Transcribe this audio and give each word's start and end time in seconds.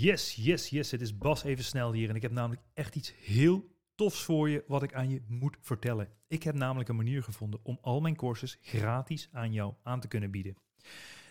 Yes, 0.00 0.34
yes, 0.34 0.68
yes. 0.68 0.90
Het 0.90 1.00
is 1.00 1.18
Bas 1.18 1.44
even 1.44 1.64
snel 1.64 1.92
hier 1.92 2.08
en 2.08 2.14
ik 2.14 2.22
heb 2.22 2.30
namelijk 2.30 2.62
echt 2.74 2.96
iets 2.96 3.12
heel 3.24 3.70
tofs 3.94 4.22
voor 4.22 4.48
je 4.48 4.64
wat 4.66 4.82
ik 4.82 4.94
aan 4.94 5.10
je 5.10 5.22
moet 5.28 5.56
vertellen. 5.60 6.08
Ik 6.28 6.42
heb 6.42 6.54
namelijk 6.54 6.88
een 6.88 6.96
manier 6.96 7.22
gevonden 7.22 7.60
om 7.62 7.78
al 7.80 8.00
mijn 8.00 8.16
courses 8.16 8.58
gratis 8.60 9.28
aan 9.32 9.52
jou 9.52 9.74
aan 9.82 10.00
te 10.00 10.08
kunnen 10.08 10.30
bieden. 10.30 10.56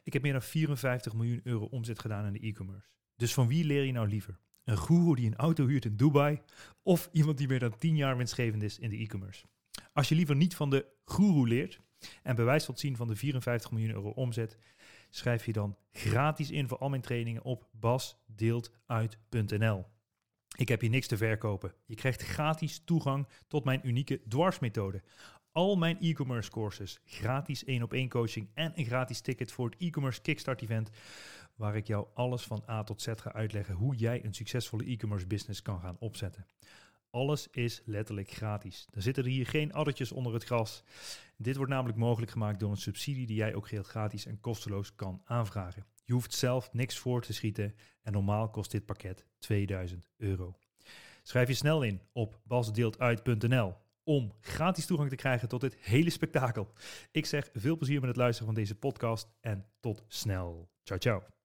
Ik 0.04 0.14
heb 0.14 0.22
meer 0.22 0.32
dan 0.32 0.42
54 0.42 1.14
miljoen 1.14 1.42
euro 1.44 1.66
omzet 1.66 2.00
gedaan 2.00 2.26
in 2.26 2.34
de 2.34 2.40
e-commerce. 2.40 2.88
Dus 3.16 3.34
van 3.34 3.48
wie 3.48 3.66
leer 3.66 3.84
je 3.84 3.92
nou 3.92 4.08
liever? 4.08 4.40
Een 4.64 4.78
guru 4.78 5.16
die 5.16 5.28
een 5.28 5.36
auto 5.36 5.68
huurt 5.68 5.86
in 5.86 5.96
Dubai 5.96 6.40
of 6.84 7.10
iemand 7.12 7.38
die 7.38 7.48
meer 7.48 7.60
dan 7.60 7.78
10 7.78 7.96
jaar 7.96 8.18
winstgevend 8.18 8.64
is 8.64 8.80
in 8.80 8.90
de 8.90 8.98
e-commerce? 8.98 9.46
Als 9.94 10.10
je 10.10 10.16
liever 10.16 10.36
niet 10.36 10.56
van 10.56 10.70
de 10.70 10.86
guru 11.06 11.48
leert 11.48 11.80
en 12.24 12.36
bewijs 12.36 12.66
wilt 12.66 12.80
zien 12.80 12.96
van 12.96 13.08
de 13.08 13.16
54 13.16 13.72
miljoen 13.72 13.94
euro 13.94 14.10
omzet, 14.10 14.58
schrijf 15.10 15.46
je 15.46 15.54
dan 15.54 15.78
gratis 15.92 16.52
in 16.52 16.68
voor 16.68 16.78
al 16.78 16.90
mijn 16.90 17.02
trainingen 17.02 17.44
op 17.44 17.68
basdeeltuit.nl. 17.72 19.86
Ik 20.58 20.68
heb 20.68 20.82
hier 20.82 20.90
niks 20.90 21.08
te 21.08 21.18
verkopen. 21.18 21.74
Je 21.86 21.96
krijgt 21.96 22.22
gratis 22.22 22.82
toegang 22.86 23.28
tot 23.48 23.64
mijn 23.64 23.82
unieke 23.84 24.22
dwarsmethode. 24.28 25.02
Al 25.52 25.76
mijn 25.76 26.00
e-commerce 26.00 26.50
courses, 26.50 27.00
gratis 27.06 27.64
1 27.64 27.84
op 27.84 27.94
1 27.94 28.10
coaching 28.10 28.50
en 28.54 28.72
een 28.76 28.86
gratis 28.86 29.22
ticket 29.22 29.52
voor 29.52 29.70
het 29.70 29.80
e-commerce 29.80 30.22
kickstart 30.22 30.62
event 30.62 30.90
waar 31.56 31.76
ik 31.76 31.88
jou 31.88 32.08
alles 32.14 32.44
van 32.44 32.64
A 32.70 32.84
tot 32.84 33.02
Z 33.02 33.08
ga 33.16 33.34
uitleggen 33.34 33.76
hoe 33.76 33.96
jij 33.96 34.26
een 34.26 34.34
succesvolle 34.34 34.86
e-commerce 34.86 35.28
business 35.28 35.62
kan 35.62 35.80
gaan 35.80 35.98
opzetten. 36.00 36.46
Alles 37.12 37.48
is 37.48 37.82
letterlijk 37.86 38.32
gratis. 38.32 38.88
Er 38.94 39.02
zitten 39.02 39.24
er 39.24 39.30
hier 39.30 39.48
geen 39.48 39.74
addertjes 39.74 40.12
onder 40.12 40.34
het 40.34 40.44
gras. 40.44 40.84
Dit 41.38 41.56
wordt 41.56 41.72
namelijk 41.72 41.98
mogelijk 41.98 42.32
gemaakt 42.32 42.60
door 42.60 42.72
een 42.72 42.78
subsidie 42.78 43.28
die 43.28 43.36
jij 43.36 43.56
ook 43.56 43.68
geheel 43.68 43.84
gratis 43.84 44.26
en 44.26 44.40
kosteloos 44.40 44.96
kan 44.96 45.22
aanvragen. 45.26 45.86
Je 46.06 46.14
hoeft 46.14 46.34
zelf 46.34 46.74
niks 46.74 46.98
voor 46.98 47.22
te 47.22 47.34
schieten 47.34 47.76
en 48.02 48.14
normaal 48.14 48.50
kost 48.50 48.72
dit 48.72 48.86
pakket 48.86 49.26
2000 49.40 50.10
euro. 50.18 50.56
Schrijf 51.24 51.48
je 51.48 51.54
snel 51.54 51.84
in 51.84 52.02
op 52.12 52.40
basdeeltuit.nl 52.44 53.76
om 54.04 54.34
gratis 54.42 54.86
toegang 54.86 55.10
te 55.10 55.16
krijgen 55.16 55.48
tot 55.48 55.62
dit 55.62 55.76
hele 55.80 56.10
spektakel. 56.10 56.74
Ik 57.12 57.26
zeg 57.26 57.50
veel 57.54 57.78
plezier 57.78 58.00
met 58.00 58.10
het 58.10 58.18
luisteren 58.18 58.54
van 58.54 58.62
deze 58.62 58.76
podcast 58.76 59.30
en 59.40 59.66
tot 59.80 60.04
snel. 60.08 60.70
Ciao, 60.84 61.00
ciao. 61.00 61.39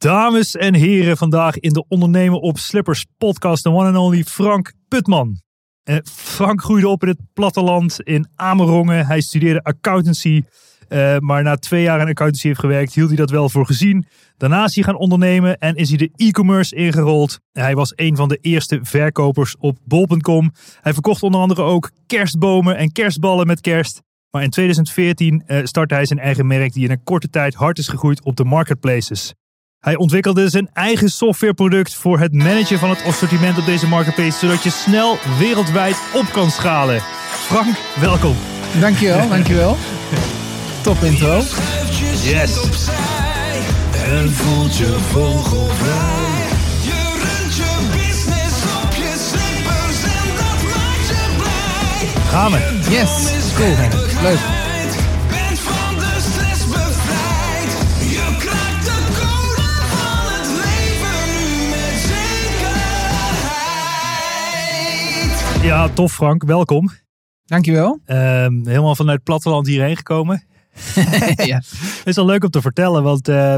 Dames 0.00 0.56
en 0.56 0.74
heren, 0.74 1.16
vandaag 1.16 1.58
in 1.58 1.72
de 1.72 1.84
Ondernemen 1.88 2.40
op 2.40 2.58
Slippers 2.58 3.06
podcast, 3.18 3.62
de 3.62 3.70
one 3.70 3.88
and 3.88 3.96
only 3.96 4.22
Frank 4.22 4.72
Putman. 4.88 5.40
Eh, 5.82 5.96
Frank 6.04 6.62
groeide 6.62 6.88
op 6.88 7.02
in 7.02 7.08
het 7.08 7.20
platteland 7.32 8.00
in 8.00 8.28
Amerongen. 8.34 9.06
Hij 9.06 9.20
studeerde 9.20 9.62
accountancy, 9.62 10.42
eh, 10.88 11.18
maar 11.18 11.42
na 11.42 11.56
twee 11.56 11.82
jaar 11.82 12.00
in 12.00 12.08
accountancy 12.08 12.46
heeft 12.46 12.60
gewerkt, 12.60 12.94
hield 12.94 13.08
hij 13.08 13.16
dat 13.16 13.30
wel 13.30 13.48
voor 13.48 13.66
gezien. 13.66 14.06
Daarna 14.36 14.64
is 14.64 14.74
hij 14.74 14.84
gaan 14.84 14.96
ondernemen 14.96 15.58
en 15.58 15.74
is 15.74 15.88
hij 15.88 15.98
de 15.98 16.10
e-commerce 16.16 16.76
ingerold. 16.76 17.40
Hij 17.52 17.74
was 17.74 17.92
een 17.96 18.16
van 18.16 18.28
de 18.28 18.38
eerste 18.40 18.78
verkopers 18.82 19.56
op 19.58 19.78
bol.com. 19.84 20.52
Hij 20.80 20.92
verkocht 20.92 21.22
onder 21.22 21.40
andere 21.40 21.62
ook 21.62 21.90
kerstbomen 22.06 22.76
en 22.76 22.92
kerstballen 22.92 23.46
met 23.46 23.60
kerst. 23.60 24.02
Maar 24.30 24.42
in 24.42 24.50
2014 24.50 25.42
uh, 25.46 25.64
startte 25.64 25.94
hij 25.94 26.04
zijn 26.04 26.18
eigen 26.18 26.46
merk 26.46 26.72
die 26.72 26.84
in 26.84 26.90
een 26.90 27.02
korte 27.02 27.30
tijd 27.30 27.54
hard 27.54 27.78
is 27.78 27.88
gegroeid 27.88 28.24
op 28.24 28.36
de 28.36 28.44
marketplaces. 28.44 29.34
Hij 29.80 29.96
ontwikkelde 29.96 30.48
zijn 30.48 30.70
eigen 30.72 31.08
softwareproduct 31.10 31.94
voor 31.94 32.18
het 32.18 32.32
managen 32.32 32.78
van 32.78 32.90
het 32.90 33.04
assortiment 33.04 33.58
op 33.58 33.64
deze 33.64 33.86
marketplace, 33.86 34.38
zodat 34.38 34.62
je 34.62 34.70
snel 34.70 35.18
wereldwijd 35.38 35.96
op 36.14 36.26
kan 36.32 36.50
schalen. 36.50 37.00
Frank, 37.30 37.76
welkom. 38.00 38.36
Dankjewel, 38.80 39.28
dankjewel. 39.28 39.76
Top 40.82 41.02
intro. 41.02 41.42
Yes. 42.22 42.58
En 43.94 44.30
voelt 44.32 44.76
je 44.76 44.96
vogelvrij. 45.10 46.48
Je 46.82 47.12
runt 47.22 47.56
je 47.56 47.88
business 47.92 48.62
op 48.84 48.94
je 48.94 49.28
slippers 49.28 50.02
en 50.02 50.34
dat 50.36 50.62
maakt 50.74 51.08
je 51.08 51.36
blij. 51.36 52.22
Gaan 52.28 52.50
we. 52.50 52.78
Yes, 52.90 53.32
cool. 53.56 53.74
Leuk. 54.22 54.69
Ja, 65.62 65.88
tof 65.88 66.12
Frank, 66.12 66.44
welkom. 66.44 66.90
Dankjewel. 67.44 68.00
Ehm, 68.04 68.66
helemaal 68.66 68.94
vanuit 68.94 69.16
het 69.16 69.24
platteland 69.24 69.66
hierheen 69.66 69.96
gekomen. 69.96 70.44
ja. 71.36 71.56
Het 71.56 72.02
is 72.04 72.16
wel 72.16 72.26
leuk 72.26 72.44
om 72.44 72.50
te 72.50 72.60
vertellen, 72.60 73.02
want 73.02 73.28
eh, 73.28 73.54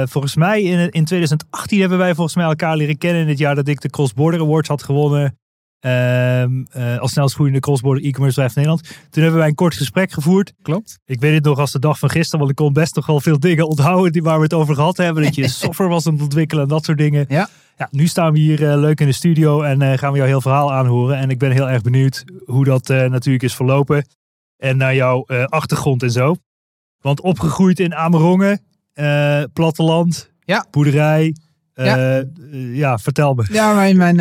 eh, 0.00 0.08
volgens 0.08 0.36
mij 0.36 0.62
in, 0.62 0.90
in 0.90 1.04
2018 1.04 1.80
hebben 1.80 1.98
wij 1.98 2.14
volgens 2.14 2.36
mij 2.36 2.44
elkaar 2.44 2.76
leren 2.76 2.98
kennen 2.98 3.22
in 3.22 3.28
het 3.28 3.38
jaar 3.38 3.54
dat 3.54 3.68
ik 3.68 3.80
de 3.80 3.90
Cross 3.90 4.12
Border 4.12 4.40
Awards 4.40 4.68
had 4.68 4.82
gewonnen. 4.82 5.38
Ehm, 5.80 6.64
eh, 6.70 6.98
als 6.98 7.12
snelst 7.12 7.34
groeiende 7.34 7.60
cross-border 7.60 8.04
e-commerce 8.04 8.40
bedrijf 8.40 8.54
Nederland. 8.54 8.82
Toen 9.10 9.22
hebben 9.22 9.40
wij 9.40 9.48
een 9.48 9.54
kort 9.54 9.74
gesprek 9.74 10.12
gevoerd. 10.12 10.52
Klopt. 10.62 10.98
Ik 11.04 11.20
weet 11.20 11.34
het 11.34 11.44
nog 11.44 11.58
als 11.58 11.72
de 11.72 11.78
dag 11.78 11.98
van 11.98 12.10
gisteren, 12.10 12.38
want 12.38 12.50
ik 12.50 12.56
kon 12.56 12.72
best 12.72 12.94
nog 12.94 13.06
wel 13.06 13.20
veel 13.20 13.40
dingen 13.40 13.68
onthouden 13.68 14.12
die 14.12 14.22
waar 14.22 14.36
we 14.36 14.42
het 14.42 14.54
over 14.54 14.74
gehad 14.74 14.96
hebben. 14.96 15.22
Dat 15.22 15.34
je 15.34 15.48
software 15.64 15.90
was 15.90 16.06
aan 16.06 16.12
het 16.12 16.22
ontwikkelen 16.22 16.62
en 16.62 16.68
dat 16.68 16.84
soort 16.84 16.98
dingen. 16.98 17.24
Ja. 17.28 17.48
Ja, 17.76 17.88
nu 17.90 18.06
staan 18.06 18.32
we 18.32 18.38
hier 18.38 18.70
eh, 18.70 18.78
leuk 18.78 19.00
in 19.00 19.06
de 19.06 19.12
studio 19.12 19.62
en 19.62 19.82
eh, 19.82 19.98
gaan 19.98 20.12
we 20.12 20.18
jouw 20.18 20.26
heel 20.26 20.40
verhaal 20.40 20.72
aanhoren. 20.72 21.16
En 21.16 21.30
ik 21.30 21.38
ben 21.38 21.50
heel 21.50 21.68
erg 21.68 21.82
benieuwd 21.82 22.24
hoe 22.44 22.64
dat 22.64 22.90
eh, 22.90 23.04
natuurlijk 23.04 23.44
is 23.44 23.54
verlopen. 23.54 24.06
En 24.56 24.76
naar 24.76 24.94
jouw 24.94 25.26
achtergrond 25.46 26.02
en 26.02 26.10
zo. 26.10 26.36
Want 27.00 27.20
opgegroeid 27.20 27.80
in 27.80 27.94
Amerongen, 27.94 28.60
platteland, 29.52 30.30
Ja. 30.40 30.66
boerderij. 30.70 31.36
Ja. 31.74 32.24
ja, 32.72 32.98
vertel 32.98 33.34
me. 33.34 33.44
Ja, 33.52 33.74
mijn, 33.74 33.96
mijn, 33.96 34.16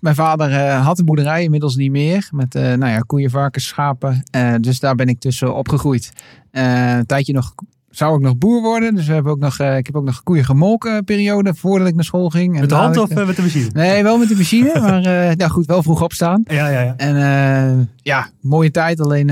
mijn 0.00 0.14
vader 0.14 0.70
had 0.72 0.98
een 0.98 1.04
boerderij, 1.04 1.42
inmiddels 1.42 1.76
niet 1.76 1.90
meer. 1.90 2.28
Met 2.30 2.52
nou 2.54 2.86
ja, 2.86 2.98
koeien, 2.98 3.30
varkens, 3.30 3.66
schapen. 3.66 4.22
Dus 4.60 4.80
daar 4.80 4.94
ben 4.94 5.08
ik 5.08 5.20
tussen 5.20 5.54
opgegroeid. 5.54 6.12
Een 6.50 7.06
tijdje 7.06 7.32
nog 7.32 7.54
zou 7.92 8.16
ik 8.16 8.20
nog 8.20 8.36
boer 8.36 8.62
worden. 8.62 8.94
Dus 8.94 9.06
we 9.06 9.12
hebben 9.12 9.32
ook 9.32 9.38
nog, 9.38 9.58
eh, 9.58 9.76
ik 9.76 9.86
heb 9.86 9.96
ook 9.96 10.04
nog 10.04 10.22
koeien 10.22 10.44
gemolken 10.44 11.04
periode 11.04 11.54
voordat 11.54 11.88
ik 11.88 11.94
naar 11.94 12.04
school 12.04 12.30
ging. 12.30 12.54
En 12.54 12.60
Met 12.60 12.68
de 12.68 12.74
hand 12.74 12.96
ik, 12.96 13.02
of 13.02 13.10
eh, 13.10 13.20
eh, 13.20 13.26
met 13.26 13.36
de 13.36 13.42
machine? 13.42 13.68
Nee, 13.72 14.02
wel 14.02 14.18
met 14.18 14.28
de 14.28 14.36
machine. 14.36 14.72
maar 14.80 15.00
nou 15.36 15.50
goed, 15.50 15.66
wel 15.66 15.82
vroeg 15.82 16.02
opstaan. 16.02 16.42
Ja, 16.46 16.68
ja, 16.68 16.80
ja. 16.80 16.94
En 16.96 17.88
ja, 17.96 18.28
mooie 18.40 18.70
tijd. 18.70 19.00
Alleen 19.00 19.26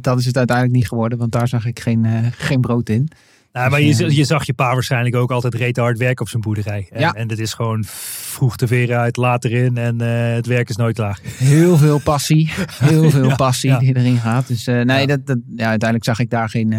dat 0.00 0.18
is 0.18 0.26
het 0.26 0.36
uiteindelijk 0.36 0.76
niet 0.76 0.88
geworden. 0.88 1.18
Want 1.18 1.32
daar 1.32 1.48
zag 1.48 1.66
ik 1.66 1.80
geen, 1.80 2.06
geen 2.30 2.60
brood 2.60 2.88
in. 2.88 3.08
Nou, 3.52 3.70
maar 3.70 3.80
Dus, 3.80 3.98
je, 3.98 4.04
eh, 4.04 4.16
je 4.16 4.24
zag 4.24 4.44
je 4.46 4.52
pa 4.54 4.72
waarschijnlijk 4.72 5.16
ook 5.16 5.30
altijd 5.30 5.54
rete 5.54 5.80
hard 5.80 5.98
werken 5.98 6.20
op 6.24 6.28
zijn 6.28 6.42
boerderij. 6.42 6.86
En, 6.90 7.00
Ja. 7.00 7.12
en 7.12 7.28
dat 7.28 7.38
is 7.38 7.54
gewoon 7.54 7.84
vroeg 7.86 8.56
de 8.56 8.66
veren 8.66 8.98
uit, 8.98 9.16
later 9.16 9.52
in 9.52 9.76
en 9.76 10.00
eh, 10.00 10.34
het 10.34 10.46
werk 10.46 10.68
is 10.68 10.76
nooit 10.76 10.94
klaar. 10.94 11.18
Heel 11.24 11.76
veel 11.76 11.98
passie. 11.98 12.50
Heel 12.78 13.10
veel 13.16 13.28
Ja, 13.28 13.34
passie 13.36 13.70
ja. 13.70 13.78
die 13.78 13.96
erin 13.96 14.16
gaat. 14.16 14.48
Dus 14.48 14.66
eh, 14.66 14.80
nee. 14.80 15.06
Dat, 15.06 15.26
dat, 15.26 15.38
ja, 15.56 15.68
uiteindelijk 15.68 16.04
zag 16.04 16.18
ik 16.18 16.30
daar 16.30 16.48
geen... 16.48 16.72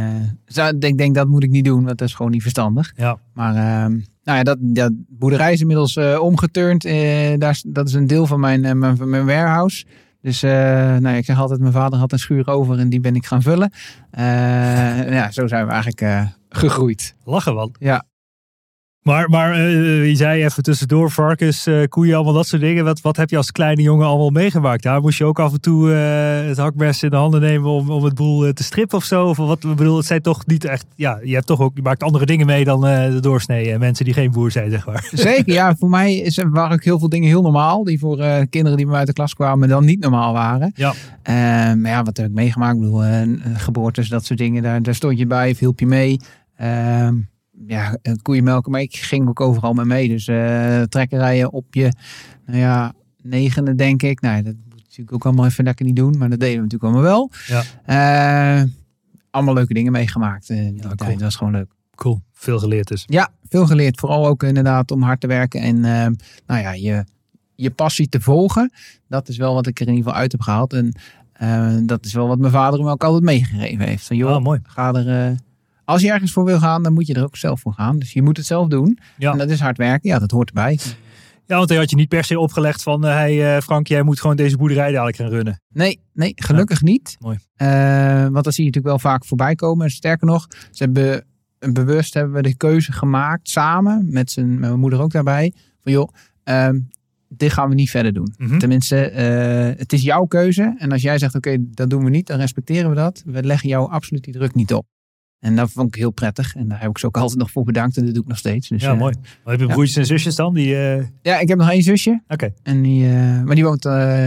ik 0.46 0.82
denk, 0.82 0.98
denk 0.98 1.16
dat 1.16 1.28
moet 1.28 1.44
ik 1.44 1.50
niet 1.50 1.66
doen. 1.66 1.84
Want 1.86 1.98
dat 1.98 2.08
is 2.08 2.14
gewoon 2.14 2.32
niet 2.32 2.42
verstandig. 2.42 2.92
Ja, 2.96 3.18
Maar 3.34 3.56
ehm, 3.56 3.92
nou 4.24 4.38
ja, 4.38 4.44
dat, 4.44 4.58
dat 4.62 4.92
boerderij 5.08 5.54
is 5.54 5.62
inmiddels 5.62 5.98
omgeturnd. 6.18 6.84
Daar, 7.40 7.62
dat 7.68 7.88
is 7.88 7.94
een 7.94 8.08
deel 8.08 8.26
van 8.28 8.40
mijn, 8.40 8.80
mijn, 8.80 9.10
mijn 9.10 9.26
warehouse. 9.26 9.86
Dus 10.22 10.42
nou 10.42 11.08
ik 11.10 11.26
zeg 11.26 11.38
altijd, 11.40 11.60
mijn 11.60 11.74
vader 11.74 12.00
had 12.00 12.12
een 12.12 12.20
schuur 12.20 12.48
over 12.48 12.80
en 12.80 12.90
die 12.90 13.00
ben 13.00 13.16
ik 13.16 13.26
gaan 13.26 13.42
vullen. 13.42 13.72
Ja, 14.12 15.32
zo 15.32 15.48
zijn 15.48 15.66
we 15.66 15.72
eigenlijk 15.72 16.38
gegroeid. 16.50 17.16
lachen 17.24 17.56
wel. 17.56 17.72
Ja. 17.80 18.06
Maar, 19.10 19.30
maar 19.30 19.54
eh, 19.54 20.08
je 20.08 20.16
zei 20.16 20.44
even 20.44 20.64
tussendoor, 20.64 21.12
varkens, 21.12 21.66
eh, 21.66 21.84
koeien, 21.88 22.16
allemaal 22.16 22.34
dat 22.34 22.48
soort 22.48 22.62
dingen. 22.62 22.84
Wat, 22.84 23.02
wat 23.02 23.18
heb 23.18 23.30
je 23.30 23.38
als 23.38 23.52
kleine 23.52 23.82
jongen 23.82 24.08
allemaal 24.08 24.30
meegemaakt? 24.30 24.84
Daar 24.84 25.02
moest 25.02 25.18
je 25.18 25.26
ook 25.26 25.40
af 25.40 25.54
en 25.54 25.62
toe 25.62 25.94
eh, 25.94 26.48
het 26.48 26.58
hakmes 26.58 27.04
in 27.04 27.10
de 27.10 27.16
handen 27.16 27.42
nemen 27.42 27.70
om, 27.70 27.90
om 27.90 28.04
het 28.04 28.16
boel 28.16 28.54
te 28.54 28.64
strippen 28.64 28.98
of 28.98 29.04
zo? 29.04 29.28
Of 29.28 29.38
wat, 29.38 29.64
ik 29.64 29.76
bedoel, 29.76 29.98
het 29.98 30.06
zijn 30.06 30.22
toch 30.22 30.46
niet 30.46 30.66
echt, 30.66 30.86
ja, 30.96 31.20
je 31.24 31.34
hebt 31.34 31.48
toch 31.48 31.60
ook, 31.60 31.72
je 31.76 31.82
maakt 31.82 32.04
andere 32.04 32.26
dingen 32.26 32.46
mee 32.46 32.64
dan 32.64 32.82
de 32.82 33.18
doorsnee. 33.22 33.78
mensen 33.78 34.06
die 34.06 34.14
geen 34.14 34.32
boer 34.32 34.52
zijn, 34.52 34.72
zeg 34.72 34.86
maar. 34.86 35.10
Zeker, 35.12 35.54
ja. 35.54 35.76
Voor 35.76 35.90
mij 35.90 36.16
is, 36.16 36.44
waren 36.50 36.74
ook 36.74 36.84
heel 36.84 37.00
veel 37.00 37.10
dingen 37.10 37.28
heel 37.28 37.42
normaal. 37.42 37.84
Die 37.84 38.00
voor 38.00 38.18
kinderen 38.50 38.78
die 38.78 38.86
bij 38.86 38.86
mij 38.86 38.98
uit 38.98 39.08
de 39.08 39.14
klas 39.14 39.34
kwamen 39.34 39.70
dan 39.70 39.86
niet 39.86 40.00
normaal 40.00 40.34
waren. 40.34 40.72
Ja. 40.76 40.94
Maar 41.76 41.92
ja, 41.92 42.04
wat 42.04 42.18
heb 42.18 42.26
ik 42.26 42.34
meegemaakt? 42.34 42.76
Ik 42.76 42.82
bedoel, 42.82 43.04
geboortes, 43.54 44.10
dat 44.10 44.26
soort 44.26 44.40
dingen. 44.40 44.64
Daar, 44.64 44.82
daar 44.82 44.96
stond 44.96 45.18
je 45.18 45.28
bij 45.28 45.52
of 45.52 45.60
hielp 45.60 45.80
je 45.80 45.88
mee. 45.88 46.20
Ehm, 46.60 47.16
ja, 47.68 47.98
koeienmelken. 48.22 48.72
Maar 48.72 48.82
ik 48.82 48.96
ging 48.96 49.28
ook 49.28 49.40
overal 49.42 49.74
mee 49.74 49.86
mee. 49.86 50.08
Dus 50.08 50.28
eh 50.28 50.82
trekkerijen 50.82 51.52
op 51.54 51.74
je, 51.74 51.94
nou 52.46 52.60
ja, 52.60 52.94
negende 53.22 53.76
denk 53.76 54.04
ik. 54.04 54.22
Nou, 54.22 54.42
dat 54.44 54.56
moet 54.70 54.82
natuurlijk 54.84 55.14
ook 55.14 55.26
allemaal 55.26 55.46
even 55.46 55.64
lekker 55.64 55.86
niet 55.86 55.96
doen. 55.96 56.18
Maar 56.18 56.30
dat 56.30 56.40
deden 56.40 56.56
we 56.56 56.62
natuurlijk 56.64 56.94
allemaal 56.94 57.12
wel. 57.12 57.32
Ja. 57.48 57.64
Eh, 58.62 58.64
allemaal 59.30 59.54
leuke 59.54 59.74
dingen 59.74 59.92
meegemaakt. 59.92 60.50
eh 60.50 60.58
die 60.58 60.82
tijd. 60.96 60.98
Dat 61.00 61.22
was 61.22 61.36
gewoon 61.36 61.54
leuk. 61.54 61.72
Cool, 61.96 62.22
veel 62.34 62.60
geleerd 62.60 62.88
dus. 62.88 63.04
Ja, 63.08 63.30
veel 63.50 63.66
geleerd. 63.68 64.00
Vooral 64.00 64.28
ook 64.28 64.44
inderdaad 64.44 64.92
om 64.92 65.02
hard 65.04 65.20
te 65.22 65.28
werken 65.28 65.62
en 65.62 65.76
ehm, 65.86 66.14
nou 66.46 66.62
ja, 66.62 66.72
je, 66.74 67.04
je 67.56 67.72
passie 67.72 68.10
te 68.10 68.22
volgen. 68.22 68.72
Dat 69.08 69.28
is 69.28 69.38
wel 69.38 69.54
wat 69.54 69.68
ik 69.68 69.80
er 69.80 69.88
in 69.88 69.94
ieder 69.94 70.06
geval 70.08 70.22
uit 70.22 70.32
heb 70.32 70.42
gehaald. 70.42 70.74
En 70.74 70.92
eh, 71.34 71.78
dat 71.84 72.06
is 72.06 72.14
wel 72.14 72.28
wat 72.28 72.40
mijn 72.40 72.52
vader 72.52 72.84
me 72.84 72.90
ook 72.92 73.04
altijd 73.04 73.24
meegegeven 73.24 73.86
heeft. 73.88 74.08
Van 74.08 74.16
joh, 74.18 74.32
Ah, 74.36 74.44
mooi. 74.44 74.60
ga 74.64 74.94
er, 74.94 75.38
als 75.90 76.02
je 76.02 76.12
ergens 76.12 76.32
voor 76.32 76.46
wil 76.46 76.60
gaan, 76.60 76.84
dan 76.84 76.94
moet 76.94 77.08
je 77.08 77.14
er 77.14 77.24
ook 77.24 77.38
zelf 77.38 77.60
voor 77.60 77.74
gaan. 77.74 78.00
Dus 78.00 78.14
je 78.14 78.22
moet 78.22 78.38
het 78.38 78.46
zelf 78.46 78.68
doen. 78.68 79.00
Ja. 79.18 79.32
En 79.32 79.38
dat 79.38 79.50
is 79.50 79.60
hard 79.60 79.78
werken. 79.78 80.10
Ja, 80.10 80.20
dat 80.20 80.32
hoort 80.32 80.48
erbij. 80.48 80.80
Ja, 81.46 81.58
want 81.58 81.70
hij 81.70 81.78
had 81.78 81.90
je 81.90 81.96
niet 81.96 82.08
per 82.10 82.24
se 82.24 82.40
opgelegd 82.40 82.84
van... 82.84 83.06
eh, 83.06 83.14
hey 83.14 83.56
eh, 83.56 83.62
Frank, 83.62 83.88
jij 83.88 84.04
moet 84.04 84.20
gewoon 84.20 84.36
deze 84.36 84.58
boerderij 84.58 84.92
dadelijk 84.92 85.18
gaan 85.18 85.30
runnen. 85.30 85.62
Nee, 85.74 86.02
nee 86.14 86.32
gelukkig 86.36 86.82
niet. 86.82 87.16
Mooi. 87.20 87.38
Eh, 87.56 88.28
want 88.28 88.44
dat 88.44 88.54
zie 88.54 88.64
je 88.64 88.70
natuurlijk 88.70 88.86
wel 88.86 89.00
vaak 89.00 89.26
voorbij 89.26 89.56
komen. 89.56 89.90
Sterker 89.90 90.28
nog, 90.28 90.48
ze 90.72 90.84
hebben 90.84 91.26
bewust 91.74 92.14
hebben 92.14 92.34
we 92.34 92.42
de 92.42 92.58
keuze 92.58 92.92
gemaakt 92.92 93.50
samen 93.50 94.08
met, 94.10 94.32
zijn, 94.32 94.50
met 94.50 94.60
mijn 94.60 94.80
moeder 94.80 95.02
ook 95.02 95.12
daarbij. 95.12 95.54
Van 95.84 95.92
joh, 95.92 96.10
ehm, 96.44 96.80
dit 97.28 97.54
gaan 97.54 97.70
we 97.70 97.76
niet 97.76 97.90
verder 97.90 98.14
doen. 98.14 98.34
Mhm. 98.38 98.58
Tenminste, 98.58 98.96
het 99.78 99.94
is 99.94 100.02
jouw 100.02 100.26
keuze. 100.26 100.76
En 100.78 100.92
als 100.92 101.02
jij 101.02 101.18
zegt 101.18 101.36
oké, 101.36 101.58
dat 101.60 101.90
doen 101.90 102.04
we 102.04 102.10
niet, 102.10 102.28
dan 102.28 102.40
respecteren 102.40 102.90
we 102.90 102.96
dat. 102.96 103.24
We 103.26 103.44
leggen 103.44 103.70
jou 103.70 103.92
absoluut 103.92 104.24
die 104.24 104.34
druk 104.34 104.56
niet 104.56 104.74
op. 104.74 104.86
En 105.40 105.56
dat 105.56 105.72
vond 105.72 105.88
ik 105.88 105.96
heel 105.96 106.12
prettig. 106.12 106.56
En 106.56 106.68
daar 106.68 106.82
heb 106.82 106.90
ik 106.90 106.98
ze 106.98 107.06
ook 107.06 107.18
altijd 107.18 107.40
nog 107.40 107.52
voor 107.52 107.64
bedankt. 107.64 107.98
En 107.98 108.06
dat 108.06 108.14
doe 108.14 108.24
ik 108.24 108.30
nog 108.30 108.38
steeds. 108.38 108.68
Dus, 108.68 108.82
ja, 108.82 108.92
eh, 108.92 108.98
mooi. 108.98 109.16
Maar 109.22 109.52
heb 109.54 109.60
je 109.60 109.68
ja. 109.68 109.74
broertjes 109.74 109.98
en 109.98 110.06
zusjes 110.06 110.36
dan? 110.36 110.54
Die, 110.54 110.76
eh, 110.76 111.06
Ja, 111.22 111.40
ik 111.40 111.48
heb 111.48 111.58
nog 111.58 111.70
één 111.70 111.82
zusje. 111.82 112.24
Oké, 112.28 112.54
En 112.64 112.82
die, 112.82 113.06
eh, 113.06 113.42
maar 113.42 113.56
die 113.56 113.64
woont 113.64 113.86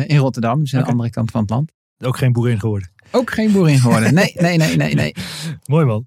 in 0.08 0.16
Rotterdam. 0.16 0.60
Dus 0.60 0.74
aan 0.74 0.82
de 0.82 0.90
andere 0.90 1.10
kant 1.10 1.30
van 1.30 1.40
het 1.40 1.50
land. 1.50 1.72
ook 1.98 2.16
geen 2.16 2.32
boerin 2.32 2.60
geworden. 2.60 2.90
Ook 3.10 3.30
geen 3.30 3.52
boerin 3.52 3.78
geworden. 3.78 4.14
Nee, 4.14 4.32
nee, 4.40 4.56
nee, 4.56 4.76
nee, 4.76 4.94
nee. 4.94 5.14
Mooi 5.66 5.84
man. 5.84 6.06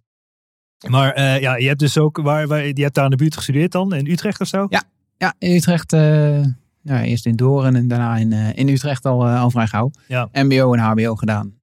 Maar 0.90 1.22
ja, 1.42 1.56
je 1.56 1.68
hebt 1.68 1.80
dus 1.80 1.98
ook... 1.98 2.18
Waar, 2.18 2.48
waar, 2.48 2.66
je 2.66 2.82
hebt 2.82 2.96
daar 2.96 3.04
in 3.04 3.10
de 3.10 3.16
buurt 3.16 3.36
gestudeerd 3.36 3.72
dan? 3.72 3.94
In 3.94 4.08
Utrecht 4.08 4.42
of 4.42 4.48
zo? 4.48 4.66
Ja. 4.70 4.84
Ja, 5.18 5.36
in 5.40 5.56
Utrecht. 5.56 5.92
ja, 6.82 7.04
eerst 7.04 7.26
in 7.26 7.36
Doorn 7.36 7.76
en 7.76 7.88
daarna 7.88 8.18
in, 8.18 8.32
in 8.32 8.68
Utrecht 8.68 9.06
al, 9.06 9.28
al 9.28 9.52
vrij 9.52 9.68
gauw. 9.68 9.92
Ja. 10.08 10.30
MBO 10.32 10.74
en 10.74 10.80
HBO 10.80 11.16
gedaan. 11.16 11.54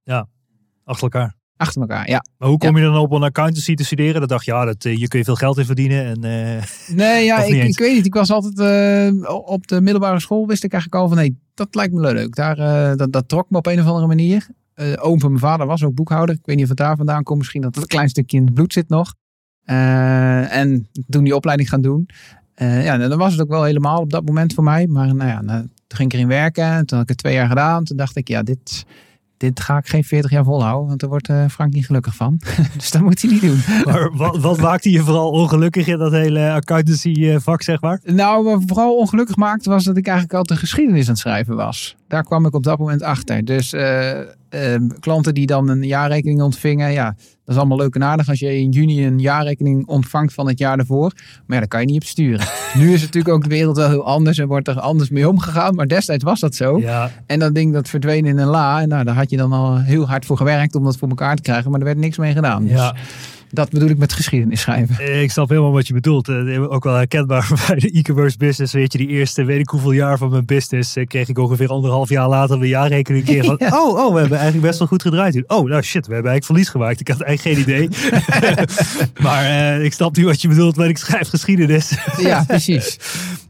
Achter 0.83 1.03
elkaar. 1.03 1.42
Achter 1.63 1.81
elkaar, 1.81 2.09
ja. 2.09 2.23
Maar 2.37 2.49
hoe 2.49 2.57
kom 2.57 2.77
je 2.77 2.83
dan 2.83 2.97
op 2.97 3.11
een 3.11 3.23
accountancy 3.23 3.73
te 3.73 3.85
studeren? 3.85 4.19
Dat 4.19 4.29
dacht 4.29 4.45
je, 4.45 4.51
ja, 4.51 4.65
dat, 4.65 4.85
eh, 4.85 4.95
hier 4.95 5.07
kun 5.07 5.19
je 5.19 5.25
veel 5.25 5.35
geld 5.35 5.57
in 5.57 5.65
verdienen. 5.65 6.05
En, 6.05 6.23
eh, 6.23 6.63
Nee, 6.95 7.25
ja, 7.25 7.43
ik, 7.43 7.63
ik 7.63 7.79
weet 7.79 7.95
niet. 7.95 8.05
Ik 8.05 8.13
was 8.13 8.31
altijd 8.31 8.59
eh, 8.59 9.29
op 9.45 9.67
de 9.67 9.81
middelbare 9.81 10.19
school. 10.19 10.47
Wist 10.47 10.63
ik 10.63 10.71
eigenlijk 10.71 11.01
al 11.01 11.07
van, 11.07 11.17
nee, 11.17 11.37
dat 11.53 11.75
lijkt 11.75 11.93
me 11.93 11.99
leuk. 11.99 12.35
Daar, 12.35 12.55
dat, 12.97 13.11
dat 13.11 13.29
trok 13.29 13.49
me 13.49 13.57
op 13.57 13.65
een 13.65 13.79
of 13.79 13.85
andere 13.85 14.07
manier. 14.07 14.47
Oom 14.95 15.19
van 15.19 15.29
mijn 15.29 15.41
vader 15.41 15.67
was 15.67 15.83
ook 15.83 15.95
boekhouder. 15.95 16.35
Ik 16.35 16.45
weet 16.45 16.55
niet 16.55 16.63
of 16.63 16.69
het 16.69 16.79
daar 16.79 16.95
vandaan 16.95 17.23
komt. 17.23 17.39
Misschien 17.39 17.61
dat 17.61 17.73
het 17.73 17.83
een 17.83 17.89
klein 17.89 18.09
stukje 18.09 18.37
in 18.37 18.45
het 18.45 18.53
bloed 18.53 18.73
zit 18.73 18.89
nog. 18.89 19.13
En 19.65 20.87
toen 21.07 21.23
die 21.23 21.35
opleiding 21.35 21.69
gaan 21.69 21.81
doen. 21.81 22.09
Ja, 22.55 22.97
dan 22.97 23.17
was 23.17 23.31
het 23.31 23.41
ook 23.41 23.49
wel 23.49 23.63
helemaal 23.63 23.99
op 23.99 24.09
dat 24.09 24.25
moment 24.25 24.53
voor 24.53 24.63
mij. 24.63 24.87
Maar 24.87 25.15
nou 25.15 25.29
ja, 25.29 25.41
nou, 25.41 25.61
toen 25.61 25.97
ging 25.97 26.11
ik 26.11 26.13
erin 26.13 26.27
werken. 26.27 26.63
En 26.63 26.85
toen 26.85 26.97
had 26.97 27.09
ik 27.09 27.09
het 27.09 27.17
twee 27.17 27.33
jaar 27.33 27.47
gedaan. 27.47 27.83
Toen 27.83 27.97
dacht 27.97 28.15
ik, 28.15 28.27
ja, 28.27 28.43
dit, 28.43 28.85
dit 29.43 29.59
ga 29.59 29.77
ik 29.77 29.87
geen 29.87 30.03
40 30.03 30.31
jaar 30.31 30.43
volhouden. 30.43 30.87
Want 30.87 30.99
daar 30.99 31.09
wordt 31.09 31.29
eh, 31.29 31.45
Frank 31.49 31.73
niet 31.73 31.85
gelukkig 31.85 32.15
van. 32.15 32.39
dus 32.77 32.91
dat 32.91 33.01
moet 33.01 33.21
hij 33.21 33.31
niet 33.31 33.41
doen. 33.41 33.61
maar 33.83 34.11
wat, 34.13 34.37
wat 34.37 34.57
maakte 34.57 34.91
je 34.91 34.99
vooral 34.99 35.29
ongelukkig 35.29 35.87
in 35.87 35.97
dat 35.97 36.11
hele 36.11 36.51
accountancy 36.51 37.13
eh, 37.19 37.35
vak, 37.39 37.61
zeg 37.61 37.81
maar? 37.81 37.99
Nou, 38.03 38.43
wat 38.43 38.63
vooral 38.65 38.97
ongelukkig 38.97 39.35
maakte 39.35 39.69
was 39.69 39.83
dat 39.83 39.97
ik 39.97 40.07
eigenlijk 40.07 40.37
altijd 40.37 40.59
geschiedenis 40.59 41.05
aan 41.05 41.11
het 41.11 41.19
schrijven 41.19 41.55
was. 41.55 41.95
Daar 42.13 42.23
kwam 42.23 42.45
ik 42.45 42.53
op 42.53 42.63
dat 42.63 42.79
moment 42.79 43.01
achter. 43.01 43.45
Dus 43.45 43.73
eh, 43.73 44.19
eh, 44.19 44.27
klanten 44.99 45.33
die 45.33 45.45
dan 45.45 45.69
een 45.69 45.83
jaarrekening 45.83 46.41
ontvingen, 46.41 46.91
ja, 46.91 47.05
dat 47.05 47.55
is 47.55 47.55
allemaal 47.55 47.77
leuk 47.77 47.95
en 47.95 48.03
aardig 48.03 48.29
als 48.29 48.39
je 48.39 48.59
in 48.59 48.69
juni 48.69 49.05
een 49.05 49.19
jaarrekening 49.19 49.87
ontvangt 49.87 50.33
van 50.33 50.47
het 50.47 50.59
jaar 50.59 50.79
ervoor. 50.79 51.11
Maar 51.15 51.43
ja, 51.47 51.57
daar 51.57 51.67
kan 51.67 51.79
je 51.79 51.85
niet 51.85 52.01
op 52.01 52.07
sturen. 52.07 52.47
nu 52.77 52.93
is 52.93 53.01
natuurlijk 53.01 53.33
ook 53.33 53.43
de 53.43 53.49
wereld 53.49 53.77
wel 53.77 53.89
heel 53.89 54.05
anders 54.05 54.37
en 54.37 54.47
wordt 54.47 54.67
er 54.67 54.79
anders 54.79 55.09
mee 55.09 55.29
omgegaan. 55.29 55.75
Maar 55.75 55.87
destijds 55.87 56.23
was 56.23 56.39
dat 56.39 56.55
zo. 56.55 56.79
Ja, 56.79 57.11
En 57.25 57.39
dat 57.39 57.55
ding 57.55 57.73
dat 57.73 57.89
verdween 57.89 58.25
in 58.25 58.37
een 58.37 58.47
la. 58.47 58.81
En 58.81 58.87
nou, 58.89 59.03
daar 59.03 59.15
had 59.15 59.29
je 59.29 59.37
dan 59.37 59.51
al 59.51 59.77
heel 59.77 60.07
hard 60.07 60.25
voor 60.25 60.37
gewerkt 60.37 60.75
om 60.75 60.83
dat 60.83 60.97
voor 60.97 61.09
elkaar 61.09 61.35
te 61.35 61.41
krijgen. 61.41 61.71
Maar 61.71 61.79
er 61.79 61.85
werd 61.85 61.97
niks 61.97 62.17
mee 62.17 62.33
gedaan. 62.33 62.63
Dus 62.63 62.71
ja. 62.71 62.95
Dat 63.53 63.69
bedoel 63.69 63.89
ik 63.89 63.97
met 63.97 64.13
geschiedenis 64.13 64.61
schrijven. 64.61 65.21
Ik 65.21 65.31
snap 65.31 65.49
helemaal 65.49 65.71
wat 65.71 65.87
je 65.87 65.93
bedoelt. 65.93 66.27
Eh, 66.27 66.71
Ook 66.71 66.83
wel 66.83 66.95
herkenbaar 66.95 67.49
bij 67.67 67.75
de 67.75 67.91
e-commerce 67.91 68.37
business. 68.37 68.73
Weet 68.73 68.91
je, 68.91 68.97
die 68.97 69.07
eerste 69.07 69.43
weet 69.43 69.59
ik 69.59 69.69
hoeveel 69.69 69.91
jaar 69.91 70.17
van 70.17 70.29
mijn 70.29 70.45
business 70.45 70.95
eh, 70.95 71.05
kreeg 71.07 71.29
ik 71.29 71.37
ongeveer 71.37 71.67
anderhalf 71.69 72.09
jaar 72.09 72.27
later 72.29 72.61
een 72.61 72.67
jaarrekening 72.67 73.25
keer 73.25 73.43
van. 73.49 73.55
Ja. 73.59 73.81
Oh, 73.81 74.05
oh, 74.05 74.13
we 74.13 74.19
hebben 74.19 74.37
eigenlijk 74.37 74.67
best 74.67 74.79
wel 74.79 74.87
goed 74.87 75.01
gedraaid. 75.01 75.43
Oh, 75.47 75.69
nou 75.69 75.81
shit, 75.81 76.07
we 76.07 76.13
hebben 76.13 76.31
eigenlijk 76.31 76.45
verlies 76.45 76.69
gemaakt. 76.69 76.99
Ik 76.99 77.07
had 77.07 77.21
eigenlijk 77.21 77.57
geen 77.57 77.73
idee. 77.75 77.89
maar 79.25 79.45
eh, 79.45 79.83
ik 79.83 79.93
snap 79.93 80.15
nu 80.15 80.25
wat 80.25 80.41
je 80.41 80.47
bedoelt, 80.47 80.75
maar 80.75 80.87
ik 80.87 80.97
schrijf 80.97 81.29
geschiedenis. 81.29 81.93
Ja, 82.17 82.43
precies. 82.47 82.97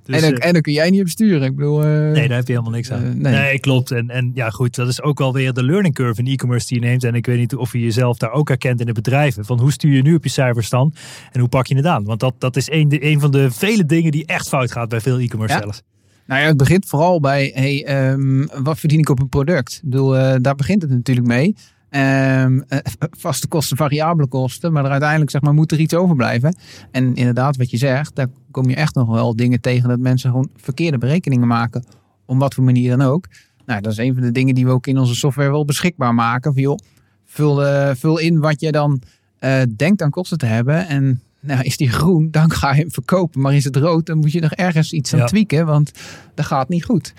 Dus, 0.04 0.16
en, 0.16 0.22
dan, 0.22 0.40
eh, 0.40 0.48
en 0.48 0.54
dan 0.54 0.62
kun 0.62 0.74
jij 0.74 0.90
niet 0.90 1.02
op 1.02 1.08
sturen. 1.08 1.48
Ik 1.48 1.56
bedoel, 1.56 1.84
eh, 1.84 1.90
Nee, 1.90 2.28
daar 2.28 2.38
heb 2.38 2.48
je 2.48 2.54
helemaal 2.54 2.72
niks 2.72 2.92
aan. 2.92 3.04
Eh, 3.04 3.10
nee. 3.10 3.34
nee. 3.34 3.60
klopt. 3.60 3.92
En, 3.92 4.10
en 4.10 4.32
ja, 4.34 4.50
goed, 4.50 4.76
dat 4.76 4.88
is 4.88 5.02
ook 5.02 5.20
wel 5.20 5.34
weer 5.34 5.54
de 5.54 5.64
learning 5.64 5.94
curve 5.94 6.22
in 6.22 6.28
e-commerce 6.28 6.68
die 6.68 6.80
je 6.80 6.86
neemt. 6.86 7.04
En 7.04 7.16
ik 7.16 7.26
weet 7.26 7.38
niet 7.38 7.56
of 7.56 7.72
je 7.72 7.80
jezelf 7.80 8.18
daar 8.18 8.32
ook 8.32 8.48
herkent 8.48 8.80
in 8.80 8.86
de 8.86 8.92
bedrijven. 8.92 9.46
Van 9.46 9.60
hoe 9.60 9.72
stuur 9.72 9.96
je 9.96 10.02
nu 10.02 10.16
op 10.16 10.24
je 10.24 10.30
cijfers 10.30 10.70
dan? 10.70 10.94
En 11.32 11.40
hoe 11.40 11.50
pak 11.50 11.68
je 11.68 11.76
het 11.76 11.86
aan? 11.86 12.04
Want 12.04 12.20
dat, 12.20 12.34
dat 12.38 12.56
is 12.56 12.70
een, 12.72 13.20
van 13.20 13.32
de 13.32 13.52
vele 13.52 13.86
dingen 13.86 14.12
die 14.12 14.26
echt 14.26 14.48
fout 14.48 14.72
gaat 14.72 14.90
bij 14.90 15.02
veel 15.02 15.20
e-commerce 15.20 15.54
Ja. 15.54 15.60
sellers. 15.60 15.82
Nou 16.26 16.42
ja, 16.42 16.48
het 16.48 16.58
begint 16.58 16.86
vooral 16.86 17.20
bij, 17.20 17.52
hey, 17.54 17.86
ehm, 17.86 18.46
wat 18.64 18.80
verdien 18.80 19.00
ik 19.00 19.10
op 19.10 19.20
een 19.20 19.30
product? 19.30 19.74
Ik 19.84 19.90
bedoel, 19.90 20.12
daar 20.42 20.56
begint 20.56 20.82
het 20.82 20.92
natuurlijk 20.92 21.28
mee. 21.28 21.56
Ehm, 21.94 22.60
eh, 22.68 22.80
vaste 23.26 23.48
kosten, 23.48 23.78
variabele 23.78 24.28
kosten. 24.28 24.74
Maar 24.74 24.86
er 24.86 24.92
uiteindelijk 24.92 25.32
zeg 25.32 25.42
maar, 25.42 25.54
moet 25.54 25.72
er 25.72 25.80
iets 25.80 25.94
overblijven. 25.94 26.56
En 26.92 27.16
inderdaad, 27.16 27.58
wat 27.58 27.70
je 27.70 27.78
zegt, 27.78 28.16
daar 28.16 28.28
kom 28.52 28.70
je 28.70 28.76
echt 28.76 28.96
nog 28.96 29.08
wel 29.10 29.36
dingen 29.36 29.62
tegen 29.62 29.90
dat 29.90 30.00
mensen 30.00 30.30
gewoon 30.30 30.50
verkeerde 30.56 30.98
berekeningen 30.98 31.48
maken. 31.48 31.86
Om 32.26 32.40
wat 32.40 32.54
voor 32.54 32.64
manier 32.64 32.98
dan 32.98 33.08
ook. 33.08 33.26
Nou, 33.66 33.82
dat 33.82 33.92
is 33.92 33.98
een 33.98 34.14
van 34.14 34.24
de 34.24 34.32
dingen 34.32 34.56
die 34.56 34.66
we 34.66 34.72
ook 34.72 34.88
in 34.88 34.98
onze 34.98 35.16
software 35.16 35.52
wel 35.52 35.66
beschikbaar 35.66 36.14
maken. 36.14 36.54
Van, 36.54 36.62
joh, 36.62 36.78
vul, 37.26 37.66
eh, 37.66 37.96
vul 37.96 38.18
in 38.18 38.40
wat 38.40 38.62
je 38.62 38.72
dan 38.72 39.02
eh, 39.40 39.62
denkt 39.76 40.02
aan 40.02 40.10
kosten 40.10 40.38
te 40.38 40.46
hebben. 40.46 40.88
En 40.88 41.22
nou, 41.40 41.62
is 41.64 41.78
die 41.78 41.90
groen, 41.90 42.28
dan 42.32 42.52
ga 42.52 42.74
je 42.74 42.82
hem 42.82 42.92
verkopen. 42.92 43.42
Maar 43.42 43.56
is 43.56 43.64
het 43.64 43.76
rood, 43.76 44.06
dan 44.06 44.18
moet 44.18 44.32
je 44.32 44.42
nog 44.42 44.52
ergens 44.52 44.94
iets 44.94 45.14
aan 45.14 45.20
Ja. 45.20 45.26
tweaken. 45.26 45.66
Want 45.66 45.92
dat 46.34 46.46
gaat 46.46 46.70
niet 46.70 46.86
goed. 46.86 47.14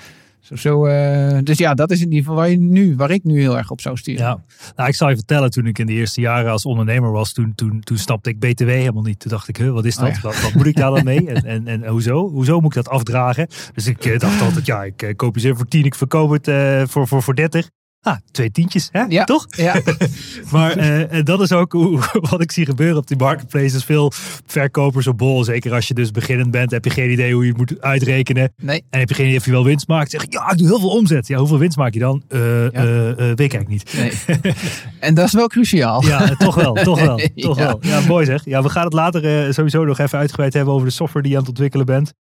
Zo, 0.45 0.57
zo, 0.57 0.87
eh, 0.87 1.39
dus 1.43 1.59
ja, 1.59 1.75
dat 1.75 1.91
is 1.91 1.99
in 2.01 2.05
ieder 2.05 2.19
geval 2.19 2.35
waar, 2.35 2.49
je 2.49 2.59
nu, 2.59 2.97
waar 2.97 3.11
ik 3.11 3.25
nu 3.25 3.41
heel 3.41 3.57
erg 3.57 3.71
op 3.71 3.81
zou 3.81 3.97
sturen. 3.97 4.25
Ja, 4.25 4.45
nou, 4.77 4.89
ik 4.89 4.95
zal 4.95 5.09
je 5.09 5.15
vertellen, 5.15 5.51
toen 5.51 5.67
ik 5.67 5.79
in 5.79 5.87
de 5.87 5.93
eerste 5.93 6.21
jaren 6.21 6.51
als 6.51 6.65
ondernemer 6.65 7.11
was, 7.11 7.33
toen, 7.33 7.55
toen, 7.55 7.81
toen 7.81 7.99
snapte 7.99 8.31
ik 8.31 8.39
BTW 8.39 8.69
helemaal 8.69 9.03
niet. 9.03 9.19
Toen 9.19 9.31
dacht 9.31 9.49
ik, 9.49 9.57
huh, 9.57 9.73
wat 9.73 9.85
is 9.85 9.97
dat? 9.97 10.09
Oh 10.09 10.15
ja. 10.15 10.21
wat, 10.21 10.41
wat 10.41 10.55
moet 10.55 10.67
ik 10.67 10.77
daar 10.77 10.91
dan 10.91 11.05
mee? 11.05 11.29
En, 11.31 11.45
en, 11.45 11.67
en 11.67 11.87
hoezo? 11.87 12.29
Hoezo 12.29 12.61
moet 12.61 12.77
ik 12.77 12.85
dat 12.85 12.93
afdragen? 12.93 13.49
Dus 13.75 13.87
ik 13.87 14.05
eh, 14.05 14.19
dacht 14.19 14.43
altijd, 14.43 14.67
ja, 14.67 14.85
ik 14.85 15.03
eh, 15.03 15.17
koop 15.17 15.35
je 15.35 15.41
ze 15.41 15.55
voor 15.55 15.69
10, 15.69 15.85
ik 15.85 15.95
verkoop 15.95 16.31
het 16.31 16.45
voor, 16.91 17.09
voor, 17.09 17.23
voor 17.23 17.35
30. 17.35 17.71
Ah, 18.07 18.17
twee 18.31 18.51
tientjes, 18.51 18.89
hè? 18.93 19.03
Ja. 19.09 19.25
toch? 19.25 19.47
Ja, 19.49 19.81
Maar 20.53 20.71
en 20.77 21.25
dat 21.25 21.41
is 21.41 21.53
ook 21.53 21.73
hoe, 21.73 21.99
wat 22.31 22.41
ik 22.43 22.53
zie 22.53 22.65
gebeuren 22.65 22.97
op 22.97 23.07
die 23.07 23.17
marketplaces. 23.17 23.85
Veel 23.85 24.13
verkopers 24.47 25.07
op 25.07 25.19
bol. 25.19 25.45
Zeker 25.45 25.73
als 25.73 25.89
je 25.89 25.95
dus 25.95 26.11
beginnend 26.11 26.51
bent, 26.51 26.71
heb 26.71 26.85
je 26.85 26.91
geen 26.91 27.11
idee 27.11 27.33
hoe 27.35 27.43
je 27.43 27.49
het 27.49 27.57
moet 27.59 27.81
uitrekenen. 27.83 28.53
nee. 28.57 28.83
En 28.91 28.99
heb 28.99 29.09
je 29.09 29.15
geen 29.15 29.27
idee 29.27 29.39
of 29.39 29.45
je 29.45 29.51
wel 29.51 29.65
winst 29.65 29.89
maakt. 29.89 30.11
Zeg 30.11 30.21
je, 30.23 30.27
ja, 30.31 30.51
ik 30.51 30.59
doe 30.59 30.67
heel 30.67 30.79
veel 30.81 30.89
omzet. 30.91 31.27
Ja, 31.27 31.39
hoeveel 31.39 31.59
winst 31.59 31.77
maak 31.77 31.93
je 31.95 31.99
dan? 32.01 32.23
Eh, 32.29 32.41
weet 32.41 33.41
ik 33.41 33.53
eigenlijk 33.55 33.69
niet. 33.69 33.95
nee. 33.97 34.13
en 35.01 35.15
dat 35.15 35.27
is 35.27 35.33
wel 35.33 35.47
cruciaal. 35.47 36.05
Ja, 36.07 36.35
toch 36.35 36.55
wel, 36.55 36.73
toch 36.75 37.01
wel, 37.01 37.17
toch 37.35 37.59
Ja. 37.59 37.65
wel. 37.67 37.79
Ja, 37.81 38.01
mooi 38.01 38.25
zeg. 38.25 38.45
Ja, 38.45 38.63
we 38.63 38.69
gaan 38.69 38.85
het 38.85 38.93
later 38.93 39.55
sowieso 39.55 39.85
nog 39.85 39.99
even 39.99 40.19
uitgebreid 40.19 40.53
hebben 40.55 40.75
over 40.75 40.87
de 40.87 40.93
software 40.93 41.23
die 41.23 41.31
je 41.31 41.37
aan 41.37 41.43
het 41.43 41.51
ontwikkelen 41.53 41.87
bent. 41.87 42.13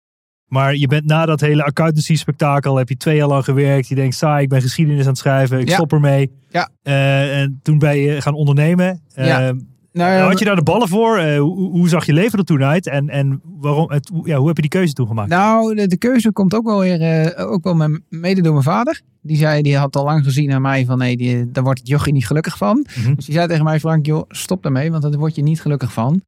Maar 0.53 0.75
je 0.75 0.87
bent 0.87 1.05
na 1.05 1.25
dat 1.25 1.41
hele 1.41 1.63
accountancy 1.63 2.15
spektakel, 2.15 2.77
heb 2.77 2.89
je 2.89 2.97
twee 2.97 3.15
jaar 3.15 3.27
lang 3.27 3.43
gewerkt. 3.43 3.87
Je 3.87 3.95
denkt, 3.95 4.15
saai, 4.15 4.43
ik 4.43 4.49
ben 4.49 4.61
geschiedenis 4.61 5.01
aan 5.01 5.07
het 5.07 5.17
schrijven, 5.17 5.59
ik 5.59 5.67
Ja. 5.67 5.73
stop 5.73 5.91
ermee. 5.93 6.31
Ja. 6.49 6.69
Eh, 6.83 7.39
en 7.39 7.59
toen 7.63 7.77
ben 7.77 7.97
je 7.97 8.21
gaan 8.21 8.33
ondernemen. 8.33 9.01
Eh, 9.13 9.27
Ja. 9.27 9.53
Nou, 9.93 10.11
ja, 10.13 10.27
had 10.27 10.39
je 10.39 10.45
daar 10.45 10.55
de 10.55 10.63
ballen 10.63 10.87
voor? 10.87 11.17
Eh, 11.17 11.39
hoe, 11.39 11.69
hoe 11.71 11.89
zag 11.89 12.05
je 12.05 12.13
leven 12.13 12.39
er 12.39 12.45
toen 12.45 12.63
uit? 12.63 12.87
En, 12.87 13.09
en 13.09 13.41
waarom, 13.59 13.91
het, 13.91 14.11
ja, 14.23 14.37
hoe 14.37 14.47
heb 14.47 14.55
je 14.55 14.61
die 14.61 14.71
keuze 14.71 14.93
toen 14.93 15.07
gemaakt? 15.07 15.29
Nou, 15.29 15.75
de, 15.75 15.87
de 15.87 15.97
keuze 15.97 16.31
komt 16.31 16.53
ook 16.55 16.65
wel 16.65 16.79
weer, 16.79 17.01
eh, 17.01 17.51
ook 17.51 17.63
wel 17.63 17.99
mede 18.09 18.41
door 18.41 18.51
mijn 18.51 18.63
vader. 18.63 19.01
Die 19.21 19.37
zei, 19.37 19.61
die 19.61 19.77
had 19.77 19.95
al 19.95 20.03
lang 20.03 20.23
gezien 20.23 20.51
aan 20.51 20.61
mij 20.61 20.85
van, 20.85 20.97
nee, 20.97 21.17
die, 21.17 21.51
daar 21.51 21.63
wordt 21.63 21.79
het 21.79 21.87
jochie 21.87 22.13
niet 22.13 22.27
gelukkig 22.27 22.57
van. 22.57 22.85
Mhm. 22.99 23.13
Dus 23.15 23.25
die 23.25 23.33
zei 23.35 23.47
tegen 23.47 23.63
mij, 23.63 23.79
Frank, 23.79 24.05
joh, 24.05 24.23
stop 24.27 24.63
daarmee, 24.63 24.91
want 24.91 25.03
daar 25.03 25.11
word 25.17 25.35
je 25.35 25.43
niet 25.43 25.61
gelukkig 25.61 25.93
van. 25.93 26.21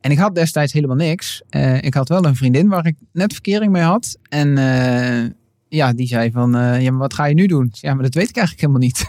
En 0.00 0.10
ik 0.10 0.18
had 0.18 0.34
destijds 0.34 0.72
helemaal 0.72 0.96
niks. 0.96 1.42
Eh, 1.48 1.82
ik 1.82 1.94
had 1.94 2.08
wel 2.08 2.24
een 2.24 2.36
vriendin 2.36 2.68
waar 2.68 2.86
ik 2.86 2.96
net 3.12 3.32
verkering 3.32 3.72
mee 3.72 3.82
had. 3.82 4.16
En 4.28 4.58
eh, 4.58 5.30
ja, 5.68 5.92
die 5.92 6.06
zei 6.06 6.30
van, 6.30 6.56
eh, 6.56 6.82
ja, 6.82 6.90
maar 6.90 7.00
wat 7.00 7.14
ga 7.14 7.24
je 7.24 7.34
nu 7.34 7.46
doen? 7.46 7.68
Ja, 7.72 7.94
maar 7.94 8.02
dat 8.02 8.14
weet 8.14 8.28
ik 8.28 8.36
eigenlijk 8.36 8.66
helemaal 8.66 8.86
niet. 8.86 9.08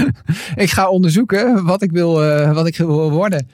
ik 0.64 0.70
ga 0.70 0.88
onderzoeken 0.88 1.64
wat 1.64 1.82
ik 1.82 1.90
wil, 1.90 2.12
wat 2.54 2.66
ik 2.66 2.76
wil 2.76 3.10
worden. 3.10 3.48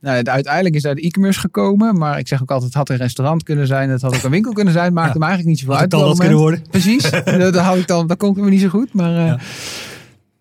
Nou, 0.00 0.22
uiteindelijk 0.24 0.74
is 0.74 0.82
daar 0.82 0.94
de 0.94 1.00
e-commerce 1.06 1.40
gekomen. 1.40 1.98
Maar 1.98 2.18
ik 2.18 2.28
zeg 2.28 2.42
ook 2.42 2.50
altijd, 2.50 2.68
het 2.68 2.78
had 2.78 2.88
een 2.90 2.96
restaurant 2.96 3.42
kunnen 3.42 3.66
zijn. 3.66 3.90
Het 3.90 4.02
had 4.02 4.14
ook 4.16 4.22
een 4.22 4.30
winkel 4.30 4.52
kunnen 4.52 4.72
zijn. 4.72 4.92
Maakte 4.92 5.12
Ja. 5.12 5.18
me 5.18 5.24
eigenlijk 5.24 5.48
niet 5.56 5.58
zoveel 5.58 5.74
uit. 5.80 5.92
het 5.92 5.94
al 5.94 6.00
op 6.02 6.08
dat 6.08 6.18
kunnen 6.18 6.38
worden? 6.38 6.62
Precies, 6.70 7.10
dat, 7.24 7.54
had 7.56 7.76
ik 7.76 7.86
dan, 7.86 8.06
dat 8.06 8.16
kon 8.16 8.30
ik 8.30 8.36
me 8.36 8.50
niet 8.50 8.60
zo 8.60 8.68
goed. 8.68 8.92
Maar, 8.92 9.10
Ja. 9.10 9.38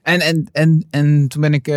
en, 0.02 0.20
en, 0.20 0.48
en, 0.52 0.86
en 0.90 1.28
toen 1.28 1.42
ben 1.42 1.54
ik 1.54 1.68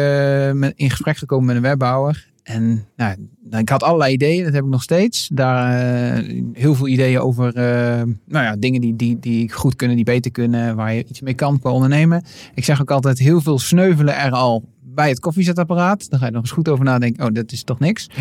in 0.76 0.90
gesprek 0.90 1.16
gekomen 1.16 1.46
met 1.46 1.56
een 1.56 1.62
webbouwer. 1.62 2.30
En 2.42 2.84
nou, 2.96 3.16
ik 3.58 3.68
had 3.68 3.82
allerlei 3.82 4.12
ideeën, 4.12 4.44
dat 4.44 4.52
heb 4.52 4.64
ik 4.64 4.70
nog 4.70 4.82
steeds. 4.82 5.28
Daar 5.32 5.78
eh, 6.16 6.42
heel 6.52 6.74
veel 6.74 6.88
ideeën 6.88 7.18
over 7.20 7.54
eh, 7.54 8.02
nou 8.26 8.44
ja, 8.44 8.56
dingen 8.58 8.80
die, 8.80 8.96
die, 8.96 9.18
die 9.20 9.52
goed 9.52 9.76
kunnen, 9.76 9.96
die 9.96 10.04
beter 10.04 10.30
kunnen, 10.30 10.76
waar 10.76 10.94
je 10.94 11.04
iets 11.08 11.20
mee 11.20 11.34
kan 11.34 11.58
qua 11.60 11.70
ondernemen. 11.70 12.24
Ik 12.54 12.64
zeg 12.64 12.80
ook 12.80 12.90
altijd, 12.90 13.18
heel 13.18 13.40
veel 13.40 13.58
sneuvelen 13.58 14.16
er 14.16 14.30
al 14.30 14.64
bij 14.82 15.08
het 15.08 15.20
koffiezetapparaat. 15.20 16.10
Dan 16.10 16.18
ga 16.18 16.26
je 16.26 16.32
nog 16.32 16.40
eens 16.42 16.50
goed 16.50 16.68
over 16.68 16.84
nadenken. 16.84 17.24
Oh, 17.26 17.34
dat 17.34 17.52
is 17.52 17.62
toch 17.62 17.78
niks. 17.78 18.06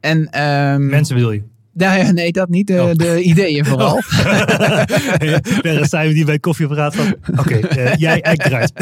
En, 0.00 0.30
ehm, 0.30 0.86
Mensen 0.86 1.16
wil 1.16 1.32
je. 1.32 1.42
nou 1.72 1.98
ja, 1.98 2.10
nee, 2.10 2.32
dat 2.32 2.48
niet. 2.48 2.66
De, 2.66 2.82
Oh. 2.82 2.92
de 2.94 3.22
ideeën 3.22 3.64
vooral. 3.70 3.94
Daar 5.62 5.86
zijn 5.88 6.08
we 6.08 6.14
die 6.14 6.24
bij 6.24 6.38
koffieapparaat 6.38 6.96
van. 6.96 7.14
Oké, 7.38 7.54
eh, 7.54 7.94
jij 7.96 8.20
eikt 8.22 8.44
eruit. 8.46 8.72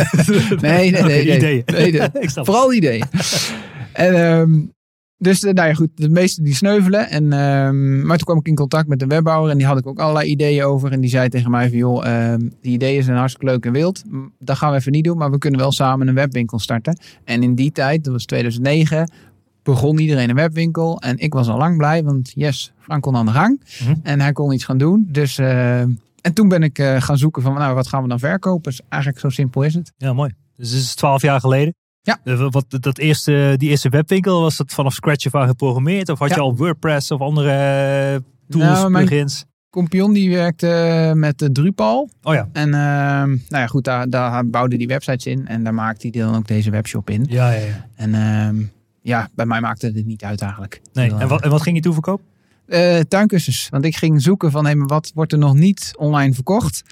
Nee, 0.61 0.91
nee, 0.91 1.03
nee. 1.03 1.25
nee. 1.25 1.37
ideeën. 1.37 1.63
Nee, 1.67 1.93
de- 1.93 2.11
vooral 2.23 2.73
ideeën. 2.73 3.05
En, 3.93 4.15
ehm, 4.15 4.61
dus 5.19 5.45
eh, 5.45 5.53
nou 5.53 5.69
ja, 5.69 5.75
goed, 5.75 5.91
de 5.95 6.09
meeste 6.09 6.43
die 6.43 6.55
sneuvelen. 6.55 7.11
En, 7.11 7.33
ehm, 7.33 8.07
maar 8.07 8.17
toen 8.17 8.27
kwam 8.27 8.39
ik 8.39 8.47
in 8.47 8.55
contact 8.55 8.89
met 8.89 9.03
een 9.03 9.09
webbouwer 9.09 9.51
en 9.51 9.59
die 9.59 9.67
had 9.67 9.79
ik 9.79 9.87
ook 9.87 9.99
allerlei 9.99 10.29
ideeën 10.29 10.65
over. 10.65 10.93
En 10.93 11.01
die 11.01 11.11
zei 11.11 11.29
tegen 11.29 11.51
mij 11.51 11.69
van 11.69 11.79
joh, 11.79 12.07
ehm, 12.07 12.49
die 12.61 12.73
ideeën 12.73 13.03
zijn 13.03 13.17
hartstikke 13.17 13.47
leuk 13.47 13.65
en 13.65 13.73
wild. 13.73 14.03
Dat 14.39 14.57
gaan 14.57 14.71
we 14.71 14.77
even 14.77 14.93
niet 14.93 15.05
doen, 15.05 15.17
maar 15.17 15.31
we 15.31 15.39
kunnen 15.39 15.61
wel 15.61 15.73
samen 15.73 16.09
een 16.09 16.15
webwinkel 16.15 16.59
starten. 16.59 16.99
En 17.25 17.43
in 17.43 17.55
die 17.55 17.73
tijd, 17.73 18.05
dat 18.05 18.13
was 18.13 18.25
2009, 18.25 19.11
begon 19.63 19.99
iedereen 19.99 20.29
een 20.29 20.35
webwinkel. 20.37 21.01
En 21.01 21.19
ik 21.19 21.33
was 21.33 21.49
al 21.49 21.59
lang 21.59 21.77
blij, 21.77 22.05
want 22.05 22.33
yes, 22.35 22.73
Frank 22.79 23.03
kon 23.03 23.17
aan 23.17 23.27
de 23.27 23.33
gang. 23.33 23.61
Mhm. 23.83 23.95
En 24.03 24.21
hij 24.21 24.33
kon 24.33 24.53
iets 24.53 24.65
gaan 24.65 24.79
doen. 24.79 25.09
Dus, 25.11 25.39
en 26.23 26.33
toen 26.33 26.49
ben 26.49 26.63
ik 26.63 26.79
eh, 26.79 27.01
gaan 27.01 27.19
zoeken 27.19 27.43
van 27.43 27.55
nou, 27.55 27.75
wat 27.75 27.89
gaan 27.89 28.03
we 28.03 28.09
dan 28.09 28.19
verkopen. 28.19 28.63
Dus 28.63 28.81
eigenlijk 28.89 29.23
zo 29.23 29.29
simpel 29.29 29.63
is 29.63 29.75
het. 29.75 29.93
Ja, 29.97 30.13
mooi. 30.13 30.31
Dus 30.57 30.71
dit 30.71 30.81
is 30.81 30.95
twaalf 30.95 31.23
jaar 31.23 31.41
geleden. 31.41 31.75
Ja. 32.03 32.19
Eh, 32.25 32.47
Wat, 32.51 32.65
dat 32.69 32.99
eerste, 32.99 33.55
die 33.57 33.69
eerste 33.71 33.89
webwinkel, 33.89 34.41
was 34.41 34.57
dat 34.57 34.73
vanaf 34.73 34.93
scratch 34.93 35.27
af 35.27 35.35
aan 35.35 35.49
geprogrammeerd? 35.49 36.09
Of 36.09 36.19
had 36.19 36.29
Ja. 36.29 36.35
je 36.35 36.41
al 36.41 36.57
WordPress 36.57 37.11
of 37.11 37.21
andere 37.21 37.51
eh, 37.51 38.21
tools, 38.49 38.65
Nou, 38.81 38.91
plugins? 38.91 39.45
Kompion 39.71 40.13
die 40.13 40.31
werkte 40.31 41.13
met 41.15 41.39
de 41.39 41.53
Drupal. 41.53 42.11
Oh 42.23 42.35
ja. 42.35 42.49
En 42.53 42.75
ehm, 42.75 43.29
nou 43.29 43.39
ja, 43.49 43.67
goed, 43.67 43.85
daar, 43.85 44.11
daar 44.11 44.47
bouwde 44.47 44.77
die 44.77 44.87
websites 44.87 45.27
in. 45.27 45.47
En 45.47 45.65
daar 45.65 45.75
maakte 45.75 46.09
hij 46.11 46.21
dan 46.21 46.35
ook 46.37 46.47
deze 46.47 46.71
webshop 46.71 47.11
in. 47.11 47.27
Ja, 47.29 47.51
ja, 47.53 47.61
ja. 47.67 47.87
En 47.95 48.15
ehm, 48.15 48.57
ja, 49.03 49.29
bij 49.35 49.47
mij 49.47 49.61
maakte 49.61 49.87
het 49.95 50.07
niet 50.07 50.25
uit 50.25 50.41
eigenlijk. 50.41 50.81
Nee. 50.93 51.15
En 51.15 51.29
wat, 51.29 51.43
en 51.43 51.51
wat 51.51 51.63
ging 51.63 51.77
je 51.77 51.83
toen 51.83 51.93
verkopen? 51.93 52.25
Eh, 52.67 53.01
tuinkussens. 53.01 53.69
Want 53.71 53.85
ik 53.85 53.97
ging 53.97 54.23
zoeken 54.23 54.51
van 54.51 54.65
hey, 54.65 54.75
maar 54.75 54.87
wat 54.87 55.11
wordt 55.15 55.33
er 55.33 55.39
nog 55.39 55.55
niet 55.55 55.93
online 55.99 56.35
verkocht. 56.35 56.83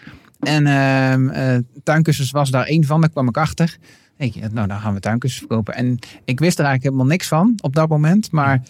En 0.40 0.66
ehm 0.66 1.28
eh, 1.28 1.58
tuinkussens 1.84 2.30
was 2.30 2.50
daar 2.50 2.64
één 2.66 2.84
van. 2.84 3.00
Daar 3.00 3.10
kwam 3.10 3.28
ik 3.28 3.36
achter. 3.36 3.76
Hey, 4.20 4.34
nou, 4.52 4.68
dan 4.68 4.80
gaan 4.80 4.94
we 4.94 5.00
tuinkussens 5.00 5.46
verkopen. 5.46 5.74
En 5.74 5.98
ik 6.24 6.38
wist 6.38 6.58
er 6.58 6.64
eigenlijk 6.64 6.82
helemaal 6.82 7.06
niks 7.06 7.28
van 7.28 7.58
op 7.60 7.74
dat 7.74 7.88
moment. 7.88 8.30
Maar 8.32 8.62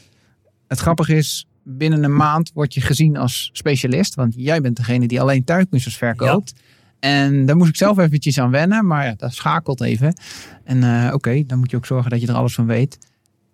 het 0.68 0.78
grappige 0.78 1.16
is, 1.16 1.46
binnen 1.62 2.04
een 2.04 2.16
maand 2.16 2.50
word 2.54 2.74
je 2.74 2.80
gezien 2.80 3.16
als 3.16 3.50
specialist. 3.52 4.14
Want 4.14 4.34
jij 4.36 4.60
bent 4.60 4.76
degene 4.76 5.06
die 5.06 5.20
alleen 5.20 5.44
tuinkussens 5.44 5.96
verkoopt. 5.96 6.54
En 7.00 7.46
daar 7.46 7.56
moest 7.56 7.68
ik 7.68 7.76
zelf 7.76 7.98
eventjes 7.98 8.40
aan 8.40 8.50
wennen. 8.50 8.86
Maar 8.86 9.06
ja, 9.06 9.14
dat 9.16 9.34
schakelt 9.34 9.80
even. 9.80 10.14
En 10.64 10.82
eh, 10.82 11.14
oké, 11.14 11.42
dan 11.46 11.58
moet 11.58 11.70
je 11.70 11.76
ook 11.76 11.86
zorgen 11.86 12.10
dat 12.10 12.20
je 12.20 12.26
er 12.26 12.34
alles 12.34 12.54
van 12.54 12.66
weet. 12.66 12.98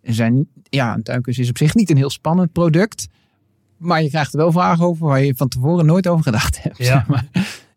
Er 0.03 0.15
zijn, 0.15 0.47
ja, 0.69 0.95
een 0.95 1.03
tuinkussen 1.03 1.45
is 1.45 1.50
op 1.50 1.59
zich 1.59 1.75
niet 1.75 1.91
een 1.91 1.97
heel 1.97 2.11
spannend 2.11 2.53
product. 2.53 3.09
Maar 3.76 4.03
je 4.03 4.09
krijgt 4.09 4.33
er 4.33 4.38
wel 4.38 4.53
vragen 4.53 4.85
over 4.85 5.07
waar 5.07 5.23
je 5.23 5.35
van 5.37 5.49
tevoren 5.49 5.87
nooit 5.87 6.07
over 6.07 6.25
gedacht 6.25 6.62
hebt. 6.62 6.79
Ja. 6.79 6.85
zeg 6.85 7.07
maar. 7.07 7.26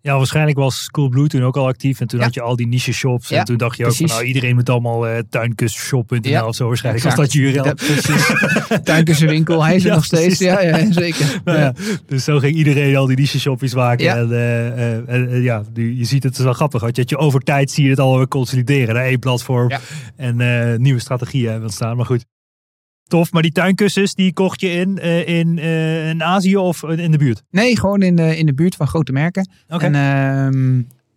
Ja, 0.01 0.17
waarschijnlijk 0.17 0.57
was 0.57 0.89
Coolblue 0.89 1.27
toen 1.27 1.43
ook 1.43 1.57
al 1.57 1.67
actief. 1.67 1.99
En 1.99 2.07
toen 2.07 2.19
Ja. 2.19 2.25
had 2.25 2.33
je 2.33 2.41
al 2.41 2.55
die 2.55 2.67
niche 2.67 2.93
shops. 2.93 3.29
En 3.31 3.35
Ja, 3.37 3.43
toen 3.43 3.57
dacht 3.57 3.77
je 3.77 3.85
ook 3.85 3.93
van 3.95 4.05
nou, 4.05 4.23
iedereen 4.23 4.55
moet 4.55 4.69
allemaal 4.69 5.07
eh 5.07 5.21
tuinkussenshop.nl 5.29 6.29
Ja, 6.29 6.47
of 6.47 6.55
zo 6.55 6.67
waarschijnlijk. 6.67 7.05
exact. 7.05 7.21
Als 7.21 7.33
dat 7.33 7.41
URL. 7.43 7.63
Dat, 7.63 7.75
precies. 7.75 8.33
Tuinkussenwinkel, 8.83 9.63
hij 9.63 9.75
is 9.75 9.81
er 9.83 9.89
Ja, 9.89 9.95
nog 9.95 10.05
steeds. 10.05 10.39
Ja, 10.39 10.61
ja, 10.61 10.91
zeker. 10.91 11.39
Nou 11.45 11.57
ja, 11.59 11.73
dus 12.05 12.23
zo 12.23 12.39
ging 12.39 12.55
iedereen 12.55 12.95
al 12.95 13.05
die 13.05 13.17
niche 13.17 13.39
shopjes 13.39 13.73
maken. 13.73 14.03
Ja. 14.05 14.15
En, 14.17 14.31
eh, 14.31 14.97
eh, 15.15 15.43
ja, 15.43 15.63
je 15.73 16.05
ziet 16.05 16.23
het 16.23 16.37
is 16.37 16.43
wel 16.43 16.53
grappig. 16.53 16.81
Want 16.81 16.95
je, 16.95 17.03
je 17.05 17.17
over 17.17 17.39
tijd 17.41 17.71
zie 17.71 17.83
je 17.83 17.89
het 17.89 17.99
alweer 17.99 18.27
consolideren 18.27 18.95
naar 18.95 19.05
één 19.05 19.19
platform. 19.19 19.69
Ja. 19.69 19.79
En 20.15 20.81
nieuwe 20.81 20.99
strategieën 20.99 21.45
hebben 21.45 21.63
ontstaan. 21.63 21.95
Maar 21.97 22.05
goed, 22.05 22.25
tof. 23.09 23.31
Maar 23.31 23.41
die 23.41 23.51
tuinkussens, 23.51 24.15
die 24.15 24.33
kocht 24.33 24.61
je 24.61 24.71
in, 24.71 24.99
eh, 24.99 25.27
in, 25.27 25.59
eh, 25.59 26.09
in 26.09 26.23
Azië 26.23 26.57
of 26.57 26.83
in 26.83 27.11
de 27.11 27.17
buurt? 27.17 27.43
Nee, 27.51 27.79
gewoon 27.79 28.01
in 28.01 28.15
de, 28.15 28.37
in 28.37 28.45
de 28.45 28.53
buurt 28.53 28.75
van 28.75 28.87
grote 28.87 29.11
merken. 29.11 29.49
Oké. 29.67 29.85
En 29.85 29.93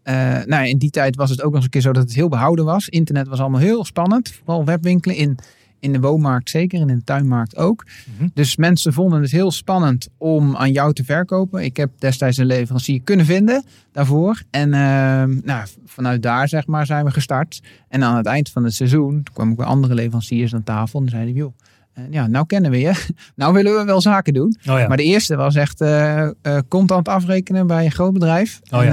eh, 0.02 0.14
nou, 0.46 0.66
in 0.66 0.78
die 0.78 0.90
tijd 0.90 1.16
was 1.16 1.30
het 1.30 1.42
ook 1.42 1.46
nog 1.46 1.54
eens 1.54 1.64
een 1.64 1.70
keer 1.70 1.80
zo 1.80 1.92
dat 1.92 2.02
het 2.02 2.14
heel 2.14 2.28
behouden 2.28 2.64
was. 2.64 2.88
Internet 2.88 3.28
was 3.28 3.40
allemaal 3.40 3.60
heel 3.60 3.84
spannend. 3.84 4.32
Vooral 4.44 4.64
webwinkelen 4.64 5.16
in, 5.16 5.38
in 5.78 5.92
de 5.92 6.00
woonmarkt 6.00 6.50
zeker 6.50 6.80
en 6.80 6.88
in 6.88 6.96
de 6.96 7.04
tuinmarkt 7.04 7.56
ook. 7.56 7.84
Mhm. 8.16 8.28
Dus 8.34 8.56
mensen 8.56 8.92
vonden 8.92 9.22
het 9.22 9.30
heel 9.30 9.50
spannend 9.50 10.08
om 10.18 10.56
aan 10.56 10.72
jou 10.72 10.92
te 10.92 11.04
verkopen. 11.04 11.64
Ik 11.64 11.76
heb 11.76 11.90
destijds 11.98 12.36
een 12.36 12.46
leverancier 12.46 13.00
kunnen 13.00 13.26
vinden 13.26 13.64
daarvoor. 13.92 14.42
En 14.50 14.74
ehm, 14.74 15.40
nou, 15.44 15.66
vanuit 15.84 16.22
daar 16.22 16.48
zeg 16.48 16.66
maar 16.66 16.86
zijn 16.86 17.04
we 17.04 17.10
gestart. 17.10 17.62
En 17.88 18.04
aan 18.04 18.16
het 18.16 18.26
eind 18.26 18.50
van 18.50 18.64
het 18.64 18.74
seizoen 18.74 19.22
toen 19.22 19.34
kwamen 19.34 19.52
ook 19.52 19.58
weer 19.58 19.68
andere 19.68 19.94
leveranciers 19.94 20.54
aan 20.54 20.64
tafel. 20.64 21.00
En 21.00 21.08
zeiden 21.08 21.34
joh, 21.34 21.52
eh, 21.94 22.04
ja, 22.10 22.26
nou 22.26 22.46
kennen 22.46 22.70
we 22.70 22.78
je. 22.78 22.92
nou 23.36 23.52
willen 23.52 23.76
we 23.76 23.84
wel 23.84 24.00
zaken 24.00 24.34
doen. 24.34 24.56
Oh 24.68 24.78
ja. 24.78 24.88
Maar 24.88 24.96
de 24.96 25.02
eerste 25.02 25.36
was 25.36 25.54
echt 25.54 25.80
eh, 25.80 26.28
contant 26.68 27.08
afrekenen 27.08 27.66
bij 27.66 27.84
een 27.84 27.90
groot 27.92 28.12
bedrijf. 28.12 28.60
Oh 28.70 28.84
en, 28.84 28.92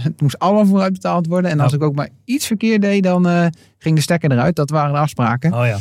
het 0.00 0.20
moest 0.20 0.38
allemaal 0.38 0.66
vooruit 0.66 0.92
betaald 0.92 1.26
worden. 1.26 1.50
En 1.50 1.60
als 1.60 1.72
ik 1.72 1.82
ook 1.82 1.94
maar 1.94 2.08
iets 2.24 2.46
verkeerd 2.46 2.82
deed, 2.82 3.02
dan 3.02 3.50
ging 3.78 3.96
de 3.96 4.02
stekker 4.02 4.32
eruit. 4.32 4.56
Dat 4.56 4.70
waren 4.70 4.92
de 4.92 4.98
afspraken. 4.98 5.52
Oh 5.52 5.66
ja. 5.66 5.78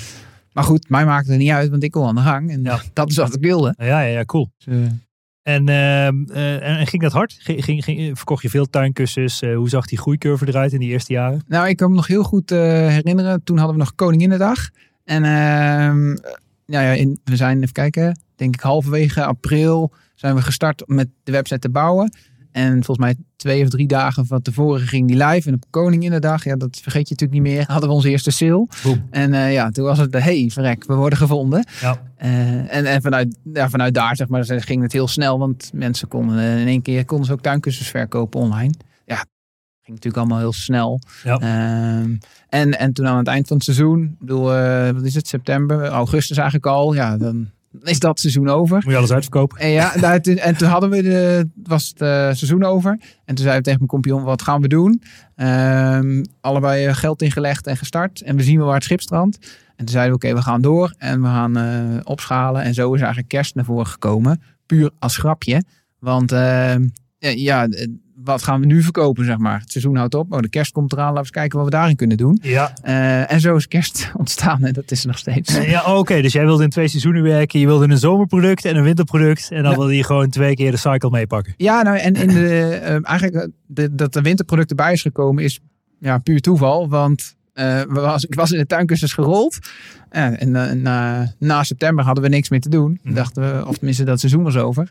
Maar 0.54 0.64
goed, 0.64 0.90
mij 0.90 1.06
maakte 1.06 1.32
het 1.32 1.40
niet 1.40 1.52
uit, 1.52 1.70
want 1.70 1.84
ik 1.84 1.92
kon 1.92 2.08
aan 2.08 2.16
de 2.16 2.22
gang. 2.22 2.52
En 2.52 2.64
dat 2.94 3.10
is 3.10 3.16
wat 3.16 3.36
ik 3.36 3.42
wilde. 3.42 3.74
Ja, 3.78 3.86
ja, 3.86 4.02
ja, 4.02 4.26
cool. 4.26 4.52
Dus, 4.58 4.74
eh, 4.74 5.54
En, 5.54 5.70
ehm, 5.70 6.24
eh, 6.32 6.54
en, 6.54 6.78
en 6.78 6.88
ging 6.88 7.02
dat 7.02 7.12
hard? 7.12 7.36
Ging, 7.40 7.64
ging, 7.64 7.84
ging- 7.84 8.18
verkocht 8.18 8.42
je 8.42 8.50
veel 8.50 8.70
tuinkussens? 8.70 9.42
Hoe 9.42 9.70
zag 9.70 9.86
die 9.86 9.98
groeicurve 9.98 10.48
eruit 10.48 10.74
in 10.74 10.80
die 10.80 10.90
eerste 10.90 11.14
jaren? 11.14 11.42
nou, 11.48 11.68
ik 11.68 11.78
kan 11.78 11.90
me 11.90 11.96
nog 11.96 12.08
heel 12.08 12.24
goed 12.24 12.50
herinneren. 12.50 13.44
Toen 13.44 13.58
hadden 13.58 13.76
we 13.76 13.82
nog 13.82 13.96
Koninginnedag. 13.96 14.70
En 15.04 15.24
ehm, 15.24 16.16
nou 16.70 16.86
ja, 16.86 16.92
in, 16.92 17.20
we 17.24 17.36
zijn, 17.36 17.62
even 17.62 17.74
kijken, 17.74 18.20
denk 18.36 18.54
ik 18.54 18.62
halverwege 18.62 19.24
april 19.24 19.94
zijn 20.16 20.36
we 20.36 20.42
gestart 20.42 20.84
met 20.86 21.08
de 21.24 21.32
website 21.32 21.60
te 21.60 21.70
bouwen. 21.70 22.12
En 22.52 22.74
volgens 22.74 22.98
mij 22.98 23.16
twee 23.36 23.64
of 23.64 23.70
drie 23.70 23.88
dagen 23.88 24.26
van 24.26 24.42
tevoren 24.42 24.88
ging 24.88 25.08
die 25.08 25.26
live. 25.26 25.48
En 25.48 25.54
op 25.54 25.64
Koninginnedag, 25.70 26.44
ja, 26.44 26.56
dat 26.56 26.80
vergeet 26.82 27.10
je 27.10 27.16
natuurlijk 27.16 27.42
niet 27.42 27.54
meer, 27.54 27.66
hadden 27.72 27.90
we 27.90 27.96
onze 27.96 28.10
eerste 28.10 28.32
sale. 28.32 28.68
En 29.10 29.34
eh, 29.34 29.54
ja, 29.54 29.70
toen 29.70 29.86
was 29.86 29.98
het, 29.98 30.12
de 30.12 30.22
hey, 30.22 30.50
verrek, 30.54 30.86
we 30.86 30.94
worden 30.94 31.18
gevonden. 31.18 31.66
Ja. 31.82 32.02
Eh, 32.16 32.76
en 32.76 32.86
en 32.86 33.02
vanuit, 33.02 33.38
ja, 33.54 33.70
vanuit 33.70 33.94
daar 33.94 34.16
zeg 34.16 34.28
maar, 34.28 34.46
ging 34.46 34.82
het 34.82 34.92
heel 34.92 35.08
snel. 35.08 35.40
Want 35.40 35.72
mensen 35.74 36.08
konden 36.08 36.40
eh, 36.40 36.62
in 36.62 36.68
één 36.68 36.82
keer 36.82 37.06
konden 37.06 37.26
ze 37.26 37.34
ook 37.34 37.42
tuinkussens 37.42 37.88
verkopen 37.90 38.40
online. 38.40 38.74
Ging 39.90 40.02
natuurlijk 40.02 40.18
allemaal 40.18 40.52
heel 40.52 40.62
snel. 40.62 41.02
Ja. 41.24 41.40
Ehm, 41.40 42.16
en, 42.50 42.80
en 42.80 42.94
toen 42.94 43.08
aan 43.08 43.18
het 43.18 43.28
eind 43.28 43.48
van 43.48 43.56
het 43.56 43.66
seizoen, 43.66 44.04
ik 44.04 44.20
bedoel, 44.20 44.56
eh, 44.56 44.90
wat 44.90 45.04
is 45.04 45.16
het, 45.16 45.28
september, 45.28 45.86
augustus 45.86 46.38
eigenlijk 46.38 46.68
al. 46.68 46.94
Ja, 46.94 47.18
dan 47.18 47.50
is 47.84 48.00
dat 48.00 48.20
seizoen 48.20 48.50
over. 48.50 48.76
Moet 48.76 48.92
je 48.92 48.98
alles 48.98 49.12
uitverkopen? 49.12 49.60
En 49.60 49.70
ja, 49.70 49.94
nou, 50.00 50.20
toen, 50.20 50.38
en 50.38 50.58
toen 50.58 50.68
hadden 50.68 50.90
we 50.90 51.02
de, 51.02 51.50
was 51.64 51.88
het 51.88 52.02
eh, 52.02 52.08
seizoen 52.08 52.64
over. 52.64 52.92
En 53.26 53.36
toen 53.36 53.46
zei 53.46 53.58
we 53.58 53.64
tegen 53.64 53.78
mijn 53.78 53.90
compagnon, 53.90 54.24
wat 54.24 54.42
gaan 54.42 54.62
we 54.62 54.68
doen? 54.68 55.04
Ehm, 55.36 56.24
allebei 56.42 56.86
eh, 56.86 56.96
geld 56.96 57.22
ingelegd 57.22 57.68
en 57.68 57.78
gestart. 57.78 58.22
En 58.22 58.36
we 58.36 58.44
zien 58.44 58.58
wel 58.58 58.66
waar 58.66 58.76
het 58.76 58.84
schip 58.84 59.02
strandt. 59.02 59.38
En 59.76 59.86
toen 59.86 59.88
zeiden 59.88 60.20
we, 60.20 60.26
oké, 60.26 60.36
we 60.36 60.42
gaan 60.42 60.62
door. 60.62 60.94
En 60.98 61.22
we 61.22 61.28
gaan 61.28 61.58
opschalen. 62.04 62.62
En 62.62 62.74
zo 62.74 62.94
is 62.94 63.00
eigenlijk 63.00 63.30
kerst 63.30 63.56
naar 63.56 63.66
voren 63.66 63.88
gekomen. 63.88 64.42
Puur 64.66 64.92
als 65.00 65.18
grapje. 65.18 65.64
Want 66.00 66.32
ehm, 66.32 66.88
eh, 67.20 67.38
ja, 67.38 67.68
wat 68.24 68.44
gaan 68.44 68.60
we 68.60 68.66
nu 68.66 68.82
verkopen, 68.82 69.26
zeg 69.26 69.38
maar? 69.38 69.60
Het 69.60 69.72
seizoen 69.72 69.96
houdt 69.96 70.16
op. 70.16 70.34
Oh, 70.34 70.40
de 70.40 70.50
kerst 70.50 70.72
komt 70.72 70.92
eraan. 70.92 71.04
Laten 71.14 71.16
we 71.16 71.20
eens 71.22 71.32
kijken 71.32 71.58
wat 71.58 71.68
we 71.68 71.74
daarin 71.74 71.96
kunnen 71.96 72.18
doen. 72.18 72.40
Ja. 72.42 72.74
Eh, 72.82 73.32
en 73.32 73.40
zo 73.42 73.56
is 73.56 73.68
kerst 73.68 74.12
ontstaan. 74.18 74.64
En 74.64 74.74
dat 74.74 74.92
is 74.92 75.02
er 75.02 75.08
nog 75.08 75.18
steeds. 75.18 75.58
Ja, 75.66 75.96
oké. 75.98 76.22
Dus 76.22 76.34
jij 76.34 76.46
wilde 76.46 76.64
in 76.64 76.70
twee 76.70 76.88
seizoenen 76.88 77.24
werken. 77.24 77.60
Je 77.60 77.66
wilde 77.66 77.88
een 77.90 77.98
zomerproduct 77.98 78.66
en 78.66 78.76
een 78.76 78.84
winterproduct. 78.84 79.48
En 79.52 79.62
dan 79.64 79.72
Ja. 79.72 79.78
wilde 79.78 79.96
je 79.96 80.04
gewoon 80.04 80.30
twee 80.30 80.56
keer 80.56 80.72
de 80.72 80.78
cycle 80.78 81.10
meepakken. 81.10 81.54
Ja, 81.58 81.82
nou 81.82 81.98
en 81.98 82.14
in 82.14 82.28
de, 82.28 82.50
eh, 82.76 82.92
eigenlijk 83.10 83.36
eh, 83.36 83.48
de, 83.66 83.96
dat 83.96 84.14
de 84.14 84.22
winterproduct 84.22 84.70
erbij 84.70 84.94
is 84.94 85.02
gekomen 85.02 85.44
is 85.44 85.60
ja, 86.00 86.18
puur 86.18 86.42
toeval. 86.42 86.90
Want 86.90 87.38
we 87.54 87.86
was, 87.90 88.26
ik 88.26 88.36
was 88.36 88.52
in 88.52 88.58
de 88.60 88.66
tuinkussens 88.66 89.14
gerold. 89.14 89.58
En 90.10 90.52
na, 90.82 91.34
na 91.40 91.64
september 91.64 92.06
hadden 92.06 92.24
we 92.24 92.30
niks 92.30 92.50
meer 92.50 92.62
te 92.62 92.70
doen. 92.70 93.00
Mhm. 93.04 93.14
Dachten 93.14 93.44
we, 93.56 93.68
of 93.68 93.76
tenminste 93.78 94.04
dat 94.04 94.20
seizoen 94.20 94.44
was 94.44 94.58
over. 94.58 94.90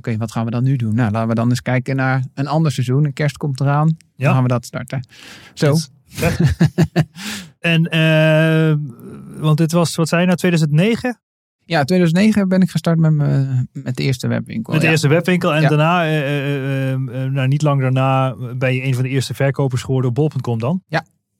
Oké, 0.00 0.16
wat 0.16 0.32
gaan 0.32 0.44
we 0.44 0.50
dan 0.50 0.62
nu 0.62 0.76
doen? 0.76 0.94
Nou, 0.94 1.10
laten 1.10 1.28
we 1.28 1.34
dan 1.34 1.48
eens 1.48 1.62
kijken 1.62 1.96
naar 1.96 2.24
een 2.34 2.46
ander 2.46 2.72
seizoen. 2.72 3.04
Een 3.04 3.12
kerst 3.12 3.36
komt 3.36 3.60
eraan. 3.60 3.96
Ja. 4.16 4.24
Dan 4.24 4.32
gaan 4.34 4.42
we 4.42 4.48
dat 4.48 4.64
starten. 4.64 5.06
Zo. 5.54 5.76
En, 7.60 7.84
eh, 7.86 8.74
want 9.40 9.58
dit 9.58 9.72
was, 9.72 9.96
wat 9.96 10.08
zei 10.08 10.20
je 10.20 10.26
nou, 10.26 10.38
2009? 10.38 11.20
Ja, 11.64 11.84
2009 11.84 12.48
ben 12.48 12.60
ik 12.60 12.70
gestart 12.70 12.98
met, 12.98 13.12
me, 13.12 13.46
met 13.72 13.96
de 13.96 14.02
eerste 14.02 14.28
webwinkel. 14.28 14.72
Met 14.72 14.80
de 14.80 14.86
ja. 14.86 14.92
eerste 14.92 15.08
webwinkel. 15.08 15.54
En 15.54 15.62
Ja. 15.62 15.68
daarna, 15.68 16.04
eh, 16.04 16.92
eh, 16.92 16.98
nou, 17.30 17.48
niet 17.48 17.62
lang 17.62 17.80
daarna, 17.80 18.36
ben 18.56 18.74
je 18.74 18.84
een 18.84 18.94
van 18.94 19.02
de 19.02 19.08
eerste 19.08 19.34
verkopers 19.34 19.82
geworden 19.82 20.08
op 20.10 20.14
bol.com 20.14 20.58
dan. 20.58 20.82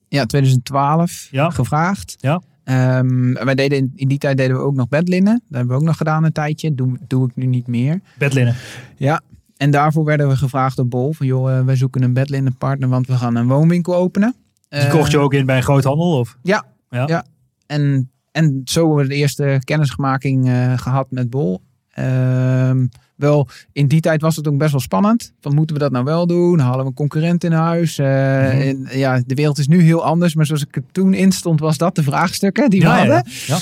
Ja, 0.09 0.27
2012 0.27 1.29
Ja. 1.31 1.51
gevraagd. 1.51 2.15
Ja. 2.19 2.43
Ehm, 2.71 3.33
wij 3.45 3.55
deden 3.55 3.79
in, 3.79 3.93
in 3.95 4.09
die 4.09 4.19
tijd 4.19 4.37
deden 4.37 4.57
we 4.57 4.63
ook 4.63 4.75
nog 4.75 4.89
bedlinnen. 4.89 5.33
Dat 5.49 5.57
hebben 5.59 5.69
we 5.69 5.81
ook 5.81 5.87
nog 5.87 5.97
gedaan 5.97 6.25
een 6.25 6.33
tijdje. 6.33 6.75
Doe, 6.75 6.99
doe 7.07 7.29
ik 7.29 7.37
nu 7.37 7.47
niet 7.47 7.67
meer. 7.67 8.01
Bedlinnen. 8.19 8.55
Ja. 8.97 9.21
En 9.57 9.71
daarvoor 9.71 10.05
werden 10.05 10.29
we 10.29 10.37
gevraagd 10.37 10.79
op 10.79 10.91
Bol. 10.91 11.13
Van 11.13 11.27
joh, 11.27 11.59
eh, 11.59 11.65
wij 11.65 11.77
zoeken 11.77 12.03
een 12.03 12.13
bedlinnenpartner, 12.13 12.89
want 12.89 13.07
we 13.07 13.13
gaan 13.13 13.35
een 13.37 13.47
woonwinkel 13.49 13.95
openen. 13.95 14.35
Die 14.69 14.81
Eh, 14.81 14.91
kocht 14.91 15.11
je 15.11 15.19
ook 15.19 15.35
in 15.35 15.47
bij 15.47 15.57
een 15.57 15.63
groothandel? 15.63 16.19
Of? 16.19 16.37
Ja. 16.43 16.65
Ja. 16.91 17.25
En, 17.67 18.11
en 18.33 18.61
zo 18.65 18.87
hebben 18.87 19.03
we 19.05 19.09
de 19.09 19.15
eerste 19.19 19.61
kennismaking 19.65 20.49
eh, 20.49 20.79
gehad 20.79 21.11
met 21.11 21.31
Bol. 21.31 21.61
Ehm, 21.91 22.87
wel, 23.21 23.49
in 23.73 23.87
die 23.87 24.01
tijd 24.01 24.21
was 24.21 24.37
het 24.37 24.49
ook 24.49 24.59
best 24.59 24.71
wel 24.71 24.81
spannend. 24.81 25.33
Van 25.41 25.55
moeten 25.55 25.77
we 25.77 25.83
dat 25.83 25.93
nou 25.93 26.05
wel 26.05 26.27
doen? 26.27 26.59
Halen 26.59 26.81
we 26.81 26.87
een 26.87 26.95
concurrent 26.95 27.45
in 27.45 27.53
huis? 27.53 27.99
Eh, 27.99 28.07
Mhm. 28.07 28.61
en, 28.61 28.87
ja, 28.99 29.23
de 29.27 29.35
wereld 29.35 29.59
is 29.59 29.69
nu 29.69 29.81
heel 29.83 30.05
anders. 30.05 30.35
Maar 30.35 30.47
zoals 30.47 30.63
ik 30.63 30.77
er 30.77 30.83
toen 30.93 31.15
in 31.15 31.33
stond, 31.33 31.61
was 31.61 31.79
dat 31.79 31.95
de 31.95 32.03
vraagstukken 32.03 32.71
die 32.71 32.81
we 32.81 32.87
Ja, 32.87 32.93
ja, 33.03 33.13
hadden. 33.13 33.33
ja. 33.47 33.59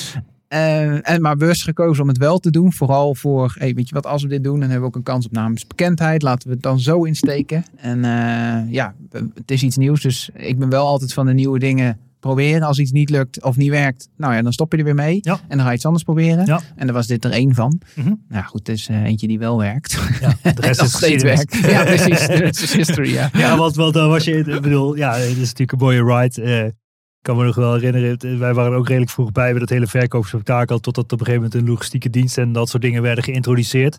Eh, 0.48 1.10
en 1.10 1.20
maar 1.20 1.36
bewust 1.36 1.62
gekozen 1.62 2.02
om 2.02 2.08
het 2.08 2.18
wel 2.18 2.38
te 2.38 2.50
doen. 2.50 2.72
Vooral 2.72 3.14
voor, 3.14 3.54
hey, 3.58 3.74
weet 3.74 3.88
je 3.88 3.94
wat, 3.94 4.06
als 4.06 4.22
we 4.22 4.28
dit 4.28 4.44
doen, 4.44 4.52
dan 4.60 4.62
hebben 4.70 4.80
we 4.80 4.86
ook 4.86 4.96
een 4.96 5.02
kans 5.02 5.26
op 5.26 5.32
naamsbekendheid. 5.32 6.22
Laten 6.22 6.48
we 6.48 6.54
het 6.54 6.62
dan 6.62 6.80
zo 6.80 7.02
insteken. 7.04 7.64
En 7.76 8.04
eh, 8.04 8.72
ja, 8.72 8.94
het 9.34 9.50
is 9.50 9.62
iets 9.62 9.76
nieuws. 9.76 10.00
Dus 10.02 10.30
ik 10.34 10.58
ben 10.58 10.68
wel 10.68 10.86
altijd 10.86 11.12
van 11.12 11.26
de 11.26 11.32
nieuwe 11.34 11.58
dingen 11.58 11.98
proberen. 12.20 12.62
Als 12.62 12.78
iets 12.78 12.90
niet 12.90 13.10
lukt 13.10 13.42
of 13.42 13.56
niet 13.56 13.70
werkt, 13.70 14.08
nou 14.16 14.34
ja, 14.34 14.42
dan 14.42 14.52
stop 14.52 14.72
je 14.72 14.78
er 14.78 14.84
weer 14.84 14.94
mee. 14.94 15.18
Ja. 15.20 15.40
En 15.48 15.56
dan 15.56 15.60
ga 15.60 15.68
je 15.68 15.76
iets 15.76 15.84
anders 15.84 16.04
proberen. 16.04 16.46
Ja. 16.46 16.60
En 16.76 16.86
daar 16.86 16.94
was 16.94 17.06
dit 17.06 17.24
er 17.24 17.30
één 17.30 17.54
van. 17.54 17.80
Mhm. 17.94 18.12
Nou 18.28 18.44
goed, 18.44 18.66
het 18.66 18.76
is 18.76 18.88
eh, 18.88 19.02
eentje 19.02 19.26
die 19.28 19.38
wel 19.38 19.58
werkt. 19.58 19.98
Ja, 20.20 20.52
de 20.52 20.60
rest 20.66 20.82
is 20.82 20.92
steeds 20.92 21.22
werkt. 21.22 21.56
Ja, 21.56 21.84
precies. 21.84 22.26
De 22.26 22.34
rest 22.34 22.62
is 22.62 22.72
history, 22.74 23.12
ja. 23.12 23.30
Ja, 23.32 23.56
want, 23.56 23.74
want 23.76 23.94
dan 23.94 24.08
was 24.08 24.24
je, 24.24 24.36
ik 24.38 24.60
bedoel, 24.62 24.96
ja, 24.96 25.14
het 25.14 25.28
is 25.28 25.36
natuurlijk 25.38 25.72
een 25.72 25.78
mooie 25.78 26.04
ride. 26.04 26.42
Eh, 26.42 26.64
ik 26.64 26.74
kan 27.22 27.36
me 27.36 27.44
nog 27.44 27.54
wel 27.56 27.72
herinneren, 27.74 28.10
het- 28.10 28.38
wij 28.38 28.54
waren 28.54 28.76
ook 28.78 28.86
redelijk 28.88 29.10
vroeg 29.12 29.32
bij 29.32 29.50
bij 29.50 29.60
dat 29.60 29.68
hele 29.68 29.86
verkoopspectakel, 29.86 30.78
totdat 30.78 31.04
op 31.04 31.20
een 31.20 31.26
gegeven 31.26 31.42
moment 31.42 31.54
een 31.62 31.68
logistieke 31.70 32.10
dienst 32.10 32.38
en 32.38 32.52
dat 32.52 32.68
soort 32.68 32.82
dingen 32.82 33.02
werden 33.02 33.24
geïntroduceerd. 33.24 33.98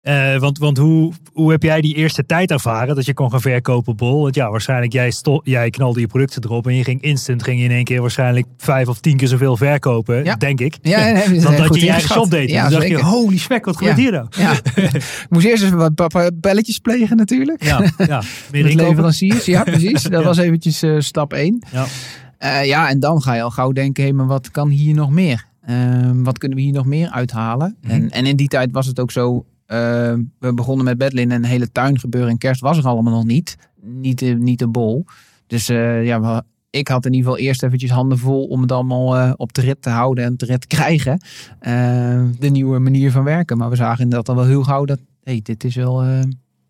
Eh, 0.00 0.36
want 0.36 0.58
want 0.58 0.78
hoe, 0.78 1.12
hoe 1.32 1.50
heb 1.50 1.62
jij 1.62 1.80
die 1.80 1.94
eerste 1.94 2.26
tijd 2.26 2.50
ervaren 2.50 2.94
dat 2.94 3.04
je 3.06 3.14
kon 3.14 3.30
gaan 3.30 3.40
verkopen 3.40 3.92
op 3.92 3.98
Bol? 3.98 4.22
Want 4.22 4.34
ja, 4.34 4.50
waarschijnlijk 4.50 4.92
jij, 4.92 5.12
jij 5.42 5.70
knalde 5.70 6.00
je 6.00 6.06
producten 6.06 6.44
erop 6.44 6.66
en 6.66 6.74
je 6.74 6.84
ging 6.84 7.02
instant, 7.02 7.42
ging 7.42 7.58
je 7.58 7.64
in 7.64 7.70
één 7.70 7.84
keer 7.84 8.00
waarschijnlijk 8.00 8.46
vijf 8.56 8.88
of 8.88 9.00
tien 9.00 9.16
keer 9.16 9.28
zoveel 9.28 9.56
verkopen, 9.56 10.24
Ja. 10.24 10.34
denk 10.36 10.60
ik. 10.60 10.78
Ja, 10.82 11.12
nee, 11.12 11.40
dat 11.40 11.56
dan 11.56 11.68
je 11.72 11.84
je 11.84 11.90
eigen 11.90 12.08
shop 12.10 12.30
deed. 12.30 12.50
Ja, 12.50 12.54
Ja, 12.56 12.62
dan 12.62 12.72
dacht 12.78 12.90
je, 12.90 13.02
holy 13.02 13.38
spek, 13.38 13.64
wat 13.64 13.76
gebeurt 13.76 13.96
Ja. 13.96 14.02
hier 14.02 14.12
nou? 14.12 14.26
Ja. 14.30 14.52
ik 14.84 15.26
moest 15.30 15.46
eerst 15.46 15.62
even 15.62 15.78
wat 15.96 16.30
belletjes 16.40 16.78
plegen 16.78 17.16
natuurlijk. 17.16 17.64
Ja, 17.64 17.84
ja. 18.06 18.22
meer 18.52 18.64
Met 18.64 18.74
leveranciers, 18.74 19.44
ja 19.44 19.62
precies. 19.62 20.02
Dat 20.20 20.24
was 20.24 20.36
eventjes 20.38 20.82
eh, 20.82 20.94
stap 20.98 21.32
1. 21.32 21.62
Ja. 21.72 22.62
ja, 22.62 22.88
en 22.88 23.00
dan 23.00 23.22
ga 23.22 23.34
je 23.34 23.42
al 23.42 23.50
gauw 23.50 23.72
denken, 23.72 24.04
hé, 24.04 24.12
maar 24.12 24.26
wat 24.26 24.50
kan 24.50 24.68
hier 24.68 24.94
nog 24.94 25.10
meer? 25.10 25.44
Ehm, 25.66 26.22
wat 26.22 26.38
kunnen 26.38 26.58
we 26.58 26.64
hier 26.64 26.72
nog 26.72 26.86
meer 26.86 27.10
uithalen? 27.10 27.76
Mhm. 27.82 27.92
en, 27.92 28.10
en 28.10 28.26
in 28.26 28.36
die 28.36 28.48
tijd 28.48 28.72
was 28.72 28.86
het 28.86 29.00
ook 29.00 29.10
zo, 29.10 29.44
eh, 29.70 30.14
we 30.38 30.54
begonnen 30.54 30.84
met 30.84 30.98
bedlin 30.98 31.30
en 31.30 31.36
een 31.36 31.50
hele 31.50 31.72
tuingebeuren 31.72 32.30
en 32.30 32.38
kerst 32.38 32.60
was 32.60 32.78
er 32.78 32.84
allemaal 32.86 33.12
nog 33.12 33.24
niet. 33.24 33.56
Niet 33.82 34.18
de, 34.18 34.26
niet 34.26 34.58
de 34.58 34.68
bol. 34.68 35.04
Dus 35.46 35.68
eh, 35.68 36.04
ja, 36.04 36.20
we- 36.20 36.42
ik 36.70 36.88
had 36.88 37.06
in 37.06 37.12
ieder 37.12 37.30
geval 37.30 37.44
eerst 37.46 37.62
eventjes 37.62 37.90
handen 37.90 38.18
vol 38.18 38.44
om 38.46 38.60
het 38.62 38.72
allemaal 38.72 39.16
eh, 39.16 39.32
op 39.36 39.52
de 39.52 39.60
rit 39.60 39.82
te 39.82 39.90
houden 39.90 40.24
en 40.24 40.36
te 40.36 40.44
rit 40.46 40.60
te 40.60 40.66
krijgen. 40.76 41.20
Eh, 41.58 42.24
de 42.38 42.48
nieuwe 42.48 42.78
manier 42.78 43.10
van 43.10 43.24
werken. 43.24 43.56
Maar 43.56 43.70
we 43.70 43.76
zagen 43.76 44.08
dat 44.08 44.28
al 44.28 44.34
wel 44.34 44.44
heel 44.44 44.62
gauw 44.62 44.84
dat, 44.84 44.98
hé, 45.22 45.40
dit 45.42 45.64
is 45.64 45.74
wel, 45.74 46.02
eh, 46.02 46.20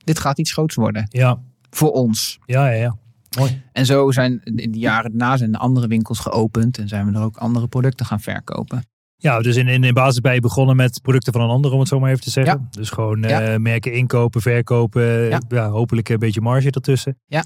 dit 0.04 0.18
gaat 0.18 0.38
iets 0.38 0.52
groots 0.52 0.74
worden. 0.74 1.06
Ja, 1.08 1.38
Voor 1.70 1.90
ons. 1.92 2.38
ja, 2.46 2.68
ja. 2.68 2.80
ja. 2.80 2.96
Mooi. 3.38 3.62
En 3.72 3.86
zo 3.86 4.10
zijn 4.10 4.40
in 4.44 4.72
de 4.72 4.78
jaren 4.78 5.10
daarna 5.18 5.36
zijn 5.36 5.52
de 5.52 5.58
andere 5.58 5.86
winkels 5.86 6.18
geopend 6.18 6.78
en 6.78 6.88
zijn 6.88 7.06
we 7.12 7.18
er 7.18 7.24
ook 7.24 7.36
andere 7.36 7.66
producten 7.68 8.06
gaan 8.06 8.20
verkopen. 8.20 8.82
Ja, 9.22 9.40
dus 9.40 9.56
in, 9.56 9.68
in, 9.68 9.84
in 9.84 9.94
basis 9.94 10.20
ben 10.20 10.34
je 10.34 10.40
begonnen 10.40 10.76
met 10.76 11.00
producten 11.02 11.32
van 11.32 11.42
een 11.42 11.48
ander, 11.48 11.72
om 11.72 11.78
het 11.78 11.88
zo 11.88 12.00
maar 12.00 12.10
even 12.10 12.22
te 12.22 12.30
zeggen. 12.30 12.68
Dus 12.70 12.90
gewoon 12.90 13.24
eh, 13.24 13.30
Ja. 13.30 13.58
merken 13.58 13.92
inkopen, 13.92 14.40
verkopen. 14.40 15.02
Ja. 15.28 15.40
Ja. 15.48 15.68
hopelijk 15.68 16.08
een 16.08 16.18
beetje 16.18 16.40
marge 16.40 16.70
ertussen. 16.70 17.18
Ja. 17.26 17.44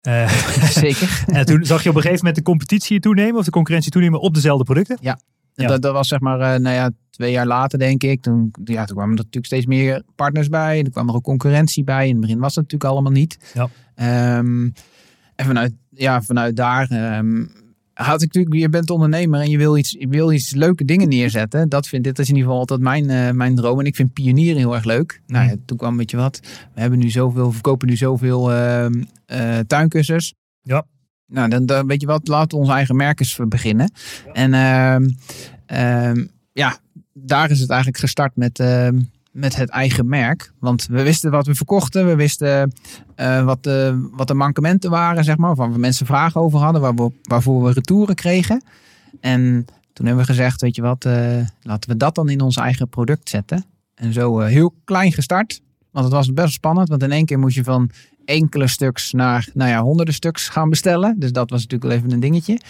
Eh, 0.00 0.28
Zeker. 0.84 1.24
en 1.26 1.46
toen 1.46 1.64
zag 1.64 1.82
je 1.82 1.88
op 1.88 1.94
een 1.94 2.00
gegeven 2.02 2.24
moment 2.24 2.36
de 2.36 2.50
competitie 2.50 3.00
toenemen, 3.00 3.38
of 3.38 3.44
de 3.44 3.50
concurrentie 3.50 3.90
toenemen 3.90 4.20
op 4.20 4.34
dezelfde 4.34 4.64
producten. 4.64 4.98
Ja. 5.00 5.18
Dat, 5.54 5.82
dat 5.82 5.92
was 5.92 6.08
zeg 6.08 6.20
maar, 6.20 6.40
eh, 6.40 6.60
nou 6.60 6.74
ja, 6.74 6.90
twee 7.10 7.32
jaar 7.32 7.46
later 7.46 7.78
denk 7.78 8.02
ik. 8.02 8.22
Toen, 8.22 8.50
ja, 8.64 8.84
toen 8.84 8.96
kwamen 8.96 9.10
er 9.12 9.16
natuurlijk 9.16 9.46
steeds 9.46 9.66
meer 9.66 10.02
partners 10.14 10.48
bij. 10.48 10.82
Er 10.82 10.90
kwam 10.90 11.08
er 11.08 11.14
ook 11.14 11.22
concurrentie 11.22 11.84
bij. 11.84 12.04
In 12.06 12.12
het 12.12 12.20
begin 12.20 12.38
was 12.38 12.54
dat 12.54 12.62
natuurlijk 12.62 12.90
allemaal 12.90 13.12
niet. 13.12 13.38
Ja. 13.54 13.68
Ehm, 13.94 14.70
en 15.34 15.46
vanuit, 15.46 15.72
ja, 15.90 16.22
vanuit 16.22 16.56
daar 16.56 16.90
ehm, 16.90 17.44
had 18.04 18.22
ik 18.22 18.34
natuurlijk, 18.34 18.54
je 18.54 18.68
bent 18.68 18.90
ondernemer 18.90 19.40
en 19.40 19.50
je 19.50 19.58
wil 19.58 19.76
iets, 19.76 19.96
je 19.98 20.08
wil 20.08 20.32
iets 20.32 20.54
leuke 20.54 20.84
dingen 20.84 21.08
neerzetten. 21.08 21.68
Dat 21.68 21.88
vind 21.88 22.04
dit 22.04 22.18
is 22.18 22.28
in 22.28 22.34
ieder 22.34 22.48
geval 22.48 22.60
altijd 22.60 22.80
mijn, 22.80 23.10
eh, 23.10 23.30
mijn 23.30 23.54
droom. 23.54 23.80
En 23.80 23.86
ik 23.86 23.96
vind 23.96 24.12
pionieren 24.12 24.56
heel 24.56 24.74
erg 24.74 24.84
leuk. 24.84 25.22
Nou 25.26 25.48
ja, 25.48 25.54
toen 25.64 25.76
kwam 25.76 25.96
weet 25.96 26.10
je 26.10 26.16
wat. 26.16 26.40
We 26.74 26.80
hebben 26.80 26.98
nu 26.98 27.10
zoveel, 27.10 27.46
we 27.46 27.52
verkopen 27.52 27.88
nu 27.88 27.96
zoveel 27.96 28.52
ehm 28.52 29.02
eh, 29.26 29.58
tuinkussens. 29.66 30.34
Ja. 30.62 30.86
Nou, 31.26 31.48
dan, 31.48 31.66
dan 31.66 31.86
weet 31.86 32.00
je 32.00 32.06
wat, 32.06 32.28
laten 32.28 32.48
we 32.48 32.56
onze 32.56 32.72
eigen 32.72 32.96
merk 32.96 33.20
eens 33.20 33.38
beginnen. 33.48 33.92
En 34.32 34.54
ehm, 34.54 35.08
ehm, 35.66 36.26
ja, 36.52 36.78
daar 37.12 37.50
is 37.50 37.60
het 37.60 37.70
eigenlijk 37.70 38.00
gestart 38.00 38.36
met, 38.36 38.58
met 39.30 39.56
het 39.56 39.68
eigen 39.68 40.08
merk. 40.08 40.52
Want 40.58 40.86
we 40.86 41.02
wisten 41.02 41.30
wat 41.30 41.46
we 41.46 41.54
verkochten. 41.54 42.06
We 42.06 42.14
wisten 42.14 42.72
eh, 43.14 43.44
wat, 43.44 43.62
de, 43.62 44.08
wat 44.12 44.28
de 44.28 44.34
mankementen 44.34 44.90
waren, 44.90 45.24
zeg 45.24 45.36
maar. 45.36 45.54
Waar 45.54 45.72
we 45.72 45.78
mensen 45.78 46.06
vragen 46.06 46.40
over 46.40 46.58
hadden. 46.58 46.80
Waar 46.80 46.94
we, 46.94 47.10
waarvoor 47.22 47.62
we 47.62 47.72
retouren 47.72 48.14
kregen. 48.14 48.62
En 49.20 49.66
toen 49.92 50.06
hebben 50.06 50.24
we 50.24 50.32
gezegd, 50.32 50.60
weet 50.60 50.76
je 50.76 50.82
wat, 50.82 51.04
eh, 51.04 51.46
laten 51.62 51.90
we 51.90 51.96
dat 51.96 52.14
dan 52.14 52.28
in 52.28 52.40
ons 52.40 52.56
eigen 52.56 52.88
product 52.88 53.28
zetten. 53.28 53.64
En 53.94 54.12
zo 54.12 54.40
eh, 54.40 54.48
heel 54.48 54.74
klein 54.84 55.12
gestart. 55.12 55.60
Want 55.90 56.04
het 56.04 56.14
was 56.14 56.32
best 56.32 56.52
spannend. 56.52 56.88
Want 56.88 57.02
in 57.02 57.12
één 57.12 57.24
keer 57.24 57.38
moest 57.38 57.56
je 57.56 57.64
van 57.64 57.90
enkele 58.24 58.66
stuks 58.66 59.12
naar 59.12 59.48
nou 59.54 59.70
ja, 59.70 59.82
honderden 59.82 60.14
stuks 60.14 60.48
gaan 60.48 60.68
bestellen. 60.68 61.18
Dus 61.18 61.32
dat 61.32 61.50
was 61.50 61.60
natuurlijk 61.60 61.90
wel 61.90 61.98
even 61.98 62.12
een 62.12 62.20
dingetje. 62.20 62.60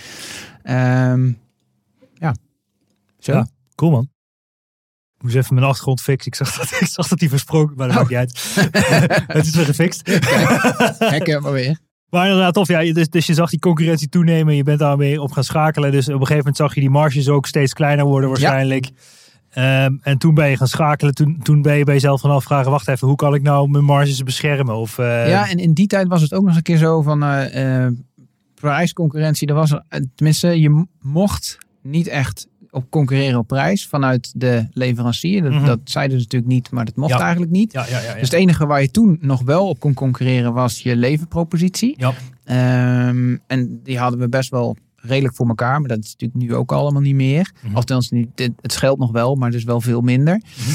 Ehm, 0.62 1.32
ja, 2.14 2.34
zo. 3.18 3.44
Cool 3.74 3.90
man. 3.90 4.19
Ik 5.20 5.26
moest 5.26 5.36
even 5.38 5.54
mijn 5.54 5.66
achtergrond 5.66 6.00
fixen. 6.00 6.26
Ik 6.32 6.34
zag 6.34 6.56
dat, 6.58 6.80
ik 6.80 6.86
zag 6.86 7.08
dat 7.08 7.18
die 7.18 7.28
versproken, 7.28 7.76
maar 7.76 7.88
dat 7.88 7.96
Oh. 7.96 8.02
maakt 8.10 8.10
niet 8.10 8.18
uit. 8.18 9.26
het 9.36 9.46
is 9.46 9.54
weer 9.54 9.64
gefixt. 9.64 10.06
Herken 10.98 11.42
maar 11.42 11.52
weer. 11.52 11.78
Maar 12.10 12.26
inderdaad, 12.26 12.54
tof. 12.54 12.68
Ja, 12.68 12.92
dus, 12.92 13.08
dus 13.08 13.26
je 13.26 13.34
zag 13.34 13.50
die 13.50 13.58
concurrentie 13.58 14.08
toenemen. 14.08 14.56
Je 14.56 14.62
bent 14.62 14.78
daarmee 14.78 15.20
op 15.22 15.32
gaan 15.32 15.44
schakelen. 15.44 15.90
Dus 15.90 16.04
op 16.06 16.12
een 16.12 16.18
gegeven 16.18 16.36
moment 16.36 16.56
zag 16.56 16.74
je 16.74 16.80
die 16.80 16.90
marges 16.90 17.28
ook 17.28 17.46
steeds 17.46 17.72
kleiner 17.72 18.04
worden 18.04 18.28
waarschijnlijk. 18.28 18.90
Ehm, 19.50 19.96
en 20.02 20.18
toen 20.18 20.34
ben 20.34 20.48
je 20.48 20.56
gaan 20.56 20.66
schakelen. 20.66 21.14
Toen, 21.14 21.40
toen 21.42 21.62
ben 21.62 21.76
je 21.76 21.84
bij 21.84 21.94
jezelf 21.94 22.20
gaan 22.20 22.30
afvragen. 22.30 22.70
Wacht 22.70 22.88
even, 22.88 23.06
hoe 23.08 23.16
kan 23.16 23.34
ik 23.34 23.42
nou 23.42 23.68
mijn 23.68 23.84
marges 23.84 24.22
beschermen? 24.22 24.74
Of, 24.74 24.98
eh, 24.98 25.28
Ja, 25.28 25.48
en 25.48 25.58
in 25.58 25.72
die 25.72 25.86
tijd 25.86 26.08
was 26.08 26.22
het 26.22 26.32
ook 26.34 26.40
nog 26.40 26.48
eens 26.48 26.56
een 26.56 26.62
keer 26.62 26.76
zo 26.76 27.02
van 27.02 27.22
eh, 27.22 27.84
eh, 27.84 27.92
prijsconcurrentie. 28.54 29.48
Er 29.48 29.54
was, 29.54 29.74
tenminste, 30.14 30.60
je 30.60 30.86
mocht 31.00 31.58
niet 31.82 32.06
echt 32.06 32.46
op 32.70 32.90
concurreren 32.90 33.38
op 33.38 33.46
prijs 33.46 33.86
vanuit 33.86 34.32
de 34.36 34.66
leverancier. 34.72 35.42
Dat, 35.42 35.52
Mhm. 35.52 35.64
dat 35.64 35.78
zeiden 35.84 36.16
ze 36.16 36.22
natuurlijk 36.22 36.52
niet, 36.52 36.70
maar 36.70 36.84
dat 36.84 36.96
mocht 36.96 37.12
Ja. 37.12 37.20
eigenlijk 37.20 37.52
niet. 37.52 37.72
ja, 37.72 37.86
ja. 37.88 38.12
Dus 38.14 38.22
het 38.22 38.32
enige 38.32 38.66
waar 38.66 38.80
je 38.82 38.90
toen 38.90 39.18
nog 39.20 39.42
wel 39.42 39.68
op 39.68 39.80
kon 39.80 39.94
concurreren 39.94 40.52
was 40.52 40.82
je 40.82 40.96
leverpropositie. 40.96 41.96
Ehm, 42.44 43.36
en 43.46 43.80
die 43.82 43.98
hadden 43.98 44.20
we 44.20 44.28
best 44.28 44.50
wel 44.50 44.76
redelijk 44.96 45.34
voor 45.34 45.48
elkaar. 45.48 45.80
Maar 45.80 45.88
dat 45.88 45.98
is 46.04 46.10
natuurlijk 46.18 46.40
nu 46.40 46.54
ook 46.54 46.72
allemaal 46.72 47.02
niet 47.02 47.14
meer. 47.14 47.50
Mhm. 47.62 47.74
Althans, 47.76 48.10
niet, 48.10 48.28
het, 48.34 48.52
het 48.60 48.72
scheelt 48.72 48.98
nog 48.98 49.10
wel, 49.12 49.34
maar 49.34 49.50
dus 49.50 49.64
wel 49.64 49.80
veel 49.80 50.00
minder. 50.00 50.34
Mhm. 50.58 50.70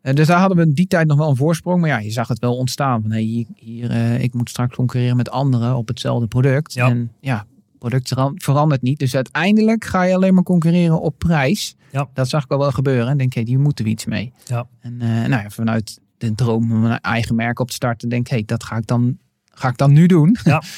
Eh, 0.00 0.14
dus 0.14 0.26
daar 0.26 0.38
hadden 0.38 0.56
we 0.56 0.62
in 0.62 0.72
die 0.72 0.86
tijd 0.86 1.06
nog 1.06 1.18
wel 1.18 1.28
een 1.28 1.36
voorsprong. 1.36 1.80
Maar 1.80 1.90
ja, 1.90 1.98
je 1.98 2.10
zag 2.10 2.28
het 2.28 2.38
wel 2.38 2.56
ontstaan. 2.56 3.02
Van, 3.02 3.10
hey, 3.10 3.20
hier, 3.22 3.46
hier, 3.54 3.90
eh, 3.90 4.22
ik 4.22 4.34
moet 4.34 4.48
straks 4.48 4.76
concurreren 4.76 5.16
met 5.16 5.30
anderen 5.30 5.76
op 5.76 5.88
hetzelfde 5.88 6.26
product. 6.26 6.72
Ja. 6.72 6.88
En 6.88 7.10
ja, 7.20 7.46
product 7.88 8.08
veran- 8.08 8.32
verandert 8.40 8.82
niet. 8.82 8.98
Dus 8.98 9.14
uiteindelijk 9.14 9.84
ga 9.84 10.02
je 10.02 10.14
alleen 10.14 10.34
maar 10.34 10.42
concurreren 10.42 11.00
op 11.00 11.18
prijs. 11.18 11.76
Ja. 11.92 12.08
Dat 12.14 12.28
zag 12.28 12.44
ik 12.44 12.50
al 12.50 12.58
wel 12.58 12.70
gebeuren. 12.72 13.08
En 13.08 13.16
denk, 13.16 13.32
hé, 13.34 13.42
hier 13.42 13.60
moeten 13.60 13.84
we 13.84 13.90
iets 13.90 14.04
mee. 14.04 14.32
Ja. 14.46 14.66
En 14.80 15.00
eh, 15.00 15.08
nou 15.08 15.42
ja, 15.42 15.50
vanuit 15.50 16.00
de 16.18 16.34
droom 16.34 16.72
om 16.72 16.84
een 16.84 17.00
eigen 17.00 17.34
merk 17.34 17.58
op 17.60 17.68
te 17.68 17.74
starten, 17.74 18.08
denk 18.08 18.28
ik, 18.28 18.36
hé, 18.38 18.42
dat 18.46 18.64
ga 18.64 18.76
ik 18.76 18.86
dan, 18.86 19.18
ga 19.44 19.68
ik 19.68 19.76
dan 19.76 19.92
nu 19.92 20.06
doen. 20.06 20.36
Ja. 20.44 20.62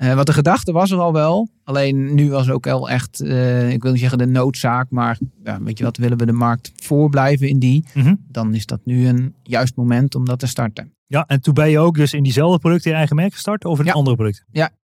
Eh, 0.00 0.14
want 0.14 0.26
de 0.26 0.32
gedachte 0.32 0.72
was 0.72 0.90
er 0.90 0.98
al 0.98 1.12
wel. 1.12 1.48
Alleen 1.64 2.14
nu 2.14 2.30
was 2.30 2.50
ook 2.50 2.64
wel 2.64 2.90
echt, 2.90 3.20
eh, 3.20 3.70
ik 3.70 3.82
wil 3.82 3.90
niet 3.90 4.00
zeggen 4.00 4.18
de 4.18 4.26
noodzaak, 4.26 4.90
maar 4.90 5.18
ja, 5.44 5.62
weet 5.62 5.78
je 5.78 5.84
wat, 5.84 5.96
willen 5.96 6.18
we 6.18 6.26
de 6.26 6.32
markt 6.32 6.72
voorblijven 6.76 7.48
in 7.48 7.58
die, 7.58 7.84
Mhm. 7.94 8.14
dan 8.28 8.54
is 8.54 8.66
dat 8.66 8.80
nu 8.84 9.06
een 9.06 9.34
juist 9.42 9.76
moment 9.76 10.14
om 10.14 10.24
dat 10.24 10.38
te 10.38 10.46
starten. 10.46 10.92
ja, 11.06 11.24
en 11.26 11.40
toen 11.40 11.54
ben 11.54 11.70
je 11.70 11.78
ook 11.78 11.94
dus 11.96 12.12
in 12.12 12.22
diezelfde 12.22 12.58
producten 12.58 12.90
je 12.90 12.96
eigen 12.96 13.16
merk 13.16 13.32
gestart? 13.32 13.64
Of 13.64 13.78
in 13.78 13.84
Ja. 13.84 13.92
andere 13.92 14.16
producten? 14.16 14.44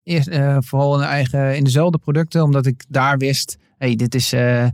Eerst 0.04 0.28
eh, 0.28 0.56
vooral 0.60 0.94
in, 1.00 1.06
eigen, 1.06 1.56
in 1.56 1.64
dezelfde 1.64 1.98
producten, 1.98 2.42
omdat 2.42 2.66
ik 2.66 2.84
daar 2.88 3.18
wist, 3.18 3.58
hey, 3.78 3.96
dit 3.96 4.14
is 4.14 4.32
eh, 4.32 4.66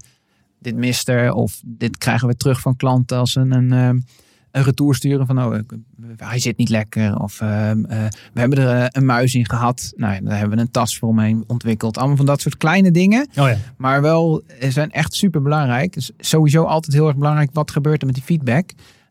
dit 0.59 0.77
mister 0.77 1.33
of 1.33 1.61
dit 1.65 1.99
krijgen 1.99 2.29
we 2.29 2.37
terug 2.37 2.61
van 2.61 2.77
klanten 2.77 3.19
als 3.19 3.35
een, 3.35 3.53
een, 3.53 3.73
eh, 3.73 4.03
een 4.51 4.63
retour 4.65 4.95
sturen 4.95 5.27
van 5.27 5.45
oh, 5.45 5.55
ik- 5.57 5.73
hij 6.17 6.39
zit 6.39 6.57
niet 6.57 6.69
lekker 6.69 7.19
of 7.21 7.39
we 7.39 7.77
hebben 8.35 8.59
er 8.59 8.89
een 8.93 9.05
muis 9.07 9.35
in 9.35 9.49
gehad. 9.49 9.93
Nou, 9.97 10.15
ja, 10.15 10.21
daar 10.21 10.39
hebben 10.39 10.57
we 10.57 10.63
een 10.63 10.71
tas 10.71 10.99
voor 10.99 11.09
omheen 11.09 11.45
ontwikkeld. 11.47 11.99
Allemaal 11.99 12.17
van 12.17 12.27
dat 12.27 12.41
soort 12.41 12.57
kleine 12.57 12.91
dingen. 12.91 13.29
Oh 13.31 13.49
ja. 13.49 13.57
Maar 13.77 14.03
wel, 14.03 14.43
zijn 14.69 14.91
echt 14.91 15.15
super 15.15 15.43
belangrijk. 15.43 15.93
Dus 15.93 16.11
sowieso 16.19 16.65
altijd 16.65 16.93
heel 16.95 17.07
erg 17.07 17.17
belangrijk 17.17 17.51
wat 17.53 17.71
gebeurt 17.71 18.01
er 18.01 18.07
met 18.07 18.15
die 18.15 18.25
feedback. 18.25 18.71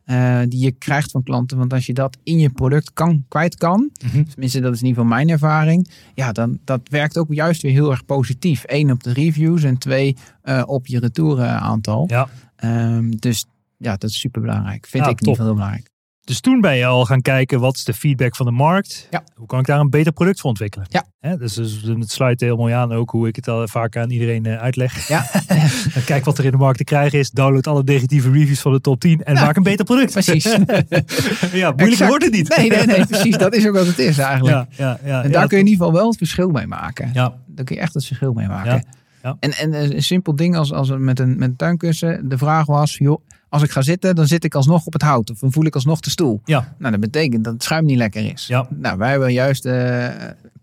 Eh, 0.10 0.40
die 0.48 0.60
je 0.64 0.72
krijgt 0.72 1.12
van 1.12 1.24
klanten. 1.24 1.58
Want 1.58 1.74
als 1.74 1.86
je 1.86 1.94
dat 1.94 2.18
in 2.24 2.40
je 2.40 2.50
product 2.50 2.94
kan, 2.94 3.26
kwijt 3.28 3.56
kan, 3.56 3.90
Mhm. 4.06 4.24
tenminste 4.24 4.60
dat 4.60 4.74
is 4.74 4.82
in 4.82 4.88
ieder 4.88 5.02
geval 5.04 5.18
mijn 5.18 5.30
ervaring, 5.30 5.90
ja, 6.16 6.32
dan 6.32 6.60
dat 6.64 6.82
werkt 6.90 7.18
ook 7.18 7.34
juist 7.34 7.62
weer 7.62 7.72
heel 7.72 7.92
erg 7.92 8.06
positief. 8.06 8.64
Eén 8.66 8.92
op 8.92 9.04
de 9.04 9.14
reviews 9.14 9.64
en 9.64 9.78
twee 9.78 10.16
eh, 10.42 10.64
op 10.66 10.88
je 10.88 11.00
retourenaantal. 11.00 12.06
Ja. 12.08 12.30
Ehm, 12.56 13.10
dus 13.12 13.46
ja, 13.78 13.96
dat 13.96 14.10
is 14.10 14.20
super 14.20 14.42
belangrijk. 14.42 14.88
Vind 14.88 15.04
Ja, 15.06 15.10
ik 15.10 15.20
in 15.22 15.28
ieder 15.28 15.44
geval 15.44 15.46
heel 15.46 15.56
belangrijk. 15.56 15.89
Dus 16.30 16.40
toen 16.40 16.62
ben 16.62 16.76
je 16.76 16.86
al 16.86 17.06
gaan 17.06 17.22
kijken, 17.22 17.60
wat 17.60 17.76
is 17.76 17.84
de 17.84 17.94
feedback 17.94 18.36
van 18.36 18.46
de 18.46 18.52
markt? 18.52 19.08
Ja. 19.12 19.24
Hoe 19.36 19.48
kan 19.48 19.60
ik 19.60 19.66
daar 19.66 19.80
een 19.80 19.90
beter 19.90 20.12
product 20.12 20.40
voor 20.40 20.50
ontwikkelen? 20.50 20.88
Ja. 20.90 21.36
Dus, 21.36 21.54
dus 21.54 21.82
het 21.84 22.12
sluit 22.12 22.42
heel 22.42 22.58
mooi 22.58 22.74
aan 22.74 22.92
ook 22.92 23.10
hoe 23.10 23.28
ik 23.28 23.36
het 23.36 23.48
al 23.48 23.68
vaak 23.68 23.98
aan 23.98 24.10
iedereen 24.10 24.46
eh, 24.46 24.62
uitleg. 24.62 25.08
Ja, 25.08 25.26
Kijk 26.06 26.26
wat 26.26 26.38
er 26.38 26.46
in 26.46 26.52
de 26.52 26.58
markt 26.58 26.78
te 26.78 26.84
krijgen 26.84 27.20
is. 27.20 27.30
Download 27.30 27.68
alle 27.68 27.84
negatieve 27.84 28.32
reviews 28.32 28.60
van 28.60 28.72
de 28.72 28.82
top 28.82 29.00
10 29.00 29.24
en 29.24 29.34
maak 29.34 29.56
een 29.56 29.64
beter 29.64 29.86
product. 29.86 30.12
precies. 30.12 30.44
ja, 30.44 30.58
moeilijker 30.60 31.88
Exact. 31.88 32.10
wordt 32.10 32.24
het 32.24 32.34
niet. 32.34 32.58
Nee, 32.58 32.70
nee, 32.70 32.86
nee, 32.86 33.06
precies. 33.06 33.38
Dat 33.38 33.54
is 33.54 33.68
ook 33.68 33.76
wat 33.76 33.88
het 33.88 34.00
is 34.00 34.18
eigenlijk. 34.18 34.56
Ja, 34.56 34.68
ja, 34.86 35.00
ja, 35.06 35.24
en 35.24 35.32
daar 35.32 35.48
kun 35.48 35.58
je 35.58 35.64
in 35.64 35.70
ieder 35.70 35.86
geval 35.86 36.00
wel 36.00 36.10
het 36.10 36.18
verschil 36.18 36.50
mee 36.50 36.68
maken. 36.68 37.10
Ja, 37.14 37.34
Daar 37.48 37.66
kun 37.66 37.76
je 37.76 37.82
echt 37.82 37.94
het 37.94 38.06
verschil 38.06 38.34
mee 38.34 38.48
maken. 38.48 38.72
Ja, 38.72 38.84
ja. 39.24 39.38
En, 39.40 39.52
en 39.52 39.74
eh, 39.74 39.90
een 39.90 40.04
simpel 40.04 40.36
ding 40.36 40.56
als, 40.56 40.74
als 40.74 40.90
met, 40.98 41.20
een, 41.20 41.38
met 41.38 41.50
een 41.50 41.56
tuinkussen. 41.56 42.30
De 42.30 42.38
vraag 42.38 42.66
was, 42.66 42.98
joh, 42.98 43.22
als 43.50 43.64
ik 43.64 43.72
ga 43.72 43.82
zitten, 43.82 44.16
dan 44.16 44.28
zit 44.28 44.44
ik 44.44 44.56
alsnog 44.56 44.86
op 44.86 44.94
het 44.94 45.02
hout. 45.02 45.30
Of 45.30 45.40
dan 45.40 45.52
voel 45.52 45.66
ik 45.66 45.76
alsnog 45.76 46.00
de 46.00 46.10
stoel. 46.10 46.42
ja, 46.46 46.76
Nou, 46.78 46.92
dat 46.92 47.00
betekent 47.02 47.44
dat 47.44 47.54
het 47.54 47.64
schuim 47.64 47.86
niet 47.86 47.98
lekker 47.98 48.32
is. 48.34 48.48
Ja. 48.48 48.68
Nou, 48.70 48.98
wij 48.98 49.10
hebben 49.10 49.34
juist 49.34 49.66
eh, 49.66 50.08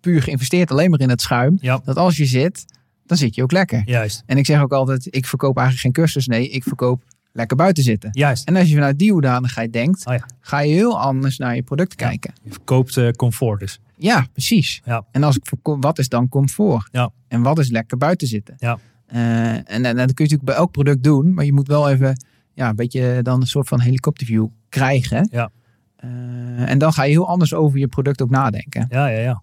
puur 0.00 0.22
geïnvesteerd 0.22 0.70
alleen 0.70 0.90
maar 0.90 1.00
in 1.00 1.08
het 1.10 1.20
schuim. 1.20 1.58
ja, 1.60 1.80
Dat 1.84 1.96
als 1.96 2.16
je 2.16 2.26
zit, 2.26 2.64
dan 3.06 3.16
zit 3.16 3.34
je 3.34 3.42
ook 3.42 3.52
lekker. 3.52 3.82
juist. 3.84 4.22
En 4.26 4.36
ik 4.38 4.46
zeg 4.46 4.60
ook 4.62 4.72
altijd, 4.72 5.06
ik 5.14 5.26
verkoop 5.26 5.56
eigenlijk 5.56 5.86
geen 5.86 6.04
cursus. 6.04 6.26
Nee, 6.26 6.48
ik 6.48 6.62
verkoop 6.62 7.02
lekker 7.32 7.56
buiten 7.56 7.82
zitten. 7.82 8.08
Juist. 8.12 8.48
En 8.48 8.56
als 8.56 8.68
je 8.68 8.74
vanuit 8.74 8.98
die 8.98 9.12
hoedanigheid 9.12 9.72
denkt, 9.72 10.06
Oh 10.06 10.14
ja. 10.14 10.26
ga 10.40 10.58
je 10.60 10.72
heel 10.72 11.00
anders 11.00 11.38
naar 11.38 11.54
je 11.54 11.62
product 11.62 12.00
Ja. 12.00 12.06
kijken. 12.08 12.32
Je 12.42 12.50
verkoopt 12.50 12.96
eh, 12.96 13.10
comfort 13.10 13.60
dus. 13.60 13.80
Ja, 13.96 14.26
precies. 14.32 14.80
Ja. 14.84 15.04
En 15.10 15.22
als 15.22 15.36
ik 15.36 15.42
wat 15.62 15.98
is 15.98 16.08
dan 16.08 16.28
comfort? 16.28 16.88
Ja. 16.92 17.10
En 17.28 17.42
wat 17.42 17.58
is 17.58 17.70
lekker 17.70 17.96
buiten 17.98 18.28
zitten? 18.28 18.54
Ja. 18.58 18.78
Eh, 19.06 19.50
en, 19.52 19.64
en 19.66 19.82
dat 19.82 19.94
kun 19.94 19.96
je 20.04 20.04
natuurlijk 20.06 20.42
bij 20.44 20.54
elk 20.54 20.70
product 20.70 21.02
doen, 21.02 21.34
maar 21.34 21.44
je 21.44 21.52
moet 21.52 21.68
wel 21.68 21.88
even 21.90 22.24
ja, 22.56 22.68
een 22.68 22.76
beetje 22.76 23.22
dan 23.22 23.40
een 23.40 23.46
soort 23.46 23.68
van 23.68 23.80
helikopterview 23.80 24.46
krijgen. 24.68 25.28
Ja. 25.30 25.50
Eh, 25.96 26.70
en 26.70 26.78
dan 26.78 26.92
ga 26.92 27.02
je 27.02 27.10
heel 27.10 27.28
anders 27.28 27.54
over 27.54 27.78
je 27.78 27.88
product 27.88 28.22
ook 28.22 28.30
nadenken. 28.30 28.86
Ja, 28.88 29.06
ja, 29.06 29.20
ja. 29.20 29.42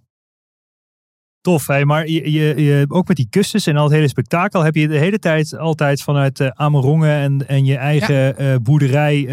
Tof, 1.41 1.67
hè? 1.67 1.85
maar 1.85 2.07
je, 2.07 2.31
je, 2.31 2.61
je, 2.63 2.85
ook 2.87 3.07
met 3.07 3.17
die 3.17 3.27
kussens 3.29 3.67
en 3.67 3.77
al 3.77 3.83
het 3.83 3.93
hele 3.93 4.07
spektakel 4.07 4.63
heb 4.63 4.75
je 4.75 4.87
de 4.87 4.97
hele 4.97 5.19
tijd 5.19 5.57
altijd 5.57 6.01
vanuit 6.01 6.39
eh 6.39 6.47
Amerongen 6.47 7.09
en, 7.09 7.47
en 7.47 7.65
je 7.65 7.77
eigen 7.77 8.37
eh, 8.37 8.55
boerderij 8.61 9.27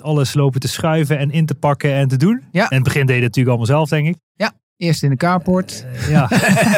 alles 0.00 0.34
lopen 0.34 0.60
te 0.60 0.68
schuiven 0.68 1.18
en 1.18 1.30
in 1.30 1.46
te 1.46 1.54
pakken 1.54 1.94
en 1.94 2.08
te 2.08 2.16
doen. 2.16 2.42
Ja. 2.52 2.68
En 2.68 2.74
het 2.74 2.84
begin 2.84 3.06
deed 3.06 3.16
je 3.16 3.22
het 3.22 3.36
natuurlijk 3.36 3.56
allemaal 3.56 3.76
zelf, 3.76 3.88
denk 3.88 4.06
ik. 4.06 4.23
Eerst 4.76 5.02
in 5.02 5.10
de 5.10 5.16
carport. 5.16 5.86
Eh, 5.94 6.10
ja. 6.10 6.28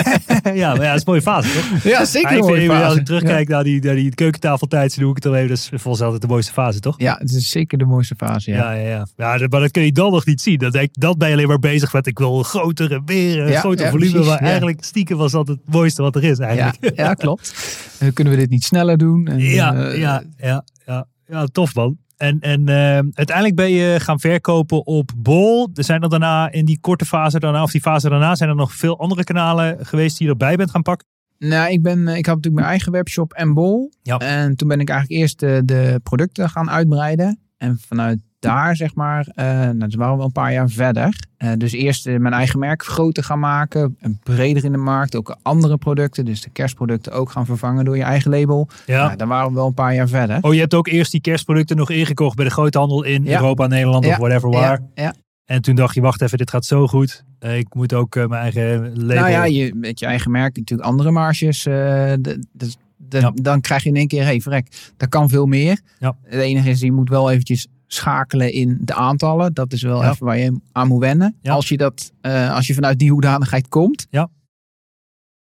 ja, 0.54 0.74
maar 0.74 0.82
ja, 0.82 0.86
dat 0.86 0.94
is 0.94 0.98
een 0.98 1.02
mooie 1.04 1.22
fase, 1.22 1.48
toch? 1.52 1.82
Ja, 1.82 2.04
zeker 2.04 2.32
een 2.32 2.38
mooie 2.38 2.70
als 2.70 2.78
fase. 2.82 2.98
ik 2.98 3.04
terugkijk 3.04 3.48
naar, 3.48 3.64
die, 3.64 3.82
naar 3.84 3.94
die 3.94 4.14
keukentafeltijd, 4.14 4.98
doe 4.98 5.08
ik 5.08 5.14
het 5.14 5.22
dan 5.24 5.34
even. 5.34 5.48
Dat 5.48 5.56
is 5.58 5.68
volgens 5.74 6.02
altijd 6.02 6.22
de 6.22 6.28
mooiste 6.28 6.52
fase, 6.52 6.80
toch? 6.80 6.94
Ja, 7.00 7.16
het 7.18 7.30
is 7.30 7.50
zeker 7.50 7.78
de 7.78 7.84
mooiste 7.84 8.14
fase. 8.16 8.50
Ja. 8.50 8.56
Ja, 8.56 8.72
ja, 8.80 8.88
ja. 8.88 9.06
ja 9.16 9.38
dat- 9.38 9.50
maar 9.50 9.60
dat 9.60 9.70
kun 9.70 9.82
je 9.84 9.92
dan 9.92 10.10
nog 10.12 10.26
niet 10.26 10.40
zien. 10.40 10.58
Denk, 10.58 10.88
dan 10.92 11.14
ben 11.18 11.28
je 11.28 11.34
alleen 11.34 11.48
maar 11.48 11.58
bezig 11.58 11.92
met 11.92 12.06
ik 12.06 12.18
wil 12.18 12.42
groter 12.42 12.92
en 12.92 13.02
meer, 13.06 13.40
een 13.40 13.50
Ja, 13.50 13.60
groter 13.60 13.88
volume. 13.90 14.10
precies, 14.10 14.28
maar 14.28 14.38
eigenlijk 14.40 14.84
stiekem 14.84 15.16
was 15.16 15.32
dat 15.32 15.48
het 15.48 15.58
mooiste 15.64 16.02
wat 16.02 16.16
er 16.16 16.24
is 16.24 16.38
eigenlijk. 16.38 16.96
ja, 16.96 17.14
klopt. 17.14 17.54
En 17.98 18.12
kunnen 18.12 18.32
we 18.32 18.38
dit 18.38 18.50
niet 18.50 18.64
sneller 18.64 18.98
doen? 18.98 19.26
En, 19.26 19.38
Ja, 19.40 19.74
eh, 19.74 19.98
ja, 19.98 20.22
ja, 20.36 20.64
ja, 20.86 21.06
ja, 21.28 21.46
tof 21.46 21.74
man. 21.74 21.96
En, 22.16 22.40
en 22.40 22.68
eh, 22.68 22.98
uiteindelijk 23.12 23.56
ben 23.56 23.70
je 23.70 24.00
gaan 24.00 24.20
verkopen 24.20 24.86
op 24.86 25.12
Bol. 25.16 25.68
Er 25.74 25.84
zijn 25.84 26.02
er 26.02 26.08
daarna 26.08 26.50
in 26.50 26.64
die 26.64 26.80
korte 26.80 27.04
fase 27.04 27.38
daarna, 27.38 27.62
of 27.62 27.70
die 27.70 27.80
fase 27.80 28.08
daarna, 28.08 28.34
zijn 28.34 28.50
er 28.50 28.56
nog 28.56 28.74
veel 28.74 28.98
andere 28.98 29.24
kanalen 29.24 29.86
geweest 29.86 30.18
die 30.18 30.26
je 30.26 30.32
erbij 30.32 30.56
bent 30.56 30.70
gaan 30.70 30.82
pakken. 30.82 31.06
Nou, 31.38 31.70
ik, 31.70 31.82
ben, 31.82 31.98
ik 31.98 32.26
had 32.26 32.34
natuurlijk 32.34 32.54
mijn 32.54 32.66
eigen 32.66 32.92
webshop 32.92 33.32
en 33.32 33.54
bol. 33.54 33.92
Ja. 34.02 34.18
En 34.18 34.56
toen 34.56 34.68
ben 34.68 34.80
ik 34.80 34.88
eigenlijk 34.88 35.20
eerst 35.20 35.40
de, 35.40 35.62
de 35.64 36.00
producten 36.02 36.50
gaan 36.50 36.70
uitbreiden. 36.70 37.40
En 37.56 37.78
vanuit 37.86 38.18
daar, 38.46 38.76
zeg 38.76 38.94
maar, 38.94 39.26
eh 39.34 39.46
nou, 39.46 39.78
dus 39.78 39.94
waren 39.94 40.12
we 40.12 40.16
wel 40.16 40.26
een 40.26 40.32
paar 40.32 40.52
jaar 40.52 40.68
verder. 40.68 41.24
Eh, 41.36 41.52
dus 41.56 41.72
eerst 41.72 42.06
eh, 42.06 42.18
mijn 42.18 42.34
eigen 42.34 42.58
merk 42.58 42.82
groter 42.82 43.24
gaan 43.24 43.38
maken. 43.38 43.96
En 44.00 44.18
breder 44.22 44.64
in 44.64 44.72
de 44.72 44.78
markt. 44.78 45.16
Ook 45.16 45.36
andere 45.42 45.76
producten, 45.76 46.24
dus 46.24 46.40
de 46.40 46.50
kerstproducten 46.50 47.12
ook 47.12 47.30
gaan 47.30 47.46
vervangen 47.46 47.84
door 47.84 47.96
je 47.96 48.02
eigen 48.02 48.30
label. 48.30 48.68
Ja. 48.86 49.16
Daar 49.16 49.28
waren 49.28 49.48
we 49.48 49.54
wel 49.54 49.66
een 49.66 49.74
paar 49.74 49.94
jaar 49.94 50.08
verder. 50.08 50.38
Oh, 50.40 50.54
je 50.54 50.60
hebt 50.60 50.74
ook 50.74 50.86
eerst 50.88 51.12
die 51.12 51.20
kerstproducten 51.20 51.76
nog 51.76 51.90
ingekocht 51.90 52.36
bij 52.36 52.44
de 52.44 52.50
groothandel 52.50 53.02
in 53.02 53.24
Ja. 53.24 53.38
Europa, 53.38 53.66
Nederland 53.66 54.06
of 54.06 54.16
whatever 54.16 54.50
waar. 54.50 54.80
Ja, 54.94 55.02
ja. 55.02 55.14
En 55.44 55.62
toen 55.62 55.74
dacht 55.74 55.94
je, 55.94 56.00
wacht 56.00 56.22
even, 56.22 56.38
dit 56.38 56.50
gaat 56.50 56.64
zo 56.64 56.86
goed. 56.86 57.24
Ik 57.40 57.74
moet 57.74 57.94
ook 57.94 58.14
mijn 58.14 58.30
eigen 58.32 58.80
label... 58.98 59.16
Nou 59.16 59.30
ja, 59.30 59.44
je, 59.44 59.74
met 59.74 60.00
je 60.00 60.06
eigen 60.06 60.30
merk 60.30 60.56
natuurlijk 60.56 60.88
andere 60.88 61.10
marges. 61.10 61.62
de, 61.62 62.18
de. 62.52 63.32
Dan 63.34 63.60
krijg 63.60 63.82
je 63.82 63.88
in 63.88 63.96
één 63.96 64.08
keer, 64.08 64.24
hey, 64.24 64.40
verrek, 64.40 64.92
dat 64.96 65.08
kan 65.08 65.28
veel 65.28 65.46
meer. 65.46 65.80
Ja. 65.98 66.16
Het 66.22 66.40
enige 66.40 66.70
is, 66.70 66.80
je 66.80 66.92
moet 66.92 67.08
wel 67.08 67.30
eventjes 67.30 67.66
schakelen 67.86 68.52
in 68.52 68.78
de 68.80 68.94
aantallen. 68.94 69.54
Dat 69.54 69.72
is 69.72 69.82
wel 69.82 70.02
Ja. 70.02 70.10
even 70.10 70.26
waar 70.26 70.38
je 70.38 70.60
aan 70.72 70.88
moet 70.88 71.00
wennen. 71.00 71.36
Ja. 71.42 71.52
Als, 71.52 71.68
je 71.68 71.76
dat, 71.76 72.12
eh, 72.20 72.54
als 72.54 72.66
je 72.66 72.74
vanuit 72.74 72.98
die 72.98 73.10
hoedanigheid 73.10 73.68
komt. 73.68 74.06
Ja. 74.10 74.28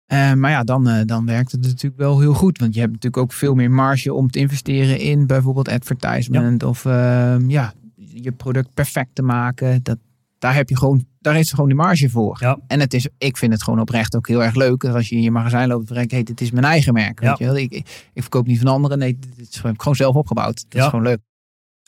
Eh, 0.06 0.32
maar 0.32 0.50
ja, 0.50 0.64
dan, 0.64 0.88
eh, 0.88 1.00
dan 1.06 1.26
werkt 1.26 1.52
het 1.52 1.60
natuurlijk 1.62 1.96
wel 2.00 2.20
heel 2.20 2.34
goed. 2.34 2.58
Want 2.58 2.74
je 2.74 2.80
hebt 2.80 2.92
natuurlijk 2.92 3.22
ook 3.22 3.32
veel 3.32 3.54
meer 3.54 3.70
marge 3.70 4.14
om 4.14 4.30
te 4.30 4.38
investeren 4.38 4.98
in 4.98 5.26
bijvoorbeeld 5.26 5.68
advertisement. 5.68 6.62
Of 6.62 6.84
ehm, 6.84 7.50
ja, 7.50 7.72
je 7.96 8.32
product 8.32 8.74
perfect 8.74 9.14
te 9.14 9.22
maken. 9.22 9.82
Dat, 9.82 9.98
daar 10.38 10.54
heb 10.54 10.68
je 10.68 10.76
gewoon, 10.76 11.04
daar 11.20 11.34
heeft 11.34 11.48
ze 11.48 11.54
gewoon 11.54 11.68
die 11.70 11.78
marge 11.78 12.08
voor. 12.10 12.38
En 12.66 12.80
het 12.80 12.94
is, 12.94 13.08
ik 13.18 13.36
vind 13.36 13.52
het 13.52 13.62
gewoon 13.62 13.80
oprecht 13.80 14.16
ook 14.16 14.28
heel 14.28 14.44
erg 14.44 14.54
leuk. 14.54 14.84
Als 14.84 15.08
je 15.08 15.16
in 15.16 15.22
je 15.22 15.30
magazijn 15.30 15.68
loopt, 15.68 15.86
verrekt, 15.86 16.10
hey, 16.10 16.22
dit 16.22 16.40
is 16.40 16.50
mijn 16.50 16.64
eigen 16.64 16.92
merk. 16.92 17.20
Weet 17.20 17.38
je 17.38 17.44
wel? 17.44 17.56
Ik, 17.56 17.72
ik, 17.72 18.10
ik 18.12 18.22
verkoop 18.22 18.46
niet 18.46 18.58
van 18.58 18.66
anderen. 18.68 18.98
Nee, 18.98 19.18
dit 19.36 19.48
is 19.50 19.56
gewoon, 19.60 19.74
gewoon 19.80 19.96
zelf 19.96 20.14
opgebouwd. 20.14 20.64
Dat 20.68 20.82
is 20.82 20.88
gewoon 20.88 21.04
leuk. 21.04 21.18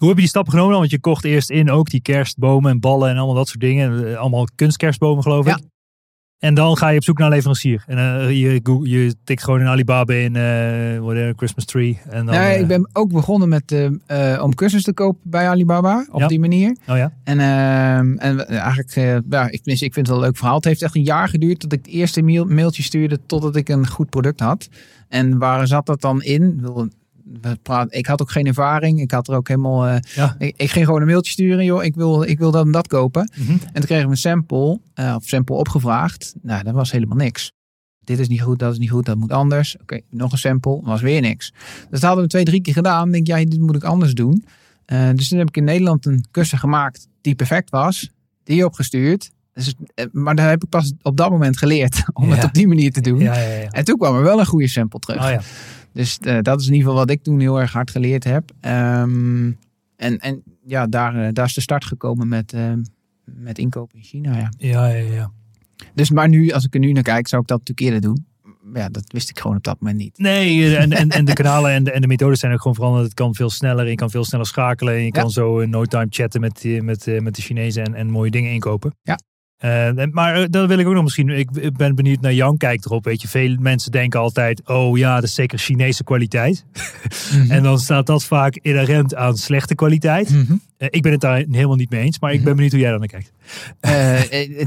Hoe 0.03 0.11
heb 0.11 0.21
je 0.21 0.27
die 0.27 0.37
stappen 0.37 0.53
genomen? 0.53 0.79
Want 0.79 0.91
je 0.91 1.01
kocht 1.01 1.25
eerst 1.25 1.51
in 1.51 1.71
ook 1.71 1.91
die 1.91 2.03
kerstbomen 2.03 2.71
en 2.71 2.81
ballen 2.81 3.11
en 3.11 3.17
allemaal 3.17 3.35
dat 3.35 3.49
soort 3.49 3.61
dingen. 3.61 4.09
Eh, 4.09 4.17
Allemaal 4.17 4.47
kunstkerstbomen 4.55 5.23
geloof 5.23 5.47
ik. 5.47 5.51
Ja. 5.59 5.61
En 6.39 6.55
dan 6.55 6.77
ga 6.77 6.89
je 6.89 6.97
op 6.97 7.05
zoek 7.05 7.19
naar 7.19 7.27
een 7.27 7.33
leverancier. 7.33 7.85
En 7.87 7.99
eh, 7.99 8.31
je, 8.41 8.61
je 8.83 9.15
tikt 9.25 9.45
gewoon 9.45 9.61
in 9.61 9.67
Alibaba 9.67 10.15
in 10.15 10.37
eh 10.37 10.99
whatever, 10.99 11.33
Christmas 11.37 11.65
tree. 11.65 12.01
En 12.09 12.27
dan, 12.27 12.35
nee, 12.35 12.55
eh, 12.55 12.61
ik 12.61 12.67
ben 12.67 12.89
ook 12.93 13.13
begonnen 13.13 13.49
met 13.49 13.91
om 14.41 14.55
kussens 14.55 14.83
te 14.83 14.93
kopen 14.93 15.21
bij 15.31 15.49
Alibaba. 15.49 16.07
Op 16.11 16.21
Ja. 16.21 16.27
die 16.27 16.41
manier. 16.41 16.77
Oh 16.89 16.97
ja? 16.97 17.13
En, 17.25 17.41
ehm, 17.41 18.17
en 18.17 18.49
eigenlijk, 18.49 18.95
ja, 19.31 19.49
ik, 19.51 19.61
ik 19.65 19.79
vind 19.93 19.95
het 19.97 20.09
wel 20.09 20.17
een 20.17 20.23
leuk 20.23 20.37
verhaal. 20.37 20.57
Het 20.57 20.65
heeft 20.65 20.83
echt 20.83 20.97
een 20.97 21.03
jaar 21.05 21.29
geduurd 21.29 21.61
tot 21.61 21.73
ik 21.73 21.79
het 21.85 21.95
eerste 21.95 22.23
mail, 22.23 22.45
mailtje 22.45 22.83
stuurde 22.83 23.19
totdat 23.27 23.57
ik 23.57 23.69
een 23.69 23.87
goed 23.87 24.11
product 24.11 24.41
had. 24.41 24.69
En 25.09 25.39
waar 25.39 25.67
zat 25.67 25.87
dat 25.87 26.01
dan 26.01 26.23
in? 26.23 26.61
Ik 27.89 28.05
we 28.05 28.11
had 28.11 28.21
ook 28.23 28.31
geen 28.31 28.47
ervaring. 28.47 29.01
Ik 29.01 29.11
had 29.11 29.29
er 29.29 29.35
ook 29.37 29.49
helemaal. 29.49 29.87
eh, 29.87 29.97
Ja. 30.15 30.35
ik, 30.39 30.55
ik 30.57 30.71
ging 30.71 30.85
gewoon 30.87 31.01
een 31.01 31.07
mailtje 31.07 31.33
sturen, 31.33 31.65
joh. 31.65 31.85
Ik 31.85 31.95
wil, 31.95 32.23
ik 32.23 32.39
wil 32.39 32.51
dat 32.51 32.65
en 32.67 32.73
dat 32.73 32.87
kopen. 32.89 33.31
Mhm. 33.37 33.51
En 33.51 33.59
toen 33.73 33.83
kregen 33.85 34.05
we 34.05 34.11
een 34.11 34.17
sample, 34.17 34.81
eh, 34.95 35.15
of 35.17 35.27
sample 35.27 35.55
opgevraagd. 35.57 36.35
Nou, 36.43 36.63
dat 36.65 36.75
was 36.75 36.91
helemaal 36.91 37.17
niks. 37.17 37.53
Dit 38.05 38.19
is 38.19 38.29
niet 38.29 38.41
goed, 38.43 38.59
dat 38.59 38.73
is 38.73 38.79
niet 38.79 38.91
goed, 38.91 39.05
dat 39.07 39.17
moet 39.17 39.33
anders. 39.33 39.77
Oké, 39.81 40.01
nog 40.11 40.33
een 40.33 40.39
sample, 40.39 40.81
was 40.83 41.01
weer 41.01 41.21
niks. 41.21 41.53
Dus 41.91 42.01
dat 42.01 42.03
hadden 42.03 42.23
we 42.25 42.31
twee, 42.31 42.45
drie 42.45 42.61
keer 42.61 42.73
gedaan. 42.75 43.07
Ik 43.07 43.13
denk, 43.13 43.27
ja, 43.27 43.37
dit 43.51 43.61
moet 43.61 43.77
ik 43.77 43.85
anders 43.85 44.15
doen. 44.15 44.45
Eh, 44.85 45.09
dus 45.15 45.29
toen 45.29 45.39
heb 45.39 45.49
ik 45.49 45.57
in 45.57 45.65
Nederland 45.65 46.07
een 46.07 46.25
kussen 46.31 46.59
gemaakt 46.59 47.09
die 47.21 47.35
perfect 47.35 47.71
was. 47.71 48.11
Die 48.45 48.65
opgestuurd. 48.65 49.31
Dus, 49.55 49.75
maar 50.13 50.35
daar 50.35 50.49
heb 50.49 50.63
ik 50.63 50.69
pas 50.69 50.93
op 51.03 51.17
dat 51.17 51.31
moment 51.31 51.59
geleerd 51.59 52.03
om 52.13 52.31
het 52.31 52.45
op 52.45 52.53
die 52.55 52.67
manier 52.69 52.93
te 52.93 53.01
doen. 53.01 53.19
Ja, 53.19 53.35
ja, 53.39 53.49
ja. 53.55 53.69
En 53.71 53.85
toen 53.85 53.99
kwam 53.99 54.17
er 54.17 54.23
wel 54.23 54.41
een 54.41 54.47
goede 54.47 54.69
sample 54.69 54.99
terug. 54.99 55.25
Oh 55.25 55.31
ja. 55.31 55.41
Dus 55.93 56.19
eh, 56.19 56.39
dat 56.43 56.61
is 56.61 56.67
in 56.67 56.73
ieder 56.73 56.89
geval 56.89 57.05
wat 57.05 57.11
ik 57.15 57.23
toen 57.23 57.41
heel 57.41 57.61
erg 57.61 57.73
hard 57.73 57.91
geleerd 57.91 58.25
heb. 58.25 58.51
Ehm, 58.61 59.53
en, 59.97 60.19
en 60.19 60.43
ja, 60.67 60.87
daar, 60.87 61.17
eh, 61.27 61.29
daar 61.33 61.47
is 61.47 61.55
de 61.55 61.61
start 61.61 61.85
gekomen 61.85 62.29
met, 62.29 62.53
ehm, 62.53 62.83
met 63.25 63.59
inkopen 63.59 63.99
in 63.99 64.05
China. 64.05 64.37
Ja. 64.37 64.51
Ja, 64.59 64.87
ja, 64.87 65.13
ja. 65.15 65.31
Dus 65.95 66.11
maar 66.11 66.29
nu, 66.29 66.51
als 66.51 66.65
ik 66.65 66.75
er 66.75 66.81
nu 66.81 66.93
naar 66.93 67.03
kijk, 67.03 67.29
zou 67.29 67.43
ik 67.43 67.49
dat 67.49 67.59
natuurlijk 67.59 67.87
eerder 67.95 68.11
doen. 68.11 68.27
Ja, 68.75 68.89
dat 68.89 69.05
wist 69.13 69.31
ik 69.31 69.39
gewoon 69.41 69.57
op 69.57 69.63
dat 69.63 69.81
moment 69.81 69.99
niet. 69.99 70.19
Nee, 70.19 70.65
eh, 70.77 70.83
en, 70.83 70.93
en, 70.93 71.09
en 71.11 71.25
de 71.25 71.33
kanalen 71.43 71.71
en 71.71 71.85
de, 71.85 71.93
en 71.93 72.01
de 72.01 72.07
methodes 72.07 72.41
zijn 72.41 72.53
ook 72.53 72.59
gewoon 72.59 72.75
veranderd. 72.75 73.05
Het 73.05 73.15
kan 73.15 73.35
veel 73.35 73.51
sneller. 73.51 73.89
Je 73.89 73.95
kan 73.95 74.11
veel 74.11 74.25
sneller 74.25 74.47
schakelen. 74.47 74.95
En 74.95 74.99
je 75.01 75.05
Ja. 75.05 75.21
kan 75.21 75.31
zo 75.31 75.59
in 75.59 75.71
no 75.71 75.85
time 75.85 76.07
chatten 76.11 76.41
met, 76.41 76.65
met, 76.83 77.07
eh, 77.07 77.21
met 77.21 77.35
de 77.35 77.43
Chinezen 77.43 77.85
en, 77.85 77.95
en 77.95 78.11
mooie 78.11 78.31
dingen 78.31 78.53
inkopen. 78.53 78.95
Ja. 79.03 79.19
Eh, 79.63 80.05
maar 80.11 80.35
eh, 80.35 80.45
dan 80.51 80.67
wil 80.67 80.79
ik 80.79 80.87
ook 80.87 80.95
nog 80.95 81.03
misschien. 81.03 81.29
Ik 81.29 81.77
ben 81.77 81.95
benieuwd 81.95 82.21
naar 82.21 82.35
Jan 82.35 82.57
kijkt 82.57 82.85
erop. 82.85 83.05
Weet 83.05 83.23
je, 83.23 83.29
veel 83.29 83.57
mensen 83.61 83.91
denken 83.91 84.21
altijd: 84.21 84.69
oh 84.69 84.99
ja, 84.99 85.15
dat 85.15 85.25
is 85.25 85.35
zeker 85.35 85.59
Chinese 85.59 86.05
kwaliteit. 86.05 86.65
En 87.49 87.63
dan 87.63 87.79
staat 87.79 88.07
dat 88.07 88.25
vaak 88.25 88.57
inherent 88.63 89.15
aan 89.15 89.37
slechte 89.37 89.75
kwaliteit. 89.75 90.31
Mhm. 90.31 90.55
Eh, 90.77 90.89
ik 90.91 91.03
ben 91.03 91.13
het 91.13 91.21
daar 91.21 91.37
helemaal 91.37 91.77
niet 91.77 91.91
mee 91.91 92.03
eens, 92.03 92.19
maar 92.19 92.33
ik 92.33 92.45
ben 92.45 92.55
benieuwd 92.55 92.73
hoe 92.73 92.81
jij 92.81 92.91
daar 92.91 92.99
naar 92.99 93.09
kijkt. 93.09 93.33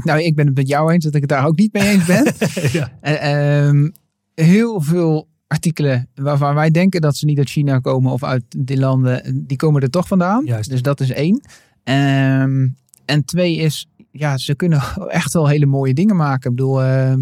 Nou, 0.04 0.20
ik 0.20 0.34
ben 0.34 0.46
het 0.46 0.54
met 0.54 0.68
jou 0.68 0.92
eens 0.92 1.04
dat 1.04 1.14
ik 1.14 1.20
het 1.20 1.30
daar 1.30 1.46
ook 1.46 1.56
niet 1.56 1.72
mee 1.72 1.88
eens 1.88 2.04
ben. 2.04 2.24
ja. 2.80 2.92
Eh, 3.00 3.66
ehm, 3.66 3.88
heel 4.34 4.80
veel 4.80 5.28
artikelen 5.46 6.08
waarvan 6.14 6.54
wij 6.54 6.70
denken 6.70 7.00
dat 7.00 7.16
ze 7.16 7.24
niet 7.24 7.38
uit 7.38 7.50
China 7.50 7.78
komen 7.78 8.12
of 8.12 8.24
uit 8.24 8.44
die 8.56 8.78
landen, 8.78 9.44
die 9.46 9.56
komen 9.56 9.82
er 9.82 9.90
toch 9.90 10.06
vandaan. 10.06 10.44
Juist. 10.44 10.70
Dus 10.70 10.82
dat 10.82 11.00
is 11.00 11.10
één. 11.10 11.40
Ehm, 11.84 12.66
en 13.04 13.24
twee 13.24 13.56
is, 13.56 13.88
ja, 14.18 14.36
ze 14.38 14.54
kunnen 14.54 14.80
echt 15.08 15.32
wel 15.32 15.46
hele 15.48 15.66
mooie 15.66 15.94
dingen 15.94 16.16
maken. 16.16 16.50
Ik 16.50 16.56
bedoel, 16.56 16.82
ehm, 16.82 17.20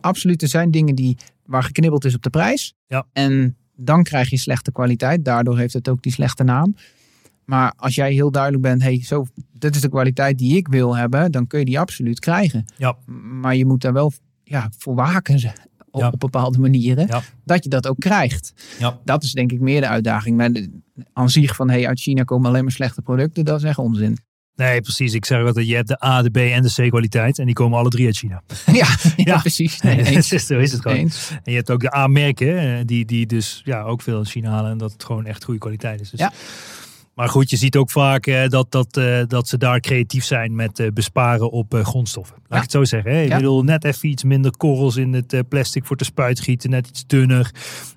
absoluut, 0.00 0.42
er 0.42 0.48
zijn 0.48 0.70
dingen 0.70 0.94
die, 0.94 1.16
waar 1.44 1.62
geknibbeld 1.62 2.04
is 2.04 2.14
op 2.14 2.22
de 2.22 2.30
prijs. 2.30 2.74
Ja. 2.86 3.06
En 3.12 3.56
dan 3.76 4.02
krijg 4.02 4.30
je 4.30 4.36
slechte 4.38 4.72
kwaliteit. 4.72 5.24
Daardoor 5.24 5.58
heeft 5.58 5.72
het 5.74 5.88
ook 5.88 6.02
die 6.02 6.12
slechte 6.12 6.44
naam. 6.44 6.76
Maar 7.44 7.72
als 7.76 7.94
jij 7.94 8.12
heel 8.12 8.30
duidelijk 8.30 8.62
bent, 8.62 8.82
hey, 8.82 9.02
zo, 9.04 9.26
dit 9.52 9.74
is 9.74 9.80
de 9.80 9.88
kwaliteit 9.88 10.38
die 10.38 10.56
ik 10.56 10.68
wil 10.68 10.96
hebben, 10.96 11.32
dan 11.32 11.46
kun 11.46 11.58
je 11.58 11.64
die 11.64 11.78
absoluut 11.80 12.18
krijgen. 12.18 12.64
Ja. 12.76 12.96
Maar 13.40 13.56
je 13.56 13.66
moet 13.66 13.80
daar 13.80 13.92
wel 13.92 14.12
ja, 14.44 14.70
voor 14.78 14.94
waken 14.94 15.38
ze, 15.38 15.48
op, 15.90 16.00
Ja. 16.00 16.08
op 16.10 16.20
bepaalde 16.20 16.58
manieren, 16.58 17.06
Ja. 17.06 17.22
dat 17.44 17.64
je 17.64 17.70
dat 17.70 17.86
ook 17.86 17.98
krijgt. 17.98 18.52
Ja. 18.78 18.98
Dat 19.04 19.22
is 19.22 19.32
denk 19.32 19.52
ik 19.52 19.60
meer 19.60 19.80
de 19.80 19.88
uitdaging. 19.88 20.36
Maar 20.36 20.52
de- 20.52 20.70
aan 21.12 21.30
zich 21.30 21.56
van, 21.56 21.70
hey, 21.70 21.86
uit 21.86 22.00
China 22.00 22.22
komen 22.22 22.48
alleen 22.48 22.62
maar 22.62 22.72
slechte 22.72 23.02
producten, 23.02 23.44
dat 23.44 23.58
is 23.58 23.64
echt 23.64 23.78
onzin. 23.78 24.18
Nee, 24.56 24.80
precies. 24.80 25.14
Ik 25.14 25.24
zeg 25.24 25.44
altijd, 25.46 25.66
je 25.66 25.74
hebt 25.74 25.88
de 25.88 26.04
A, 26.04 26.22
de 26.22 26.30
B 26.30 26.36
en 26.36 26.62
de 26.62 26.72
C 26.86 26.88
kwaliteit. 26.88 27.38
En 27.38 27.44
die 27.46 27.54
komen 27.54 27.78
alle 27.78 27.88
drie 27.88 28.06
uit 28.06 28.16
China. 28.16 28.42
ja, 28.66 28.72
ja, 29.02 29.12
Ja. 29.16 29.38
precies. 29.38 29.80
Nee, 29.82 30.02
eens. 30.04 30.28
Zo 30.28 30.58
is 30.58 30.72
het 30.72 30.80
gewoon. 30.80 30.96
eens. 30.96 31.30
En 31.30 31.50
je 31.52 31.56
hebt 31.56 31.70
ook 31.70 31.80
de 31.80 31.94
A-merken, 31.94 32.86
die, 32.86 33.04
die 33.04 33.26
dus 33.26 33.60
ja, 33.64 33.82
ook 33.82 34.02
veel 34.02 34.18
in 34.18 34.24
China 34.26 34.50
halen. 34.50 34.70
En 34.70 34.78
dat 34.78 34.92
het 34.92 35.04
gewoon 35.04 35.26
echt 35.26 35.44
goede 35.44 35.60
kwaliteit 35.60 36.00
is. 36.00 36.10
Dus. 36.10 36.20
Ja. 36.20 36.32
Maar 37.14 37.28
goed, 37.28 37.50
je 37.50 37.56
ziet 37.56 37.76
ook 37.76 37.90
vaak 37.90 38.26
eh, 38.26 38.48
dat, 38.48 38.70
dat, 38.72 38.96
eh, 38.96 39.20
dat 39.26 39.48
ze 39.48 39.58
daar 39.58 39.80
creatief 39.80 40.24
zijn 40.24 40.54
met 40.54 40.78
eh, 40.78 40.86
besparen 40.92 41.50
op 41.50 41.74
grondstoffen. 41.82 42.36
Laat 42.36 42.46
Ja. 42.50 42.56
ik 42.56 42.62
het 42.62 42.70
zo 42.70 42.84
zeggen. 42.84 43.10
Hè? 43.12 43.22
Ik 43.22 43.28
Ja. 43.28 43.36
bedoel, 43.36 43.62
net 43.62 43.84
even 43.84 44.08
iets 44.08 44.24
minder 44.24 44.56
korrels 44.56 44.96
in 44.96 45.12
het 45.12 45.42
plastic 45.48 45.84
voor 45.86 45.96
te 45.96 46.04
spuitgieten. 46.04 46.70
Net 46.70 46.88
iets 46.88 47.06
dunner, 47.06 47.50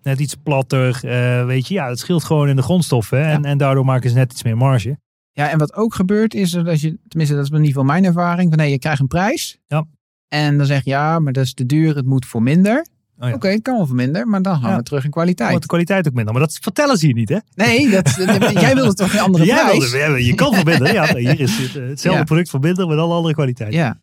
net 0.03 0.19
iets 0.19 0.35
platter. 0.43 0.99
weet 1.45 1.67
je, 1.67 1.73
ja, 1.73 1.89
het 1.89 1.99
scheelt 1.99 2.23
gewoon 2.23 2.49
in 2.49 2.55
de 2.55 2.61
grondstoffen. 2.61 3.25
hè. 3.25 3.31
En, 3.33 3.45
en 3.45 3.57
daardoor 3.57 3.85
maken 3.85 4.09
ze 4.09 4.15
net 4.15 4.31
iets 4.31 4.43
meer 4.43 4.57
marge. 4.57 4.97
Ja, 5.39 5.49
en 5.49 5.57
wat 5.57 5.73
ook 5.73 5.93
gebeurt 5.93 6.33
is 6.33 6.51
dat 6.51 6.81
je, 6.81 6.97
tenminste 7.07 7.35
dat 7.35 7.43
is 7.45 7.49
in 7.49 7.55
ieder 7.55 7.67
geval 7.71 7.83
mijn 7.83 8.05
ervaring, 8.05 8.49
van 8.49 8.59
hey, 8.59 8.69
je 8.69 8.79
krijgt 8.79 8.99
een 8.99 9.07
prijs. 9.07 9.57
Ja. 9.67 9.85
En 10.27 10.57
dan 10.57 10.65
zeg 10.65 10.83
je 10.83 10.89
ja, 10.89 11.19
maar 11.19 11.33
dat 11.33 11.43
is 11.45 11.53
te 11.53 11.65
duur, 11.65 11.95
het 11.95 12.05
moet 12.05 12.25
voor 12.25 12.43
minder. 12.43 12.85
Oh 13.19 13.27
ja. 13.29 13.33
Oké, 13.33 13.47
het 13.47 13.61
kan 13.61 13.75
wel 13.77 13.85
voor 13.85 13.95
minder, 13.95 14.27
maar 14.27 14.41
dan 14.41 14.59
gaan 14.59 14.69
Ja. 14.71 14.77
we 14.77 14.83
terug 14.83 15.03
in 15.03 15.09
Dan 15.09 15.19
kwaliteit. 15.19 15.49
wordt 15.49 15.61
de 15.63 15.69
kwaliteit 15.69 16.07
ook 16.07 16.13
minder. 16.13 16.33
Maar 16.33 16.41
dat 16.41 16.57
vertellen 16.61 16.97
ze 16.97 17.05
hier 17.05 17.15
niet, 17.15 17.29
hè? 17.29 17.37
Nee, 17.55 17.89
dat, 17.89 18.15
jij 18.65 18.75
wilde 18.75 18.93
toch 18.93 19.13
een 19.13 19.19
andere 19.19 19.45
Jij 19.45 19.63
prijs? 19.63 19.91
wilde- 19.91 20.25
je 20.25 20.35
kan 20.35 20.53
verminderen. 20.53 20.93
Ja, 20.93 21.15
hier 21.15 21.39
is 21.39 21.57
het, 21.57 21.75
eh, 21.75 21.87
hetzelfde 21.87 22.19
Ja. 22.19 22.25
product 22.25 22.49
verminderen 22.49 22.89
met 22.89 22.97
alle 22.99 23.13
andere 23.13 23.33
kwaliteit. 23.33 23.73
Ja. 23.73 24.01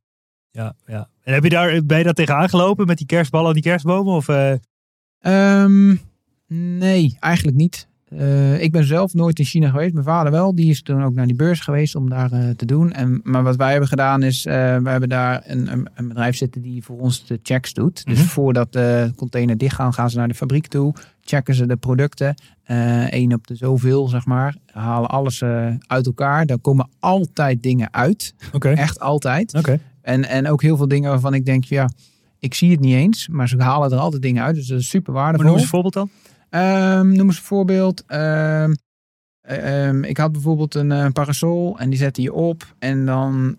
Ja, 0.51 0.75
ja. 0.87 1.09
En 1.23 1.35
heb 1.35 1.43
je 1.43 1.49
daar, 1.49 1.85
ben 1.85 1.99
je 1.99 2.05
daar 2.05 2.13
tegenaan 2.15 2.49
gelopen 2.49 2.87
met 2.87 2.99
die 2.99 3.07
kerstballen 3.07 3.49
en 3.49 3.55
die 3.55 3.63
kerstbomen? 3.63 4.15
Of, 4.15 4.29
eh, 4.29 4.53
Ehm, 5.21 5.97
nee, 6.79 7.17
eigenlijk 7.21 7.57
niet. 7.57 7.89
Eh, 8.19 8.63
ik 8.63 8.73
ben 8.73 8.85
zelf 8.85 9.15
nooit 9.15 9.39
in 9.39 9.45
China 9.45 9.71
geweest. 9.71 9.93
Mijn 9.93 10.05
vader 10.05 10.33
wel. 10.33 10.55
Die 10.55 10.71
is 10.71 10.83
toen 10.83 11.05
ook 11.05 11.15
naar 11.15 11.27
die 11.27 11.37
beurs 11.37 11.61
geweest 11.61 11.95
om 11.95 12.09
daar 12.11 12.33
eh, 12.33 12.49
te 12.51 12.65
doen. 12.67 12.93
En, 12.93 13.21
maar 13.23 13.43
wat 13.43 13.57
wij 13.57 13.71
hebben 13.71 13.89
gedaan 13.89 14.23
is, 14.23 14.47
eh, 14.47 14.53
we 14.77 14.89
hebben 14.89 15.09
daar 15.09 15.43
een, 15.47 15.73
een, 15.73 15.89
een 15.95 16.09
bedrijf 16.09 16.37
zitten 16.37 16.63
die 16.63 16.85
voor 16.85 16.99
ons 16.99 17.27
de 17.27 17.41
checks 17.43 17.73
doet. 17.73 18.05
Dus 18.05 18.19
Mhm. 18.19 18.27
voordat 18.27 18.73
de 18.73 19.13
container 19.17 19.59
dichtgaan, 19.59 19.93
gaan 19.95 20.11
ze 20.11 20.17
naar 20.19 20.29
de 20.29 20.35
fabriek 20.35 20.67
toe. 20.67 20.95
Checken 21.21 21.55
ze 21.55 21.67
de 21.67 21.77
producten. 21.77 22.35
Eén 23.11 23.35
op 23.35 23.47
de 23.47 23.55
zoveel, 23.57 24.09
zeg 24.09 24.25
maar. 24.27 24.57
Halen 24.73 25.11
alles 25.11 25.43
uit 25.87 26.07
elkaar. 26.07 26.47
Daar 26.47 26.59
komen 26.59 26.89
altijd 27.01 27.63
dingen 27.63 27.89
uit. 27.93 28.35
Echt 28.61 29.01
altijd. 29.01 29.53
En, 30.03 30.25
en 30.29 30.49
ook 30.49 30.63
heel 30.63 30.77
veel 30.77 30.89
dingen 30.89 31.11
waarvan 31.11 31.35
ik 31.35 31.45
denk, 31.45 31.65
ja, 31.65 31.91
ik 32.39 32.55
zie 32.55 32.71
het 32.71 32.81
niet 32.81 32.95
eens. 32.95 33.29
Maar 33.29 33.49
ze 33.49 33.63
halen 33.63 33.91
er 33.91 33.99
altijd 33.99 34.23
dingen 34.23 34.43
uit. 34.43 34.55
Dus 34.55 34.67
dat 34.67 34.79
is 34.81 34.89
super 34.89 35.13
Maar 35.13 35.23
waardevol. 35.23 35.45
noem 35.47 35.55
eens 35.55 35.63
een 35.65 35.71
voorbeeld 35.71 35.95
dan. 35.95 36.11
Ehm, 36.51 37.13
noem 37.13 37.27
eens 37.27 37.37
een 37.37 37.43
voorbeeld. 37.45 38.05
Ehm, 38.07 38.75
eh, 39.41 39.87
ehm, 39.89 40.05
ik 40.05 40.17
had 40.17 40.33
bijvoorbeeld 40.33 40.75
een 40.75 40.93
eh, 40.93 41.07
parasol 41.13 41.79
en 41.79 41.91
die 41.91 41.99
zette 41.99 42.23
je 42.23 42.33
op. 42.33 42.75
En 42.79 43.07
dan, 43.07 43.57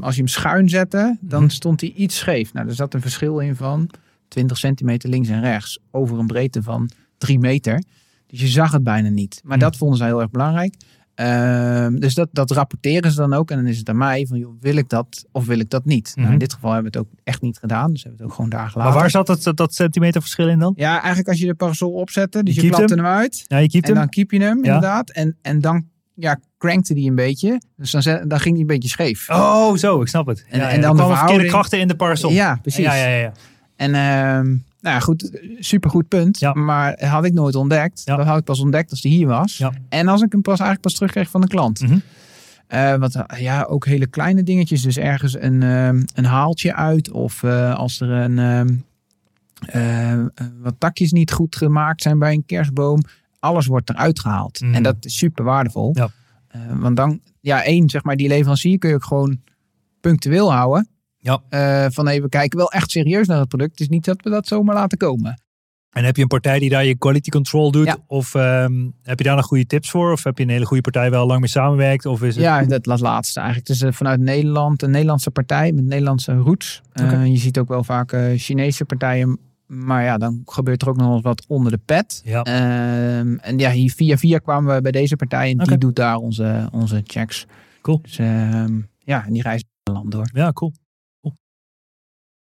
als 0.00 0.14
je 0.14 0.20
hem 0.20 0.28
schuin 0.30 0.68
zette, 0.68 1.16
dan 1.20 1.42
Mhm. 1.42 1.50
stond 1.50 1.80
hij 1.80 1.90
iets 1.90 2.16
scheef. 2.18 2.52
Nou, 2.52 2.68
er 2.68 2.74
zat 2.74 2.94
een 2.94 3.00
verschil 3.00 3.38
in 3.38 3.56
van 3.56 3.90
20 4.28 4.58
centimeter 4.58 5.08
links 5.10 5.28
en 5.28 5.40
rechts. 5.40 5.78
Over 5.90 6.18
een 6.18 6.26
breedte 6.26 6.62
van 6.62 6.90
3 7.18 7.38
meter. 7.38 7.82
Dus 8.26 8.40
je 8.40 8.46
zag 8.46 8.72
het 8.72 8.82
bijna 8.82 9.08
niet. 9.08 9.40
Maar 9.44 9.56
Mhm. 9.56 9.66
dat 9.66 9.76
vonden 9.76 9.98
ze 9.98 10.04
heel 10.04 10.20
erg 10.20 10.30
belangrijk. 10.30 10.74
Ehm, 11.18 11.96
dus 11.98 12.14
dat, 12.14 12.28
dat 12.32 12.50
rapporteren 12.50 13.10
ze 13.10 13.16
dan 13.16 13.32
ook. 13.32 13.50
En 13.50 13.56
dan 13.56 13.66
is 13.66 13.78
het 13.78 13.88
aan 13.88 13.96
mij 13.96 14.26
van, 14.28 14.38
joh, 14.38 14.52
wil 14.60 14.76
ik 14.76 14.88
dat 14.88 15.24
of 15.32 15.46
wil 15.46 15.58
ik 15.58 15.70
dat 15.70 15.84
niet? 15.84 16.10
Nou, 16.14 16.20
Mhm. 16.26 16.32
in 16.32 16.38
dit 16.38 16.52
geval 16.52 16.72
hebben 16.72 16.92
we 16.92 16.98
het 16.98 17.06
ook 17.08 17.12
echt 17.24 17.42
niet 17.42 17.58
gedaan. 17.58 17.92
Dus 17.92 18.02
hebben 18.02 18.18
we 18.20 18.24
het 18.24 18.32
ook 18.32 18.36
gewoon 18.36 18.50
daar 18.60 18.70
gelaten. 18.70 18.92
Maar 18.92 19.00
waar 19.02 19.10
zat 19.10 19.26
dat, 19.26 19.56
dat 19.56 19.74
centimeterverschil 19.74 20.48
in 20.48 20.58
dan? 20.58 20.72
Ja, 20.76 20.96
eigenlijk 20.98 21.28
als 21.28 21.38
je 21.38 21.46
de 21.46 21.54
parasol 21.54 21.92
opzette, 21.92 22.42
dus 22.42 22.54
Je 22.54 22.62
je, 22.62 22.68
klapte 22.70 22.94
hem 22.94 23.06
uit. 23.06 23.44
Ja, 23.46 23.56
je 23.58 23.68
En 23.72 23.80
hem. 23.84 23.94
dan 23.94 24.08
keep 24.08 24.30
je 24.30 24.40
hem, 24.40 24.56
Ja. 24.64 24.64
inderdaad. 24.74 25.10
En, 25.10 25.36
en 25.42 25.60
dan 25.60 25.84
ja, 26.14 26.38
crankte 26.58 26.94
die 26.94 27.08
een 27.08 27.14
beetje. 27.14 27.60
Dus 27.76 27.90
dan, 27.90 28.02
zet- 28.02 28.30
dan 28.30 28.40
ging 28.40 28.52
hij 28.52 28.60
een 28.60 28.66
beetje 28.66 28.88
scheef. 28.88 29.28
Oh, 29.30 29.74
zo, 29.76 30.00
ik 30.00 30.08
snap 30.08 30.26
het. 30.26 30.44
En- 30.48 30.58
ja, 30.58 30.68
en 30.70 30.80
dan 30.80 30.90
er 30.98 31.06
de 31.06 31.14
verhouding- 31.14 31.50
krachten 31.50 31.78
in 31.80 31.88
de 31.88 31.96
parasol. 31.96 32.30
Ja, 32.30 32.58
precies. 32.62 32.84
Ja, 32.84 32.94
ja, 32.94 33.06
ja. 33.06 33.16
ja. 33.16 33.32
En 33.76 33.94
ehm, 33.94 34.56
nou 34.80 34.94
ja, 34.94 35.00
goed, 35.00 35.40
supergoed 35.58 36.08
punt. 36.08 36.38
Ja. 36.38 36.52
Maar 36.52 37.04
had 37.04 37.24
ik 37.24 37.32
nooit 37.32 37.54
ontdekt. 37.54 38.02
Ja. 38.04 38.16
Dat 38.16 38.26
had 38.26 38.38
ik 38.38 38.44
pas 38.44 38.60
ontdekt 38.60 38.90
als 38.90 39.00
die 39.00 39.12
hier 39.12 39.26
was. 39.26 39.62
En 39.88 40.08
als 40.08 40.22
ik 40.22 40.32
hem 40.32 40.42
pas 40.42 40.58
eigenlijk 40.58 40.80
pas 40.80 40.94
terugkreeg 40.94 41.30
van 41.30 41.40
de 41.40 41.46
klant. 41.46 41.80
Mhm. 41.80 41.98
Eh, 42.66 42.92
eh, 42.92 43.38
ja, 43.38 43.62
ook 43.62 43.86
hele 43.86 44.06
kleine 44.06 44.42
dingetjes. 44.42 44.82
Dus 44.82 44.96
ergens 44.96 45.40
een, 45.40 45.62
ehm, 45.62 46.02
een 46.14 46.24
haaltje 46.24 46.74
uit. 46.74 47.10
Of 47.10 47.42
eh, 47.42 47.74
als 47.74 48.00
er 48.00 48.10
een, 48.10 48.38
eh, 49.58 50.24
wat 50.60 50.74
takjes 50.78 51.12
niet 51.12 51.32
goed 51.32 51.56
gemaakt 51.56 52.02
zijn 52.02 52.18
bij 52.18 52.32
een 52.32 52.46
kerstboom. 52.46 53.00
Alles 53.38 53.66
wordt 53.66 53.90
eruit 53.90 54.20
gehaald. 54.20 54.60
Mhm. 54.60 54.74
En 54.74 54.82
dat 54.82 54.96
is 55.00 55.16
super 55.16 55.44
waardevol. 55.44 55.90
Ja. 55.94 56.08
Eh, 56.48 56.60
want 56.74 56.96
dan, 56.96 57.20
ja, 57.40 57.64
één, 57.64 57.88
zeg 57.88 58.02
maar, 58.02 58.16
die 58.16 58.28
leverancier 58.28 58.78
kun 58.78 58.88
je 58.88 58.94
ook 58.94 59.04
gewoon 59.04 59.40
punctueel 60.00 60.52
houden. 60.52 60.88
Ja. 61.18 61.42
Eh, 61.48 61.86
van 61.90 62.08
even 62.08 62.28
kijken, 62.28 62.58
wel 62.58 62.70
echt 62.72 62.90
serieus 62.90 63.26
naar 63.26 63.38
het 63.38 63.48
product. 63.48 63.70
Het 63.70 63.80
is 63.80 63.88
niet 63.88 64.04
dat 64.04 64.22
we 64.22 64.30
dat 64.30 64.46
zomaar 64.46 64.74
laten 64.74 64.98
komen. 64.98 65.42
En 65.88 66.04
heb 66.04 66.16
je 66.16 66.22
een 66.22 66.28
partij 66.28 66.58
die 66.58 66.70
daar 66.70 66.84
je 66.84 66.96
quality 66.98 67.30
control 67.30 67.70
doet? 67.70 67.86
Ja. 67.86 67.96
Of 68.06 68.34
ehm, 68.34 68.88
heb 69.02 69.18
je 69.18 69.24
daar 69.24 69.36
nog 69.36 69.46
goede 69.46 69.66
tips 69.66 69.90
voor? 69.90 70.12
Of 70.12 70.24
heb 70.24 70.38
je 70.38 70.44
een 70.44 70.50
hele 70.50 70.66
goede 70.66 70.82
partij 70.82 71.10
waar 71.10 71.20
al 71.20 71.26
lang 71.26 71.40
mee 71.40 71.48
samenwerkt? 71.48 72.06
Of 72.06 72.22
is 72.22 72.34
het... 72.34 72.44
Ja, 72.44 72.64
dat 72.64 72.86
la- 72.86 72.96
laatste 72.98 73.40
eigenlijk. 73.40 73.68
Het 73.68 73.76
is 73.76 73.82
eh, 73.82 73.92
vanuit 73.92 74.20
Nederland, 74.20 74.82
een 74.82 74.90
Nederlandse 74.90 75.30
partij 75.30 75.72
met 75.72 75.84
Nederlandse 75.84 76.36
roots. 76.36 76.82
Eh, 76.92 77.04
Oké. 77.04 77.18
Je 77.22 77.36
ziet 77.36 77.58
ook 77.58 77.68
wel 77.68 77.84
vaak 77.84 78.16
Chinese 78.36 78.84
partijen. 78.84 79.38
Maar 79.66 80.04
ja, 80.04 80.18
dan 80.18 80.42
gebeurt 80.44 80.82
er 80.82 80.88
ook 80.88 80.96
nog 80.96 81.06
wel 81.06 81.14
eens 81.14 81.24
wat 81.24 81.44
onder 81.48 81.72
de 81.72 81.80
pet. 81.84 82.20
Ja. 82.24 82.42
Ehm, 82.42 83.36
en 83.36 83.58
ja, 83.58 83.70
hier 83.70 83.92
via 83.92 84.16
via 84.16 84.38
kwamen 84.38 84.74
we 84.74 84.80
bij 84.80 84.92
deze 84.92 85.16
partij. 85.16 85.50
En 85.50 85.58
die 85.58 85.78
doet 85.78 85.96
daar 85.96 86.16
onze, 86.16 86.68
onze 86.72 87.02
checks. 87.06 87.46
Cool. 87.82 87.98
Dus 88.02 88.18
ehm, 88.18 88.80
ja, 88.98 89.26
en 89.26 89.32
die 89.32 89.42
reist 89.42 89.64
het 89.82 89.94
land 89.94 90.10
door. 90.10 90.28
Ja, 90.32 90.52
cool. 90.52 90.72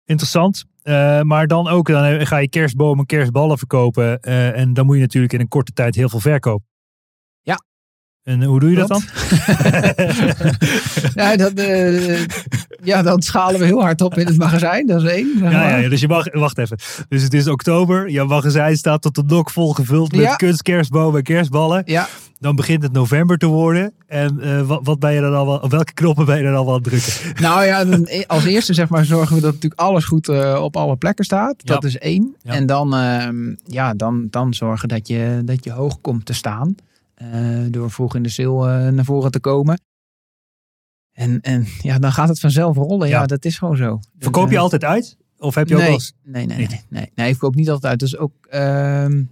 Interessant. 0.05 0.65
Eh, 0.81 1.21
maar 1.21 1.47
dan 1.47 1.67
ook, 1.67 1.87
dan 1.87 2.25
ga 2.27 2.37
je 2.37 2.49
kerstbomen, 2.49 3.05
kerstballen 3.05 3.57
verkopen. 3.57 4.19
eh, 4.19 4.57
en 4.59 4.73
dan 4.73 4.85
moet 4.85 4.95
je 4.95 5.01
natuurlijk 5.01 5.33
in 5.33 5.39
een 5.39 5.47
korte 5.47 5.71
tijd 5.71 5.95
heel 5.95 6.09
veel 6.09 6.19
verkopen. 6.19 6.67
En 8.23 8.43
hoe 8.43 8.59
doe 8.59 8.69
je 8.69 8.75
dat 8.75 8.87
dan? 8.87 9.01
Ja, 11.15 11.35
dat, 11.35 11.53
eh, 11.53 12.19
ja, 12.83 13.01
dan 13.01 13.21
schalen 13.21 13.59
we 13.59 13.65
heel 13.65 13.81
hard 13.81 14.01
op 14.01 14.17
in 14.17 14.25
het 14.25 14.37
magazijn. 14.37 14.87
Dat 14.87 15.03
is 15.03 15.09
één. 15.09 15.31
Ja, 15.39 15.51
ja, 15.51 15.77
ja, 15.77 15.89
dus 15.89 16.01
je 16.01 16.07
mag, 16.07 16.33
wacht 16.33 16.57
even. 16.57 16.77
Dus 17.07 17.23
het 17.23 17.33
is 17.33 17.47
oktober. 17.47 18.09
Jouw 18.09 18.25
magazijn 18.25 18.77
staat 18.77 19.01
tot 19.01 19.15
de 19.15 19.23
nok 19.27 19.49
vol 19.49 19.73
gevuld 19.73 20.11
met 20.11 20.21
Ja. 20.21 20.35
kunstkerstbomen 20.35 21.17
en 21.17 21.23
kerstballen. 21.23 21.81
ja. 21.85 22.07
Dan 22.39 22.55
begint 22.55 22.83
het 22.83 22.91
november 22.91 23.37
te 23.37 23.45
worden. 23.45 23.93
En 24.07 24.39
eh, 24.41 24.61
wat, 24.61 24.79
wat 24.83 24.99
ben 24.99 25.13
je 25.13 25.21
dan 25.21 25.35
al 25.35 25.45
wel, 25.45 25.69
welke 25.69 25.93
knoppen 25.93 26.25
ben 26.25 26.37
je 26.37 26.43
dan 26.43 26.55
al 26.55 26.67
aan 26.67 26.73
het 26.73 26.83
drukken? 26.83 27.13
Nou 27.45 27.65
ja, 27.65 27.85
dan, 27.85 28.07
als 28.27 28.45
eerste 28.45 28.73
zeg 28.73 28.89
maar 28.89 29.05
zorgen 29.05 29.35
we 29.35 29.41
dat 29.41 29.53
natuurlijk 29.53 29.81
alles 29.81 30.05
goed 30.05 30.27
eh, 30.29 30.59
op 30.63 30.75
alle 30.77 30.95
plekken 30.95 31.25
staat. 31.25 31.55
Ja. 31.57 31.73
Dat 31.73 31.83
is 31.83 31.97
één. 31.97 32.35
En 32.43 32.65
dan, 32.65 32.95
ehm, 32.95 33.53
ja, 33.65 33.93
dan, 33.93 34.27
dan 34.29 34.53
zorgen 34.53 34.87
dat 34.89 35.07
je, 35.07 35.41
dat 35.45 35.63
je 35.63 35.71
hoog 35.71 36.01
komt 36.01 36.25
te 36.25 36.33
staan. 36.33 36.75
Eh, 37.31 37.59
door 37.71 37.91
vroeg 37.91 38.15
in 38.15 38.23
de 38.23 38.29
sale 38.29 38.71
eh, 38.85 38.91
naar 38.93 39.05
voren 39.05 39.31
te 39.31 39.39
komen. 39.39 39.81
En, 41.11 41.41
en 41.41 41.65
ja, 41.81 41.99
dan 41.99 42.11
gaat 42.11 42.27
het 42.29 42.39
vanzelf 42.39 42.75
rollen. 42.75 43.07
Ja, 43.07 43.19
Ja. 43.19 43.25
dat 43.25 43.45
is 43.45 43.57
gewoon 43.57 43.77
zo. 43.77 43.99
Verkoop 44.17 44.43
je 44.43 44.47
Dus, 44.47 44.55
eh, 44.57 44.63
altijd 44.63 44.83
uit? 44.83 45.17
Of 45.37 45.55
heb 45.55 45.67
je 45.67 45.73
ook 45.73 45.79
nee, 45.79 45.89
wel 45.89 45.97
eens... 45.99 46.13
nee, 46.23 46.45
nee, 46.45 46.57
nee, 46.57 46.79
nee, 46.89 47.11
nee. 47.15 47.27
Ik 47.27 47.31
verkoop 47.33 47.55
niet 47.55 47.69
altijd 47.69 47.91
uit. 47.91 47.99
Dus 47.99 48.17
ook, 48.17 48.45
ehm, 48.45 49.23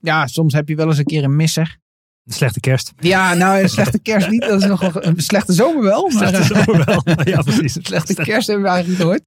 ja, 0.00 0.26
soms 0.26 0.52
heb 0.52 0.68
je 0.68 0.74
wel 0.74 0.86
eens 0.86 0.98
een 0.98 1.04
keer 1.04 1.24
een 1.24 1.36
misser. 1.36 1.78
Een 2.24 2.32
slechte 2.32 2.60
kerst. 2.60 2.92
Ja, 2.98 3.34
nou, 3.34 3.62
een 3.62 3.68
slechte 3.68 3.98
kerst 3.98 4.30
niet. 4.30 4.40
Dat 4.40 4.62
is 4.62 4.68
nog 4.68 4.80
wel- 4.80 5.04
een 5.04 5.20
slechte 5.20 5.52
zomer 5.52 5.82
wel. 5.82 6.02
Maar, 6.08 6.28
Slechte 6.28 6.42
zomer 6.54 6.84
wel. 6.84 7.02
Ja, 7.24 7.42
precies. 7.42 7.72
Slechte 7.82 8.14
kerst 8.14 8.46
hebben 8.46 8.64
we 8.66 8.70
eigenlijk 8.72 9.02
nooit. 9.02 9.24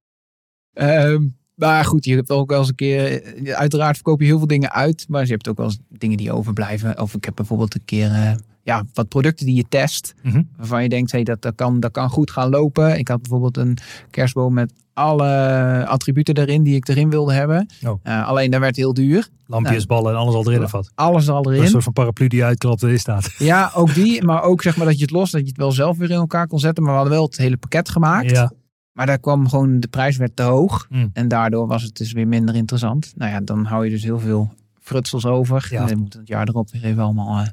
Ehm, 0.74 1.28
maar 1.62 1.86
goed, 1.86 2.06
je 2.06 2.16
hebt 2.16 2.32
ook 2.32 2.50
wel 2.50 2.60
eens 2.60 2.68
een 2.68 2.76
keer... 2.76 3.22
eh, 3.24 3.54
Uiteraard 3.54 3.96
verkoop 3.96 4.20
je 4.20 4.26
heel 4.26 4.38
veel 4.38 4.48
dingen 4.48 4.72
uit. 4.72 5.06
Maar 5.10 5.26
je 5.26 5.32
hebt 5.32 5.48
ook 5.50 5.58
wel 5.58 5.66
eens 5.66 5.80
dingen 5.90 6.18
die 6.18 6.32
overblijven. 6.32 7.00
Of 7.02 7.14
ik 7.14 7.26
heb 7.26 7.36
bijvoorbeeld 7.36 7.74
een 7.74 7.86
keer... 7.86 8.12
eh, 8.12 8.32
ja, 8.64 8.84
wat 8.94 9.08
producten 9.08 9.46
die 9.46 9.56
je 9.56 9.66
test. 9.70 10.14
Mhm. 10.22 10.42
Waarvan 10.58 10.84
je 10.84 10.90
denkt, 10.90 11.12
hey, 11.12 11.24
dat, 11.24 11.42
dat, 11.42 11.56
kan, 11.56 11.80
dat 11.80 11.92
kan 11.92 12.10
goed 12.10 12.32
gaan 12.32 12.50
lopen. 12.50 12.98
Ik 12.98 13.08
had 13.08 13.22
bijvoorbeeld 13.22 13.58
een 13.58 13.78
kerstboom 14.10 14.54
met 14.54 14.74
alle 14.94 15.86
attributen 15.88 16.38
erin 16.38 16.64
die 16.64 16.76
ik 16.76 16.88
erin 16.88 17.10
wilde 17.10 17.34
hebben. 17.34 17.68
Oh. 17.88 18.00
Eh, 18.04 18.28
alleen 18.28 18.52
dat 18.52 18.60
werd 18.60 18.76
heel 18.76 18.94
duur. 18.94 19.28
Lampjes, 19.48 19.86
ballen 19.86 20.12
en 20.12 20.18
alles 20.18 20.34
al 20.36 20.48
erin 20.52 20.64
of 20.64 20.72
wat? 20.72 20.92
Alles 20.96 21.28
er 21.28 21.34
al 21.34 21.46
Een 21.46 21.54
erin. 21.54 21.68
soort 21.68 21.84
van 21.84 21.94
paraplu 21.94 22.28
die 22.28 22.44
uitklapt 22.44 22.84
erin 22.84 23.00
staat. 23.00 23.30
Ja, 23.38 23.72
ook 23.76 23.94
die. 23.94 24.24
Maar 24.24 24.44
ook 24.44 24.62
zeg 24.62 24.78
maar 24.78 24.86
dat 24.86 24.96
je 24.96 25.02
het 25.02 25.12
los, 25.12 25.32
dat 25.32 25.42
je 25.42 25.48
het 25.48 25.58
wel 25.58 25.72
zelf 25.72 25.98
weer 25.98 26.10
in 26.10 26.16
elkaar 26.16 26.48
kon 26.48 26.60
zetten. 26.60 26.84
Maar 26.84 26.92
we 26.92 26.98
hadden 27.00 27.18
wel 27.18 27.26
het 27.26 27.38
hele 27.38 27.58
pakket 27.58 27.90
gemaakt. 27.90 28.30
Ja. 28.32 28.52
Maar 28.94 29.06
daar 29.06 29.20
kwam 29.20 29.50
gewoon, 29.50 29.80
de 29.80 29.88
prijs 29.88 30.18
werd 30.18 30.36
te 30.36 30.44
hoog. 30.44 30.86
Mm. 30.90 31.10
En 31.14 31.28
daardoor 31.28 31.68
was 31.68 31.84
het 31.84 31.98
dus 31.98 32.12
weer 32.12 32.28
minder 32.28 32.56
interessant. 32.56 33.14
Nou 33.16 33.32
ja, 33.32 33.40
dan 33.40 33.66
hou 33.66 33.84
je 33.86 33.90
dus 33.92 34.04
heel 34.04 34.20
veel 34.20 34.54
frutsels 34.82 35.26
over. 35.26 35.68
Ja. 35.70 35.82
En 35.82 35.88
dan 35.88 35.98
moet 35.98 36.14
het 36.14 36.28
jaar 36.28 36.48
erop 36.48 36.72
weer 36.72 36.84
even 36.84 37.04
allemaal 37.04 37.40
eh, 37.40 37.48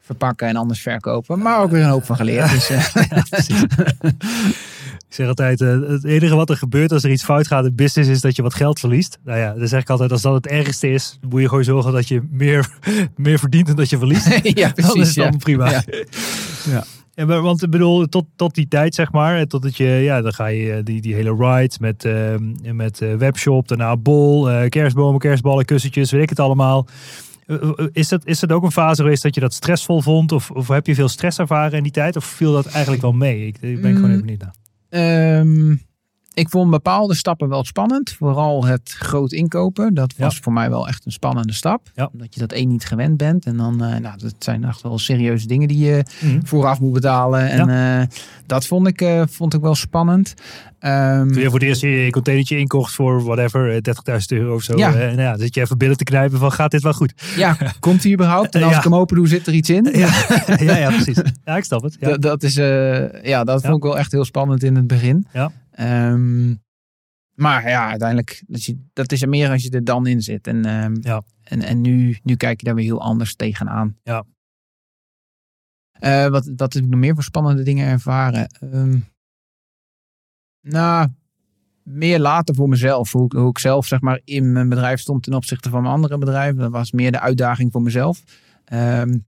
verpakken 0.00 0.48
en 0.48 0.56
anders 0.56 0.80
verkopen. 0.80 1.38
Maar 1.38 1.60
ook 1.60 1.70
weer 1.70 1.82
een 1.82 1.88
hoop 1.88 2.04
van 2.04 2.16
geleerd. 2.16 2.50
Dus, 2.50 2.70
eh, 2.70 2.86
Ik 5.08 5.20
zeg 5.20 5.28
altijd, 5.28 5.60
eh, 5.60 5.80
het 5.88 6.04
enige 6.04 6.34
wat 6.34 6.50
er 6.50 6.56
gebeurt 6.56 6.92
als 6.92 7.04
er 7.04 7.10
iets 7.10 7.24
fout 7.24 7.46
gaat 7.46 7.64
in 7.64 7.74
business 7.74 8.10
is 8.10 8.20
dat 8.20 8.36
je 8.36 8.42
wat 8.42 8.54
geld 8.54 8.80
verliest. 8.80 9.18
Nou 9.24 9.38
ja, 9.38 9.52
dan 9.52 9.68
zeg 9.68 9.80
ik 9.80 9.90
altijd, 9.90 10.12
als 10.12 10.22
dat 10.22 10.34
het 10.34 10.46
ergste 10.46 10.88
is, 10.90 11.18
moet 11.28 11.40
je 11.40 11.48
gewoon 11.48 11.64
zorgen 11.64 11.92
dat 11.92 12.08
je 12.08 12.22
meer, 12.30 12.68
meer 13.16 13.38
verdient 13.38 13.66
dan 13.66 13.76
dat 13.76 13.90
je 13.90 13.98
verliest. 13.98 14.26
ja, 14.42 14.68
dan 14.68 14.84
is 14.84 14.92
precies. 14.92 15.14
het 15.14 15.14
Ja. 15.14 15.30
prima. 15.30 15.70
Ja. 15.70 15.82
Ja. 16.70 16.84
Ja, 17.14 17.24
maar, 17.26 17.40
want 17.40 17.62
ik 17.62 17.70
bedoel, 17.70 18.06
tot, 18.08 18.24
tot 18.36 18.54
die 18.54 18.68
tijd 18.68 18.94
zeg 18.94 19.12
maar, 19.12 19.46
totdat 19.46 19.76
je, 19.76 19.84
ja, 19.84 20.20
dan 20.22 20.32
ga 20.32 20.46
je 20.46 20.72
eh, 20.72 20.84
die, 20.84 21.00
die 21.00 21.14
hele 21.14 21.34
ride 21.38 21.74
met, 21.80 22.04
eh, 22.04 22.34
met 22.72 23.00
eh, 23.00 23.14
webshop, 23.14 23.68
daarna 23.68 23.96
bol, 23.96 24.50
eh, 24.50 24.68
kerstbomen, 24.68 25.20
kerstballen, 25.20 25.64
kussentjes, 25.64 26.10
weet 26.10 26.22
ik 26.22 26.28
het 26.28 26.40
allemaal. 26.40 26.86
Is 27.92 28.08
dat, 28.08 28.26
is 28.26 28.40
dat 28.40 28.52
ook 28.52 28.62
een 28.62 28.72
fase 28.72 29.02
geweest 29.02 29.22
dat 29.22 29.34
je 29.34 29.40
dat 29.40 29.52
stressvol 29.54 30.00
vond? 30.00 30.32
Of, 30.32 30.50
of 30.50 30.68
heb 30.68 30.86
je 30.86 30.94
veel 30.94 31.08
stress 31.08 31.38
ervaren 31.38 31.76
in 31.76 31.82
die 31.82 31.92
tijd? 31.92 32.16
Of 32.16 32.24
viel 32.24 32.52
dat 32.52 32.66
eigenlijk 32.66 33.02
wel 33.02 33.12
mee? 33.12 33.46
Ik, 33.46 33.56
ik 33.60 33.80
ben 33.80 33.94
gewoon 33.94 34.10
Mm. 34.10 34.14
even 34.16 34.26
niet 34.26 34.42
naar. 34.42 34.54
Ehm, 34.88 35.76
ik 36.34 36.48
vond 36.48 36.70
bepaalde 36.70 37.14
stappen 37.14 37.48
wel 37.48 37.64
spannend. 37.64 38.10
Vooral 38.10 38.64
het 38.64 38.94
groot 38.98 39.32
inkopen. 39.32 39.94
Dat 39.94 40.14
was 40.16 40.38
voor 40.38 40.52
mij 40.52 40.70
wel 40.70 40.88
echt 40.88 41.06
een 41.06 41.12
spannende 41.12 41.52
stap. 41.52 41.90
Ja. 41.94 42.08
Omdat 42.12 42.34
je 42.34 42.40
dat 42.40 42.52
één 42.52 42.68
niet 42.68 42.84
gewend 42.84 43.16
bent. 43.16 43.46
En 43.46 43.56
dan, 43.56 43.84
eh, 43.84 43.98
nou, 43.98 44.18
dat 44.18 44.34
zijn 44.38 44.64
echt 44.64 44.82
wel 44.82 44.98
serieuze 44.98 45.46
dingen 45.46 45.68
die 45.68 45.78
je 45.84 46.04
Mhm. 46.20 46.40
vooraf 46.44 46.80
moet 46.80 46.92
betalen. 46.92 47.48
En 47.50 47.68
eh, 48.00 48.06
dat 48.46 48.66
vond 48.66 48.86
ik, 48.86 49.00
eh, 49.00 49.22
vond 49.28 49.54
ik 49.54 49.60
wel 49.60 49.74
spannend. 49.74 50.34
Ehm, 50.78 51.28
Toen 51.32 51.42
je 51.42 51.50
voor 51.50 51.58
het 51.58 51.68
eerst 51.68 51.80
je 51.80 52.08
containertje 52.10 52.58
inkocht 52.58 52.94
voor 52.94 53.22
whatever, 53.22 53.74
eh, 53.74 53.80
30.000 53.80 54.40
euro 54.40 54.54
of 54.54 54.62
zo. 54.62 54.76
Ja. 54.76 54.94
eh, 54.94 55.16
nou 55.16 55.38
zit 55.38 55.54
je 55.54 55.60
even 55.60 55.78
binnen 55.78 55.96
te 55.96 56.04
knijpen 56.04 56.38
van 56.38 56.52
gaat 56.52 56.70
dit 56.70 56.82
wel 56.82 56.92
goed? 56.92 57.14
ja, 57.36 57.56
komt 57.80 58.02
hij 58.02 58.12
überhaupt? 58.12 58.54
En 58.54 58.62
als 58.62 58.76
ik 58.76 58.82
hem 58.82 58.94
open 58.94 59.16
doe, 59.16 59.28
zit 59.28 59.46
er 59.46 59.52
iets 59.54 59.70
in. 59.70 59.88
Ja, 59.92 60.76
ja, 60.76 60.88
precies. 60.90 61.18
Ja, 61.44 61.56
ik 61.56 61.64
snap 61.64 61.82
het. 61.82 61.96
Ja. 62.00 62.08
Dat, 62.14 62.22
dat, 62.22 62.42
is, 62.42 62.54
ja, 63.22 63.44
dat 63.44 63.62
vond 63.62 63.76
ik 63.76 63.82
wel 63.82 63.98
echt 63.98 64.12
heel 64.12 64.24
spannend 64.24 64.62
in 64.62 64.76
het 64.76 64.86
begin. 64.86 65.26
Ja. 65.32 65.50
Ehm, 65.74 66.54
maar 67.34 67.68
ja, 67.68 67.88
uiteindelijk, 67.88 68.42
dat, 68.46 68.64
je, 68.64 68.78
dat 68.92 69.12
is 69.12 69.22
er 69.22 69.28
meer 69.28 69.50
als 69.50 69.62
je 69.62 69.70
er 69.70 69.84
dan 69.84 70.06
in 70.06 70.20
zit. 70.22 70.46
En, 70.46 70.64
ehm, 70.64 70.96
Ja. 71.00 71.22
en, 71.42 71.62
en 71.62 71.80
nu, 71.80 72.18
nu 72.22 72.36
kijk 72.36 72.60
je 72.60 72.66
daar 72.66 72.74
weer 72.74 72.84
heel 72.84 73.00
anders 73.02 73.34
tegenaan. 73.36 73.96
Ja. 74.02 74.24
Eh, 75.92 76.26
wat, 76.28 76.50
wat 76.56 76.72
heb 76.72 76.82
ik 76.82 76.88
nog 76.88 77.00
meer 77.00 77.14
voor 77.14 77.22
spannende 77.22 77.62
dingen 77.62 77.86
ervaren? 77.88 78.46
Ehm, 78.60 78.98
nou, 80.60 81.08
meer 81.82 82.18
later 82.18 82.54
voor 82.54 82.68
mezelf. 82.68 83.12
Hoe, 83.12 83.24
ik- 83.24 83.32
hoe 83.32 83.48
ik 83.50 83.58
zelf 83.58 83.86
zeg 83.86 84.00
maar, 84.00 84.20
in 84.24 84.52
mijn 84.52 84.68
bedrijf 84.68 85.00
stond 85.00 85.22
ten 85.22 85.34
opzichte 85.34 85.68
van 85.70 85.82
mijn 85.82 85.94
andere 85.94 86.18
bedrijven. 86.18 86.60
Dat 86.60 86.70
was 86.70 86.92
meer 86.92 87.12
de 87.12 87.20
uitdaging 87.20 87.72
voor 87.72 87.82
mezelf. 87.82 88.22
Ehm, 88.64 89.18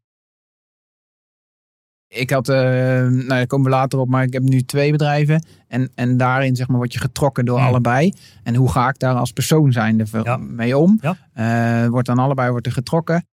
ik 2.16 2.30
had, 2.30 2.48
eh, 2.48 2.56
nou 2.56 3.26
daar 3.26 3.46
komen 3.46 3.70
we 3.70 3.76
later 3.76 3.98
op, 3.98 4.08
maar 4.08 4.22
ik 4.22 4.32
heb 4.32 4.42
nu 4.42 4.62
twee 4.62 4.90
bedrijven. 4.90 5.46
En, 5.68 5.90
en 5.94 6.16
daarin 6.16 6.56
zeg 6.56 6.68
maar, 6.68 6.76
word 6.76 6.92
je 6.92 6.98
getrokken 6.98 7.44
door 7.44 7.58
Hmm. 7.58 7.66
allebei. 7.66 8.12
En 8.42 8.54
hoe 8.54 8.70
ga 8.70 8.88
ik 8.88 8.98
daar 8.98 9.14
als 9.14 9.32
persoon 9.32 9.72
zijnde 9.72 10.04
Ja. 10.22 10.36
mee 10.36 10.78
om? 10.78 11.00
Ja. 11.00 11.16
Eh, 11.32 11.88
wordt 11.88 12.06
dan 12.06 12.18
allebei 12.18 12.50
wordt 12.50 12.66
er 12.66 12.72
getrokken. 12.72 13.26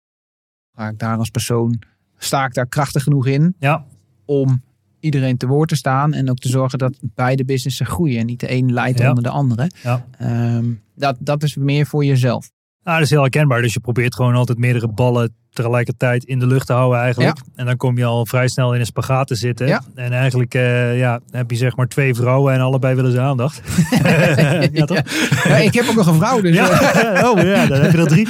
Ga 0.77 0.88
ik 0.88 0.99
daar 0.99 1.16
als 1.18 1.31
persoon, 1.31 1.83
sta 2.18 2.45
ik 2.45 2.55
daar 2.55 2.66
krachtig 2.66 3.03
genoeg 3.03 3.27
in 3.27 3.55
Ja, 3.59 3.85
om 4.25 4.62
iedereen 5.01 5.37
te 5.37 5.47
woord 5.47 5.68
te 5.68 5.77
staan. 5.77 6.12
En 6.12 6.31
ook 6.31 6.38
te 6.38 6.49
zorgen 6.49 6.79
dat 6.79 6.99
beide 7.14 7.45
businessen 7.45 7.87
groeien. 7.87 8.18
En 8.21 8.27
niet 8.27 8.40
de 8.40 8.51
een 8.53 8.73
leidt 8.73 9.01
onder 9.09 9.23
de 9.23 9.29
andere. 9.29 9.71
Ehm, 10.18 10.64
dat, 10.95 11.16
dat 11.21 11.42
is 11.42 11.57
meer 11.57 11.87
voor 11.87 12.05
jezelf. 12.05 12.51
Nou, 12.83 12.97
dat 12.97 13.05
is 13.07 13.11
heel 13.12 13.21
herkenbaar. 13.21 13.62
Dus 13.62 13.73
je 13.73 13.81
probeert 13.81 14.14
gewoon 14.14 14.35
altijd 14.35 14.59
meerdere 14.59 14.88
ballen 14.88 15.35
tegelijkertijd 15.53 16.25
in 16.25 16.38
de 16.38 16.47
lucht 16.47 16.67
te 16.67 16.73
houden 16.73 17.01
eigenlijk. 17.01 17.38
En 17.55 17.67
dan 17.67 17.77
kom 17.77 17.97
je 17.99 18.05
al 18.05 18.27
vrij 18.27 18.49
snel 18.49 18.75
in 18.75 18.81
een 18.81 18.87
spagaat 18.87 19.27
te 19.27 19.35
zitten. 19.35 19.67
Ja. 19.67 19.83
En 19.95 20.12
eigenlijk 20.12 20.55
eh, 20.55 20.99
ja, 20.99 21.21
heb 21.31 21.51
je 21.51 21.57
zeg 21.57 21.77
maar 21.77 21.88
twee 21.88 22.15
vrouwen 22.15 22.55
en 22.55 22.61
allebei 22.61 22.95
willen 22.95 23.12
ze 23.12 23.21
aandacht. 23.21 23.61
ja, 24.73 24.85
toch? 24.85 25.03
Ja, 25.45 25.57
ik 25.57 25.75
heb 25.75 25.88
ook 25.88 25.95
nog 25.95 26.07
een 26.07 26.15
vrouw, 26.15 26.41
dus... 26.41 26.55
Ja, 26.55 26.71
eh, 26.71 27.25
oh 27.31 27.43
ja, 27.43 27.67
dan 27.67 27.81
heb 27.81 27.93
je 27.93 27.99
er 27.99 28.07
drie. 28.07 28.29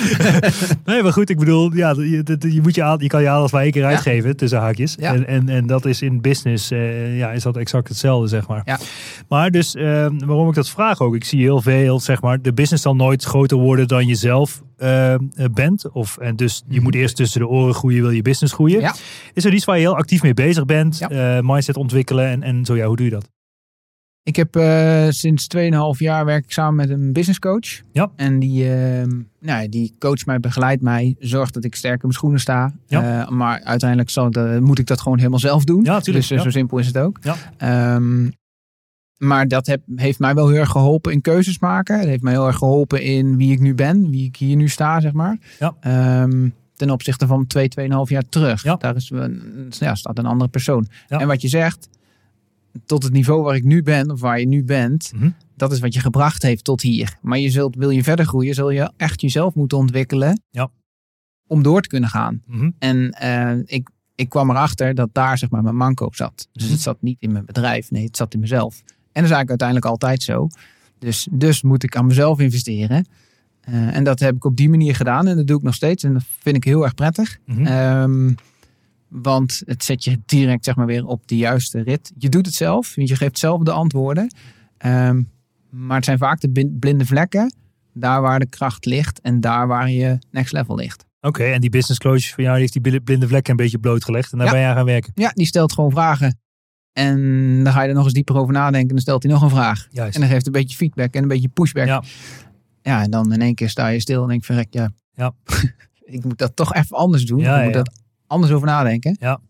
nee, 0.84 1.02
maar 1.02 1.12
goed, 1.12 1.30
ik 1.30 1.38
bedoel, 1.38 1.74
ja, 1.74 1.94
je, 1.96 2.22
je, 2.38 2.60
moet 2.62 2.74
je, 2.74 2.82
aan- 2.82 2.98
je 3.00 3.06
kan 3.08 3.22
je 3.22 3.28
aandacht 3.28 3.52
maar 3.52 3.62
één 3.62 3.72
keer 3.72 3.84
uitgeven, 3.84 4.36
tussen 4.36 4.58
haakjes. 4.58 4.96
En, 4.96 5.26
en, 5.26 5.48
en 5.48 5.66
dat 5.66 5.84
is 5.84 6.02
in 6.02 6.20
business, 6.20 6.70
eh, 6.70 7.18
ja, 7.18 7.30
is 7.30 7.42
dat 7.42 7.56
exact 7.56 7.88
hetzelfde, 7.88 8.28
zeg 8.28 8.48
maar. 8.48 8.62
Ja. 8.64 8.78
Maar 9.28 9.50
dus, 9.50 9.74
eh, 9.74 10.06
waarom 10.24 10.48
ik 10.48 10.54
dat 10.54 10.68
vraag 10.68 11.00
ook, 11.00 11.14
ik 11.14 11.24
zie 11.24 11.40
heel 11.40 11.62
veel, 11.62 12.00
zeg 12.00 12.20
maar, 12.22 12.42
de 12.42 12.52
business 12.52 12.82
zal 12.82 12.96
nooit 12.96 13.24
groter 13.24 13.56
worden 13.56 13.88
dan 13.88 14.06
je 14.06 14.14
zelf 14.82 15.20
eh, 15.34 15.44
bent. 15.54 15.90
Of, 15.92 16.18
en 16.18 16.36
dus 16.36 16.62
je 16.68 16.80
moet 16.80 16.94
eerst 16.94 17.16
tussen 17.16 17.40
de 17.40 17.48
oren 17.48 17.74
groeien, 17.74 18.02
wil 18.02 18.10
je 18.10 18.22
business 18.22 18.54
groeien. 18.54 18.80
Ja. 18.80 18.94
Is 19.32 19.44
er 19.44 19.54
iets 19.54 19.64
waar 19.64 19.76
je 19.76 19.82
heel 19.82 19.96
actief 19.96 20.22
mee 20.22 20.34
bezig 20.34 20.64
bent? 20.64 20.98
Ja. 20.98 21.08
Eh, 21.08 21.42
mindset 21.42 21.76
ontwikkelen 21.76 22.26
en, 22.26 22.42
en 22.42 22.64
zo, 22.64 22.76
ja, 22.76 22.86
hoe 22.86 22.96
doe 22.96 23.04
je 23.06 23.12
dat? 23.12 23.30
Ik 24.24 24.36
heb 24.36 24.56
eh, 24.56 25.06
sinds 25.08 25.46
2,5 25.56 25.60
jaar 25.98 26.24
werk 26.24 26.44
ik 26.44 26.52
samen 26.52 26.74
met 26.74 26.90
een 26.90 27.12
business 27.12 27.38
coach. 27.38 27.80
Ja. 27.92 28.10
En 28.16 28.38
die, 28.38 28.74
ehm, 28.74 29.20
nou, 29.40 29.68
die 29.68 29.94
coacht 29.98 30.26
mij, 30.26 30.40
begeleidt 30.40 30.82
mij, 30.82 31.16
zorgt 31.18 31.54
dat 31.54 31.64
ik 31.64 31.74
sterk 31.74 31.94
in 31.94 32.00
mijn 32.02 32.12
schoenen 32.12 32.40
sta. 32.40 32.74
Ja. 32.86 33.22
Eh, 33.22 33.28
maar 33.28 33.60
uiteindelijk 33.62 34.10
zal 34.10 34.30
moet 34.60 34.78
ik 34.78 34.86
dat 34.86 35.00
gewoon 35.00 35.18
helemaal 35.18 35.38
zelf 35.38 35.64
doen. 35.64 35.84
Ja, 35.84 36.00
tuurlijk, 36.00 36.28
Dus 36.28 36.38
eh, 36.38 36.44
zo 36.44 36.50
simpel 36.50 36.78
is 36.78 36.86
het 36.86 36.98
ook. 36.98 37.18
Ja. 37.22 37.36
Ehm, 37.56 38.28
maar 39.22 39.48
dat 39.48 39.66
heb, 39.66 39.82
heeft 39.96 40.18
mij 40.18 40.34
wel 40.34 40.48
heel 40.48 40.58
erg 40.60 40.70
geholpen 40.70 41.12
in 41.12 41.20
keuzes 41.20 41.58
maken. 41.58 41.98
Het 41.98 42.08
heeft 42.08 42.22
mij 42.22 42.32
heel 42.32 42.46
erg 42.46 42.56
geholpen 42.56 43.02
in 43.02 43.36
wie 43.36 43.52
ik 43.52 43.60
nu 43.60 43.74
ben, 43.74 44.10
wie 44.10 44.26
ik 44.26 44.36
hier 44.36 44.56
nu 44.56 44.68
sta, 44.68 45.00
zeg 45.00 45.12
maar. 45.12 45.38
Ja. 45.58 45.74
Ehm, 45.80 46.48
ten 46.76 46.90
opzichte 46.90 47.26
van 47.26 47.46
twee, 47.46 47.68
tweeënhalf 47.68 48.08
jaar 48.08 48.28
terug. 48.28 48.62
Ja. 48.62 48.74
Daar 48.76 48.96
is, 48.96 49.10
een- 49.10 49.66
ja, 49.78 49.94
staat 49.94 50.18
een 50.18 50.26
andere 50.26 50.50
persoon. 50.50 50.86
Ja. 51.08 51.18
En 51.18 51.26
wat 51.26 51.42
je 51.42 51.48
zegt, 51.48 51.88
tot 52.86 53.02
het 53.02 53.12
niveau 53.12 53.42
waar 53.42 53.54
ik 53.56 53.64
nu 53.64 53.82
ben, 53.82 54.10
of 54.10 54.20
waar 54.20 54.40
je 54.40 54.46
nu 54.46 54.64
bent, 54.64 55.12
Mhm. 55.14 55.30
dat 55.56 55.72
is 55.72 55.80
wat 55.80 55.94
je 55.94 56.00
gebracht 56.00 56.42
heeft 56.42 56.64
tot 56.64 56.82
hier. 56.82 57.16
Maar 57.20 57.38
je 57.38 57.50
zult, 57.50 57.76
wil 57.76 57.90
je 57.90 58.02
verder 58.02 58.24
groeien, 58.26 58.54
zul 58.54 58.70
je 58.70 58.92
echt 58.96 59.20
jezelf 59.20 59.54
moeten 59.54 59.78
ontwikkelen 59.78 60.42
Ja. 60.50 60.70
om 61.46 61.62
door 61.62 61.80
te 61.82 61.88
kunnen 61.88 62.08
gaan. 62.10 62.42
Mhm. 62.46 62.70
En 62.78 63.10
eh, 63.10 63.58
ik, 63.64 63.88
ik 64.14 64.28
kwam 64.28 64.50
erachter 64.50 64.94
dat 64.94 65.08
daar 65.12 65.38
zeg 65.38 65.50
maar 65.50 65.62
mijn 65.62 65.76
manco 65.76 66.08
zat. 66.12 66.48
Dus 66.52 66.62
Mhm. 66.62 66.72
het 66.72 66.80
zat 66.80 66.96
niet 67.02 67.16
in 67.20 67.32
mijn 67.32 67.44
bedrijf, 67.44 67.90
nee, 67.90 68.04
het 68.04 68.16
zat 68.16 68.34
in 68.34 68.40
mezelf. 68.40 68.82
En 69.12 69.22
dat 69.22 69.30
is 69.30 69.36
eigenlijk 69.36 69.48
uiteindelijk 69.50 69.88
altijd 69.88 70.22
zo. 70.22 70.48
Dus, 70.98 71.28
dus 71.30 71.62
moet 71.62 71.82
ik 71.82 71.96
aan 71.96 72.06
mezelf 72.06 72.40
investeren. 72.40 73.06
Eh, 73.60 73.96
en 73.96 74.04
dat 74.04 74.20
heb 74.20 74.34
ik 74.34 74.44
op 74.44 74.56
die 74.56 74.68
manier 74.68 74.94
gedaan 74.96 75.26
en 75.26 75.36
dat 75.36 75.46
doe 75.46 75.56
ik 75.56 75.62
nog 75.62 75.74
steeds. 75.74 76.04
En 76.04 76.12
dat 76.12 76.22
vind 76.40 76.56
ik 76.56 76.64
heel 76.64 76.82
erg 76.84 76.94
prettig. 76.94 77.38
Mhm. 77.46 77.66
Ehm, 77.66 78.32
want 79.08 79.62
het 79.66 79.84
zet 79.84 80.04
je 80.04 80.20
direct 80.26 80.64
zeg 80.64 80.76
maar, 80.76 80.86
weer 80.86 81.06
op 81.06 81.28
de 81.28 81.36
juiste 81.36 81.82
rit. 81.82 82.12
Je 82.18 82.28
doet 82.28 82.46
het 82.46 82.54
zelf, 82.54 82.94
want 82.94 83.08
je 83.08 83.16
geeft 83.16 83.38
zelf 83.38 83.62
de 83.62 83.70
antwoorden. 83.72 84.34
Ehm, 84.78 85.22
maar 85.70 85.96
het 85.96 86.04
zijn 86.04 86.18
vaak 86.18 86.40
de 86.40 86.70
blinde 86.78 87.06
vlekken. 87.06 87.54
Daar 87.94 88.20
waar 88.20 88.38
de 88.38 88.46
kracht 88.48 88.84
ligt 88.84 89.20
en 89.20 89.40
daar 89.40 89.66
waar 89.66 89.90
je 89.90 90.18
next 90.30 90.52
level 90.52 90.76
ligt. 90.76 91.04
Oké, 91.20 91.44
en 91.44 91.60
die 91.60 91.70
business 91.70 92.00
coach 92.00 92.28
van 92.28 92.44
jou 92.44 92.56
die 92.56 92.60
heeft 92.70 92.72
die 92.82 92.92
bl- 92.92 93.04
blinde 93.04 93.28
vlekken 93.28 93.50
een 93.50 93.56
beetje 93.56 93.78
blootgelegd. 93.78 94.32
En 94.32 94.38
daar 94.38 94.46
Ja. 94.46 94.52
ben 94.52 94.62
je 94.62 94.66
aan 94.68 94.74
gaan 94.76 94.84
werken. 94.84 95.12
Ja, 95.14 95.30
die 95.34 95.46
stelt 95.46 95.72
gewoon 95.72 95.90
vragen. 95.90 96.38
En 96.92 97.18
dan 97.64 97.72
ga 97.72 97.82
je 97.82 97.88
er 97.88 97.94
nog 97.94 98.04
eens 98.04 98.12
dieper 98.12 98.36
over 98.36 98.52
nadenken. 98.52 98.80
En 98.88 98.94
dan 98.94 98.98
stelt 98.98 99.22
hij 99.22 99.32
nog 99.32 99.42
een 99.42 99.50
vraag. 99.50 99.86
Juist. 99.90 100.14
En 100.14 100.20
dan 100.20 100.30
geeft 100.30 100.46
een 100.46 100.52
beetje 100.52 100.76
feedback 100.76 101.14
en 101.14 101.22
een 101.22 101.28
beetje 101.28 101.48
pushback. 101.48 101.86
Ja. 101.86 102.02
Ja, 102.82 103.02
en 103.02 103.10
dan 103.10 103.32
in 103.32 103.40
één 103.40 103.54
keer 103.54 103.68
sta 103.70 103.86
je 103.88 104.00
stil 104.00 104.22
en 104.22 104.28
denk 104.28 104.40
je, 104.40 104.46
verrek, 104.46 104.66
ja. 104.70 104.90
Ja. 105.14 105.34
ik 106.16 106.24
moet 106.24 106.38
dat 106.38 106.56
toch 106.56 106.74
even 106.74 106.96
anders 106.96 107.24
doen. 107.24 107.38
Ja, 107.38 107.58
ik 107.58 107.64
moet 107.64 107.74
ja. 107.74 107.82
dat 107.82 108.00
anders 108.26 108.52
over 108.52 108.66
nadenken. 108.66 109.16
Ja. 109.20 109.40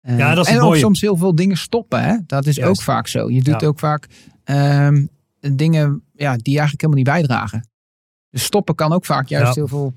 Eh, 0.00 0.18
Ja, 0.18 0.34
dat 0.34 0.46
is 0.46 0.52
en 0.52 0.58
ook 0.58 0.64
mooie. 0.64 0.80
soms 0.80 1.00
heel 1.00 1.16
veel 1.16 1.34
dingen 1.34 1.56
stoppen. 1.56 2.02
Hè? 2.02 2.16
Dat 2.26 2.46
is 2.46 2.56
Juist. 2.56 2.70
ook 2.70 2.84
vaak 2.84 3.06
zo. 3.06 3.30
Je 3.30 3.42
doet 3.42 3.64
ook 3.64 3.78
vaak 3.78 4.06
ehm, 4.44 5.06
dingen 5.40 6.02
ja, 6.12 6.36
die 6.36 6.58
eigenlijk 6.58 6.80
helemaal 6.80 7.02
niet 7.02 7.04
bijdragen. 7.04 7.68
Dus 8.30 8.44
stoppen 8.44 8.74
kan 8.74 8.92
ook 8.92 9.04
vaak 9.04 9.28
juist 9.28 9.54
heel 9.54 9.68
veel 9.68 9.94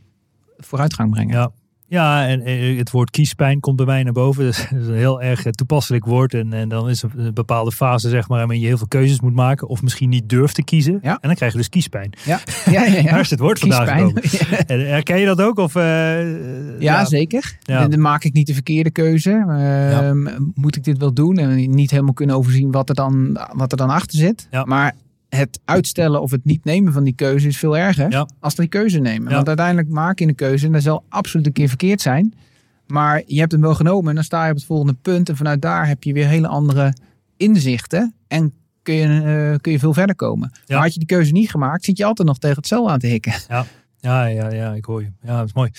vooruitgang 0.58 1.12
brengen. 1.12 1.36
Ja. 1.36 1.52
Ja, 1.90 2.28
en 2.28 2.42
eh, 2.42 2.78
het 2.78 2.92
woord 2.92 3.10
kiespijn 3.10 3.60
komt 3.60 3.76
bij 3.76 3.86
mij 3.86 4.04
naar 4.04 4.14
boven. 4.14 4.46
Dat 4.46 4.56
is 4.82 4.88
een 4.88 4.94
heel 4.94 5.22
erg 5.22 5.46
eh, 5.46 5.52
toepasselijk 5.52 6.06
woord. 6.06 6.34
En, 6.34 6.54
en 6.54 6.70
dan 6.70 6.90
is 6.90 7.04
er 7.04 7.10
een 7.18 7.34
bepaalde 7.34 7.72
fase, 7.72 8.10
zeg 8.10 8.28
maar, 8.28 8.38
waarin 8.40 8.60
je 8.60 8.68
heel 8.68 8.78
veel 8.78 8.88
keuzes 8.88 9.22
moet 9.22 9.34
maken. 9.34 9.68
Of 9.68 9.82
misschien 9.82 10.10
niet 10.10 10.30
durft 10.30 10.56
te 10.56 10.64
kiezen. 10.64 11.00
Ja. 11.02 11.12
En 11.12 11.28
dan 11.28 11.36
krijg 11.36 11.52
je 11.52 11.58
dus 11.58 11.70
kiespijn. 11.70 12.10
Ja, 12.26 12.40
ja, 12.72 12.84
ja. 12.86 12.96
ja. 12.96 13.02
Daar 13.12 13.20
is 13.20 13.30
het 13.30 13.40
woord 13.40 13.60
Kiespijn. 13.60 13.88
gekomen. 14.08 14.24
En 14.68 14.88
herken 14.90 15.20
je 15.20 15.26
dat 15.26 15.42
ook? 15.42 15.58
Of, 15.58 15.76
eh, 15.76 16.82
Ja, 16.82 17.06
zeker. 17.06 17.58
Ja. 17.62 17.88
Dan- 17.88 18.02
maak 18.02 18.24
ik 18.24 18.34
niet 18.34 18.48
de 18.48 18.54
verkeerde 18.54 18.92
keuze. 18.92 19.46
Ehm, 19.50 20.42
Moet 20.54 20.76
ik 20.76 20.84
dit 20.84 20.98
wel 20.98 21.14
doen? 21.14 21.38
En 21.38 21.70
niet 21.76 21.92
helemaal 21.92 22.14
kunnen 22.14 22.36
overzien 22.36 22.72
wat 22.72 22.90
er 22.90 22.96
dan, 22.96 23.40
wat 23.54 23.72
er 23.72 23.78
dan 23.78 23.90
achter 23.90 24.18
zit. 24.18 24.48
Ja. 24.52 24.64
Maar 24.66 24.96
het 25.30 25.59
uitstellen 25.65 26.21
of 26.21 26.32
het 26.32 26.45
niet 26.45 26.63
nemen 26.65 26.93
van 26.93 27.03
die 27.03 27.13
keuze 27.15 27.47
is 27.47 27.57
veel 27.57 27.77
erger 27.77 28.11
Ja. 28.11 28.27
als 28.39 28.55
die 28.55 28.67
keuze 28.67 28.99
nemen. 28.99 29.30
Ja. 29.30 29.36
Want 29.36 29.47
uiteindelijk 29.47 29.89
maak 29.89 30.19
je 30.19 30.27
een 30.27 30.36
keuze 30.36 30.65
en 30.65 30.71
dat 30.71 30.82
zal 30.82 31.03
absoluut 31.09 31.45
een 31.45 31.53
keer 31.53 31.67
verkeerd 31.67 32.01
zijn. 32.01 32.34
Maar 32.88 33.21
je 33.25 33.39
hebt 33.39 33.51
hem 33.51 33.61
wel 33.61 33.75
genomen 33.75 34.09
en 34.09 34.15
dan 34.15 34.23
sta 34.23 34.43
je 34.45 34.51
op 34.51 34.57
het 34.57 34.65
volgende 34.65 34.93
punt. 35.01 35.30
En 35.30 35.38
vanuit 35.38 35.61
daar 35.61 35.88
heb 35.88 36.03
je 36.03 36.13
weer 36.13 36.27
hele 36.27 36.47
andere 36.47 36.93
inzichten. 37.38 38.13
En 38.27 38.53
kun 38.84 38.93
je, 38.93 39.03
eh, 39.51 39.59
kun 39.61 39.71
je 39.71 39.80
veel 39.80 39.93
verder 39.93 40.15
komen. 40.15 40.51
Ja. 40.53 40.75
Maar 40.75 40.84
had 40.84 40.93
je 40.93 40.99
die 40.99 41.07
keuze 41.07 41.32
niet 41.32 41.49
gemaakt, 41.49 41.84
zit 41.84 41.97
je 41.97 42.05
altijd 42.05 42.27
nog 42.27 42.38
tegen 42.38 42.57
hetzelfde 42.57 42.91
aan 42.91 42.99
te 42.99 43.07
hikken. 43.07 43.34
Ja, 43.47 43.65
ja, 44.02 44.50
ja, 44.50 44.74
ik 44.74 44.86
hoor 44.86 45.02
je. 45.02 45.12
Ja, 45.22 45.38
dat 45.38 45.45
is 45.47 45.54
mooi. 45.54 45.70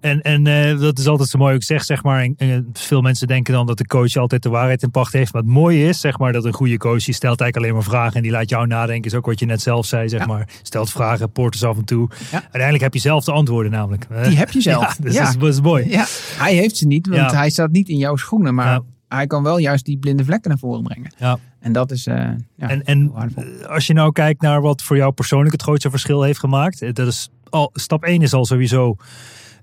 En, 0.00 0.20
en 0.22 0.46
eh, 0.46 0.78
dat 0.80 0.98
is 0.98 1.06
altijd 1.06 1.28
zo 1.28 1.38
mooi 1.38 1.54
ook 1.54 1.62
zeg, 1.62 1.84
zeg 1.84 2.02
maar. 2.02 2.22
En, 2.22 2.34
en 2.36 2.70
veel 2.72 3.00
mensen 3.00 3.26
denken 3.26 3.52
dan 3.54 3.66
dat 3.66 3.78
de 3.78 3.86
coach 3.86 4.16
altijd 4.16 4.42
de 4.42 4.48
waarheid 4.48 4.82
in 4.82 4.90
pacht 4.90 5.12
heeft. 5.12 5.32
Maar 5.32 5.42
het 5.42 5.50
mooie 5.50 5.88
is, 5.88 6.00
zeg 6.00 6.18
maar, 6.18 6.32
dat 6.32 6.44
een 6.44 6.52
goede 6.52 6.76
coach, 6.76 7.04
die 7.04 7.14
stelt 7.14 7.40
eigenlijk 7.40 7.56
alleen 7.56 7.74
maar 7.86 7.98
vragen. 7.98 8.14
En 8.16 8.22
die 8.22 8.30
laat 8.30 8.48
jou 8.48 8.66
nadenken, 8.66 9.10
is 9.10 9.16
ook 9.16 9.26
wat 9.26 9.38
je 9.38 9.46
net 9.46 9.60
zelf 9.60 9.86
zei, 9.86 10.08
zeg 10.08 10.20
Ja. 10.20 10.26
maar. 10.26 10.48
Stelt 10.62 10.90
vragen, 10.90 11.32
poorters 11.32 11.64
af 11.64 11.76
en 11.76 11.84
toe. 11.84 12.08
Ja. 12.30 12.40
Uiteindelijk 12.42 12.82
heb 12.82 12.94
je 12.94 13.00
zelf 13.00 13.24
de 13.24 13.32
antwoorden 13.32 13.72
namelijk. 13.72 14.06
Die 14.24 14.36
heb 14.36 14.50
je 14.50 14.60
zelf. 14.60 14.78
Ja, 14.98 15.04
dus 15.04 15.14
Ja. 15.14 15.20
Dat, 15.24 15.28
is, 15.34 15.38
dat 15.40 15.48
is 15.48 15.60
mooi. 15.60 15.88
Ja, 15.90 16.06
hij 16.36 16.54
heeft 16.54 16.76
ze 16.76 16.86
niet, 16.86 17.06
want 17.08 17.30
Ja. 17.30 17.36
hij 17.36 17.50
staat 17.50 17.70
niet 17.70 17.88
in 17.88 17.96
jouw 17.96 18.16
schoenen. 18.16 18.54
Maar 18.54 18.66
Ja. 18.66 18.82
hij 19.08 19.26
kan 19.26 19.42
wel 19.42 19.58
juist 19.58 19.84
die 19.84 19.98
blinde 19.98 20.24
vlekken 20.24 20.50
naar 20.50 20.58
voren 20.58 20.82
brengen. 20.82 21.12
Ja. 21.18 21.38
En 21.60 21.72
dat 21.72 21.90
is 21.90 22.06
eh 22.06 22.14
ja, 22.56 22.68
En, 22.68 22.84
en 22.84 23.10
waardevol. 23.12 23.44
als 23.68 23.86
je 23.86 23.92
nou 23.92 24.12
kijkt 24.12 24.42
naar 24.42 24.60
wat 24.60 24.82
voor 24.82 24.96
jou 24.96 25.12
persoonlijk 25.12 25.52
het 25.52 25.62
grootste 25.62 25.90
verschil 25.90 26.22
heeft 26.22 26.38
gemaakt. 26.38 26.82
eh, 26.82 26.92
Dat 26.92 27.06
is 27.06 27.28
al, 27.50 27.70
stap 27.72 28.04
1 28.04 28.22
is 28.22 28.32
al 28.32 28.44
sowieso. 28.44 28.96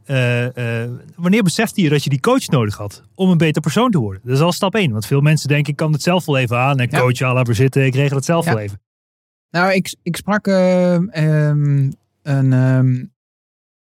eh, 0.05 0.83
eh, 0.83 0.91
wanneer 1.15 1.43
besefte 1.43 1.81
je 1.81 1.89
dat 1.89 2.03
je 2.03 2.09
die 2.09 2.19
coach 2.19 2.47
nodig 2.47 2.75
had 2.77 3.03
om 3.15 3.29
een 3.29 3.37
beter 3.37 3.61
persoon 3.61 3.91
te 3.91 3.97
worden? 3.99 4.21
Dat 4.25 4.33
is 4.35 4.41
al 4.41 4.51
stap 4.51 4.75
1. 4.75 4.91
Want 4.91 5.05
veel 5.05 5.21
mensen 5.21 5.47
denken, 5.47 5.71
ik 5.71 5.77
kan 5.77 5.91
het 5.91 6.01
zelf 6.01 6.25
wel 6.25 6.37
even 6.37 6.57
aan. 6.57 6.79
En 6.79 6.87
Ja. 6.91 6.99
coach, 6.99 7.19
maar 7.19 7.55
zitten. 7.55 7.85
Ik 7.85 7.95
regel 7.95 8.15
het 8.15 8.25
zelf 8.25 8.45
Ja. 8.45 8.53
wel 8.53 8.61
even. 8.61 8.81
Nou, 9.49 9.73
ik, 9.73 9.95
ik 10.03 10.15
sprak 10.15 10.47
ehm, 10.47 11.07
ehm, 11.07 11.91
een. 12.23 12.53
ehm, 12.53 13.05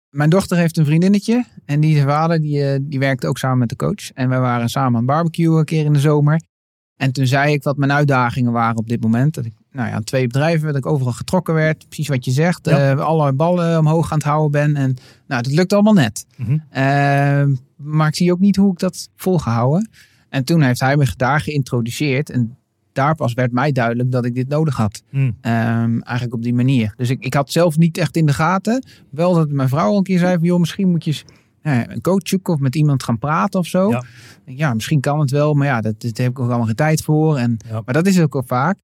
mijn 0.10 0.30
dochter 0.30 0.58
heeft 0.58 0.78
een 0.78 0.86
vriendinnetje. 0.86 1.46
En 1.66 1.80
die 1.80 2.02
vader 2.02 2.42
die, 2.42 2.64
eh, 2.72 2.80
die 2.82 3.00
werkte 3.00 3.28
ook 3.28 3.38
samen 3.38 3.58
met 3.58 3.70
de 3.70 3.76
coach. 3.76 4.12
En 4.14 4.30
wij 4.30 4.40
waren 4.40 4.70
samen 4.70 4.90
aan 4.92 4.96
het 4.96 5.06
barbecuen 5.06 5.58
een 5.60 5.66
keer 5.66 5.86
in 5.86 5.94
de 5.94 6.00
zomer. 6.00 6.42
En 6.96 7.12
toen 7.12 7.26
zei 7.28 7.54
ik 7.54 7.64
wat 7.64 7.78
mijn 7.78 7.92
uitdagingen 7.92 8.52
waren 8.52 8.78
op 8.78 8.88
dit 8.88 9.02
moment. 9.02 9.34
Dat 9.34 9.46
ik 9.46 9.54
nou 9.78 9.90
ja, 9.90 10.00
twee 10.00 10.28
bedrijven, 10.28 10.68
dat 10.68 10.76
ik 10.76 10.86
overal 10.86 11.14
getrokken 11.14 11.54
werd. 11.54 11.86
Precies 11.88 12.08
wat 12.08 12.26
je 12.26 12.32
zegt. 12.32 12.66
Ja. 12.66 12.92
eh, 12.92 13.00
alle 13.00 13.34
ballen 13.34 13.80
omhoog 13.80 14.12
aan 14.12 14.18
het 14.18 14.28
houden 14.28 14.52
ben. 14.52 14.76
En 14.76 14.96
nou, 15.28 15.42
dat 15.42 15.52
lukt 15.52 15.74
allemaal 15.74 15.94
net. 15.94 16.26
Ehm, 16.70 17.56
maar 17.76 18.08
ik 18.08 18.16
zie 18.16 18.32
ook 18.32 18.40
niet 18.40 18.56
hoe 18.56 18.72
ik 18.72 18.80
dat 18.80 19.10
volgehouden. 19.16 19.90
En 20.30 20.44
toen 20.44 20.62
heeft 20.62 20.80
hij 20.80 20.98
me 20.98 21.08
daar 21.16 21.40
geïntroduceerd. 21.40 22.30
En 22.30 22.58
daar 22.92 23.16
pas 23.16 23.34
werd 23.34 23.52
mij 23.52 23.72
duidelijk 23.72 24.12
dat 24.12 24.26
ik 24.26 24.36
dit 24.36 24.48
nodig 24.48 24.76
had. 24.76 25.04
Mm. 25.12 25.38
Ehm, 25.42 26.00
eigenlijk 26.00 26.34
op 26.34 26.44
die 26.44 26.54
manier. 26.54 26.94
Dus 26.98 27.10
ik, 27.10 27.24
ik 27.24 27.34
had 27.34 27.52
zelf 27.52 27.78
niet 27.78 27.98
echt 27.98 28.16
in 28.16 28.26
de 28.26 28.34
gaten. 28.34 28.86
Wel 29.10 29.34
dat 29.34 29.50
mijn 29.50 29.70
vrouw 29.70 29.90
al 29.90 29.98
een 29.98 30.04
keer 30.04 30.20
zei 30.20 30.34
van... 30.34 30.44
joh, 30.44 30.60
misschien 30.60 30.90
moet 30.90 31.04
je 31.04 31.12
eens, 31.12 31.26
eh, 31.62 31.82
een 31.88 32.02
coach 32.02 32.28
zoeken 32.28 32.54
of 32.54 32.60
met 32.60 32.76
iemand 32.76 33.04
gaan 33.04 33.20
praten 33.20 33.60
of 33.60 33.68
zo. 33.68 33.90
Ja. 33.90 34.04
Ja, 34.46 34.74
misschien 34.74 35.00
kan 35.00 35.20
het 35.20 35.32
wel. 35.32 35.54
Maar 35.54 35.68
ja, 35.68 35.82
dat, 35.82 36.02
daar 36.02 36.12
heb 36.14 36.30
ik 36.32 36.40
ook 36.40 36.48
allemaal 36.48 36.66
geen 36.66 36.76
tijd 36.76 37.02
voor. 37.02 37.38
En, 37.38 37.58
Ja. 37.68 37.82
Maar 37.86 37.94
dat 37.94 38.08
is 38.08 38.20
ook 38.22 38.34
wel 38.34 38.44
vaak. 38.46 38.78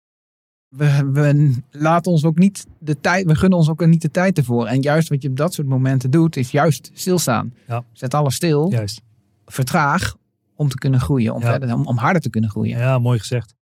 We, 0.75 1.09
we 1.13 1.53
laten 1.71 2.11
ons 2.11 2.25
ook 2.25 2.37
niet 2.37 2.65
de 2.79 2.99
tijd... 2.99 3.25
We 3.25 3.35
gunnen 3.35 3.57
ons 3.57 3.69
ook 3.69 3.85
niet 3.85 4.01
de 4.01 4.11
tijd 4.11 4.37
ervoor. 4.37 4.65
En 4.65 4.81
juist 4.81 5.09
wat 5.09 5.21
je 5.21 5.29
op 5.29 5.37
dat 5.37 5.53
soort 5.53 5.67
momenten 5.67 6.11
doet... 6.11 6.35
is 6.35 6.51
juist 6.51 6.91
stilstaan. 6.93 7.53
Ja. 7.67 7.83
Zet 7.91 8.13
alles 8.13 8.35
stil. 8.35 8.71
Juist. 8.71 9.01
Vertraag 9.45 10.15
om 10.55 10.69
te 10.69 10.75
kunnen 10.77 10.99
groeien. 10.99 11.33
Om, 11.33 11.41
Ja. 11.41 11.49
verder, 11.49 11.73
om, 11.73 11.87
om 11.87 11.97
harder 11.97 12.21
te 12.21 12.29
kunnen 12.29 12.49
groeien. 12.49 12.77
Ja, 12.77 12.99
mooi 12.99 13.19
gezegd. 13.19 13.55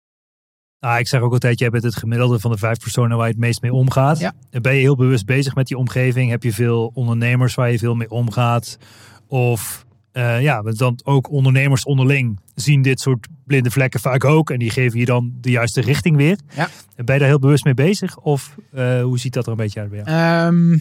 Nou, 0.81 0.99
ik 0.99 1.09
zeg 1.09 1.21
ook 1.21 1.33
altijd, 1.33 1.59
jij 1.59 1.71
bent 1.71 1.83
het 1.83 1.97
gemiddelde 1.97 2.39
van 2.41 2.51
de 2.51 2.59
vijf 2.59 2.79
personen 2.79 3.17
waar 3.17 3.27
je 3.27 3.33
het 3.33 3.41
meest 3.41 3.63
mee 3.63 3.73
omgaat. 3.73 4.19
Ja. 4.19 4.33
Ben 4.51 4.75
je 4.75 4.81
heel 4.81 4.97
bewust 4.97 5.27
bezig 5.27 5.55
met 5.55 5.67
die 5.67 5.77
omgeving? 5.77 6.31
Heb 6.31 6.43
je 6.43 6.53
veel 6.53 6.91
ondernemers 6.95 7.55
waar 7.55 7.71
je 7.71 7.79
veel 7.79 7.95
mee 7.95 8.11
omgaat? 8.11 8.79
Of 9.27 9.87
eh, 10.13 10.43
ja, 10.43 10.63
want 10.63 10.79
dan 10.79 10.99
ook 11.03 11.31
ondernemers 11.31 11.85
onderling 11.85 12.41
zien 12.55 12.83
dit 12.83 13.01
soort 13.01 13.27
blinde 13.47 13.71
vlekken 13.71 14.01
vaak 14.01 14.25
ook. 14.25 14.51
En 14.51 14.59
die 14.59 14.71
geven 14.71 14.99
je 14.99 15.05
dan 15.05 15.33
de 15.41 15.51
juiste 15.51 15.81
richting 15.81 16.17
weer. 16.17 16.39
Ja. 16.55 16.69
Ben 16.97 17.15
je 17.15 17.21
daar 17.21 17.29
heel 17.29 17.39
bewust 17.39 17.65
mee 17.65 17.75
bezig? 17.75 18.19
Of 18.19 18.57
eh, 18.73 19.03
hoe 19.03 19.19
ziet 19.19 19.33
dat 19.33 19.45
er 19.47 19.51
een 19.51 19.57
beetje 19.57 19.81
uit 19.81 19.91
bij 19.91 20.03
jou? 20.05 20.09
Ehm, 20.49 20.79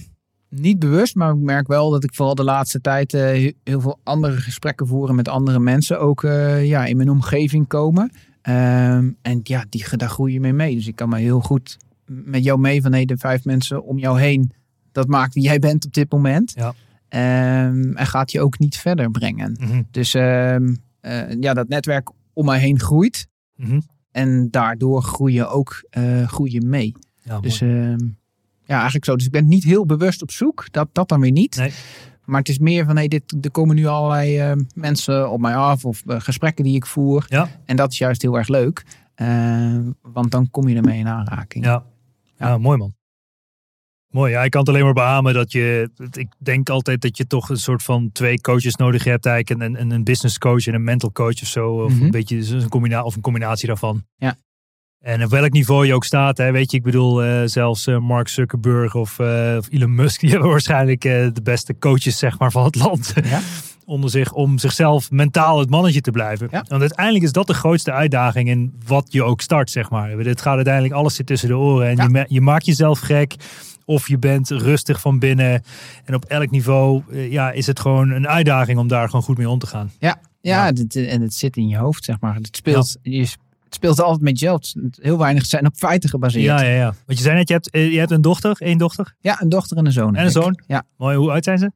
niet 0.49 0.79
bewust, 0.79 1.15
maar 1.15 1.31
ik 1.33 1.39
merk 1.39 1.67
wel 1.67 1.89
dat 1.89 2.03
ik 2.03 2.13
vooral 2.15 2.35
de 2.35 2.43
laatste 2.43 2.81
tijd 2.81 3.13
eh, 3.13 3.21
he- 3.21 3.53
heel 3.63 3.81
veel 3.81 3.99
andere 4.03 4.37
gesprekken 4.37 4.87
voeren 4.87 5.15
met 5.15 5.27
andere 5.27 5.59
mensen 5.59 5.99
ook 5.99 6.21
ja, 6.61 6.85
in 6.85 6.97
mijn 6.97 7.09
omgeving 7.09 7.67
komen. 7.67 8.11
Ehm, 8.41 9.09
en 9.21 9.39
ja, 9.43 9.65
die, 9.69 9.85
daar 9.97 10.09
groei 10.09 10.33
je 10.33 10.39
mee 10.39 10.53
mee. 10.53 10.75
Dus 10.75 10.87
ik 10.87 10.95
kan 10.95 11.09
me 11.09 11.19
heel 11.19 11.39
goed 11.39 11.77
met 12.05 12.43
jou 12.43 12.59
mee 12.59 12.81
van 12.81 12.91
hey, 12.93 13.05
de 13.05 13.17
vijf 13.17 13.45
mensen 13.45 13.83
om 13.83 13.97
jou 13.99 14.19
heen. 14.19 14.51
Dat 14.91 15.07
maakt 15.07 15.33
wie 15.33 15.43
jij 15.43 15.59
bent 15.59 15.85
op 15.85 15.93
dit 15.93 16.11
moment. 16.11 16.53
Ja. 16.55 16.73
Ehm, 17.09 17.91
en 17.95 18.05
gaat 18.07 18.31
je 18.31 18.41
ook 18.41 18.59
niet 18.59 18.77
verder 18.77 19.11
brengen. 19.11 19.57
Mhm, 19.59 19.81
Dus 19.91 20.13
ehm, 20.13 20.75
eh, 20.99 21.31
ja, 21.39 21.53
dat 21.53 21.67
netwerk 21.67 22.09
om 22.33 22.45
mij 22.45 22.59
heen 22.59 22.79
groeit. 22.79 23.27
mhm. 23.55 23.79
En 24.11 24.47
daardoor 24.51 25.01
groei 25.01 25.33
je 25.33 25.47
ook 25.47 25.83
eh, 25.89 26.27
groei 26.27 26.51
je 26.51 26.61
mee. 26.61 26.95
Ja, 27.23 27.39
Dus 27.39 27.61
ehm, 27.61 27.99
ja, 28.63 28.75
eigenlijk 28.75 29.05
zo. 29.05 29.15
Dus 29.15 29.25
ik 29.25 29.31
ben 29.31 29.47
niet 29.47 29.63
heel 29.63 29.85
bewust 29.85 30.21
op 30.21 30.31
zoek. 30.31 30.71
Dat, 30.71 30.89
dat 30.91 31.09
dan 31.09 31.19
weer 31.19 31.31
niet. 31.31 31.55
Nee. 31.55 31.71
Maar 32.25 32.39
het 32.39 32.49
is 32.49 32.59
meer 32.59 32.85
van, 32.85 32.95
hey, 32.95 33.07
dit, 33.07 33.35
er 33.41 33.51
komen 33.51 33.75
nu 33.75 33.85
allerlei 33.85 34.55
mensen 34.75 35.31
op 35.31 35.39
mij 35.39 35.55
af. 35.55 35.85
Of 35.85 36.03
eh, 36.05 36.19
gesprekken 36.19 36.63
die 36.63 36.75
ik 36.75 36.85
voer. 36.85 37.25
Ja. 37.27 37.47
En 37.65 37.75
dat 37.75 37.91
is 37.91 37.97
juist 37.97 38.21
heel 38.21 38.37
erg 38.37 38.47
leuk. 38.47 38.83
Want 40.01 40.31
dan 40.31 40.49
kom 40.49 40.67
je 40.67 40.75
ermee 40.75 40.99
in 40.99 41.07
aanraking. 41.07 41.65
Ja. 41.65 41.83
ja, 42.37 42.57
mooi 42.57 42.77
man. 42.77 42.93
Mooi, 44.09 44.31
ja, 44.31 44.43
ik 44.43 44.51
kan 44.51 44.59
het 44.59 44.69
alleen 44.69 44.83
maar 44.83 44.93
beamen 44.93 45.33
dat 45.33 45.51
je, 45.51 45.89
ik 46.11 46.27
denk 46.37 46.69
altijd 46.69 47.01
dat 47.01 47.17
je 47.17 47.27
toch 47.27 47.49
een 47.49 47.57
soort 47.57 47.83
van 47.83 48.09
twee 48.11 48.41
coaches 48.41 48.75
nodig 48.75 49.03
hebt 49.03 49.25
eigenlijk. 49.25 49.61
Een, 49.63 49.81
een, 49.81 49.91
een 49.91 50.03
business 50.03 50.37
coach 50.37 50.67
en 50.67 50.73
een 50.73 50.83
mental 50.83 51.11
coach 51.11 51.41
of 51.41 51.47
zo. 51.47 51.83
Of 51.83 51.91
Mhm. 51.93 52.03
een 52.03 52.11
beetje 52.11 52.35
dus 52.37 52.49
een, 52.49 52.69
combina 52.69 53.03
of 53.03 53.15
een 53.15 53.21
combinatie 53.21 53.67
daarvan. 53.67 54.03
Ja. 54.17 54.35
En 54.99 55.23
op 55.23 55.29
welk 55.29 55.51
niveau 55.51 55.85
je 55.85 55.93
ook 55.93 56.03
staat, 56.05 56.37
hè, 56.37 56.51
weet 56.51 56.71
je, 56.71 56.77
ik 56.77 56.83
bedoel, 56.83 57.23
eh, 57.23 57.41
zelfs 57.45 57.87
eh, 57.87 57.97
Mark 57.97 58.27
Zuckerberg 58.27 58.95
of, 58.95 59.19
eh, 59.19 59.55
of 59.57 59.67
Elon 59.71 59.95
Musk, 59.95 60.19
die 60.21 60.29
hebben 60.29 60.49
waarschijnlijk 60.49 61.01
de 61.01 61.41
beste 61.43 61.77
coaches, 61.79 62.17
zeg 62.17 62.39
maar, 62.39 62.51
van 62.51 62.63
het 62.63 62.75
land. 62.75 63.13
Ja. 63.23 63.39
Onder 63.85 64.09
zich 64.09 64.33
om 64.33 64.57
zichzelf 64.57 65.11
mentaal 65.11 65.59
het 65.59 65.69
mannetje 65.69 66.01
te 66.01 66.11
blijven. 66.11 66.47
Ja. 66.51 66.65
Want 66.67 66.81
uiteindelijk 66.81 67.25
is 67.25 67.31
dat 67.31 67.47
de 67.47 67.53
grootste 67.53 67.91
uitdaging 67.91 68.49
in 68.49 68.73
wat 68.85 69.07
je 69.09 69.23
ook 69.23 69.41
start, 69.41 69.69
zeg 69.71 69.89
maar. 69.89 70.09
Het 70.09 70.41
gaat 70.41 70.55
uiteindelijk, 70.55 70.93
alles 70.93 71.15
zit 71.15 71.25
tussen 71.25 71.47
de 71.49 71.57
oren. 71.57 71.87
En 71.87 71.95
Ja. 72.11 72.19
je, 72.19 72.25
je 72.33 72.41
maakt 72.41 72.65
jezelf 72.65 72.99
gek. 72.99 73.35
Of 73.89 74.07
je 74.07 74.17
bent 74.17 74.49
rustig 74.49 75.01
van 75.01 75.19
binnen. 75.19 75.63
En 76.05 76.15
op 76.15 76.25
elk 76.25 76.49
niveau 76.51 77.03
eh, 77.11 77.31
ja, 77.31 77.51
is 77.51 77.67
het 77.67 77.79
gewoon 77.79 78.09
een 78.09 78.27
uitdaging 78.27 78.79
om 78.79 78.87
daar 78.87 79.05
gewoon 79.05 79.21
goed 79.21 79.37
mee 79.37 79.49
om 79.49 79.59
te 79.59 79.67
gaan. 79.67 79.91
Ja, 79.99 80.19
Ja. 80.41 80.65
ja. 80.65 80.71
dit- 80.71 80.95
en 80.95 81.21
het 81.21 81.33
zit 81.33 81.57
in 81.57 81.67
je 81.67 81.77
hoofd, 81.77 82.03
zeg 82.03 82.19
maar. 82.19 82.35
Het 82.35 82.55
speelt, 82.55 82.97
je, 83.01 83.19
het 83.19 83.37
speelt 83.69 83.99
altijd 84.01 84.21
met 84.21 84.39
jezelf. 84.39 84.61
Heel 85.01 85.17
weinig 85.17 85.45
zijn 85.45 85.65
op 85.65 85.73
feiten 85.75 86.09
gebaseerd. 86.09 86.43
Ja, 86.45 86.61
ja, 86.61 86.73
ja. 86.75 86.93
Want 87.05 87.17
je 87.17 87.23
zei 87.23 87.35
net, 87.35 87.47
je 87.47 87.53
hebt, 87.53 87.69
eh, 87.69 87.91
je 87.91 87.99
hebt 87.99 88.11
een 88.11 88.21
dochter, 88.21 88.57
één 88.59 88.77
dochter 88.77 89.15
Ja, 89.19 89.41
een 89.41 89.49
dochter 89.49 89.77
en 89.77 89.85
een 89.85 89.91
zoon. 89.91 90.15
en 90.15 90.21
een 90.21 90.27
ik. 90.27 90.31
zoon. 90.33 90.59
Ja, 90.67 90.83
Mooi, 90.97 91.17
hoe 91.17 91.31
oud 91.31 91.43
zijn 91.43 91.57
ze? 91.57 91.71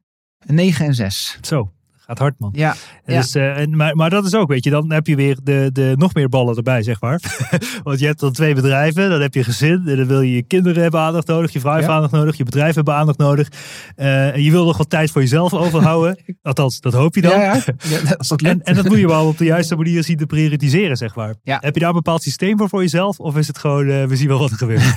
negen 0.46 0.86
en 0.86 0.94
zes. 0.94 1.38
Zo, 1.40 1.72
gaat 2.06 2.18
hard 2.18 2.34
man. 2.38 2.50
Ja, 2.54 2.74
Ja. 3.06 3.20
Dus, 3.20 3.34
eh, 3.34 3.58
en, 3.58 3.76
maar, 3.76 3.96
maar 3.96 4.10
dat 4.10 4.24
is 4.24 4.34
ook, 4.34 4.48
weet 4.48 4.64
je, 4.64 4.70
dan 4.70 4.92
heb 4.92 5.06
je 5.06 5.16
weer 5.16 5.38
de, 5.42 5.70
de, 5.72 5.92
nog 5.96 6.14
meer 6.14 6.28
ballen 6.28 6.56
erbij, 6.56 6.82
zeg 6.82 7.00
maar. 7.00 7.20
Want 7.82 7.98
je 7.98 8.06
hebt 8.06 8.20
dan 8.20 8.32
twee 8.32 8.54
bedrijven, 8.54 9.10
dan 9.10 9.20
heb 9.20 9.34
je 9.34 9.44
gezin, 9.44 9.82
en 9.86 9.96
dan 9.96 10.06
wil 10.06 10.20
je 10.20 10.34
je 10.34 10.42
kinderen 10.42 10.82
hebben 10.82 11.00
aandacht 11.00 11.26
nodig, 11.26 11.52
je 11.52 11.60
vrouw 11.60 11.74
heeft 11.74 11.86
Ja. 11.86 11.92
aandacht 11.94 12.12
nodig, 12.12 12.36
je 12.36 12.44
bedrijf 12.44 12.74
hebben 12.74 12.94
aandacht 12.94 13.18
nodig. 13.18 13.48
Eh, 13.96 14.34
en 14.34 14.42
je 14.42 14.50
wil 14.50 14.64
nog 14.64 14.76
wat 14.76 14.90
tijd 14.90 15.10
voor 15.10 15.20
jezelf 15.20 15.54
overhouden. 15.54 16.18
Althans, 16.42 16.80
dat 16.80 16.92
hoop 16.92 17.14
je 17.14 17.20
dan. 17.20 17.30
ja, 17.40 17.54
ja. 17.54 17.62
ja 17.88 18.14
als 18.16 18.28
dat. 18.28 18.42
En, 18.42 18.62
en 18.62 18.74
dat 18.74 18.88
moet 18.88 18.98
je 18.98 19.06
wel 19.06 19.26
op 19.26 19.38
de 19.38 19.44
juiste 19.44 19.76
manier 19.76 20.04
zien 20.04 20.16
te 20.16 20.26
prioritiseren, 20.26 20.96
zeg 20.96 21.14
maar. 21.14 21.34
Ja. 21.42 21.58
Heb 21.60 21.74
je 21.74 21.80
daar 21.80 21.88
een 21.88 21.94
bepaald 21.94 22.22
systeem 22.22 22.58
voor 22.58 22.68
voor 22.68 22.80
jezelf? 22.80 23.18
Of 23.18 23.36
is 23.36 23.46
het 23.46 23.58
gewoon, 23.58 23.88
eh, 23.88 24.04
we 24.04 24.16
zien 24.16 24.28
wel 24.28 24.38
wat 24.38 24.50
er 24.50 24.56
gebeurt? 24.56 24.96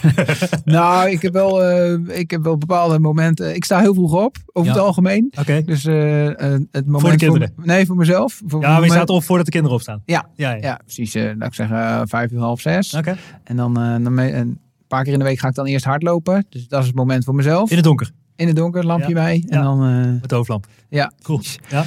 Nou, 0.65 1.09
ik 1.09 1.21
heb, 1.21 1.33
wel, 1.33 1.63
ik 2.09 2.31
heb 2.31 2.43
wel 2.43 2.57
bepaalde 2.57 2.99
momenten. 2.99 3.55
Ik 3.55 3.63
sta 3.65 3.79
heel 3.79 3.93
vroeg 3.93 4.13
op, 4.25 4.37
over 4.53 4.69
Ja. 4.71 4.75
het 4.77 4.85
algemeen. 4.85 5.33
Oké. 5.39 5.61
Dus 5.65 5.83
het 5.83 6.85
moment 6.85 6.96
kinderen? 7.17 7.53
me- 7.55 7.65
nee, 7.65 7.85
voor 7.85 7.95
mezelf. 7.95 8.41
Voor 8.47 8.61
Ja, 8.61 8.79
mijn- 8.79 8.91
staat 8.91 9.09
op 9.09 9.23
voordat 9.23 9.45
de 9.45 9.51
kinderen 9.51 9.75
opstaan. 9.77 10.01
Ja, 10.05 10.25
Ja, 10.35 10.51
ja. 10.51 10.61
ja 10.61 10.79
precies. 10.83 11.15
eh 11.15 11.31
laat 11.37 11.47
ik 11.47 11.53
zeggen, 11.53 11.77
eh, 11.77 12.01
vijf 12.05 12.31
uur, 12.31 12.39
half 12.39 12.61
zes. 12.61 12.93
Oké. 12.93 13.17
En 13.43 13.55
dan, 13.55 13.77
eh, 13.79 13.95
dan 14.03 14.17
een 14.17 14.59
paar 14.87 15.03
keer 15.03 15.13
in 15.13 15.19
de 15.19 15.25
week 15.25 15.39
ga 15.39 15.47
ik 15.47 15.55
dan 15.55 15.65
eerst 15.65 15.85
hardlopen. 15.85 16.45
Dus 16.49 16.67
dat 16.67 16.81
is 16.81 16.87
het 16.87 16.95
moment 16.95 17.23
voor 17.23 17.35
mezelf. 17.35 17.69
In 17.69 17.75
het 17.75 17.85
donker, 17.85 18.11
In 18.35 18.47
het 18.47 18.55
donker, 18.55 18.85
lampje 18.85 19.07
Ja. 19.07 19.13
bij. 19.13 19.43
En 19.47 19.61
dan, 19.63 19.79
met 20.19 20.29
de 20.29 20.35
hoofdlamp. 20.35 20.67
ja. 20.89 21.11
Cool. 21.21 21.41
Ja. 21.69 21.83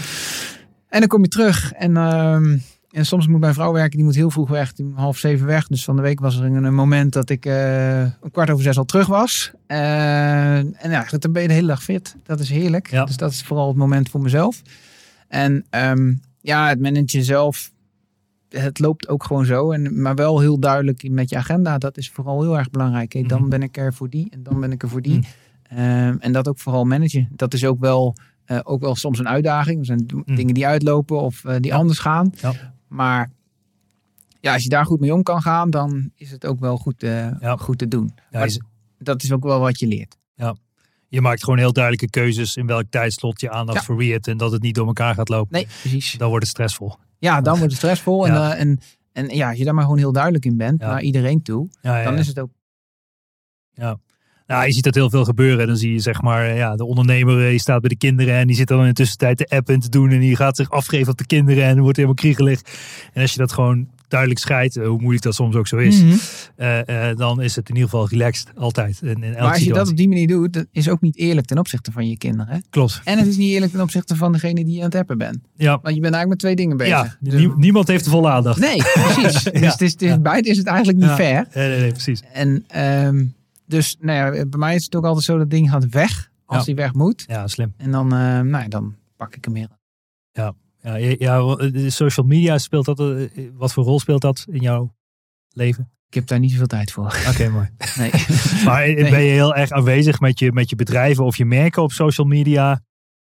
En 0.89 0.99
dan 1.01 1.09
kom 1.09 1.23
je 1.23 1.29
terug. 1.29 1.73
En, 1.73 1.97
ehm, 1.97 2.59
en 2.91 3.07
soms 3.07 3.27
moet 3.27 3.41
mijn 3.41 3.55
vrouw 3.55 3.73
werken. 3.73 3.97
Die 3.97 4.05
moet 4.05 4.15
heel 4.15 4.31
vroeg 4.31 4.49
weg. 4.49 4.73
Die 4.73 4.85
moet 4.85 4.97
half 4.97 5.19
zeven 5.19 5.47
weg. 5.47 5.67
Dus 5.67 5.85
van 5.85 5.97
de 5.97 6.03
week 6.03 6.21
was 6.21 6.37
er 6.39 6.45
een, 6.45 6.75
moment 6.75 7.13
dat 7.13 7.31
ik 7.31 7.45
een 7.45 8.31
kwart 8.33 8.51
over 8.51 8.63
zes 8.65 8.79
al 8.79 8.85
terug 8.85 9.07
was. 9.07 9.51
En 9.67 10.91
ja, 10.91 11.05
dan 11.19 11.33
ben 11.33 11.43
je 11.43 11.49
de 11.49 11.55
hele 11.55 11.67
dag 11.67 11.83
fit. 11.83 12.17
Dat 12.25 12.41
is 12.41 12.51
heerlijk. 12.51 12.91
Ja. 12.91 13.05
Dus 13.05 13.17
dat 13.17 13.31
is 13.33 13.43
vooral 13.43 13.69
het 13.69 13.77
moment 13.77 14.09
voor 14.11 14.21
mezelf. 14.21 14.63
En 15.31 15.65
ehm, 15.71 16.15
ja, 16.41 16.69
het 16.69 16.81
managen 16.81 17.25
zelf. 17.25 17.73
het 18.49 18.79
loopt 18.79 19.09
ook 19.09 19.25
gewoon 19.25 19.45
zo. 19.45 19.71
En, 19.73 20.03
maar 20.03 20.15
wel 20.15 20.41
heel 20.41 20.59
duidelijk 20.61 21.11
met 21.11 21.31
je 21.31 21.37
agenda. 21.37 21.79
Dat 21.79 21.97
is 21.97 22.11
vooral 22.11 22.43
heel 22.43 22.59
erg 22.59 22.71
belangrijk. 22.71 23.13
Hey, 23.13 23.23
dan 23.23 23.41
Mhm. 23.41 23.49
ben 23.51 23.63
ik 23.63 23.77
er 23.77 23.95
voor 23.95 24.09
die 24.11 24.31
en 24.31 24.43
dan 24.43 24.61
ben 24.61 24.73
ik 24.73 24.83
er 24.83 24.89
voor 24.89 25.03
die. 25.03 25.19
Mhm. 25.19 25.27
Ehm, 25.79 26.17
en 26.19 26.33
dat 26.33 26.49
ook 26.49 26.59
vooral 26.59 26.85
managen. 26.85 27.29
Dat 27.33 27.55
is 27.55 27.65
ook 27.65 27.81
wel, 27.81 28.15
eh, 28.45 28.59
ook 28.63 28.81
wel 28.81 28.95
soms 28.97 29.19
een 29.19 29.29
uitdaging. 29.29 29.79
Er 29.79 29.85
zijn 29.85 30.07
d- 30.07 30.13
dingen 30.37 30.55
die 30.55 30.67
uitlopen 30.67 31.21
of 31.21 31.45
eh, 31.45 31.51
die 31.51 31.61
Mhm. 31.61 31.69
Ja. 31.69 31.77
anders 31.77 31.99
gaan. 31.99 32.33
Ja. 32.41 32.53
Maar 32.89 33.31
ja, 34.41 34.53
als 34.53 34.63
je 34.63 34.69
daar 34.69 34.87
goed 34.87 35.01
mee 35.01 35.15
om 35.15 35.23
kan 35.23 35.43
gaan, 35.43 35.71
dan 35.71 36.11
is 36.15 36.31
het 36.31 36.47
ook 36.47 36.61
wel 36.61 36.77
goed, 36.77 37.03
eh, 37.03 37.41
Ja. 37.41 37.57
goed 37.57 37.79
te 37.79 37.89
doen. 37.89 38.13
Ja, 38.31 38.39
Maar 38.39 38.49
je, 38.49 38.63
dat 38.99 39.23
is 39.23 39.33
ook 39.33 39.43
wel 39.45 39.61
wat 39.61 39.79
je 39.79 39.87
leert. 39.87 40.17
Je 41.11 41.21
maakt 41.21 41.45
gewoon 41.45 41.59
heel 41.59 41.73
duidelijke 41.73 42.11
keuzes 42.11 42.57
in 42.57 42.67
welk 42.67 42.85
tijdslot 42.91 43.41
je 43.41 43.51
aandacht 43.51 43.79
Ja. 43.79 43.85
voor 43.85 43.97
wie 43.97 44.13
het 44.13 44.27
en 44.29 44.37
dat 44.37 44.53
het 44.53 44.63
niet 44.63 44.75
door 44.75 44.87
elkaar 44.87 45.15
gaat 45.15 45.29
lopen. 45.29 45.53
Nee, 45.53 45.67
precies. 45.81 46.13
Dan 46.19 46.29
wordt 46.29 46.43
het 46.45 46.53
stressvol. 46.53 46.95
Ja, 47.19 47.41
dan 47.41 47.53
wordt 47.57 47.71
het 47.73 47.81
stressvol. 47.81 48.27
En, 48.27 48.33
Ja. 48.33 48.53
eh, 48.55 48.61
en, 48.61 48.81
en 49.13 49.29
ja, 49.29 49.49
als 49.49 49.59
je 49.59 49.65
daar 49.65 49.75
maar 49.75 49.83
gewoon 49.85 49.99
heel 49.99 50.13
duidelijk 50.13 50.45
in 50.45 50.57
bent 50.57 50.81
Ja. 50.81 50.87
naar 50.91 51.03
iedereen 51.03 51.43
toe, 51.43 51.69
Ja, 51.83 51.99
ja, 51.99 52.05
dan 52.05 52.13
ja. 52.15 52.19
is 52.19 52.27
het 52.27 52.39
ook 52.39 52.51
Nou, 54.47 54.67
je 54.67 54.73
ziet 54.73 54.85
dat 54.85 54.95
heel 54.95 55.11
veel 55.11 55.25
gebeuren. 55.25 55.67
Dan 55.67 55.77
zie 55.77 55.93
je 55.93 55.99
zeg 55.99 56.23
maar, 56.23 56.55
ja, 56.55 56.77
de 56.77 56.85
ondernemer 56.85 57.43
eh, 57.45 57.49
die 57.51 57.59
staat 57.59 57.81
bij 57.81 57.89
de 57.89 57.97
kinderen 57.97 58.35
en 58.35 58.47
die 58.47 58.57
zit 58.57 58.69
dan 58.69 58.81
in 58.81 58.87
de 58.87 58.93
tussentijd 58.93 59.39
de 59.39 59.49
app 59.49 59.71
in 59.71 59.81
te 59.81 59.89
doen 59.89 60.11
en 60.11 60.21
die 60.21 60.37
gaat 60.37 60.57
zich 60.57 60.71
afgeven 60.71 61.13
op 61.13 61.19
de 61.19 61.27
kinderen 61.27 61.65
en 61.65 61.81
wordt 61.81 61.97
helemaal 61.97 62.17
kriegelig. 62.17 62.61
En 63.13 63.23
als 63.23 63.33
je 63.33 63.39
dat 63.39 63.53
gewoon 63.53 63.89
duidelijk 64.11 64.41
scheidt, 64.41 64.77
eh, 64.77 64.87
hoe 64.87 64.99
moeilijk 65.01 65.23
dat 65.25 65.35
soms 65.35 65.55
ook 65.57 65.67
zo 65.67 65.77
is, 65.77 66.03
Mhm. 66.03 66.15
eh, 66.57 67.09
eh, 67.11 67.17
dan 67.17 67.43
is 67.43 67.57
het 67.57 67.69
in 67.69 67.75
ieder 67.75 67.91
geval 67.91 68.09
relaxed 68.09 68.49
altijd. 68.57 68.99
In, 69.03 69.23
in 69.23 69.33
Maar 69.33 69.41
als 69.41 69.59
je 69.59 69.73
dat 69.73 69.89
op 69.89 69.97
die 69.97 70.09
manier 70.09 70.27
doet, 70.27 70.53
dat 70.53 70.67
is 70.73 70.89
ook 70.89 71.01
niet 71.01 71.17
eerlijk 71.17 71.47
ten 71.47 71.59
opzichte 71.59 71.93
van 71.93 72.09
je 72.09 72.19
kinderen. 72.19 72.55
hè? 72.55 72.59
Klopt. 72.71 73.01
En 73.05 73.19
het 73.19 73.27
is 73.27 73.37
niet 73.37 73.51
eerlijk 73.51 73.73
ten 73.73 73.81
opzichte 73.81 74.17
van 74.17 74.33
degene 74.33 74.65
die 74.65 74.73
je 74.75 74.79
aan 74.79 74.85
het 74.85 74.95
appen 74.95 75.19
bent. 75.19 75.39
Ja, 75.57 75.79
Want 75.83 75.95
je 75.95 76.01
bent 76.01 76.15
eigenlijk 76.15 76.29
met 76.29 76.39
twee 76.39 76.57
dingen 76.57 76.77
bezig. 76.77 76.93
ja 76.93 77.17
Dus- 77.21 77.35
nie- 77.35 77.53
niemand 77.57 77.89
heeft 77.89 78.05
de 78.05 78.11
volle 78.11 78.29
aandacht. 78.31 78.61
nee, 78.61 78.77
precies. 78.77 79.43
Dus 79.53 79.73
het 79.73 79.81
is, 79.81 79.93
het 79.93 80.03
is, 80.03 80.09
Ja. 80.09 80.19
beide 80.19 80.49
is 80.49 80.57
het 80.57 80.67
eigenlijk 80.67 80.99
niet 80.99 81.09
Ja. 81.09 81.15
fair. 81.17 81.47
Nee, 81.55 81.69
nee, 81.69 81.81
nee, 81.81 81.91
precies. 81.93 82.23
En 82.33 82.65
ehm, 82.69 83.25
dus 83.67 83.97
nou 84.01 84.37
ja, 84.37 84.45
bij 84.47 84.59
mij 84.59 84.75
is 84.75 84.85
het 84.85 84.95
ook 84.97 85.05
altijd 85.05 85.25
zo 85.25 85.39
dat 85.39 85.51
ding 85.51 85.71
gaat 85.71 85.89
weg 85.89 86.31
als 86.47 86.59
Ja. 86.59 86.65
die 86.65 86.75
weg 86.75 86.93
moet. 86.93 87.25
Ja, 87.27 87.47
slim. 87.47 87.75
En 87.77 87.91
dan, 87.91 88.13
eh, 88.13 88.19
nou 88.19 88.49
ja, 88.63 88.69
dan 88.69 88.95
pak 89.17 89.37
ik 89.37 89.45
hem 89.45 89.55
weer. 89.55 89.69
Ja, 90.33 90.55
ja, 90.83 90.95
ja, 91.19 91.55
de 91.55 91.91
social 91.91 92.27
media 92.27 92.59
speelt 92.59 92.85
dat. 92.85 93.01
eh, 93.01 93.29
Wat 93.55 93.73
voor 93.73 93.85
rol 93.85 94.01
speelt 94.01 94.21
dat 94.23 94.47
in 94.51 94.61
jouw 94.61 94.95
leven? 95.53 95.91
Ik 96.09 96.15
heb 96.15 96.27
daar 96.27 96.39
niet 96.39 96.51
zoveel 96.51 96.67
tijd 96.67 96.93
voor. 96.93 97.05
Oké, 97.29 97.49
mooi. 97.49 97.69
Nee. 97.99 98.11
Maar 98.65 98.83
eh, 98.83 98.95
Nee. 98.95 99.11
ben 99.11 99.23
je 99.23 99.31
heel 99.31 99.55
erg 99.55 99.71
aanwezig 99.71 100.21
met 100.21 100.39
je, 100.39 100.53
met 100.53 100.71
je 100.71 100.77
bedrijven 100.77 101.25
of 101.25 101.37
je 101.37 101.45
merken 101.45 101.83
op 101.83 101.93
social 101.93 102.27
media? 102.27 102.81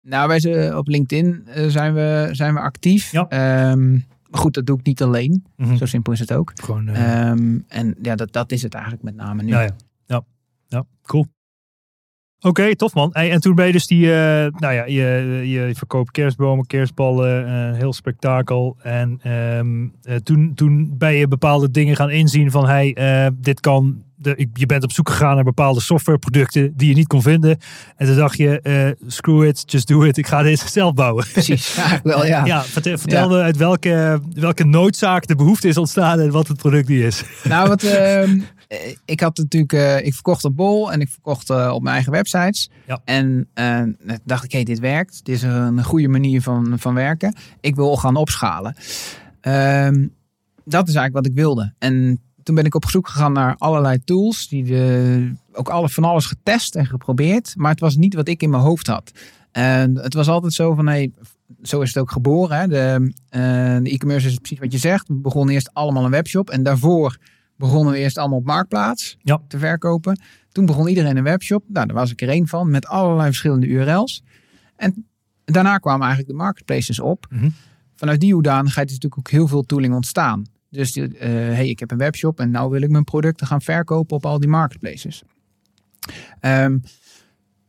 Nou, 0.03 0.29
wij 0.29 0.41
zijn 0.41 0.77
op 0.77 0.89
LinkedIn 0.89 1.43
eh, 1.47 1.67
zijn, 1.69 1.95
we, 1.95 2.29
zijn 2.33 2.55
we 2.55 2.61
actief. 2.61 3.11
Ja. 3.13 3.29
Ehm, 3.29 3.91
maar 3.93 4.41
goed, 4.41 4.55
dat 4.55 4.67
doe 4.67 4.79
ik 4.79 4.87
niet 4.87 5.03
alleen. 5.03 5.45
Mhm. 5.57 5.77
Zo 5.77 5.87
simpel 5.87 6.13
is 6.13 6.19
het 6.19 6.33
ook. 6.33 6.53
Gewoon, 6.55 6.89
eh, 6.89 7.29
Ehm, 7.31 7.59
en 7.69 7.95
ja, 8.03 8.15
dat, 8.15 8.33
dat 8.33 8.53
is 8.53 8.63
het 8.63 8.75
eigenlijk 8.75 9.03
met 9.05 9.15
name 9.15 9.43
nu. 9.43 9.49
ja, 9.51 9.61
ja, 9.61 9.71
ja, 10.07 10.25
ja, 10.69 10.85
cool. 11.03 11.27
Oké, 12.43 12.77
tof 12.77 12.95
man. 12.95 13.11
Hey, 13.13 13.31
en 13.31 13.41
toen 13.41 13.55
ben 13.55 13.67
je 13.67 13.73
dus 13.73 13.87
die, 13.87 14.13
eh, 14.13 14.47
nou 14.57 14.75
ja, 14.75 14.85
je, 14.85 15.43
je 15.45 15.71
verkoopt 15.75 16.11
kerstbomen, 16.11 16.67
kerstballen, 16.67 17.51
een 17.51 17.75
heel 17.75 17.93
spektakel. 17.93 18.77
En 18.83 19.21
ehm, 19.23 19.87
eh, 20.03 20.17
toen, 20.17 20.53
toen 20.55 20.95
ben 20.99 21.15
je 21.15 21.29
bepaalde 21.29 21.71
dingen 21.71 21.97
gaan 21.97 22.11
inzien 22.11 22.51
van, 22.51 22.67
hey, 22.67 22.97
dit 23.41 23.61
kan, 23.61 24.03
de, 24.17 24.49
je 24.53 24.67
bent 24.67 24.83
op 24.83 24.93
zoek 24.93 25.09
gegaan 25.09 25.35
naar 25.35 25.45
bepaalde 25.45 25.81
softwareproducten 25.81 26.73
die 26.77 26.89
je 26.89 26.95
niet 26.95 27.07
kon 27.07 27.23
vinden. 27.23 27.59
En 27.97 28.07
toen 28.07 28.17
dacht 28.17 28.37
je, 28.37 28.97
screw 29.07 29.45
it, 29.45 29.63
just 29.67 29.89
do 29.89 30.03
it, 30.03 30.17
ik 30.17 30.27
ga 30.27 30.43
dit 30.43 30.59
zelf 30.71 30.95
bouwen. 30.95 31.27
Precies, 31.33 31.77
eigenlijk 31.77 32.05
wel, 32.05 32.27
ja. 32.27 32.45
Ja, 32.45 32.63
vertel, 32.63 32.99
vertel 32.99 33.29
me 33.29 33.41
uit 33.41 33.57
welke, 33.57 34.21
welke 34.33 34.65
noodzaak 34.65 35.27
de 35.27 35.37
behoefte 35.37 35.69
is 35.69 35.77
ontstaan 35.77 36.21
en 36.21 36.31
wat 36.31 36.49
het 36.49 36.57
product 36.57 36.87
die 36.87 37.07
is. 37.07 37.23
Nou, 37.45 37.69
wat, 37.69 37.83
ehm, 37.83 38.31
eh, 38.31 38.43
ik 39.05 39.21
had 39.21 39.37
natuurlijk, 39.37 39.73
eh, 39.73 40.07
ik 40.07 40.15
verkocht 40.15 40.45
op 40.45 40.57
Bol 40.57 40.93
en 40.93 41.01
ik 41.01 41.09
verkocht 41.09 41.51
eh, 41.51 41.71
op 41.75 41.83
mijn 41.83 41.95
eigen 41.95 42.13
websites. 42.13 42.71
Ja. 42.87 43.01
En 43.05 43.49
eh, 43.55 43.81
toen 43.81 44.19
dacht 44.25 44.45
ik, 44.45 44.53
hé, 44.53 44.63
dit 44.63 44.79
werkt. 44.79 45.25
Dit 45.25 45.35
is 45.35 45.43
een 45.43 45.85
goede 45.85 46.09
manier 46.09 46.43
van, 46.43 46.79
van 46.79 46.95
werken. 46.95 47.35
Ik 47.61 47.75
wil 47.75 47.97
gaan 47.97 48.17
opschalen. 48.17 48.75
Ehm, 49.41 50.07
dat 50.65 50.89
is 50.89 50.95
eigenlijk 50.95 51.13
wat 51.13 51.27
ik 51.27 51.35
wilde. 51.35 51.75
En 51.79 52.21
toen 52.43 52.55
ben 52.55 52.65
ik 52.65 52.75
op 52.75 52.85
zoek 52.85 53.09
gegaan 53.09 53.33
naar 53.33 53.55
allerlei 53.59 54.05
tools. 54.05 54.49
Die 54.49 54.65
de, 54.65 55.33
ook 55.53 55.69
alle, 55.69 55.89
van 55.89 56.05
alles 56.05 56.27
getest 56.27 56.75
en 56.75 56.87
geprobeerd. 56.87 57.55
Maar 57.57 57.71
het 57.71 57.81
was 57.81 57.97
niet 57.97 58.15
wat 58.15 58.29
ik 58.29 58.43
in 58.43 58.51
mijn 58.51 58.63
hoofd 58.63 58.87
had. 58.87 59.13
En 59.53 59.97
het 59.97 60.15
was 60.15 60.29
altijd 60.29 60.53
zo 60.53 60.75
van, 60.75 60.87
hey, 60.87 61.13
zo 61.63 61.81
is 61.81 61.89
het 61.89 62.03
ook 62.03 62.11
geboren. 62.11 62.59
Hè? 62.59 62.69
De, 62.69 63.13
eh, 63.29 63.41
de 63.83 63.91
e-commerce 63.91 64.29
is 64.29 64.37
precies 64.37 64.59
wat 64.59 64.73
je 64.73 64.79
zegt. 64.79 65.09
We 65.09 65.15
begonnen 65.15 65.55
eerst 65.55 65.71
allemaal 65.73 66.05
een 66.05 66.11
webshop. 66.11 66.51
En 66.51 66.63
daarvoor 66.63 67.19
begonnen 67.61 67.93
we 67.93 67.99
eerst 67.99 68.19
allemaal 68.19 68.39
op 68.39 68.45
Marktplaats 68.45 69.17
Ja. 69.23 69.43
te 69.49 69.59
verkopen. 69.59 70.21
Toen 70.53 70.67
begon 70.67 70.89
iedereen 70.89 71.17
een 71.17 71.23
webshop. 71.23 71.65
Nou, 71.69 71.87
daar 71.87 71.97
was 71.97 72.11
ik 72.11 72.23
er 72.23 72.29
één 72.29 72.47
van. 72.49 72.71
Met 72.71 72.87
allerlei 72.87 73.27
verschillende 73.27 73.67
URL's. 73.67 74.23
En 74.77 75.07
daarna 75.45 75.79
kwamen 75.79 76.07
eigenlijk 76.07 76.31
de 76.37 76.43
marketplaces 76.45 77.01
op. 77.01 77.27
Mhm. 77.31 77.51
Vanuit 77.95 78.21
die 78.21 78.33
hoedanigheid 78.35 78.87
is 78.91 78.95
natuurlijk 78.95 79.21
ook 79.29 79.31
heel 79.35 79.49
veel 79.49 79.63
tooling 79.63 79.95
ontstaan. 79.95 80.45
Dus 80.71 80.93
die, 80.93 81.19
eh, 81.19 81.29
hey, 81.31 81.69
ik 81.69 81.79
heb 81.79 81.91
een 81.91 81.99
webshop 81.99 82.41
en 82.41 82.51
nou 82.51 82.71
wil 82.71 82.83
ik 82.83 82.91
mijn 82.91 83.05
producten 83.05 83.47
gaan 83.47 83.63
verkopen 83.63 84.17
op 84.17 84.27
al 84.27 84.41
die 84.41 84.49
marketplaces. 84.49 85.23
Ehm, 86.41 86.79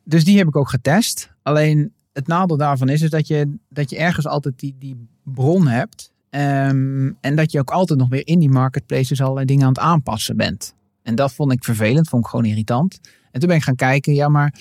dus 0.03 0.23
die 0.23 0.37
heb 0.37 0.47
ik 0.47 0.55
ook 0.55 0.69
getest. 0.69 1.31
Alleen 1.41 1.93
het 2.13 2.27
nadeel 2.27 2.57
daarvan 2.57 2.89
is, 2.89 3.01
is 3.01 3.09
dat, 3.09 3.27
je, 3.27 3.57
dat 3.69 3.89
je 3.89 3.97
ergens 3.97 4.27
altijd 4.27 4.59
die, 4.59 4.75
die 4.79 5.07
bron 5.23 5.67
hebt. 5.67 6.11
Ehm, 6.31 7.11
en 7.21 7.35
dat 7.35 7.51
je 7.51 7.59
ook 7.59 7.71
altijd 7.71 7.99
nog 7.99 8.09
weer 8.09 8.27
in 8.27 8.39
die 8.39 8.49
marketplaces 8.49 9.21
allerlei 9.21 9.45
dingen 9.45 9.63
aan 9.63 9.73
het 9.73 9.79
aanpassen 9.79 10.37
bent. 10.37 10.75
En 11.03 11.15
dat 11.15 11.33
vond 11.33 11.51
ik 11.51 11.63
vervelend, 11.63 12.09
vond 12.09 12.23
ik 12.23 12.29
gewoon 12.29 12.45
irritant. 12.45 12.99
En 13.31 13.39
toen 13.39 13.49
ben 13.49 13.57
ik 13.57 13.63
gaan 13.63 13.75
kijken, 13.75 14.13
ja, 14.13 14.29
maar 14.29 14.53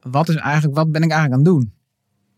wat, 0.00 0.28
is 0.28 0.34
eigenlijk, 0.34 0.74
wat 0.76 0.92
ben 0.92 1.02
ik 1.02 1.10
eigenlijk 1.10 1.40
aan 1.40 1.54
het 1.54 1.62
doen? 1.62 1.72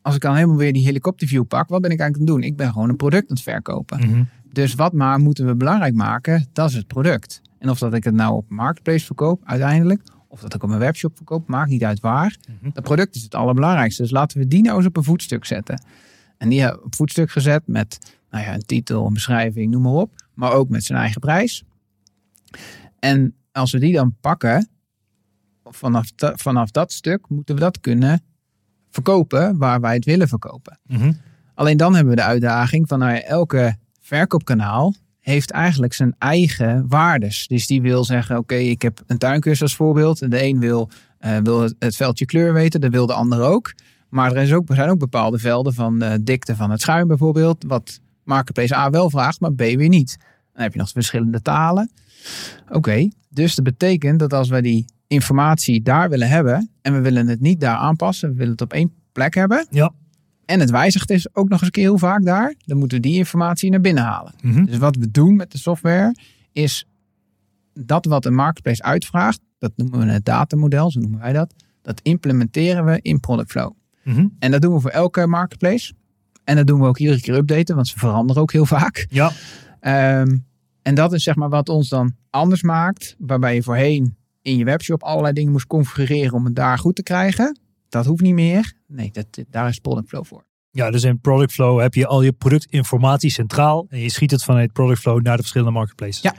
Als 0.03 0.15
ik 0.15 0.21
dan 0.21 0.35
helemaal 0.35 0.57
weer 0.57 0.73
die 0.73 0.85
helikopterview 0.85 1.47
pak, 1.47 1.69
wat 1.69 1.81
ben 1.81 1.91
ik 1.91 1.99
eigenlijk 2.01 2.31
aan 2.31 2.35
het 2.35 2.43
doen? 2.43 2.51
Ik 2.51 2.57
ben 2.57 2.73
gewoon 2.73 2.89
een 2.89 2.97
product 2.97 3.31
aan 3.31 3.35
het 3.35 3.45
verkopen. 3.45 3.99
Mhm. 3.99 4.23
Dus 4.53 4.75
wat 4.75 4.93
maar 4.93 5.19
moeten 5.19 5.47
we 5.47 5.55
belangrijk 5.55 5.95
maken, 5.95 6.47
dat 6.53 6.69
is 6.69 6.75
het 6.75 6.87
product. 6.87 7.43
En 7.59 7.71
of 7.71 7.79
dat 7.79 7.95
ik 7.95 8.05
het 8.05 8.15
nou 8.15 8.35
op 8.35 8.49
Marketplace 8.49 9.05
verkoop 9.05 9.41
uiteindelijk, 9.45 10.03
of 10.29 10.41
dat 10.41 10.55
ik 10.55 10.63
op 10.63 10.69
mijn 10.69 10.81
webshop 10.81 11.17
verkoop, 11.17 11.49
maakt 11.49 11.71
niet 11.71 11.85
uit 11.85 12.01
waar. 12.01 12.37
Mhm. 12.61 12.71
Dat 12.73 12.85
product 12.85 13.15
is 13.15 13.23
het 13.23 13.35
allerbelangrijkste. 13.35 14.03
Dus 14.03 14.11
laten 14.11 14.39
we 14.39 14.49
die 14.49 14.63
nou 14.63 14.77
eens 14.77 14.87
op 14.87 14.97
een 14.97 15.05
voetstuk 15.05 15.45
zetten. 15.45 15.83
En 16.39 16.49
die 16.49 16.61
hebben 16.61 16.85
op 16.85 16.95
voetstuk 16.95 17.31
gezet 17.31 17.63
met 17.67 18.17
nou 18.35 18.47
ja, 18.47 18.55
een 18.55 18.67
titel, 18.67 19.07
een 19.07 19.13
beschrijving, 19.13 19.71
noem 19.71 19.83
maar 19.83 19.93
op. 19.93 20.11
Maar 20.35 20.53
ook 20.53 20.69
met 20.69 20.85
zijn 20.85 20.99
eigen 20.99 21.21
prijs. 21.21 21.65
En 22.99 23.35
als 23.53 23.73
we 23.73 23.79
die 23.79 23.93
dan 23.93 24.17
pakken, 24.21 24.69
vanaf, 25.65 26.11
vanaf 26.17 26.71
dat 26.71 26.93
stuk 26.93 27.29
moeten 27.29 27.55
we 27.55 27.61
dat 27.61 27.81
kunnen 27.81 28.23
verkopen 28.91 29.59
waar 29.59 29.81
wij 29.81 29.95
het 29.95 30.05
willen 30.05 30.29
verkopen. 30.29 30.79
Mhm. 30.87 31.13
Alleen 31.55 31.77
dan 31.77 31.95
hebben 31.95 32.15
we 32.15 32.21
de 32.21 32.27
uitdaging 32.27 32.89
van 32.89 32.99
nou 32.99 33.13
ja, 33.13 33.23
elke 33.23 33.77
verkoopkanaal 34.01 34.95
heeft 35.21 35.51
eigenlijk 35.51 35.93
zijn 35.93 36.15
eigen 36.19 36.89
waardes. 36.89 37.47
Dus 37.47 37.67
die 37.67 37.83
wil 37.83 38.05
zeggen, 38.05 38.39
oké, 38.39 38.55
ik 38.55 38.83
heb 38.83 39.03
een 39.07 39.19
tuinkus 39.19 39.63
als 39.63 39.77
voorbeeld. 39.77 40.23
En 40.23 40.31
de 40.31 40.45
een 40.45 40.59
wil, 40.59 40.91
eh, 41.19 41.37
wil 41.39 41.61
het, 41.61 41.75
het 41.79 41.97
veldje 41.97 42.25
kleur 42.25 42.53
weten, 42.53 42.81
dat 42.81 42.91
wil 42.91 43.07
de 43.07 43.13
ander 43.13 43.41
ook. 43.41 43.75
Maar 44.09 44.33
er, 44.33 44.43
is 44.43 44.53
ook, 44.53 44.69
er 44.69 44.75
zijn 44.75 44.91
ook 44.91 44.99
bepaalde 44.99 45.39
velden 45.39 45.75
van 45.75 45.99
de 45.99 46.23
dikte 46.23 46.57
van 46.57 46.71
het 46.71 46.81
schuim 46.81 47.09
bijvoorbeeld. 47.09 47.65
Wat 47.67 48.01
Marketplace 48.25 48.77
A 48.77 48.91
wel 48.91 49.11
vraagt, 49.11 49.41
maar 49.41 49.53
B 49.53 49.59
weer 49.59 49.89
niet. 49.89 50.17
Dan 50.53 50.63
heb 50.63 50.73
je 50.73 50.79
nog 50.79 50.89
verschillende 50.89 51.43
talen. 51.43 51.91
Oké, 52.69 53.09
dus 53.29 53.55
dat 53.55 53.65
betekent 53.65 54.19
dat 54.19 54.33
als 54.33 54.49
we 54.49 54.63
die 54.63 54.85
informatie 55.07 55.83
daar 55.83 56.11
willen 56.11 56.29
hebben... 56.29 56.71
en 56.83 56.93
we 56.93 57.01
willen 57.01 57.27
het 57.27 57.41
niet 57.41 57.61
daar 57.61 57.77
aanpassen, 57.77 58.29
we 58.29 58.35
willen 58.35 58.53
het 58.53 58.61
op 58.61 58.73
één 58.73 58.93
plek 59.13 59.35
hebben... 59.35 59.67
Ja. 59.71 59.93
En 60.45 60.61
het 60.61 60.71
wijzigt 60.71 61.11
is 61.11 61.35
ook 61.35 61.49
nog 61.49 61.59
eens 61.59 61.67
een 61.67 61.71
keer 61.71 61.83
heel 61.83 61.99
vaak 61.99 62.25
daar. 62.25 62.55
Dan 62.59 62.79
moeten 62.79 62.97
we 62.97 63.09
die 63.09 63.17
informatie 63.17 63.71
naar 63.71 63.81
binnen 63.81 64.05
halen. 64.05 64.35
Mhm. 64.41 64.65
Dus 64.65 64.79
wat 64.79 64.97
we 64.97 65.11
doen 65.11 65.37
met 65.37 65.53
de 65.53 65.59
software 65.59 66.17
is 66.53 66.87
dat 67.73 68.05
wat 68.05 68.25
een 68.25 68.35
marketplace 68.35 68.83
uitvraagt, 68.83 69.41
dat 69.59 69.73
noemen 69.77 69.99
we 69.99 70.13
het 70.13 70.25
datamodel, 70.25 70.91
zo 70.91 71.01
noemen 71.01 71.21
wij 71.21 71.33
dat. 71.33 71.55
Dat 71.83 72.01
implementeren 72.03 72.85
we 72.85 72.99
in 73.03 73.21
Product 73.21 73.51
Flow. 73.51 73.73
Mhm. 74.03 74.27
En 74.39 74.51
dat 74.51 74.63
doen 74.63 74.75
we 74.75 74.81
voor 74.81 74.91
elke 74.91 75.27
marketplace. 75.27 75.93
En 76.45 76.57
dat 76.57 76.67
doen 76.67 76.81
we 76.81 76.87
ook 76.87 76.99
iedere 76.99 77.21
keer 77.21 77.35
updaten, 77.35 77.75
want 77.75 77.89
ze 77.89 77.99
veranderen 77.99 78.43
ook 78.43 78.53
heel 78.53 78.67
vaak. 78.67 79.07
Ja. 79.11 79.33
Ehm, 79.81 80.39
en 80.83 80.95
dat 80.95 81.13
is 81.13 81.23
zeg 81.23 81.35
maar 81.35 81.49
wat 81.49 81.69
ons 81.69 81.89
dan 81.89 82.15
anders 82.31 82.63
maakt, 82.63 83.17
waarbij 83.19 83.55
je 83.55 83.63
voorheen 83.63 84.17
in 84.43 84.57
je 84.57 84.65
webshop 84.65 85.03
allerlei 85.03 85.35
dingen 85.35 85.53
moest 85.53 85.67
configureren 85.67 86.33
om 86.33 86.45
het 86.45 86.55
daar 86.55 86.79
goed 86.79 86.97
te 86.97 87.03
krijgen. 87.03 87.59
Dat 87.89 88.07
hoeft 88.07 88.23
niet 88.23 88.35
meer. 88.35 88.73
Nee, 88.87 89.11
dat, 89.13 89.27
daar 89.51 89.69
is 89.69 89.79
Product 89.79 90.09
Flow 90.09 90.25
voor. 90.25 90.45
Ja, 90.71 90.91
dus 90.91 91.03
in 91.03 91.21
Product 91.21 91.53
Flow 91.53 91.81
heb 91.81 91.95
je 91.95 92.07
al 92.07 92.23
je 92.23 92.33
productinformatie 92.33 93.31
centraal. 93.31 93.87
En 93.89 93.99
je 93.99 94.11
schiet 94.11 94.31
het 94.31 94.45
vanuit 94.45 94.73
Product 94.73 95.01
Flow 95.01 95.23
naar 95.23 95.33
de 95.37 95.43
verschillende 95.43 95.73
marketplaces. 95.73 96.23
Ja. 96.23 96.35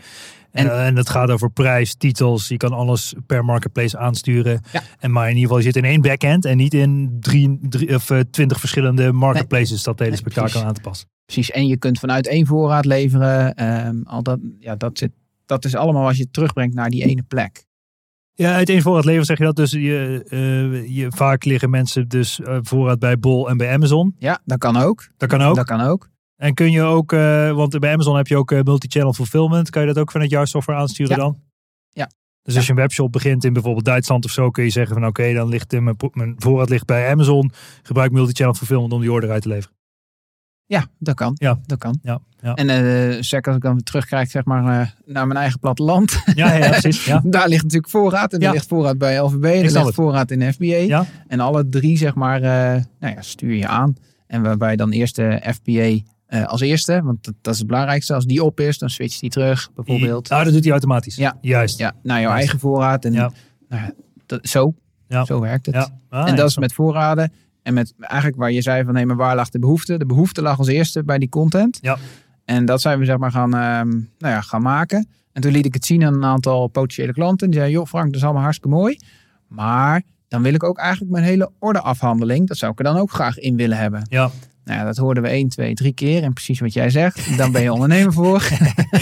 En, 0.55 0.65
En- 0.65 0.71
eh, 0.71 0.85
en 0.85 0.95
dat 0.95 1.09
gaat 1.09 1.29
over 1.29 1.51
prijs, 1.51 1.95
titels. 1.95 2.47
Je 2.47 2.57
kan 2.57 2.71
alles 2.73 3.13
per 3.25 3.45
marketplace 3.45 3.97
aansturen. 3.97 4.61
Ja. 4.71 4.81
En 4.99 5.11
maar 5.11 5.23
in 5.23 5.29
ieder 5.35 5.41
geval, 5.43 5.57
je 5.57 5.63
zit 5.63 5.75
in 5.75 5.85
één 5.85 6.01
backend 6.01 6.45
en 6.45 6.57
niet 6.57 6.73
in 6.73 7.17
drie, 7.19 7.57
drie 7.61 7.95
of 7.95 8.09
eh, 8.09 8.19
twintig 8.19 8.59
verschillende 8.59 9.11
marketplaces 9.11 9.83
dat 9.83 9.99
hele 9.99 10.09
Nee, 10.11 10.19
spektakel 10.19 10.49
precies. 10.49 10.67
aan 10.67 10.73
te 10.73 10.81
passen. 10.81 11.07
Precies. 11.25 11.51
En 11.51 11.67
je 11.67 11.77
kunt 11.77 11.99
vanuit 11.99 12.27
één 12.27 12.45
voorraad 12.45 12.85
leveren. 12.85 13.53
Ehm, 13.55 14.01
al 14.03 14.23
dat, 14.23 14.39
ja, 14.59 14.75
dat, 14.75 14.97
zit, 14.97 15.11
dat 15.45 15.65
is 15.65 15.75
allemaal 15.75 16.07
als 16.07 16.17
je 16.17 16.23
het 16.23 16.33
terugbrengt 16.33 16.75
naar 16.75 16.89
die 16.89 17.03
ene 17.05 17.23
plek. 17.23 17.65
Ja, 18.33 18.53
uit 18.53 18.69
één 18.69 18.81
voorraad 18.81 19.05
leveren 19.05 19.25
zeg 19.25 19.37
je 19.37 19.43
dat. 19.43 19.55
Dus 19.55 19.71
je, 19.71 20.23
eh, 20.29 20.95
je, 20.95 21.07
vaak 21.09 21.45
liggen 21.45 21.69
mensen 21.69 22.07
dus 22.07 22.39
eh, 22.41 22.57
voorraad 22.61 22.99
bij 22.99 23.19
Bol 23.19 23.49
en 23.49 23.57
bij 23.57 23.73
Amazon. 23.73 24.15
Ja, 24.19 24.39
dat 24.45 24.57
kan 24.57 24.77
ook. 24.77 25.07
Dat 25.17 25.29
kan 25.29 25.41
ook. 25.41 25.55
Dat 25.55 25.65
kan 25.65 25.81
ook. 25.81 26.09
En 26.35 26.53
kun 26.53 26.71
je 26.71 26.81
ook, 26.81 27.13
eh, 27.13 27.51
want 27.51 27.79
bij 27.79 27.93
Amazon 27.93 28.15
heb 28.17 28.27
je 28.27 28.37
ook 28.37 28.51
eh, 28.51 28.61
multi-channel 28.61 29.13
fulfillment. 29.13 29.69
Kan 29.69 29.81
je 29.81 29.87
dat 29.87 29.97
ook 29.97 30.11
vanuit 30.11 30.29
jouw 30.29 30.45
software 30.45 30.79
aansturen 30.79 31.15
Ja. 31.17 31.23
dan? 31.23 31.39
Ja. 31.89 32.09
Dus 32.41 32.55
als 32.55 32.65
je 32.65 32.71
een 32.71 32.77
webshop 32.77 33.11
begint 33.11 33.43
in 33.43 33.53
bijvoorbeeld 33.53 33.85
Duitsland 33.85 34.25
of 34.25 34.31
zo, 34.31 34.49
kun 34.49 34.63
je 34.63 34.69
zeggen 34.69 34.93
van 34.95 35.05
oké, 35.05 35.33
dan 35.33 35.47
ligt 35.49 35.71
mijn, 35.71 35.95
mijn 36.13 36.35
voorraad 36.37 36.69
ligt 36.69 36.85
bij 36.85 37.11
Amazon. 37.11 37.51
Gebruik 37.83 38.11
multi-channel 38.11 38.53
fulfillment 38.53 38.93
om 38.93 39.01
die 39.01 39.11
order 39.11 39.31
uit 39.31 39.41
te 39.41 39.47
leveren. 39.47 39.75
Ja, 40.67 40.85
dat 40.99 41.15
kan. 41.15 41.35
Ja. 41.39 41.59
Dat 41.65 41.77
kan. 41.77 41.99
Ja, 42.01 42.19
ja. 42.41 42.53
En 42.53 42.69
eh 42.69 43.17
zeker 43.21 43.47
als 43.47 43.55
ik 43.55 43.61
dan 43.61 43.73
weer 43.73 43.83
terugkijk 43.83 44.29
zeg 44.31 44.45
maar, 44.45 44.95
naar 45.05 45.27
mijn 45.27 45.39
eigen 45.39 45.59
platteland. 45.59 46.21
Ja, 46.35 46.53
ja, 46.53 46.69
precies. 46.69 47.05
Ja. 47.05 47.21
Daar 47.25 47.47
ligt 47.47 47.63
natuurlijk 47.63 47.91
voorraad. 47.91 48.33
En 48.33 48.39
Ja. 48.39 48.47
er 48.47 48.53
ligt 48.53 48.67
voorraad 48.67 48.97
bij 48.97 49.17
LVB. 49.19 49.43
En 49.43 49.69
snap 49.69 49.83
ligt 49.83 49.95
voorraad 49.95 50.31
in 50.31 50.53
FBA. 50.53 50.65
Ja. 50.65 51.05
En 51.27 51.39
alle 51.39 51.69
drie 51.69 51.97
zeg 51.97 52.15
maar, 52.15 52.39
nou 52.41 52.83
ja, 52.99 53.21
stuur 53.21 53.53
je 53.55 53.67
aan. 53.67 53.95
En 54.27 54.41
waarbij 54.41 54.75
dan 54.75 54.91
eerst 54.91 55.15
de 55.15 55.53
FBA 55.53 55.99
eh, 56.41 56.45
als 56.47 56.61
eerste. 56.61 57.01
Want 57.03 57.23
dat, 57.23 57.33
dat 57.41 57.53
is 57.53 57.59
het 57.59 57.67
belangrijkste. 57.67 58.13
Als 58.13 58.25
die 58.25 58.43
op 58.43 58.59
is, 58.59 58.77
dan 58.77 58.89
switcht 58.89 59.19
die 59.19 59.29
terug 59.29 59.69
bijvoorbeeld. 59.75 60.29
Ah, 60.29 60.43
dat 60.43 60.53
doet 60.53 60.61
hij 60.63 60.71
automatisch. 60.71 61.15
Ja. 61.15 61.37
Juist. 61.41 61.77
Ja, 61.77 61.93
naar 62.03 62.15
jouw 62.21 62.29
Juist. 62.29 62.37
eigen 62.39 62.59
voorraad. 62.59 63.05
En 63.05 63.13
Ja. 63.13 63.31
nou 63.69 63.81
ja, 63.83 63.91
dat, 64.25 64.47
zo, 64.47 64.73
Ja. 65.07 65.25
zo 65.25 65.39
werkt 65.39 65.65
het. 65.65 65.75
Ja. 65.75 65.89
Ah, 66.09 66.21
en 66.21 66.27
ja, 66.29 66.35
dat 66.35 66.49
is 66.49 66.57
met 66.57 66.73
voorraden. 66.73 67.33
En 67.63 67.73
met 67.73 67.93
eigenlijk 67.99 68.37
waar 68.41 68.51
je 68.51 68.61
zei 68.61 68.83
van 68.83 68.93
nee, 68.93 69.05
maar 69.05 69.15
waar 69.15 69.35
lag 69.35 69.49
de 69.49 69.59
behoefte? 69.59 69.97
De 69.97 70.05
behoefte 70.05 70.41
lag 70.41 70.57
als 70.57 70.67
eerste 70.67 71.03
bij 71.03 71.17
die 71.17 71.29
content. 71.29 71.77
Ja. 71.81 71.97
En 72.45 72.65
dat 72.65 72.81
zijn 72.81 72.99
we 72.99 73.05
zeg 73.05 73.17
maar 73.17 73.31
gaan, 73.31 73.53
ehm, 73.53 73.89
nou 73.89 74.33
ja, 74.33 74.41
gaan 74.41 74.61
maken. 74.61 75.07
En 75.31 75.41
toen 75.41 75.51
liet 75.51 75.65
ik 75.65 75.73
het 75.73 75.85
zien 75.85 76.03
aan 76.05 76.13
een 76.13 76.25
aantal 76.25 76.67
potentiële 76.67 77.13
klanten. 77.13 77.47
Die 77.49 77.59
zeiden, 77.59 77.77
joh 77.79 77.87
Frank, 77.87 78.05
dat 78.05 78.15
is 78.15 78.23
allemaal 78.23 78.41
hartstikke 78.41 78.75
mooi. 78.75 78.99
Maar 79.47 80.01
dan 80.27 80.41
wil 80.41 80.53
ik 80.53 80.63
ook 80.63 80.77
eigenlijk 80.77 81.11
mijn 81.11 81.23
hele 81.23 81.51
orderafhandeling, 81.59 82.47
dat 82.47 82.57
zou 82.57 82.71
ik 82.71 82.77
er 82.77 82.83
dan 82.83 82.97
ook 82.97 83.11
graag 83.11 83.37
in 83.37 83.55
willen 83.55 83.77
hebben. 83.77 84.05
Ja. 84.09 84.29
Nou 84.65 84.79
ja, 84.79 84.85
dat 84.85 84.97
hoorden 84.97 85.23
we 85.23 85.29
één, 85.29 85.49
twee, 85.49 85.73
drie 85.73 85.93
keer. 85.93 86.23
En 86.23 86.33
precies 86.33 86.59
wat 86.59 86.73
jij 86.73 86.89
zegt, 86.89 87.37
dan 87.37 87.51
ben 87.51 87.61
je 87.61 87.73
ondernemer 87.73 88.13
voor. 88.13 88.49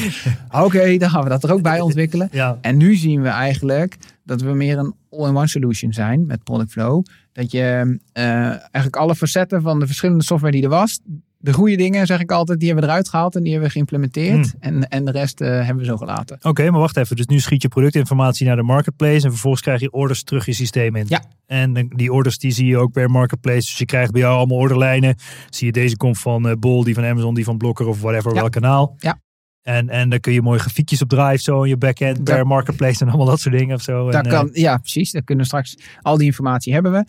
Oké, 0.66 0.97
dan 0.97 1.09
gaan 1.09 1.24
we 1.24 1.30
dat 1.30 1.43
er 1.43 1.53
ook 1.53 1.61
bij 1.61 1.80
ontwikkelen. 1.80 2.30
Ja. 2.32 2.57
En 2.61 2.78
nu 2.78 2.95
zien 2.95 3.22
we 3.22 3.28
eigenlijk 3.28 3.97
dat 4.24 4.41
we 4.41 4.53
meer 4.53 4.78
een 4.78 4.95
all-in-one 5.09 5.47
solution 5.47 5.93
zijn 5.93 6.26
met 6.26 6.43
Product 6.43 6.72
Flow. 6.72 7.05
Dat 7.32 7.51
je 7.51 7.99
eh, 8.11 8.24
eigenlijk 8.45 8.95
alle 8.95 9.16
facetten 9.16 9.61
van 9.61 9.80
de 9.80 9.86
verschillende 9.86 10.24
software 10.24 10.53
die 10.53 10.64
er 10.64 10.70
was, 10.70 10.99
de 11.44 11.54
goede 11.54 11.76
dingen, 11.76 12.06
zeg 12.06 12.20
ik 12.20 12.32
altijd, 12.32 12.60
die 12.60 12.68
hebben 12.68 12.86
we 12.86 12.91
eruit 12.91 13.10
gehaald 13.10 13.36
en 13.36 13.41
die 13.41 13.52
hebben 13.52 13.68
we 13.68 13.74
geïmplementeerd. 13.74 14.52
Hmm. 14.52 14.60
En, 14.60 14.88
en 14.89 15.06
de 15.06 15.12
rest 15.12 15.41
eh, 15.41 15.50
hebben 15.50 15.78
we 15.78 15.86
zo 15.86 15.98
gelaten. 15.98 16.38
Oké, 16.41 16.70
maar 16.72 16.80
wacht 16.80 16.98
even. 16.98 17.16
Dus 17.16 17.26
nu 17.26 17.39
schiet 17.39 17.62
je 17.62 17.68
productinformatie 17.68 18.46
naar 18.48 18.56
de 18.56 18.64
marketplace 18.64 19.24
en 19.26 19.32
vervolgens 19.32 19.62
krijg 19.62 19.80
je 19.80 19.91
orders 19.91 20.24
terug 20.24 20.46
je 20.46 20.54
systeem 20.54 20.96
in. 20.96 21.06
Ja. 21.08 21.24
En 21.46 21.74
dan- 21.74 21.91
die 21.96 22.14
orders 22.14 22.38
die 22.38 22.52
zie 22.52 22.66
je 22.68 22.78
ook 22.78 22.91
per 22.91 23.10
marketplace. 23.10 23.60
Dus 23.60 23.78
je 23.78 23.86
krijgt 23.86 24.12
bij 24.12 24.22
jou 24.22 24.38
allemaal 24.38 24.58
orderlijnen. 24.58 25.16
Zie 25.50 25.66
je 25.68 25.74
deze 25.74 25.98
komt 25.98 26.20
van 26.20 26.48
eh, 26.48 26.56
Bol, 26.60 26.84
die 26.84 26.94
van 26.94 27.04
Amazon, 27.06 27.34
die 27.34 27.44
van 27.44 27.58
Blokker 27.58 27.88
of 27.88 28.02
whatever, 28.02 28.34
Ja. 28.34 28.39
welk 28.39 28.52
kanaal. 28.52 28.96
Ja. 28.98 29.22
En, 29.62 29.89
en 29.89 30.10
dan 30.10 30.20
kun 30.20 30.34
je 30.34 30.41
mooie 30.41 30.60
grafiekjes 30.60 31.02
op 31.02 31.10
drive 31.10 31.38
zo 31.44 31.64
in 31.64 31.70
je 31.70 31.78
backend 31.78 32.24
per 32.24 32.48
marketplace 32.48 33.02
en 33.02 33.08
allemaal 33.08 33.26
dat 33.28 33.39
soort 33.39 33.58
dingen 33.58 33.76
of 33.76 33.82
zo. 33.82 34.12
Daar 34.12 34.24
en, 34.24 34.30
kan, 34.30 34.50
ja, 34.54 34.78
precies. 34.78 35.12
Daar 35.12 35.24
kunnen 35.24 35.44
we 35.44 35.50
straks 35.50 35.78
al 36.02 36.18
die 36.18 36.26
informatie 36.26 36.74
hebben 36.74 36.91
we. 36.91 37.06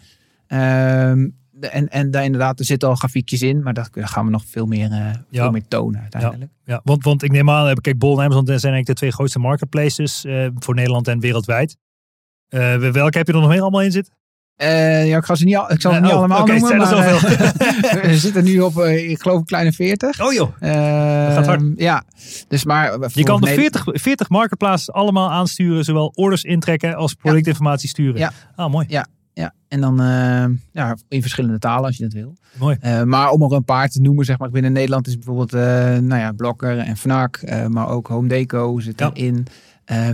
Ehm, 0.46 1.28
en, 1.60 1.88
en 1.88 2.10
daar 2.10 2.24
inderdaad, 2.24 2.58
er 2.58 2.64
zitten 2.64 2.88
al 2.88 2.94
grafiekjes 2.94 3.42
in, 3.42 3.62
maar 3.62 3.74
dat 3.74 3.88
gaan 3.92 4.24
we 4.24 4.30
nog 4.30 4.44
veel 4.46 4.66
meer, 4.66 4.90
eh, 4.90 5.10
veel 5.32 5.50
meer 5.50 5.68
tonen 5.68 6.00
uiteindelijk. 6.00 6.42
eh, 6.42 6.48
ja, 6.74 6.80
want, 6.84 7.04
want 7.04 7.22
ik 7.22 7.30
neem 7.32 7.50
aan, 7.50 7.68
eh, 7.68 7.74
kijk, 7.74 7.98
Bol 7.98 8.18
en 8.18 8.24
Amazon 8.24 8.44
zijn 8.46 8.56
eigenlijk 8.60 8.86
de 8.86 8.94
twee 8.94 9.10
grootste 9.12 9.38
marketplaces 9.38 10.24
eh, 10.24 10.46
voor 10.58 10.74
Nederland 10.74 11.08
en 11.08 11.20
wereldwijd. 11.20 11.76
Eh, 12.48 12.76
welke 12.76 13.18
heb 13.18 13.26
je 13.26 13.32
er 13.32 13.40
nog 13.40 13.48
meer 13.48 13.60
allemaal 13.60 13.82
in 13.82 13.92
zitten? 13.92 14.12
Ja, 14.56 15.16
ik, 15.16 15.24
ga 15.24 15.34
ze 15.34 15.44
niet, 15.44 15.56
al- 15.56 15.70
ik 15.72 15.80
zal 15.80 15.92
ze 15.94 16.00
niet 16.00 16.10
oh, 16.10 16.16
allemaal 16.16 16.40
oké, 16.42 16.52
noemen. 16.52 16.72
er 16.72 16.78
maar, 16.78 17.20
we 18.10 18.16
zitten 18.18 18.44
nu 18.44 18.60
op, 18.60 18.78
ik 18.78 19.22
geloof, 19.22 19.38
een 19.38 19.44
kleine 19.44 19.72
40. 19.72 20.20
Oh 20.22 20.32
joh, 20.32 20.50
Eh, 20.60 20.70
gaat 21.34 21.46
hard. 21.46 21.62
Ja, 21.76 22.04
dus 22.48 22.64
maar... 22.64 22.84
Je 23.12 23.22
kan 23.22 23.40
de 23.40 23.46
Nederland- 23.46 23.72
40, 23.82 24.02
40 24.02 24.28
marketplaces 24.28 24.92
allemaal 24.92 25.30
aansturen, 25.30 25.84
zowel 25.84 26.12
orders 26.14 26.42
intrekken 26.42 26.94
als 26.94 27.14
productinformatie 27.14 27.88
sturen. 27.88 28.18
Ja. 28.18 28.32
Ah, 28.56 28.70
mooi. 28.70 28.86
Ja, 28.88 29.06
en 29.68 29.80
dan 29.80 30.00
eh, 30.00 30.44
ja, 30.72 30.96
in 31.08 31.20
verschillende 31.20 31.58
talen 31.58 31.84
als 31.84 31.96
je 31.96 32.02
dat 32.02 32.12
wil. 32.12 32.36
Mooi. 32.58 32.76
Eh, 32.80 33.02
maar 33.02 33.30
om 33.30 33.42
er 33.42 33.52
een 33.52 33.64
paar 33.64 33.88
te 33.88 34.00
noemen, 34.00 34.24
zeg 34.24 34.38
maar, 34.38 34.50
binnen 34.50 34.72
Nederland 34.72 35.06
is 35.06 35.14
bijvoorbeeld 35.14 35.52
eh, 35.52 35.60
nou 35.98 36.20
ja, 36.20 36.32
Blokker 36.32 36.78
en 36.78 36.96
Fnac, 36.96 37.40
maar 37.68 37.88
ook 37.88 38.06
Home 38.06 38.28
Deco 38.28 38.78
zit 38.80 38.98
Ja. 39.00 39.10
erin. 39.14 39.46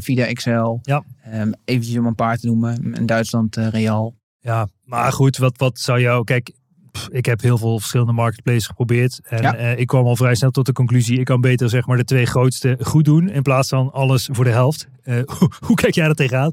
Vida 0.00 0.24
Excel. 0.24 0.78
Ja. 0.82 1.04
Ehm, 1.22 1.52
eventjes 1.64 1.98
om 1.98 2.06
een 2.06 2.14
paar 2.14 2.36
te 2.36 2.46
noemen. 2.46 2.94
In 2.94 3.06
Duitsland 3.06 3.56
Real. 3.56 4.14
Ja, 4.38 4.68
maar 4.84 5.12
goed, 5.12 5.36
wat, 5.36 5.56
wat 5.56 5.78
zou 5.78 6.00
jou... 6.00 6.24
Kijk, 6.24 6.52
pff, 6.90 7.08
ik 7.08 7.26
heb 7.26 7.40
heel 7.40 7.58
veel 7.58 7.78
verschillende 7.78 8.12
marketplaces 8.12 8.66
geprobeerd. 8.66 9.20
En 9.22 9.42
Ja. 9.42 9.54
ik 9.56 9.86
kwam 9.86 10.04
al 10.06 10.16
vrij 10.16 10.34
snel 10.34 10.50
tot 10.50 10.66
de 10.66 10.72
conclusie... 10.72 11.18
ik 11.18 11.24
kan 11.24 11.40
beter 11.40 11.68
zeg 11.68 11.86
maar 11.86 11.96
de 11.96 12.04
twee 12.04 12.26
grootste 12.26 12.76
goed 12.80 13.04
doen... 13.04 13.28
in 13.28 13.42
plaats 13.42 13.68
van 13.68 13.92
alles 13.92 14.28
voor 14.32 14.44
de 14.44 14.50
helft. 14.50 14.88
Hoe, 15.38 15.50
hoe 15.60 15.76
kijk 15.76 15.94
jij 15.94 16.06
daar 16.06 16.14
tegenaan? 16.14 16.50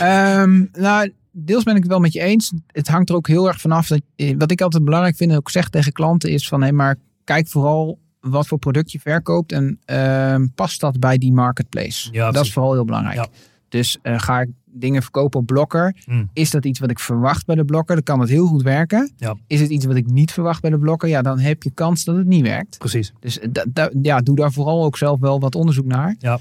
Ehm, 0.00 0.64
nou, 0.72 1.12
deels 1.36 1.64
ben 1.64 1.76
ik 1.76 1.82
het 1.82 1.90
wel 1.90 2.00
met 2.00 2.12
je 2.12 2.20
eens. 2.20 2.52
Het 2.66 2.88
hangt 2.88 3.08
er 3.08 3.14
ook 3.14 3.28
heel 3.28 3.46
erg 3.48 3.60
vanaf. 3.60 3.88
Dat, 3.88 4.00
eh, 4.16 4.34
wat 4.38 4.50
ik 4.50 4.60
altijd 4.60 4.84
belangrijk 4.84 5.16
vind 5.16 5.30
en 5.30 5.36
ook 5.36 5.50
zeg 5.50 5.68
tegen 5.68 5.92
klanten 5.92 6.30
is 6.30 6.48
van... 6.48 6.62
hé, 6.62 6.72
maar 6.72 6.96
kijk 7.24 7.48
vooral 7.48 7.98
wat 8.20 8.46
voor 8.46 8.58
product 8.58 8.92
je 8.92 9.00
verkoopt 9.00 9.52
en 9.52 9.78
ehm, 9.84 10.46
past 10.54 10.80
dat 10.80 10.98
bij 10.98 11.18
die 11.18 11.32
marketplace? 11.32 12.08
Ja, 12.12 12.30
dat 12.30 12.44
is 12.44 12.52
vooral 12.52 12.72
heel 12.72 12.84
belangrijk. 12.84 13.16
Ja. 13.16 13.26
Dus 13.68 13.98
eh, 14.02 14.18
ga 14.18 14.40
ik 14.40 14.48
dingen 14.64 15.02
verkopen 15.02 15.40
op 15.40 15.46
blokker? 15.46 15.96
Hmm. 16.04 16.30
Is 16.32 16.50
dat 16.50 16.64
iets 16.64 16.78
wat 16.78 16.90
ik 16.90 16.98
verwacht 16.98 17.46
bij 17.46 17.54
de 17.54 17.64
blokker? 17.64 17.94
Dan 17.94 18.04
kan 18.04 18.20
het 18.20 18.28
heel 18.28 18.46
goed 18.46 18.62
werken. 18.62 19.12
Ja. 19.16 19.36
Is 19.46 19.60
het 19.60 19.70
iets 19.70 19.84
wat 19.84 19.96
ik 19.96 20.06
niet 20.06 20.32
verwacht 20.32 20.60
bij 20.60 20.70
de 20.70 20.78
blokker? 20.78 21.08
Ja, 21.08 21.22
dan 21.22 21.38
heb 21.38 21.62
je 21.62 21.70
kans 21.70 22.04
dat 22.04 22.16
het 22.16 22.26
niet 22.26 22.42
werkt. 22.42 22.78
Precies. 22.78 23.12
Dus 23.20 23.38
eh, 23.38 23.86
ja, 24.02 24.20
doe 24.20 24.36
daar 24.36 24.52
vooral 24.52 24.84
ook 24.84 24.96
zelf 24.96 25.20
wel 25.20 25.40
wat 25.40 25.54
onderzoek 25.54 25.86
naar. 25.86 26.16
Ja. 26.18 26.40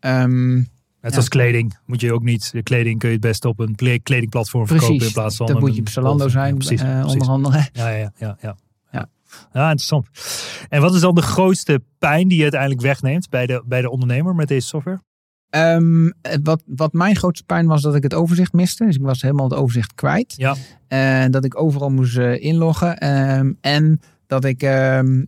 Ehm, 0.00 0.62
Net 1.00 1.10
Ja. 1.10 1.16
als 1.16 1.28
kleding. 1.28 1.78
Moet 1.86 2.00
je 2.00 2.12
ook 2.12 2.22
niet... 2.22 2.52
De 2.52 2.62
kleding 2.62 2.98
kun 2.98 3.08
je 3.08 3.14
het 3.14 3.24
best 3.24 3.44
op 3.44 3.58
een 3.58 3.74
kledingplatform 4.02 4.66
verkopen... 4.66 5.06
in 5.06 5.12
plaats 5.12 5.36
van... 5.36 5.46
Dat 5.46 5.60
moet 5.60 5.74
je 5.74 5.80
op 5.80 5.88
Zalando 5.88 6.28
zijn, 6.28 6.54
precies, 6.54 6.80
eh, 6.80 7.00
precies. 7.00 7.20
onder 7.20 7.28
andere. 7.28 7.68
Ja, 7.72 7.88
ja, 7.88 8.12
ja, 8.16 8.36
ja. 8.40 8.56
Ja. 9.52 9.70
Interessant. 9.70 10.06
En 10.68 10.80
wat 10.80 10.94
is 10.94 11.00
dan 11.00 11.14
de 11.14 11.22
grootste 11.22 11.82
pijn 11.98 12.28
die 12.28 12.36
je 12.36 12.42
uiteindelijk 12.42 12.80
wegneemt 12.80 13.28
bij 13.28 13.46
de, 13.46 13.62
bij 13.66 13.80
de 13.80 13.90
ondernemer 13.90 14.34
met 14.34 14.48
deze 14.48 14.66
software? 14.66 15.00
Ehm, 15.50 16.06
eh, 16.06 16.36
wat, 16.42 16.62
wat 16.66 16.92
mijn 16.92 17.16
grootste 17.16 17.44
pijn 17.44 17.66
was 17.66 17.82
dat 17.82 17.94
ik 17.94 18.02
het 18.02 18.14
overzicht 18.14 18.52
miste. 18.52 18.84
Dus 18.84 18.94
ik 18.96 19.02
was 19.02 19.22
helemaal 19.22 19.48
het 19.48 19.58
overzicht 19.58 19.94
kwijt. 19.94 20.34
Ja. 20.36 20.54
En 20.88 21.30
dat 21.30 21.44
ik 21.44 21.60
overal 21.60 21.90
moest 21.90 22.16
eh, 22.16 22.42
inloggen. 22.42 22.98
Ehm, 22.98 23.52
en 23.60 24.00
dat 24.26 24.44
ik 24.44 24.62
ehm, 24.62 25.22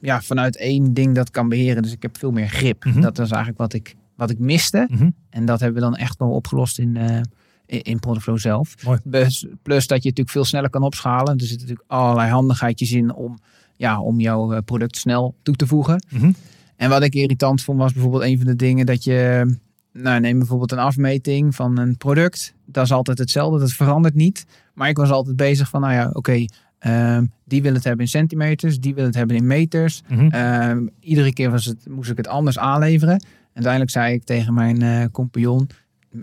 ja, 0.00 0.22
vanuit 0.22 0.56
één 0.56 0.94
ding 0.94 1.14
dat 1.14 1.30
kan 1.30 1.48
beheren. 1.48 1.82
Dus 1.82 1.92
ik 1.92 2.02
heb 2.02 2.18
veel 2.18 2.30
meer 2.32 2.48
grip. 2.48 2.84
Mhm. 2.84 3.00
Dat 3.00 3.16
was 3.16 3.28
eigenlijk 3.30 3.58
wat 3.58 3.72
ik, 3.72 3.94
wat 4.16 4.30
ik 4.30 4.38
miste. 4.38 4.86
Mhm. 4.90 5.10
En 5.30 5.44
dat 5.44 5.60
hebben 5.60 5.82
we 5.82 5.88
dan 5.88 5.96
echt 5.96 6.18
wel 6.18 6.30
opgelost 6.30 6.78
in, 6.78 6.96
eh 6.96 7.20
in, 7.66 7.82
in 7.82 7.98
Productflow 7.98 8.38
zelf. 8.38 8.74
Plus, 9.10 9.46
plus 9.62 9.86
dat 9.86 10.02
je 10.02 10.08
natuurlijk 10.08 10.30
veel 10.30 10.44
sneller 10.44 10.70
kan 10.70 10.82
opschalen. 10.82 11.34
Er 11.34 11.46
zitten 11.46 11.68
natuurlijk 11.68 11.90
allerlei 11.90 12.30
handigheidjes 12.30 12.92
in 12.92 13.14
om, 13.14 13.38
ja, 13.76 14.00
om 14.00 14.20
jouw 14.20 14.52
eh, 14.52 14.58
product 14.64 14.96
snel 14.96 15.34
toe 15.42 15.56
te 15.56 15.66
voegen. 15.66 16.04
Mhm. 16.08 16.32
En 16.76 16.88
wat 16.88 17.02
ik 17.02 17.14
irritant 17.14 17.62
vond 17.62 17.78
was 17.78 17.92
bijvoorbeeld 17.92 18.22
een 18.22 18.36
van 18.36 18.46
de 18.46 18.56
dingen 18.56 18.86
dat 18.86 19.04
je... 19.04 19.54
Nou, 19.92 20.20
neem 20.20 20.38
bijvoorbeeld 20.38 20.72
een 20.72 20.78
afmeting 20.78 21.54
van 21.54 21.78
een 21.78 21.96
product. 21.96 22.54
Dat 22.66 22.84
is 22.84 22.92
altijd 22.92 23.18
hetzelfde, 23.18 23.58
dat 23.58 23.72
verandert 23.72 24.14
niet. 24.14 24.46
Maar 24.74 24.88
ik 24.88 24.96
was 24.96 25.10
altijd 25.10 25.36
bezig 25.36 25.68
van, 25.68 25.80
nou 25.80 25.92
ja, 25.92 26.10
oké, 26.12 26.44
ehm, 26.78 27.26
die 27.44 27.62
wil 27.62 27.74
het 27.74 27.84
hebben 27.84 28.04
in 28.04 28.10
centimeters, 28.10 28.80
die 28.80 28.94
wil 28.94 29.04
het 29.04 29.14
hebben 29.14 29.36
in 29.36 29.46
meters. 29.46 30.02
Mhm. 30.08 30.28
Ehm, 30.28 30.86
iedere 31.00 31.32
keer 31.32 31.50
was 31.50 31.64
het, 31.64 31.88
moest 31.88 32.10
ik 32.10 32.16
het 32.16 32.28
anders 32.28 32.58
aanleveren. 32.58 33.24
Uiteindelijk 33.56 33.92
zei 33.92 34.14
ik 34.14 34.24
tegen 34.24 34.54
mijn 34.54 34.82
eh 34.82 35.04
compagnon, 35.12 35.68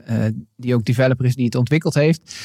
eh, 0.05 0.25
die 0.55 0.75
ook 0.75 0.85
developer 0.85 1.25
is, 1.25 1.35
die 1.35 1.45
het 1.45 1.55
ontwikkeld 1.55 1.93
heeft. 1.93 2.35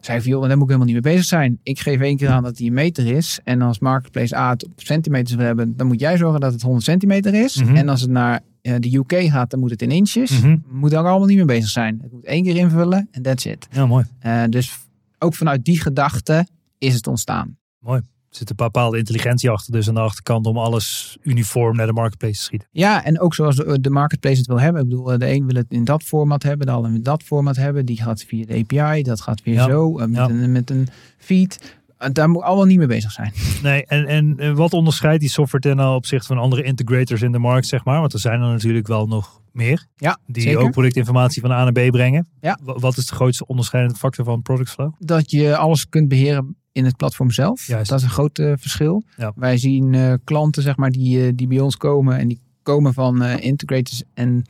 Zei 0.00 0.20
van, 0.20 0.30
joh, 0.30 0.40
daar 0.40 0.50
moet 0.50 0.62
ik 0.62 0.66
helemaal 0.66 0.92
niet 0.92 1.04
mee 1.04 1.12
bezig 1.12 1.26
zijn. 1.26 1.58
Ik 1.62 1.80
geef 1.80 2.00
één 2.00 2.16
keer 2.16 2.28
aan 2.28 2.42
dat 2.42 2.56
die 2.56 2.68
een 2.68 2.74
meter 2.74 3.06
is. 3.06 3.40
En 3.44 3.62
als 3.62 3.78
Marketplace 3.78 4.36
A 4.36 4.50
het 4.50 4.64
op 4.64 4.72
centimeters 4.76 5.36
wil 5.36 5.46
hebben, 5.46 5.76
dan 5.76 5.86
moet 5.86 6.00
jij 6.00 6.16
zorgen 6.16 6.40
dat 6.40 6.52
het 6.52 6.62
100 6.62 6.84
centimeter 6.84 7.34
is. 7.34 7.62
Mhm. 7.62 7.76
En 7.76 7.88
als 7.88 8.00
het 8.00 8.10
naar 8.10 8.40
eh, 8.60 8.74
de 8.78 8.96
UK 8.96 9.30
gaat, 9.30 9.50
dan 9.50 9.60
moet 9.60 9.70
het 9.70 9.82
in 9.82 9.90
inches. 9.90 10.40
Mhm. 10.40 10.56
Moet 10.70 10.90
daar 10.90 11.06
allemaal 11.06 11.28
niet 11.28 11.36
mee 11.36 11.46
bezig 11.46 11.70
zijn. 11.70 11.98
Het 12.02 12.12
moet 12.12 12.24
één 12.24 12.42
keer 12.42 12.56
invullen 12.56 13.08
en 13.10 13.22
that's 13.22 13.44
it. 13.44 13.68
Ja, 13.70 13.86
mooi. 13.86 14.04
Dus 14.48 14.78
ook 15.18 15.34
vanuit 15.34 15.64
die 15.64 15.80
gedachte 15.80 16.46
is 16.78 16.94
het 16.94 17.06
ontstaan. 17.06 17.56
Er 17.86 18.02
zit 18.36 18.50
een 18.50 18.56
bepaalde 18.56 18.98
intelligentie 18.98 19.50
achter, 19.50 19.72
dus 19.72 19.88
aan 19.88 19.94
de 19.94 20.00
achterkant 20.00 20.46
om 20.46 20.58
alles 20.58 21.16
uniform 21.22 21.76
naar 21.76 21.86
de 21.86 21.92
marketplace 21.92 22.34
te 22.34 22.42
schieten. 22.42 22.68
Ja, 22.70 23.04
en 23.04 23.20
ook 23.20 23.34
zoals 23.34 23.56
de, 23.56 23.80
de 23.80 23.90
marketplace 23.90 24.36
het 24.38 24.46
wil 24.46 24.60
hebben. 24.60 24.82
Ik 24.82 24.88
bedoel, 24.88 25.12
eh, 25.12 25.18
de 25.18 25.30
een 25.32 25.46
wil 25.46 25.54
het 25.56 25.66
in 25.68 25.84
dat 25.84 26.02
format 26.02 26.42
hebben, 26.42 26.66
de 26.66 26.72
ander 26.72 26.94
in 26.94 27.02
dat 27.02 27.22
format 27.22 27.56
hebben. 27.56 27.86
Die 27.86 28.02
gaat 28.02 28.22
via 28.22 28.44
de 28.46 28.64
API, 28.68 29.02
dat 29.02 29.20
gaat 29.20 29.42
weer 29.42 29.54
Ja, 29.54 29.64
zo, 29.68 29.98
eh, 29.98 30.06
met, 30.06 30.16
ja. 30.16 30.28
een, 30.28 30.52
met 30.52 30.70
een 30.70 30.88
feed. 31.18 31.76
eh, 31.98 32.08
daar 32.12 32.28
moet 32.30 32.42
allemaal 32.42 32.64
niet 32.64 32.78
mee 32.78 32.86
bezig 32.86 33.10
zijn. 33.12 33.32
Nee, 33.62 33.86
en, 33.86 34.06
en 34.06 34.38
eh, 34.38 34.52
wat 34.52 34.72
onderscheidt 34.72 35.20
die 35.20 35.30
software 35.30 35.62
ten 35.68 35.76
nou 35.76 35.94
opzichte 35.96 36.26
van 36.26 36.38
andere 36.38 36.62
integrators 36.62 37.22
in 37.22 37.32
de 37.32 37.38
markt, 37.38 37.66
zeg 37.66 37.84
maar? 37.84 38.00
Want 38.00 38.12
er 38.12 38.18
zijn 38.20 38.40
er 38.40 38.48
natuurlijk 38.48 38.86
wel 38.86 39.06
nog 39.06 39.42
meer. 39.52 39.86
Ja, 39.96 40.18
Die 40.26 40.42
zeker. 40.42 40.58
ook 40.60 40.70
productinformatie 40.70 41.42
van 41.42 41.50
A 41.52 41.62
naar 41.64 41.72
B 41.72 41.90
brengen. 41.90 42.28
Ja. 42.40 42.58
Wa- 42.62 42.78
Wat 42.78 42.96
is 42.96 43.06
de 43.06 43.14
grootste 43.14 43.46
onderscheidende 43.46 43.98
factor 43.98 44.24
van 44.24 44.42
Product 44.42 44.70
Flow? 44.70 44.92
dat 44.98 45.30
je 45.30 45.56
alles 45.56 45.88
kunt 45.88 46.08
beheren 46.08 46.56
in 46.74 46.84
het 46.84 46.96
platform 46.96 47.30
zelf. 47.30 47.66
Juist. 47.66 47.88
Dat 47.90 47.98
is 47.98 48.04
een 48.04 48.10
groot 48.10 48.38
eh, 48.38 48.52
verschil. 48.56 49.02
Ja. 49.16 49.32
Wij 49.36 49.56
zien 49.58 49.94
eh, 49.94 50.12
klanten 50.24 50.62
zeg 50.62 50.76
maar, 50.76 50.90
die, 50.90 51.26
eh, 51.26 51.32
die 51.34 51.46
bij 51.46 51.60
ons 51.60 51.76
komen 51.76 52.18
en 52.18 52.28
die 52.28 52.40
komen 52.62 52.94
van 52.94 53.22
integrators. 53.22 54.02
En 54.14 54.44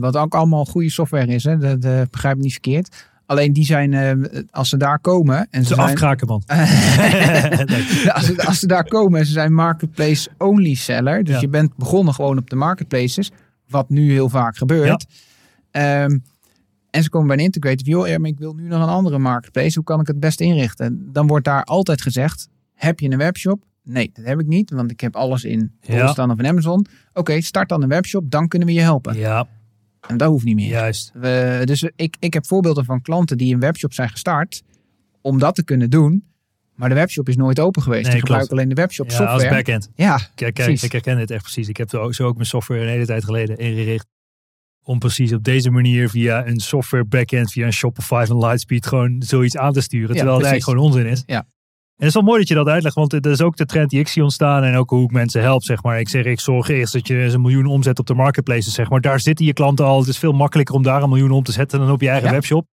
wat 0.00 0.16
ook 0.16 0.34
allemaal 0.34 0.64
goede 0.64 0.90
software 0.90 1.26
is, 1.26 1.44
hè, 1.44 1.58
dat 1.58 2.10
begrijp 2.10 2.36
ik 2.36 2.42
niet 2.42 2.52
verkeerd. 2.52 3.08
Alleen 3.26 3.52
die 3.52 3.64
zijn, 3.64 3.94
als 4.50 4.68
ze 4.68 4.76
daar 4.76 4.98
komen 4.98 5.46
en 5.50 5.62
ze 5.62 5.68
Ze 5.68 5.74
zijn, 5.74 5.86
afkraken, 5.88 6.26
man. 6.26 6.42
Als, 8.14 8.24
ze, 8.26 8.42
als 8.46 8.58
ze 8.58 8.66
daar 8.66 8.84
komen 8.84 9.20
en 9.20 9.26
ze 9.26 9.32
zijn 9.32 9.54
marketplace 9.54 10.28
only 10.38 10.74
seller. 10.74 11.24
Dus 11.24 11.34
Ja. 11.34 11.40
je 11.40 11.48
bent 11.48 11.76
begonnen 11.76 12.14
gewoon 12.14 12.38
op 12.38 12.50
de 12.50 12.56
marketplaces. 12.56 13.30
Wat 13.68 13.88
nu 13.88 14.12
heel 14.12 14.28
vaak 14.28 14.56
gebeurt. 14.56 15.06
Ehm, 15.70 16.18
en 16.94 17.02
ze 17.02 17.08
komen 17.08 17.26
bij 17.28 17.36
een 17.36 17.42
integrator. 17.42 17.86
Joh, 17.86 18.08
ja, 18.08 18.18
maar 18.18 18.30
ik 18.30 18.38
wil 18.38 18.54
nu 18.54 18.66
nog 18.68 18.82
een 18.82 18.88
andere 18.88 19.18
marketplace. 19.18 19.74
Hoe 19.74 19.84
kan 19.84 20.00
ik 20.00 20.06
het 20.06 20.20
best 20.20 20.40
inrichten? 20.40 21.08
Dan 21.12 21.26
wordt 21.26 21.44
daar 21.44 21.64
altijd 21.64 22.02
gezegd. 22.02 22.48
Heb 22.74 23.00
je 23.00 23.10
een 23.10 23.18
webshop? 23.18 23.62
Nee, 23.82 24.10
dat 24.12 24.24
heb 24.24 24.40
ik 24.40 24.46
niet. 24.46 24.70
Want 24.70 24.90
ik 24.90 25.00
heb 25.00 25.16
alles 25.16 25.44
in 25.44 25.72
Ja. 25.80 26.06
Staan 26.06 26.30
of 26.30 26.38
in 26.38 26.46
Amazon. 26.46 26.86
Oké, 27.12 27.40
start 27.40 27.68
dan 27.68 27.82
een 27.82 27.88
webshop. 27.88 28.30
Dan 28.30 28.48
kunnen 28.48 28.68
we 28.68 28.74
je 28.74 28.80
helpen. 28.80 29.16
Ja, 29.16 29.46
En 30.08 30.16
dat 30.16 30.28
hoeft 30.28 30.44
niet 30.44 30.54
meer. 30.54 30.68
juist. 30.68 31.10
We, 31.14 31.60
dus 31.64 31.90
ik, 31.96 32.16
ik 32.20 32.34
heb 32.34 32.46
voorbeelden 32.46 32.84
van 32.84 33.02
klanten 33.02 33.38
die 33.38 33.54
een 33.54 33.60
webshop 33.60 33.92
zijn 33.92 34.08
gestart. 34.08 34.62
Om 35.20 35.38
dat 35.38 35.54
te 35.54 35.64
kunnen 35.64 35.90
doen. 35.90 36.24
Maar 36.74 36.88
de 36.88 36.94
webshop 36.94 37.28
is 37.28 37.36
nooit 37.36 37.60
open 37.60 37.82
geweest. 37.82 38.02
Nee, 38.02 38.12
Die 38.12 38.22
klopt. 38.22 38.40
gebruiken 38.40 38.56
alleen 38.56 38.68
de 38.74 38.80
webshop 38.82 39.10
Ja, 39.10 39.18
als 39.18 39.28
software. 39.30 39.54
backend. 39.54 39.90
Ja, 39.94 40.20
Kijk, 40.34 40.54
kijk, 40.54 40.82
ik 40.82 40.92
herken 40.92 41.16
dit 41.16 41.30
echt 41.30 41.42
precies. 41.42 41.68
Ik 41.68 41.76
heb 41.76 41.88
zo 42.10 42.24
ook 42.26 42.34
mijn 42.34 42.46
software 42.46 42.80
een 42.80 42.88
hele 42.88 43.06
tijd 43.06 43.24
geleden 43.24 43.56
ingericht. 43.58 44.06
Om 44.86 44.98
precies 44.98 45.32
op 45.32 45.44
deze 45.44 45.70
manier 45.70 46.08
via 46.10 46.46
een 46.46 46.60
software 46.60 47.04
backend, 47.04 47.52
via 47.52 47.66
een 47.66 47.72
Shopify 47.72 48.24
van 48.26 48.38
Lightspeed 48.38 48.86
gewoon 48.86 49.16
zoiets 49.18 49.56
aan 49.56 49.72
te 49.72 49.80
sturen. 49.80 50.08
Ja, 50.08 50.14
terwijl 50.14 50.36
het 50.38 50.46
precies. 50.46 50.64
eigenlijk 50.66 50.92
gewoon 50.94 51.04
onzin 51.04 51.12
is. 51.12 51.34
Ja. 51.34 51.46
En 51.96 52.06
het 52.06 52.08
is 52.08 52.14
wel 52.14 52.22
mooi 52.22 52.38
dat 52.38 52.48
je 52.48 52.54
dat 52.54 52.68
uitlegt, 52.68 52.94
want 52.94 53.10
dat 53.10 53.26
is 53.26 53.40
ook 53.40 53.56
de 53.56 53.66
trend 53.66 53.90
die 53.90 53.98
ik 54.00 54.08
zie 54.08 54.22
ontstaan 54.22 54.62
en 54.62 54.76
ook 54.76 54.90
hoe 54.90 55.04
ik 55.04 55.10
mensen 55.10 55.40
help, 55.42 55.62
zeg 55.62 55.82
maar. 55.82 56.00
Ik 56.00 56.08
zeg, 56.08 56.24
ik 56.24 56.40
zorg 56.40 56.68
eerst 56.68 56.92
dat 56.92 57.06
je 57.06 57.14
een 57.14 57.40
miljoen 57.40 57.66
omzet 57.66 57.98
op 57.98 58.06
de 58.06 58.14
marketplaces, 58.14 58.74
zeg 58.74 58.90
maar. 58.90 59.00
Daar 59.00 59.20
zitten 59.20 59.46
je 59.46 59.52
klanten 59.52 59.84
al. 59.84 59.98
Het 59.98 60.08
is 60.08 60.18
veel 60.18 60.32
makkelijker 60.32 60.74
om 60.74 60.82
daar 60.82 61.02
een 61.02 61.08
miljoen 61.08 61.30
om 61.30 61.42
te 61.42 61.52
zetten 61.52 61.78
dan 61.78 61.90
op 61.90 62.00
je 62.00 62.08
eigen 62.08 62.26
Ja. 62.28 62.34
webshop. 62.34 62.66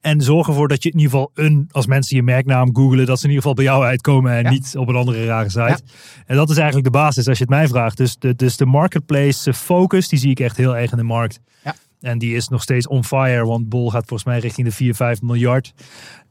En 0.00 0.20
zorg 0.20 0.46
ervoor 0.48 0.68
dat 0.68 0.82
je 0.82 0.90
in 0.90 0.98
ieder 0.98 1.10
geval 1.10 1.30
een, 1.34 1.68
als 1.70 1.86
mensen 1.86 2.16
je 2.16 2.22
merknaam 2.22 2.76
googelen, 2.76 3.06
dat 3.06 3.18
ze 3.18 3.24
in 3.24 3.30
ieder 3.30 3.48
geval 3.48 3.64
bij 3.64 3.72
jou 3.72 3.84
uitkomen 3.84 4.32
en 4.32 4.42
Ja. 4.42 4.50
niet 4.50 4.76
op 4.76 4.88
een 4.88 4.94
andere 4.96 5.26
rare 5.26 5.48
site. 5.48 5.60
Ja. 5.60 5.78
En 6.26 6.36
dat 6.36 6.50
is 6.50 6.56
eigenlijk 6.56 6.86
de 6.86 6.98
basis 6.98 7.28
als 7.28 7.38
je 7.38 7.44
het 7.44 7.52
mij 7.52 7.68
vraagt. 7.68 7.96
Dus 7.96 8.16
de, 8.18 8.34
dus 8.34 8.56
de 8.56 8.66
marketplace 8.66 9.52
focus, 9.54 10.08
die 10.08 10.18
zie 10.18 10.30
ik 10.30 10.40
echt 10.40 10.56
heel 10.56 10.76
erg 10.76 10.90
in 10.90 10.96
de 10.96 11.02
markt. 11.02 11.40
Ja. 11.64 11.74
En 12.00 12.18
die 12.18 12.34
is 12.34 12.48
nog 12.48 12.62
steeds 12.62 12.86
on 12.88 13.04
fire, 13.04 13.44
want 13.44 13.68
Bol 13.68 13.90
gaat 13.90 14.06
volgens 14.06 14.24
mij 14.28 14.38
richting 14.38 14.66
de 14.66 14.72
4, 14.72 14.94
5 14.94 15.22
miljard. 15.22 15.72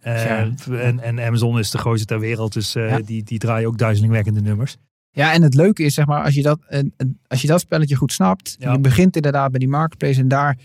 Ja. 0.04 0.52
en, 0.72 1.00
en 1.00 1.20
Amazon 1.20 1.60
is 1.60 1.72
de 1.72 1.78
grootste 1.78 2.06
ter 2.06 2.20
wereld, 2.20 2.54
dus 2.54 2.76
eh, 2.76 2.96
die, 3.06 3.24
die 3.24 3.40
draaien 3.40 3.68
ook 3.68 3.78
duizelingwekkende 3.78 4.42
nummers. 4.42 4.78
Ja, 5.12 5.34
en 5.34 5.42
het 5.42 5.54
leuke 5.54 5.84
is, 5.84 5.94
zeg 5.94 6.06
maar, 6.06 6.24
als 6.24 6.34
je 6.34 6.42
dat, 6.42 6.60
als 7.28 7.42
je 7.42 7.48
dat 7.48 7.60
spelletje 7.60 7.96
goed 7.96 8.12
snapt. 8.14 8.56
Je 8.60 8.80
begint 8.80 9.16
inderdaad 9.16 9.50
bij 9.52 9.60
die 9.60 9.68
marketplace 9.70 10.20
en 10.20 10.28
daar. 10.28 10.58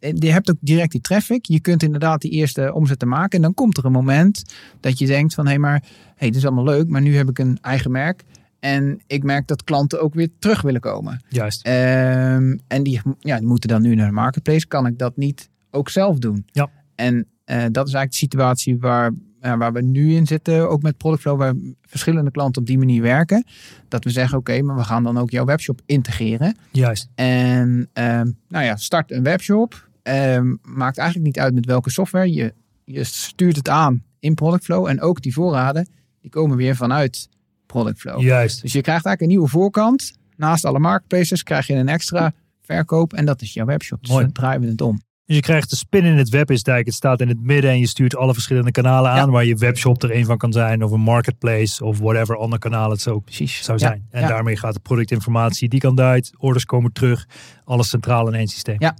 En 0.00 0.16
Je 0.16 0.32
hebt 0.32 0.50
ook 0.50 0.56
direct 0.60 0.92
die 0.92 1.00
traffic. 1.00 1.46
Je 1.46 1.60
kunt 1.60 1.82
inderdaad 1.82 2.20
die 2.20 2.30
eerste 2.30 2.74
omzetten 2.74 3.08
maken. 3.08 3.30
En 3.30 3.42
dan 3.42 3.54
komt 3.54 3.76
er 3.76 3.84
een 3.84 3.92
moment 3.92 4.42
dat 4.80 4.98
je 4.98 5.06
denkt 5.06 5.34
van... 5.34 5.44
hé, 5.44 5.50
hey, 5.50 5.60
maar 5.60 5.82
hey, 6.16 6.28
dit 6.28 6.36
is 6.36 6.46
allemaal 6.46 6.64
leuk, 6.64 6.88
maar 6.88 7.02
nu 7.02 7.16
heb 7.16 7.28
ik 7.28 7.38
een 7.38 7.58
eigen 7.60 7.90
merk. 7.90 8.24
En 8.60 9.00
ik 9.06 9.22
merk 9.22 9.46
dat 9.46 9.64
klanten 9.64 10.02
ook 10.02 10.14
weer 10.14 10.28
terug 10.38 10.62
willen 10.62 10.80
komen. 10.80 11.22
Juist. 11.28 11.62
Ehm, 11.62 12.56
en 12.66 12.82
die, 12.82 13.00
ja, 13.20 13.38
die 13.38 13.46
moeten 13.46 13.68
dan 13.68 13.82
nu 13.82 13.94
naar 13.94 14.06
de 14.06 14.12
marketplace. 14.12 14.66
Kan 14.66 14.86
ik 14.86 14.98
dat 14.98 15.16
niet 15.16 15.48
ook 15.70 15.88
zelf 15.88 16.18
doen? 16.18 16.44
Ja. 16.52 16.70
En 16.94 17.26
eh, 17.44 17.56
dat 17.56 17.88
is 17.88 17.94
eigenlijk 17.94 18.10
de 18.10 18.16
situatie 18.16 18.78
waar, 18.78 19.12
waar 19.40 19.72
we 19.72 19.82
nu 19.82 20.14
in 20.14 20.26
zitten. 20.26 20.70
Ook 20.70 20.82
met 20.82 20.96
Productflow, 20.96 21.38
waar 21.38 21.54
verschillende 21.82 22.30
klanten 22.30 22.60
op 22.60 22.66
die 22.68 22.78
manier 22.78 23.02
werken. 23.02 23.44
Dat 23.88 24.04
we 24.04 24.10
zeggen, 24.10 24.38
oké, 24.38 24.62
maar 24.62 24.76
we 24.76 24.84
gaan 24.84 25.02
dan 25.02 25.18
ook 25.18 25.30
jouw 25.30 25.44
webshop 25.44 25.80
integreren. 25.86 26.56
Juist. 26.72 27.08
En 27.14 27.88
ehm, 27.92 28.30
nou 28.48 28.64
ja, 28.64 28.76
start 28.76 29.10
een 29.10 29.22
webshop. 29.22 29.87
Ehm, 30.08 30.54
maakt 30.62 30.98
eigenlijk 30.98 31.26
niet 31.26 31.38
uit 31.44 31.54
met 31.54 31.66
welke 31.66 31.90
software. 31.90 32.32
Je, 32.32 32.54
je 32.84 33.04
stuurt 33.04 33.56
het 33.56 33.68
aan 33.68 34.02
in 34.18 34.34
Productflow. 34.34 34.86
En 34.86 35.00
ook 35.00 35.22
die 35.22 35.32
voorraden, 35.32 35.88
die 36.20 36.30
komen 36.30 36.56
weer 36.56 36.76
vanuit 36.76 37.28
Productflow. 37.66 38.20
Juist. 38.20 38.62
Dus 38.62 38.72
je 38.72 38.80
krijgt 38.80 39.04
eigenlijk 39.06 39.20
een 39.20 39.28
nieuwe 39.28 39.48
voorkant. 39.48 40.12
Naast 40.36 40.64
alle 40.64 40.78
marketplaces 40.78 41.42
krijg 41.42 41.66
je 41.66 41.74
een 41.74 41.88
extra 41.88 42.32
verkoop. 42.60 43.12
En 43.12 43.24
dat 43.24 43.42
is 43.42 43.52
jouw 43.54 43.66
webshop. 43.66 44.00
Dus 44.00 44.10
Mooi. 44.10 44.24
dan 44.24 44.32
draaien 44.32 44.60
we 44.60 44.66
het 44.66 44.80
om. 44.80 45.00
Dus 45.26 45.36
je 45.36 45.42
krijgt 45.42 45.70
de 45.70 45.76
spin 45.76 46.04
in 46.04 46.16
het 46.16 46.28
web 46.28 46.50
is 46.50 46.62
dijk. 46.62 46.86
Het 46.86 46.94
staat 46.94 47.20
in 47.20 47.28
het 47.28 47.40
midden 47.42 47.70
en 47.70 47.78
je 47.78 47.86
stuurt 47.86 48.16
alle 48.16 48.32
verschillende 48.32 48.70
kanalen 48.70 49.10
aan. 49.10 49.16
Ja. 49.16 49.30
Waar 49.30 49.44
je 49.44 49.56
webshop 49.56 50.02
er 50.02 50.14
een 50.14 50.24
van 50.24 50.36
kan 50.38 50.52
zijn. 50.52 50.84
Of 50.84 50.90
een 50.90 51.00
marketplace 51.00 51.84
of 51.84 51.98
whatever 51.98 52.36
ander 52.36 52.58
kanaal 52.58 52.90
het 52.90 53.00
zo 53.00 53.18
Precies. 53.18 53.64
zou 53.64 53.78
Ja, 53.78 53.86
zijn. 53.86 54.06
En 54.10 54.20
ja. 54.20 54.28
daarmee 54.28 54.56
gaat 54.56 54.74
de 54.74 54.80
productinformatie 54.80 55.68
die 55.68 55.80
kant 55.80 56.00
uit. 56.00 56.32
Orders 56.38 56.64
komen 56.64 56.92
terug. 56.92 57.26
Alles 57.64 57.88
centraal 57.88 58.28
in 58.28 58.34
één 58.34 58.48
systeem. 58.48 58.76
Ja. 58.78 58.96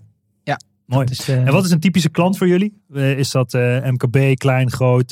Mooi. 0.88 1.06
Is, 1.10 1.28
eh, 1.28 1.46
En 1.46 1.52
wat 1.52 1.64
is 1.64 1.70
een 1.70 1.80
typische 1.80 2.08
klant 2.08 2.38
voor 2.38 2.48
jullie? 2.48 2.80
Eh, 2.94 3.18
is 3.18 3.30
dat 3.30 3.54
eh, 3.54 3.90
MKB, 3.90 4.38
klein, 4.38 4.70
groot, 4.70 5.08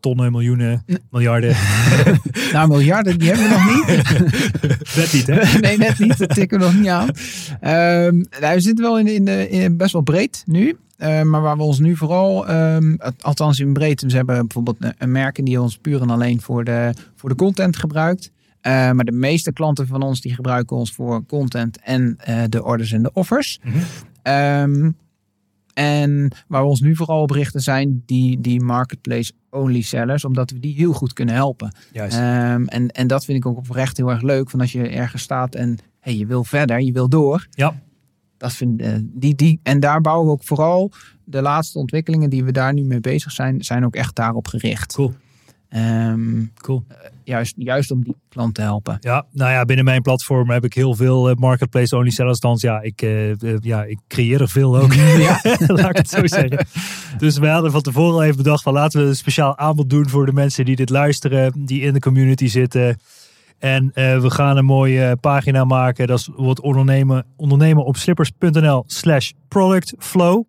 tonnen, 0.00 0.32
miljoenen, 0.32 0.84
miljarden? 1.10 1.56
Nou, 2.52 2.68
miljarden, 2.68 3.18
die 3.18 3.28
hebben 3.32 3.48
we 3.48 3.54
nog 3.54 3.86
niet. 3.86 3.96
Net 4.96 5.12
niet, 5.12 5.26
hè? 5.26 5.58
nee, 5.68 5.78
net 5.78 5.98
niet. 5.98 6.18
Dat 6.18 6.34
tikken 6.34 6.58
we 6.58 6.64
nog 6.64 6.74
niet 6.74 6.88
aan. 6.88 7.08
Nou, 8.40 8.54
we 8.54 8.60
zitten 8.60 8.84
wel 8.84 8.98
in, 8.98 9.28
in, 9.50 9.76
best 9.76 9.92
wel 9.92 10.02
breed 10.02 10.42
nu. 10.46 10.76
Ehm, 10.96 11.28
maar 11.28 11.40
waar 11.40 11.56
we 11.56 11.62
ons 11.62 11.78
nu 11.78 11.96
vooral, 11.96 12.48
ehm, 12.48 12.96
althans 13.20 13.60
in 13.60 13.72
breed, 13.72 14.02
we 14.02 14.16
hebben 14.16 14.36
bijvoorbeeld 14.36 14.76
een, 14.98 15.12
merken 15.12 15.44
die 15.44 15.60
ons 15.60 15.76
puur 15.76 16.00
en 16.00 16.10
alleen 16.10 16.40
voor 16.40 16.64
de, 16.64 16.94
voor 17.16 17.28
de 17.28 17.34
content 17.34 17.76
gebruikt. 17.76 18.30
Maar 18.62 19.04
de 19.04 19.12
meeste 19.12 19.52
klanten 19.52 19.86
van 19.86 20.02
ons 20.02 20.20
die 20.20 20.34
gebruiken 20.34 20.76
ons 20.76 20.92
voor 20.92 21.26
content 21.26 21.78
en 21.82 22.18
de 22.48 22.64
orders 22.64 22.92
en 22.92 23.02
de 23.02 23.10
offers. 23.12 23.58
Mhm. 23.62 23.78
Ehm, 24.22 24.90
en 25.74 26.28
waar 26.46 26.62
we 26.62 26.68
ons 26.68 26.80
nu 26.80 26.96
vooral 26.96 27.22
op 27.22 27.30
richten 27.30 27.60
zijn 27.60 28.02
die, 28.06 28.40
die 28.40 28.60
marketplace 28.60 29.32
only 29.50 29.82
sellers, 29.82 30.24
omdat 30.24 30.50
we 30.50 30.58
die 30.58 30.74
heel 30.74 30.92
goed 30.92 31.12
kunnen 31.12 31.34
helpen. 31.34 31.74
Juist. 31.92 32.16
Ehm, 32.16 32.64
en, 32.64 32.88
en 32.88 33.06
dat 33.06 33.24
vind 33.24 33.38
ik 33.38 33.46
ook 33.46 33.56
oprecht 33.56 33.96
heel 33.96 34.10
erg 34.10 34.22
leuk. 34.22 34.50
Van 34.50 34.60
als 34.60 34.72
je 34.72 34.88
ergens 34.88 35.22
staat 35.22 35.54
en 35.54 35.78
hey, 36.00 36.16
je 36.16 36.26
wil 36.26 36.44
verder, 36.44 36.80
je 36.80 36.92
wil 36.92 37.08
door. 37.08 37.46
Ja. 37.50 37.80
Dat 38.36 38.52
vind, 38.52 38.80
eh, 38.80 38.94
die, 39.02 39.34
die, 39.34 39.60
en 39.62 39.80
daar 39.80 40.00
bouwen 40.00 40.26
we 40.26 40.32
ook 40.32 40.44
vooral 40.44 40.92
de 41.24 41.42
laatste 41.42 41.78
ontwikkelingen 41.78 42.30
die 42.30 42.44
we 42.44 42.52
daar 42.52 42.72
nu 42.72 42.82
mee 42.82 43.00
bezig 43.00 43.32
zijn, 43.32 43.64
zijn 43.64 43.84
ook 43.84 43.94
echt 43.94 44.16
daarop 44.16 44.48
gericht. 44.48 44.94
Cool. 44.94 45.14
Ehm, 45.72 46.44
Cool. 46.54 46.84
juist, 47.24 47.54
juist 47.56 47.90
om 47.90 48.04
die 48.04 48.16
klant 48.28 48.54
te 48.54 48.60
helpen. 48.60 48.96
Ja, 49.00 49.26
nou 49.32 49.50
ja, 49.50 49.64
binnen 49.64 49.84
mijn 49.84 50.02
platform 50.02 50.50
heb 50.50 50.64
ik 50.64 50.74
heel 50.74 50.94
veel 50.94 51.28
eh, 51.28 51.36
marketplace 51.36 51.96
only 51.96 52.10
sellers. 52.10 52.40
Althans, 52.40 52.62
ja, 52.62 52.80
ik, 52.80 53.02
eh, 53.02 53.30
eh, 53.30 53.56
ja, 53.60 53.84
ik 53.84 53.98
creëer 54.08 54.40
er 54.40 54.48
veel 54.48 54.78
ook. 54.78 54.94
Laat 55.66 55.90
ik 55.90 55.96
het 55.96 56.08
zo 56.08 56.26
zeggen. 56.26 56.66
Dus 57.18 57.38
we 57.38 57.48
hadden 57.48 57.70
van 57.70 57.82
tevoren 57.82 58.14
al 58.14 58.22
even 58.22 58.36
bedacht 58.36 58.62
van 58.62 58.72
laten 58.72 59.02
we 59.02 59.06
een 59.06 59.16
speciaal 59.16 59.58
aanbod 59.58 59.90
doen 59.90 60.08
voor 60.08 60.26
de 60.26 60.32
mensen 60.32 60.64
die 60.64 60.76
dit 60.76 60.90
luisteren, 60.90 61.64
die 61.64 61.80
in 61.80 61.92
de 61.92 62.00
community 62.00 62.46
zitten. 62.46 62.96
En 63.62 63.90
eh, 63.94 64.20
we 64.20 64.30
gaan 64.30 64.56
een 64.56 64.64
mooie 64.64 65.04
eh, 65.04 65.12
pagina 65.20 65.64
maken. 65.64 66.06
Dat 66.06 66.18
is 66.18 66.28
wordt 66.36 66.60
ondernemen, 66.60 67.26
ondernemen 67.36 67.84
op 67.84 67.96
slippers.nl 67.96 68.84
slash 68.86 69.30
productflow. 69.48 70.44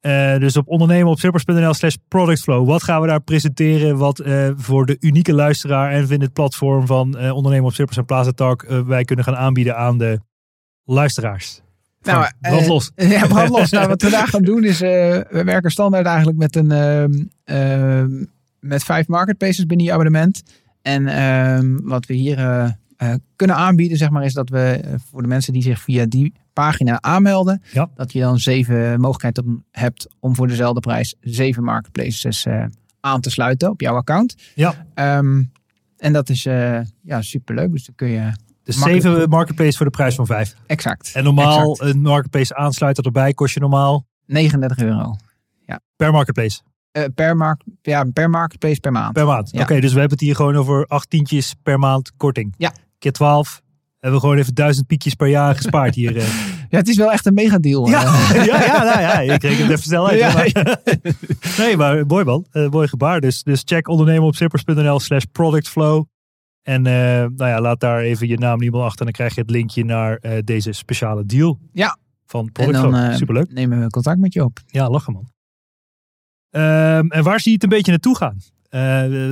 Eh, 0.00 0.38
dus 0.38 0.56
op 0.56 0.68
ondernemen 0.68 1.10
op 1.10 1.18
slippers.nl 1.18 1.74
slash 1.74 1.94
productflow. 2.08 2.66
Wat 2.66 2.82
gaan 2.82 3.00
we 3.00 3.06
daar 3.06 3.20
presenteren? 3.20 3.96
Wat 3.96 4.18
eh, 4.18 4.50
voor 4.56 4.86
de 4.86 4.96
unieke 5.00 5.34
luisteraar 5.34 5.92
en 5.92 6.10
in 6.10 6.20
het 6.20 6.32
platform 6.32 6.86
van 6.86 7.18
eh, 7.18 7.34
ondernemen 7.34 7.66
op 7.66 7.72
slippers 7.72 7.98
en 7.98 8.04
Plaza 8.04 8.32
Talk 8.32 8.62
eh, 8.62 8.80
wij 8.80 9.04
kunnen 9.04 9.24
gaan 9.24 9.36
aanbieden 9.36 9.76
aan 9.76 9.98
de 9.98 10.20
luisteraars. 10.84 11.60
Nou, 12.02 12.30
brand 12.40 12.66
los. 12.66 12.90
Ja, 13.14 13.26
brand 13.26 13.48
los. 13.48 13.70
Nou, 13.70 13.88
wat 13.88 14.02
we 14.02 14.10
daar 14.10 14.28
gaan 14.34 14.42
doen 14.42 14.64
is, 14.64 14.78
we 14.78 15.42
werken 15.44 15.70
standaard 15.70 16.06
eigenlijk 16.06 16.38
met 16.38 16.56
een 16.56 16.70
ehm, 16.70 17.12
ehm, 17.44 18.24
met 18.60 18.84
vijf 18.84 19.08
marketplaces 19.08 19.66
binnen 19.66 19.86
je 19.86 19.92
abonnement. 19.92 20.42
En 20.82 21.06
ehm, 21.06 21.76
wat 21.82 22.06
we 22.06 22.14
hier 22.14 22.78
kunnen 23.36 23.56
aanbieden, 23.56 23.96
zeg 23.96 24.10
maar, 24.10 24.24
is 24.24 24.32
dat 24.32 24.48
we 24.48 24.80
voor 25.10 25.22
de 25.22 25.28
mensen 25.28 25.52
die 25.52 25.62
zich 25.62 25.80
via 25.80 26.06
die 26.06 26.32
pagina 26.52 27.00
aanmelden, 27.02 27.62
Ja. 27.72 27.90
dat 27.94 28.12
je 28.12 28.20
dan 28.20 28.38
zeven 28.38 29.00
mogelijkheden 29.00 29.64
hebt 29.70 30.08
om 30.20 30.34
voor 30.34 30.46
dezelfde 30.48 30.80
prijs 30.80 31.14
zeven 31.20 31.64
marketplaces 31.64 32.46
eh, 32.46 32.64
aan 33.00 33.20
te 33.20 33.30
sluiten 33.30 33.70
op 33.70 33.80
jouw 33.80 33.94
account. 33.94 34.34
Ja, 34.54 34.86
Ehm, 34.94 35.42
en 35.96 36.12
dat 36.12 36.28
is 36.28 36.46
eh 36.46 36.80
ja, 37.02 37.22
superleuk. 37.22 37.72
Dus 37.72 37.84
dan 37.86 37.94
kun 37.94 38.08
je 38.08 38.32
dus 38.62 38.76
Makkelijk. 38.76 39.02
zeven 39.06 39.28
marketplace 39.28 39.76
voor 39.76 39.86
de 39.86 39.92
prijs 39.92 40.14
van 40.14 40.26
vijf. 40.26 40.54
exact. 40.66 41.10
En 41.14 41.24
normaal 41.24 41.70
Exact. 41.70 41.90
een 41.94 42.00
marketplace 42.02 42.54
aansluiter 42.56 43.04
erbij 43.04 43.32
kost 43.32 43.54
je 43.54 43.60
normaal 43.60 44.06
39 44.26 44.78
euro. 44.78 45.16
per 45.96 46.12
marketplace. 46.12 46.60
Eh, 46.92 47.04
per, 47.14 47.36
mark, 47.36 47.62
ja, 47.82 48.04
per 48.12 48.30
marketplace 48.30 48.80
per 48.80 48.92
maand. 48.92 49.12
Per 49.12 49.26
maand. 49.26 49.50
Ja. 49.50 49.62
Oké, 49.62 49.80
dus 49.80 49.92
we 49.92 49.98
hebben 49.98 50.18
het 50.18 50.26
hier 50.26 50.34
gewoon 50.36 50.56
over 50.56 50.86
acht 50.86 51.10
tientjes 51.10 51.54
per 51.62 51.78
maand 51.78 52.12
korting. 52.16 52.54
Ja. 52.58 52.72
Keer 52.98 53.12
12. 53.12 53.62
Hebben 54.00 54.20
we 54.20 54.26
gewoon 54.26 54.40
even 54.42 54.54
duizend 54.54 54.86
piekjes 54.86 55.14
per 55.14 55.26
jaar 55.28 55.54
gespaard 55.56 55.94
hier. 55.94 56.16
eh. 56.16 56.24
Ja, 56.70 56.78
het 56.78 56.88
is 56.88 56.96
wel 56.96 57.12
echt 57.12 57.26
een 57.26 57.34
megadeal. 57.34 57.88
Ja, 57.88 58.00
ja, 58.34 58.62
ja, 58.64 58.82
nou 58.82 59.00
ja, 59.00 59.20
ik 59.20 59.42
reken 59.42 59.62
het 59.62 59.70
even 59.70 59.82
snel 59.82 60.08
uit. 60.08 60.18
Ja, 60.18 60.32
maar- 60.32 60.78
nee, 61.58 61.76
maar 61.76 62.06
mooi 62.06 62.24
man. 62.24 62.46
Eh, 62.50 62.68
mooi 62.68 62.88
gebaar. 62.88 63.20
Dus, 63.20 63.42
dus 63.42 63.62
check 63.64 63.88
ondernemen 63.88 64.22
op 64.26 64.34
zippers.nl 64.36 65.00
slash 65.00 65.24
productflow. 65.32 66.04
En 66.62 66.86
eh, 66.86 66.92
nou 67.12 67.36
ja, 67.50 67.60
laat 67.60 67.80
daar 67.80 68.00
even 68.00 68.28
je 68.28 68.38
naam 68.38 68.58
niet 68.58 68.72
meer 68.72 68.80
achter. 68.80 68.98
En 68.98 69.04
dan 69.04 69.14
krijg 69.14 69.34
je 69.34 69.40
het 69.40 69.50
linkje 69.50 69.84
naar 69.84 70.20
deze 70.44 70.72
speciale 70.72 71.24
deal. 71.26 71.58
Ja. 71.72 71.98
Van 72.26 72.46
En 72.46 72.52
Productflow. 72.52 72.92
dan 72.92 73.00
eh, 73.10 73.16
Superleuk. 73.16 73.52
nemen 73.52 73.80
we 73.80 73.86
contact 73.90 74.18
met 74.18 74.32
je 74.32 74.44
op. 74.44 74.58
Ja, 74.66 74.90
lachen 74.90 75.12
man. 75.12 75.30
Ehm, 76.50 77.06
en 77.10 77.22
waar 77.22 77.40
zie 77.40 77.48
je 77.50 77.54
het 77.54 77.62
een 77.62 77.68
beetje 77.76 77.90
naartoe 77.90 78.16
gaan? 78.16 78.36
Eh, 78.70 78.80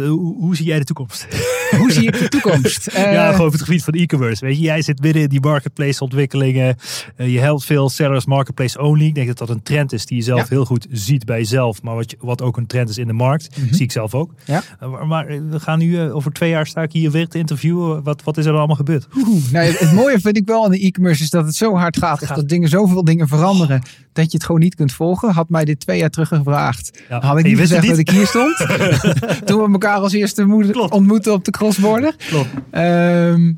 hoe, 0.09 0.37
hoe 0.39 0.57
zie 0.57 0.67
jij 0.67 0.79
de 0.79 0.85
toekomst? 0.85 1.27
Hoe 1.79 1.93
zie 1.93 2.07
ik 2.07 2.19
de 2.19 2.29
toekomst? 2.29 2.87
Eh, 2.99 3.13
ja, 3.13 3.31
gewoon 3.31 3.47
op 3.47 3.53
het 3.53 3.63
gebied 3.63 3.85
van 3.85 3.95
e-commerce. 3.95 4.45
Weet 4.45 4.57
je, 4.57 4.63
jij 4.63 4.83
zit 4.83 5.01
midden 5.01 5.23
in 5.23 5.29
die 5.29 5.41
marketplace 5.41 6.03
ontwikkelingen. 6.03 6.77
Eh, 7.17 7.33
je 7.33 7.39
helpt 7.39 7.65
veel 7.65 7.89
sellers 7.89 8.27
marketplace 8.27 8.81
only. 8.81 9.05
Ik 9.05 9.15
denk 9.15 9.27
dat 9.27 9.39
dat 9.39 9.49
een 9.51 9.63
trend 9.63 9.93
is 9.93 10.07
die 10.07 10.17
je 10.17 10.23
zelf 10.23 10.41
Ja. 10.41 10.47
heel 10.49 10.65
goed 10.65 10.87
ziet 10.91 11.25
bij 11.25 11.39
jezelf. 11.39 11.83
Maar 11.83 11.95
wat, 11.95 12.11
je, 12.11 12.17
wat 12.21 12.43
ook 12.43 12.57
een 12.57 12.67
trend 12.67 12.89
is 12.89 12.99
in 12.99 13.07
de 13.07 13.13
markt. 13.13 13.57
Mhm. 13.57 13.75
Zie 13.75 13.85
ik 13.85 13.93
zelf 13.93 14.15
ook. 14.15 14.35
Ja. 14.45 14.63
Eh, 14.81 15.03
maar, 15.03 15.27
we 15.27 15.61
gaan 15.61 15.79
nu 15.79 15.99
eh, 15.99 16.15
over 16.17 16.33
twee 16.33 16.51
jaar 16.51 16.67
sta 16.67 16.83
ik 16.83 16.93
hier 16.93 17.11
weer 17.11 17.29
te 17.29 17.39
interviewen. 17.39 18.03
Wat, 18.03 18.23
wat 18.23 18.37
is 18.37 18.47
er 18.47 18.55
allemaal 18.55 18.77
gebeurd? 18.77 19.07
Oeh, 19.17 19.53
nou, 19.53 19.67
het 19.67 19.93
mooie 19.93 20.21
vind 20.21 20.37
ik 20.37 20.47
wel 20.47 20.65
aan 20.65 20.71
de 20.71 20.81
e-commerce 20.87 21.23
is 21.23 21.31
dat 21.31 21.45
het 21.45 21.55
zo 21.55 21.75
hard 21.77 21.97
gaat. 21.97 22.29
Dat 22.35 22.49
dingen, 22.49 22.69
zoveel 22.69 23.05
dingen 23.05 23.29
veranderen. 23.29 23.83
Dat 24.19 24.31
je 24.31 24.37
het 24.37 24.47
gewoon 24.47 24.61
niet 24.61 24.75
kunt 24.75 24.93
volgen. 24.93 25.31
Had 25.31 25.49
mij 25.49 25.65
dit 25.65 25.81
twee 25.81 25.99
jaar 25.99 26.11
terug 26.11 26.29
gevraagd. 26.29 27.03
Ja. 27.09 27.21
Had 27.21 27.39
ik 27.39 27.45
niet 27.45 27.59
gezegd 27.59 27.89
dat 27.89 27.99
ik 27.99 28.11
hier 28.11 28.27
stond. 28.27 28.57
Toen 29.47 29.63
we 29.63 29.73
elkaar 29.73 29.99
als 29.99 30.13
eerste 30.13 30.45
Klopt. 30.71 30.93
ontmoeten 30.93 31.33
op 31.33 31.45
de 31.45 31.51
crossborder. 31.51 32.15
Klopt. 32.17 32.49
Ehm, 32.71 33.53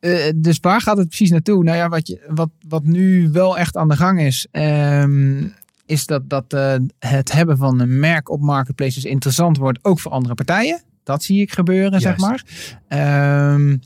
eh, 0.00 0.32
dus 0.36 0.58
waar 0.60 0.80
gaat 0.80 0.96
het 0.96 1.08
precies 1.08 1.30
naartoe? 1.30 1.64
Nou 1.64 1.76
ja, 1.76 1.88
wat, 1.88 2.06
je, 2.06 2.26
wat, 2.28 2.50
wat 2.68 2.84
nu 2.84 3.30
wel 3.32 3.58
echt 3.58 3.76
aan 3.76 3.88
de 3.88 3.96
gang 3.96 4.20
is, 4.20 4.46
ehm, 4.50 5.46
is 5.86 6.06
dat, 6.06 6.28
dat 6.28 6.52
eh, 6.52 6.74
het 6.98 7.32
hebben 7.32 7.56
van 7.56 7.80
een 7.80 7.98
merk 7.98 8.30
op 8.30 8.40
marketplaces 8.40 9.04
interessant 9.04 9.56
wordt, 9.56 9.78
ook 9.82 10.00
voor 10.00 10.12
andere 10.12 10.34
partijen. 10.34 10.82
Dat 11.02 11.22
zie 11.22 11.40
ik 11.40 11.52
gebeuren, 11.52 12.00
zeg 12.00 12.16
maar. 12.16 12.44
Ehm, 12.88 13.76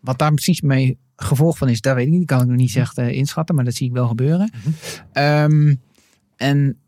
wat 0.00 0.18
daar 0.18 0.32
precies 0.32 0.60
mee 0.60 0.98
gevolg 1.16 1.58
van 1.58 1.68
is, 1.68 1.80
dat 1.80 1.94
weet 1.94 2.06
ik 2.06 2.12
niet. 2.12 2.28
Dat 2.28 2.36
kan 2.38 2.40
ik 2.46 2.52
nog 2.52 2.60
niet 2.60 2.76
echt 2.76 2.98
eh, 2.98 3.08
inschatten, 3.08 3.54
maar 3.54 3.64
dat 3.64 3.74
zie 3.74 3.86
ik 3.86 3.92
wel 3.92 4.08
gebeuren. 4.08 4.50
Mhm. 4.56 4.70
Ehm, 5.12 5.74
en, 6.36 6.78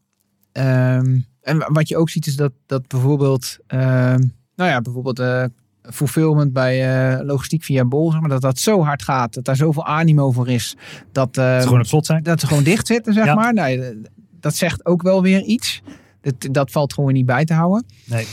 ehm, 0.53 1.19
en 1.43 1.73
wat 1.73 1.89
je 1.89 1.97
ook 1.97 2.11
ziet 2.11 2.27
is 2.27 2.37
dat, 2.37 2.53
dat 2.67 2.89
bijvoorbeeld, 2.89 3.57
ehm, 3.67 4.21
nou 4.57 4.71
ja, 4.71 4.81
bijvoorbeeld 4.81 5.19
eh, 5.19 5.45
fulfillment 5.83 6.53
bij 6.53 6.75
eh, 7.15 7.25
logistiek 7.25 7.65
via 7.65 7.85
Bol, 7.85 8.11
zeg 8.11 8.21
maar, 8.21 8.29
dat 8.31 8.41
dat 8.41 8.59
zo 8.59 8.83
hard 8.83 9.03
gaat, 9.03 9.35
dat 9.35 9.45
daar 9.45 9.57
zoveel 9.57 9.87
animo 9.87 10.31
voor 10.31 10.49
is, 10.49 10.77
dat, 11.13 11.37
is 11.37 11.63
gewoon 11.65 11.81
op 11.81 11.87
slot 11.87 12.07
zijn. 12.07 12.23
dat 12.23 12.41
ze 12.41 12.47
gewoon 12.47 12.63
dicht 12.63 12.87
zitten, 12.87 13.13
zeg 13.13 13.25
Ja. 13.25 13.35
maar. 13.35 13.55
Nou, 13.55 13.69
ja, 13.71 13.93
dat 14.41 14.55
zegt 14.57 14.87
ook 14.87 15.03
wel 15.03 15.23
weer 15.23 15.43
iets. 15.43 15.83
Dat, 16.21 16.35
dat 16.55 16.71
valt 16.71 16.95
gewoon 16.95 17.13
niet 17.13 17.27
bij 17.27 17.45
te 17.45 17.55
houden. 17.55 17.87
Nee. 18.05 18.27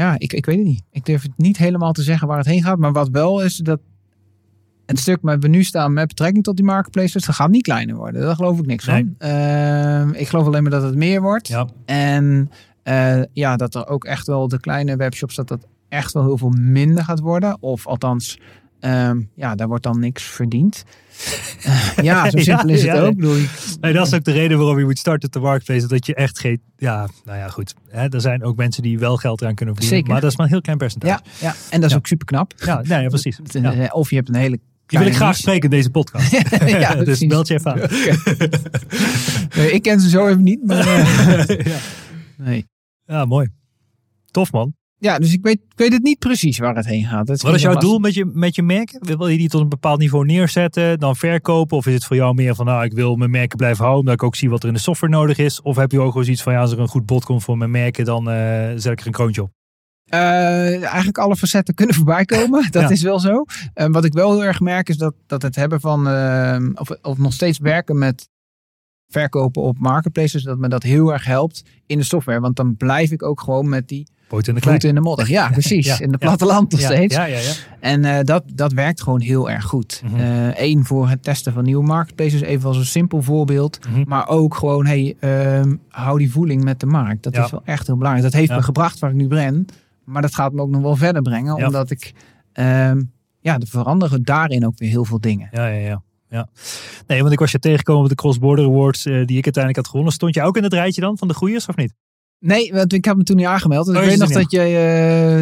Ja, 0.00 0.14
ik, 0.18 0.32
ik 0.32 0.46
weet 0.46 0.56
het 0.56 0.66
niet. 0.66 0.82
Ik 0.90 1.04
durf 1.04 1.22
het 1.22 1.32
niet 1.36 1.56
helemaal 1.56 1.92
te 1.92 2.02
zeggen 2.02 2.28
waar 2.28 2.38
het 2.38 2.46
heen 2.46 2.62
gaat. 2.62 2.78
Maar 2.78 2.92
wat 2.92 3.08
wel 3.08 3.42
is 3.42 3.56
dat 3.56 3.80
het 4.86 4.98
stuk 4.98 5.18
waar 5.22 5.38
we 5.38 5.48
nu 5.48 5.62
staan 5.64 5.92
met 5.92 6.08
betrekking 6.08 6.44
tot 6.44 6.56
die 6.56 6.64
marketplaces, 6.64 7.24
dat 7.24 7.34
gaat 7.34 7.50
niet 7.50 7.62
kleiner 7.62 7.96
worden. 7.96 8.20
Daar 8.20 8.34
geloof 8.34 8.58
ik 8.58 8.66
niks 8.66 8.86
Nee. 8.86 9.14
van. 9.18 9.28
Ehm, 9.28 10.10
ik 10.10 10.28
geloof 10.28 10.46
alleen 10.46 10.62
maar 10.62 10.70
dat 10.70 10.82
het 10.82 10.94
meer 10.96 11.20
wordt. 11.22 11.48
Ja. 11.48 11.66
En 11.84 12.50
eh, 12.82 13.22
ja, 13.32 13.56
dat 13.56 13.74
er 13.74 13.86
ook 13.86 14.04
echt 14.04 14.26
wel 14.26 14.48
de 14.48 14.60
kleine 14.60 14.96
webshops, 14.96 15.34
dat 15.34 15.48
dat 15.48 15.66
echt 15.88 16.12
wel 16.12 16.24
heel 16.24 16.38
veel 16.38 16.54
minder 16.58 17.04
gaat 17.04 17.20
worden. 17.20 17.56
Of 17.62 17.86
althans, 17.86 18.40
ehm, 18.80 19.20
ja, 19.34 19.54
daar 19.54 19.68
wordt 19.68 19.82
dan 19.82 20.00
niks 20.00 20.22
verdiend. 20.22 20.84
Eh, 21.64 22.04
ja, 22.04 22.30
zo 22.30 22.38
Ja, 22.38 22.42
simpel 22.42 22.68
is 22.68 22.82
het 22.82 22.92
ja, 22.96 23.00
ook. 23.00 23.14
ja. 23.22 23.34
Ik 23.34 23.48
Nee, 23.80 23.92
dat 23.92 24.06
is 24.06 24.14
ook 24.14 24.24
de 24.24 24.32
reden 24.32 24.58
waarom 24.58 24.78
je 24.78 24.84
moet 24.84 24.98
starten 24.98 25.26
op 25.26 25.32
de 25.32 25.40
marketplace. 25.40 25.86
Dat 25.86 26.06
je 26.06 26.14
echt 26.14 26.38
geen... 26.38 26.60
Ja, 26.76 27.08
nou 27.24 27.38
ja, 27.38 27.48
goed. 27.48 27.74
Hè, 27.88 28.08
er 28.08 28.20
zijn 28.20 28.44
ook 28.44 28.56
mensen 28.56 28.82
die 28.82 28.98
wel 28.98 29.16
geld 29.16 29.40
eraan 29.40 29.54
kunnen 29.54 29.74
verdienen. 29.74 29.98
Zeker. 29.98 30.12
Maar 30.12 30.22
dat 30.22 30.30
is 30.30 30.36
maar 30.36 30.46
een 30.46 30.52
heel 30.52 30.62
klein 30.62 30.78
percentage. 30.78 31.22
ja, 31.22 31.48
ja, 31.48 31.54
en 31.70 31.80
dat 31.80 31.90
is 31.90 31.96
ook 31.96 32.06
super 32.06 32.26
knap. 32.26 32.52
Ja, 32.56 32.82
nee, 32.82 33.02
ja 33.02 33.08
precies. 33.08 33.38
Ja. 33.52 33.86
Of 33.92 34.10
je 34.10 34.16
hebt 34.16 34.28
een 34.28 34.34
hele 34.34 34.60
Die 34.86 34.98
wil 34.98 35.08
ik 35.08 35.14
graag 35.14 35.36
spreken 35.36 35.62
in 35.62 35.70
deze 35.70 35.90
podcast. 35.90 36.30
Ja, 36.66 36.94
dus 36.94 37.04
precies. 37.04 37.28
belt 37.28 37.48
je 37.48 37.54
even 37.54 37.72
aan. 37.72 37.78
Nee, 39.56 39.72
ik 39.72 39.82
ken 39.82 40.00
ze 40.00 40.08
zo 40.08 40.26
even 40.26 40.42
niet, 40.42 40.66
maar 40.66 40.86
eh, 40.86 41.66
ja. 41.66 41.78
nee. 42.36 42.66
ja, 43.06 43.24
mooi. 43.24 43.48
Tof 44.30 44.52
man. 44.52 44.74
Ja, 45.02 45.18
dus 45.18 45.32
ik 45.32 45.42
weet, 45.42 45.54
ik 45.54 45.76
weet 45.78 45.92
het 45.92 46.02
niet 46.02 46.18
precies 46.18 46.58
waar 46.58 46.76
het 46.76 46.86
heen 46.86 47.04
gaat. 47.04 47.28
Het 47.28 47.42
Wat 47.42 47.54
is 47.54 47.62
jouw 47.62 47.74
doel 47.74 47.98
met 47.98 48.14
je, 48.14 48.24
met 48.24 48.54
je 48.54 48.62
merken? 48.62 49.06
Wil 49.18 49.28
je 49.28 49.38
die 49.38 49.48
tot 49.48 49.60
een 49.60 49.68
bepaald 49.68 49.98
niveau 49.98 50.24
neerzetten, 50.26 50.98
dan 50.98 51.16
verkopen? 51.16 51.76
Of 51.76 51.86
is 51.86 51.94
het 51.94 52.04
voor 52.04 52.16
jou 52.16 52.34
meer 52.34 52.54
van, 52.54 52.66
nou, 52.66 52.84
ik 52.84 52.92
wil 52.92 53.16
mijn 53.16 53.30
merken 53.30 53.56
blijven 53.56 53.78
houden, 53.84 54.00
omdat 54.00 54.14
ik 54.14 54.22
ook 54.22 54.36
zie 54.36 54.50
wat 54.50 54.62
er 54.62 54.68
in 54.68 54.74
de 54.74 54.80
software 54.80 55.12
nodig 55.12 55.38
is? 55.38 55.62
Of 55.62 55.76
heb 55.76 55.90
je 55.92 56.00
ook 56.00 56.08
gewoon 56.10 56.24
zoiets 56.24 56.42
van, 56.42 56.52
ja, 56.52 56.60
als 56.60 56.72
er 56.72 56.78
een 56.78 56.88
goed 56.88 57.06
bod 57.06 57.24
komt 57.24 57.42
voor 57.42 57.58
mijn 57.58 57.70
merken, 57.70 58.04
dan 58.04 58.30
eh, 58.30 58.68
zet 58.76 58.92
ik 58.92 59.00
er 59.00 59.06
een 59.06 59.12
kroontje 59.12 59.42
op? 59.42 59.50
Eh, 60.04 60.82
eigenlijk 60.84 61.18
alle 61.18 61.36
facetten 61.36 61.74
kunnen 61.74 61.94
voorbij 62.00 62.24
komen. 62.24 62.70
Dat 62.70 62.82
Ja. 62.82 62.88
is 62.88 63.02
wel 63.02 63.18
zo. 63.20 63.44
Eh, 63.74 63.86
wat 63.90 64.04
ik 64.04 64.12
wel 64.12 64.30
heel 64.32 64.44
erg 64.44 64.60
merk 64.60 64.88
is 64.88 64.96
dat, 64.96 65.14
dat 65.26 65.42
het 65.42 65.56
hebben 65.56 65.80
van, 65.80 66.08
eh, 66.08 66.58
of, 66.74 66.90
of 67.02 67.18
nog 67.18 67.32
steeds 67.32 67.58
werken 67.58 67.98
met 67.98 68.28
verkopen 69.08 69.62
op 69.62 69.78
marketplaces, 69.78 70.42
dat 70.42 70.58
me 70.58 70.68
dat 70.68 70.82
heel 70.82 71.12
erg 71.12 71.24
helpt 71.24 71.62
in 71.86 71.98
de 71.98 72.04
software. 72.04 72.40
Want 72.40 72.56
dan 72.56 72.76
blijf 72.76 73.10
ik 73.10 73.22
ook 73.22 73.40
gewoon 73.40 73.68
met 73.68 73.88
die 73.88 74.08
Poot 74.30 74.46
in 74.46 74.54
de 74.54 74.88
in 74.88 74.94
de 74.94 75.00
modder. 75.00 75.30
Ja, 75.38 75.48
precies. 75.48 75.86
Ja, 75.86 76.00
in 76.00 76.10
de 76.10 76.16
ja. 76.18 76.26
platteland 76.26 76.70
nog 76.70 76.80
steeds. 76.80 77.14
ja, 77.14 77.24
ja, 77.24 77.38
ja. 77.38 77.52
En 77.80 78.04
eh, 78.04 78.24
dat, 78.24 78.44
dat 78.54 78.72
werkt 78.72 79.02
gewoon 79.02 79.20
heel 79.20 79.50
erg 79.50 79.64
goed. 79.64 80.02
Mhm. 80.04 80.50
Eén 80.54 80.84
voor 80.84 81.08
het 81.08 81.22
testen 81.22 81.52
van 81.52 81.64
nieuwe 81.64 81.84
marketplaces, 81.84 82.40
even 82.40 82.68
als 82.68 82.76
een 82.76 82.86
simpel 82.86 83.22
voorbeeld. 83.22 83.78
Mhm. 83.88 84.02
Maar 84.06 84.28
ook 84.28 84.54
gewoon, 84.54 84.86
hey, 84.86 85.16
ehm, 85.20 85.76
hou 85.88 86.18
die 86.18 86.32
voeling 86.32 86.64
met 86.64 86.80
de 86.80 86.86
markt. 86.86 87.22
Dat 87.22 87.36
is 87.36 87.50
wel 87.50 87.62
echt 87.64 87.86
heel 87.86 87.96
belangrijk. 87.96 88.30
Dat 88.32 88.40
heeft 88.40 88.52
me 88.52 88.62
gebracht 88.62 88.98
waar 88.98 89.10
ik 89.10 89.16
nu 89.16 89.26
ben. 89.26 89.66
Maar 90.04 90.22
dat 90.22 90.34
gaat 90.34 90.52
me 90.52 90.60
ook 90.60 90.70
nog 90.70 90.82
wel 90.82 90.96
verder 90.96 91.22
brengen. 91.22 91.54
Omdat 91.54 91.90
ik, 91.90 92.12
ehm, 92.52 93.02
ja, 93.40 93.54
er 93.54 93.66
veranderen 93.66 94.22
daarin 94.22 94.66
ook 94.66 94.78
weer 94.78 94.90
heel 94.90 95.04
veel 95.04 95.20
dingen. 95.20 95.48
Ja, 95.52 95.66
ja, 95.66 95.88
ja. 95.88 96.02
ja. 96.28 96.48
Nee, 97.06 97.20
want 97.20 97.32
ik 97.32 97.38
was 97.38 97.52
je 97.52 97.58
tegengekomen 97.58 98.02
op 98.02 98.08
de 98.08 98.14
Cross 98.14 98.38
Border 98.38 98.64
Awards 98.64 99.06
eh, 99.06 99.12
die 99.12 99.38
ik 99.38 99.44
uiteindelijk 99.44 99.76
had 99.76 99.88
gewonnen. 99.88 100.12
Stond 100.12 100.34
je 100.34 100.42
ook 100.42 100.56
in 100.56 100.62
het 100.62 100.72
rijtje 100.72 101.00
dan 101.00 101.18
van 101.18 101.28
de 101.28 101.34
goeiers 101.34 101.66
of 101.66 101.76
niet? 101.76 101.94
Nee, 102.40 102.72
want 102.72 102.92
ik 102.92 103.04
heb 103.04 103.16
me 103.16 103.22
toen 103.22 103.36
niet 103.36 103.46
aangemeld. 103.46 103.86
Dus 103.86 103.96
Oh, 103.96 104.02
ik 104.02 104.08
weet 104.08 104.18
nog 104.18 104.30
dat 104.30 104.50
je, 104.50 104.60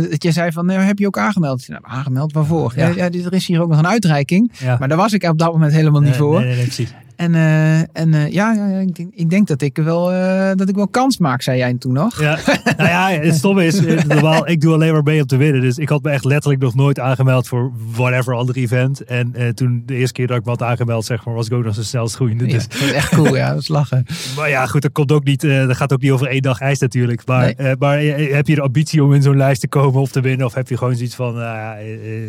eh, 0.04 0.10
dat 0.10 0.22
je 0.22 0.32
zei 0.32 0.52
van, 0.52 0.66
nou, 0.66 0.80
heb 0.80 0.98
je 0.98 1.06
ook 1.06 1.18
aangemeld? 1.18 1.68
Nou, 1.68 1.82
aangemeld 1.84 2.32
waarvoor? 2.32 2.72
Ja. 2.76 2.86
Ja. 2.88 2.94
Ja, 2.94 3.04
er 3.24 3.32
is 3.32 3.46
hier 3.46 3.60
ook 3.62 3.68
nog 3.68 3.78
een 3.78 3.86
uitreiking. 3.86 4.52
Ja. 4.58 4.76
Maar 4.78 4.88
daar 4.88 4.96
was 4.96 5.12
ik 5.12 5.22
op 5.22 5.38
dat 5.38 5.52
moment 5.52 5.72
helemaal 5.72 6.00
niet 6.00 6.10
Nee, 6.10 6.18
voor. 6.18 6.38
Nee, 6.38 6.46
nee, 6.46 6.56
nee, 6.56 6.64
precies. 6.64 6.94
En, 7.18 7.34
eh, 7.34 7.78
en 7.78 8.14
eh, 8.14 8.32
ja, 8.32 8.52
ja, 8.52 8.68
ja, 8.68 8.78
ik, 8.78 8.94
denk, 8.96 9.14
ik 9.14 9.30
denk 9.30 9.46
dat 9.46 9.62
ik 9.62 9.76
wel, 9.76 10.12
eh, 10.12 10.50
dat 10.54 10.68
ik 10.68 10.74
wel 10.74 10.88
kans 10.88 11.18
maak, 11.18 11.42
zei 11.42 11.58
jij 11.58 11.74
toen 11.74 11.92
nog. 11.92 12.20
Ja, 12.20 12.38
nou 12.76 12.88
ja, 12.88 13.10
het 13.10 13.34
stomme 13.34 13.66
is, 13.66 13.80
normaal, 14.06 14.48
ik 14.48 14.60
doe 14.60 14.74
alleen 14.74 14.92
maar 14.92 15.02
mee 15.02 15.20
om 15.20 15.26
te 15.26 15.36
winnen. 15.36 15.60
Dus 15.60 15.78
ik 15.78 15.88
had 15.88 16.02
me 16.02 16.10
echt 16.10 16.24
letterlijk 16.24 16.62
nog 16.62 16.74
nooit 16.74 16.98
aangemeld 16.98 17.48
voor 17.48 17.72
whatever 17.92 18.34
ander 18.34 18.56
event. 18.56 19.04
En 19.04 19.54
toen 19.54 19.82
de 19.86 19.94
eerste 19.94 20.12
keer 20.12 20.26
dat 20.26 20.36
ik 20.36 20.44
me 20.44 20.50
had 20.50 20.62
aangemeld, 20.62 21.04
zeg 21.04 21.24
maar, 21.24 21.34
was 21.34 21.46
ik 21.46 21.52
ook 21.52 21.64
nog 21.64 21.74
zo 21.74 21.82
snel 21.82 22.06
groeiende. 22.06 22.46
Ja, 22.46 22.52
Dus, 22.52 22.68
dat 22.68 22.80
is 22.80 22.92
echt 22.92 23.14
cool, 23.14 23.36
ja, 23.36 23.48
dat 23.52 23.60
is 23.60 23.68
lachen. 23.68 24.06
maar 24.36 24.48
ja, 24.48 24.66
goed, 24.66 24.82
dat 24.82 24.92
komt 24.92 25.12
ook 25.12 25.24
niet, 25.24 25.40
dat 25.40 25.76
gaat 25.76 25.92
ook 25.92 26.00
niet 26.00 26.10
over 26.10 26.26
één 26.26 26.42
dag 26.42 26.60
ijs 26.60 26.78
natuurlijk. 26.78 27.26
Maar, 27.26 27.54
Nee. 27.56 27.76
maar 27.78 27.98
heb 27.98 28.46
je 28.46 28.54
de 28.54 28.62
ambitie 28.62 29.04
om 29.04 29.12
in 29.12 29.22
zo'n 29.22 29.36
lijst 29.36 29.60
te 29.60 29.68
komen 29.68 30.00
of 30.00 30.10
te 30.10 30.20
winnen? 30.20 30.46
Of 30.46 30.54
heb 30.54 30.68
je 30.68 30.76
gewoon 30.76 30.94
zoiets 30.96 31.14
van, 31.14 31.34
ja, 31.34 31.76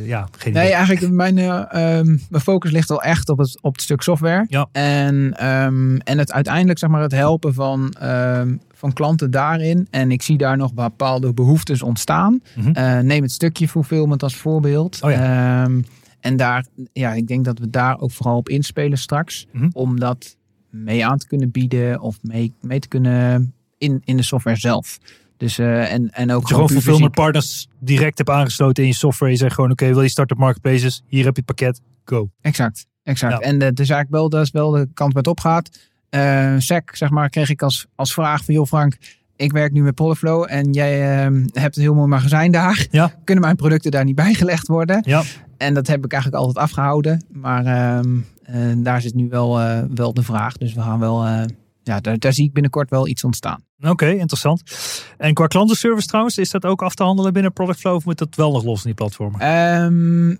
ja, 0.05 0.27
geen 0.37 0.53
Nee, 0.53 0.63
idee. 0.63 0.75
eigenlijk 0.75 1.13
mijn, 1.13 1.37
eh, 1.37 1.97
ehm, 1.97 2.05
mijn 2.29 2.43
focus 2.43 2.71
ligt 2.71 2.89
wel 2.89 3.01
echt 3.01 3.29
op 3.29 3.37
het, 3.37 3.57
op 3.61 3.73
het 3.73 3.81
stuk 3.81 4.01
software. 4.01 4.45
Ja. 4.47 4.67
En, 4.79 5.33
ehm, 5.37 5.97
en 5.97 6.17
het 6.17 6.31
uiteindelijk 6.31 6.79
zeg 6.79 6.89
maar 6.89 7.01
het 7.01 7.11
helpen 7.11 7.53
van, 7.53 7.91
ehm, 7.99 8.55
van 8.73 8.93
klanten 8.93 9.31
daarin. 9.31 9.87
En 9.89 10.11
ik 10.11 10.21
zie 10.21 10.37
daar 10.37 10.57
nog 10.57 10.73
bepaalde 10.73 11.33
behoeftes 11.33 11.81
ontstaan. 11.81 12.41
Mhm. 12.55 12.71
Eh, 12.71 12.99
neem 12.99 13.21
het 13.21 13.31
stukje 13.31 13.67
fulfillment 13.67 14.23
als 14.23 14.35
voorbeeld. 14.35 14.99
Oh 15.01 15.11
Ehm, 15.11 15.81
en 16.19 16.37
daar, 16.37 16.65
ja, 16.93 17.13
ik 17.13 17.27
denk 17.27 17.45
dat 17.45 17.59
we 17.59 17.69
daar 17.69 17.99
ook 17.99 18.11
vooral 18.11 18.37
op 18.37 18.49
inspelen 18.49 18.97
straks. 18.97 19.47
Mhm. 19.51 19.69
Om 19.73 19.99
dat 19.99 20.37
mee 20.69 21.05
aan 21.05 21.17
te 21.17 21.27
kunnen 21.27 21.51
bieden 21.51 21.99
of 22.01 22.17
mee, 22.21 22.53
mee 22.61 22.79
te 22.79 22.87
kunnen 22.87 23.53
in, 23.77 24.01
in 24.03 24.17
de 24.17 24.23
software 24.23 24.57
zelf. 24.57 24.99
Dus, 25.37 25.57
eh, 25.57 25.93
en, 25.93 26.09
en 26.09 26.31
ook 26.31 26.39
Dat 26.39 26.49
je 26.49 26.53
gewoon 26.53 26.69
fulfillment 26.69 27.11
partners 27.11 27.67
direct 27.79 28.17
hebt 28.17 28.29
aangesloten 28.29 28.83
in 28.83 28.89
je 28.89 28.95
software. 28.95 29.31
Je 29.31 29.37
zegt 29.37 29.53
gewoon, 29.53 29.71
oké, 29.71 29.87
wil 29.87 30.01
je 30.01 30.09
starten 30.09 30.35
op 30.35 30.41
marketplaces? 30.41 31.03
Hier 31.07 31.25
heb 31.25 31.35
je 31.35 31.43
het 31.45 31.55
pakket, 31.55 31.81
go. 32.03 32.29
Exact, 32.41 32.85
exact. 33.09 33.33
Ja. 33.33 33.39
En 33.39 33.55
uh, 33.55 33.61
het 33.61 33.79
is 33.79 33.89
eigenlijk 33.89 34.09
wel, 34.09 34.29
dat 34.29 34.41
is 34.41 34.51
wel 34.51 34.71
de 34.71 34.87
kant 34.93 35.13
waar 35.13 35.23
het 35.23 35.31
op 35.31 35.39
gaat. 35.39 35.69
Uh, 36.09 36.53
SEC, 36.57 36.95
zeg 36.95 37.09
maar, 37.09 37.29
kreeg 37.29 37.49
ik 37.49 37.61
als, 37.61 37.87
als 37.95 38.13
vraag 38.13 38.45
van, 38.45 38.53
joh 38.53 38.65
Frank, 38.65 38.97
ik 39.35 39.51
werk 39.51 39.71
nu 39.71 39.83
met 39.83 39.95
Polyflow 39.95 40.45
en 40.49 40.71
jij 40.71 41.27
uh, 41.29 41.43
hebt 41.53 41.75
een 41.75 41.81
heel 41.81 41.93
mooi 41.93 42.07
magazijn 42.07 42.51
daar. 42.51 42.87
Ja. 42.91 43.11
Kunnen 43.23 43.43
mijn 43.43 43.55
producten 43.55 43.91
daar 43.91 44.05
niet 44.05 44.15
bijgelegd 44.25 44.67
worden? 44.67 45.01
Ja. 45.05 45.23
En 45.57 45.73
dat 45.73 45.87
heb 45.87 46.05
ik 46.05 46.11
eigenlijk 46.11 46.43
altijd 46.43 46.65
afgehouden. 46.65 47.25
Maar 47.31 47.65
uh, 48.55 48.71
daar 48.77 49.01
zit 49.01 49.13
nu 49.13 49.29
wel, 49.29 49.61
uh, 49.61 49.79
wel 49.93 50.13
de 50.13 50.23
vraag. 50.23 50.57
Dus 50.57 50.73
we 50.73 50.81
gaan 50.81 50.99
wel, 50.99 51.25
uh, 51.25 51.41
ja, 51.83 51.99
daar, 51.99 52.19
daar 52.19 52.33
zie 52.33 52.45
ik 52.45 52.53
binnenkort 52.53 52.89
wel 52.89 53.07
iets 53.07 53.23
ontstaan. 53.23 53.63
Oké, 53.81 54.09
interessant. 54.09 54.63
En 55.17 55.33
qua 55.33 55.47
klantenservice 55.47 56.07
trouwens, 56.07 56.37
is 56.37 56.51
dat 56.51 56.65
ook 56.65 56.81
af 56.81 56.95
te 56.95 57.03
handelen 57.03 57.33
binnen 57.33 57.53
Product 57.53 57.79
Flow 57.79 57.95
of 57.95 58.05
moet 58.05 58.17
dat 58.17 58.35
wel 58.35 58.51
nog 58.51 58.63
los 58.63 58.77
in 58.77 58.85
die 58.85 58.93
platformen? 58.93 59.39
Ehm, 59.39 60.35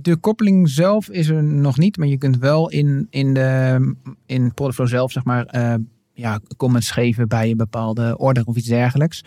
de 0.00 0.16
koppeling 0.16 0.68
zelf 0.68 1.08
is 1.08 1.28
er 1.28 1.44
nog 1.44 1.78
niet, 1.78 1.96
maar 1.96 2.06
je 2.06 2.18
kunt 2.18 2.38
wel 2.38 2.70
in, 2.70 3.06
in, 3.10 3.34
de, 3.34 3.94
in 4.26 4.54
Productflow 4.54 4.88
zelf 4.88 5.12
zeg 5.12 5.24
maar 5.24 5.46
eh, 5.46 5.74
ja, 6.14 6.40
comments 6.56 6.90
geven 6.90 7.28
bij 7.28 7.50
een 7.50 7.56
bepaalde 7.56 8.18
order 8.18 8.44
of 8.46 8.56
iets 8.56 8.68
dergelijks. 8.68 9.24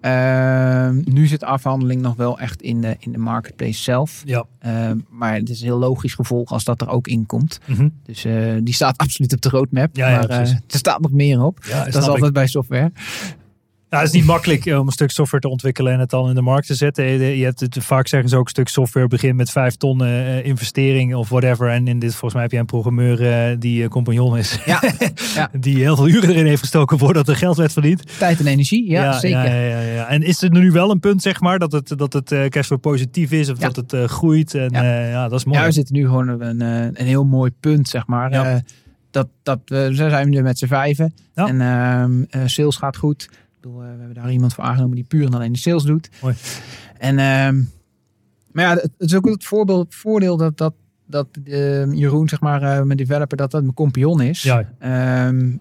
Ehm, 0.00 1.02
nu 1.04 1.26
zit 1.26 1.40
de 1.40 1.46
afhandeling 1.46 2.02
nog 2.02 2.16
wel 2.16 2.38
echt 2.38 2.62
in 2.62 2.80
de, 2.80 2.96
in 2.98 3.12
de 3.12 3.18
marketplace 3.18 3.82
zelf. 3.82 4.22
Ja. 4.24 4.44
Ehm, 4.58 4.98
maar 5.08 5.34
het 5.34 5.48
is 5.48 5.60
een 5.60 5.66
heel 5.66 5.78
logisch 5.78 6.14
gevolg 6.14 6.50
als 6.50 6.64
dat 6.64 6.80
er 6.80 6.88
ook 6.88 7.08
in 7.08 7.26
komt. 7.26 7.58
Mhm. 7.66 7.88
Dus 8.02 8.24
eh, 8.24 8.54
die 8.62 8.74
staat 8.74 8.98
absoluut 9.04 9.32
op 9.32 9.40
de 9.40 9.48
roadmap. 9.48 9.96
Ja, 9.96 10.08
ja, 10.08 10.16
maar 10.16 10.28
eh, 10.28 10.38
er 10.50 10.58
staat 10.66 11.00
nog 11.00 11.12
meer 11.12 11.42
op. 11.42 11.58
Ja, 11.68 11.84
dat 11.84 12.02
is 12.02 12.08
altijd 12.08 12.32
bij 12.32 12.46
software. 12.46 12.92
Ja, 13.90 13.98
het 13.98 14.06
is 14.06 14.14
niet 14.14 14.24
makkelijk 14.24 14.66
eh, 14.66 14.78
om 14.78 14.86
een 14.86 14.92
stuk 14.92 15.10
software 15.10 15.42
te 15.42 15.48
ontwikkelen 15.48 15.92
en 15.92 15.98
het 15.98 16.10
dan 16.10 16.28
in 16.28 16.34
de 16.34 16.40
markt 16.42 16.66
te 16.66 16.74
zetten. 16.74 17.04
Je 17.04 17.38
je 17.38 17.44
hebt 17.44 17.60
het, 17.60 17.76
vaak 17.80 18.06
zeggen 18.08 18.28
ze 18.28 18.36
ook 18.36 18.44
een 18.44 18.50
stuk 18.50 18.68
software 18.68 19.06
begint 19.06 19.36
met 19.36 19.50
vijf 19.50 19.76
ton 19.76 20.04
eh, 20.04 20.44
investering 20.44 21.14
of 21.14 21.28
whatever. 21.28 21.68
En 21.68 21.88
in 21.88 21.98
dit 21.98 22.10
volgens 22.10 22.32
mij 22.32 22.42
heb 22.42 22.52
je 22.52 22.58
een 22.58 22.66
programmeur 22.66 23.48
eh, 23.50 23.56
die 23.58 23.82
eh, 23.82 23.88
compagnon 23.88 24.36
is. 24.38 24.58
Ja, 24.64 24.82
ja. 25.34 25.50
die 25.58 25.76
heel 25.76 25.96
veel 25.96 26.08
uren 26.08 26.30
erin 26.30 26.46
heeft 26.46 26.60
gestoken 26.60 26.98
voordat 26.98 27.28
er 27.28 27.36
geld 27.36 27.56
werd 27.56 27.72
verdiend. 27.72 28.18
Tijd 28.18 28.40
en 28.40 28.46
energie, 28.46 28.90
ja, 28.90 29.18
zeker. 29.18 29.44
Ja, 29.44 29.54
ja, 29.54 29.80
ja. 29.80 30.06
En 30.08 30.22
is 30.22 30.42
er 30.42 30.50
nu 30.50 30.70
wel 30.70 30.90
een 30.90 31.00
punt, 31.00 31.22
zeg 31.22 31.40
maar, 31.40 31.58
dat 31.58 31.72
het, 31.72 31.92
dat 31.96 32.12
het 32.12 32.32
eh, 32.32 32.44
cashflow 32.44 32.80
positief 32.80 33.30
is 33.30 33.50
of 33.50 33.58
dat 33.58 33.76
het 33.76 33.92
eh, 33.92 34.04
groeit? 34.04 34.54
En 34.54 34.70
Ja. 34.70 35.28
dat 35.28 35.38
is 35.38 35.44
mooi. 35.44 35.58
Ja, 35.58 35.70
zitten 35.70 35.94
nu 35.94 36.04
gewoon 36.04 36.28
een, 36.28 36.60
eh, 36.60 36.84
een 36.84 37.06
heel 37.06 37.24
mooi 37.24 37.50
punt, 37.60 37.88
zeg 37.88 38.06
maar. 38.06 38.30
Eh, 38.30 38.54
dat, 39.10 39.28
dat, 39.42 39.58
we 39.64 39.90
zijn 39.92 40.28
nu 40.28 40.42
met 40.42 40.58
z'n 40.58 40.66
vijven. 40.66 41.14
En 41.34 41.60
ehm, 41.60 42.22
eh, 42.30 42.40
sales 42.46 42.76
gaat 42.76 42.96
goed. 42.96 43.28
Ik 43.60 43.66
bedoel, 43.66 43.82
eh, 43.82 43.92
we 43.92 43.98
hebben 43.98 44.14
daar 44.14 44.32
iemand 44.32 44.54
voor 44.54 44.64
aangenomen 44.64 44.94
die 44.94 45.04
puur 45.04 45.26
en 45.26 45.34
alleen 45.34 45.52
de 45.52 45.58
sales 45.58 45.82
doet. 45.82 46.10
Mooi. 46.22 46.34
En, 46.98 47.18
ehm, 47.18 47.62
maar 48.52 48.64
ja, 48.64 48.74
het, 48.74 48.90
is 48.98 49.14
ook 49.14 49.28
het 49.28 49.44
voorbeeld, 49.44 49.94
voordeel 49.94 50.36
dat, 50.36 50.56
dat, 50.56 50.74
dat 51.06 51.26
eh, 51.44 51.92
Jeroen, 51.92 52.28
zeg 52.28 52.40
maar, 52.40 52.62
eh, 52.62 52.82
mijn 52.82 52.96
developer, 52.96 53.36
dat 53.36 53.50
dat 53.50 53.62
mijn 53.62 53.74
compagnon 53.74 54.20
is. 54.20 54.42
Ja. 54.42 54.72
Ehm, 54.78 55.56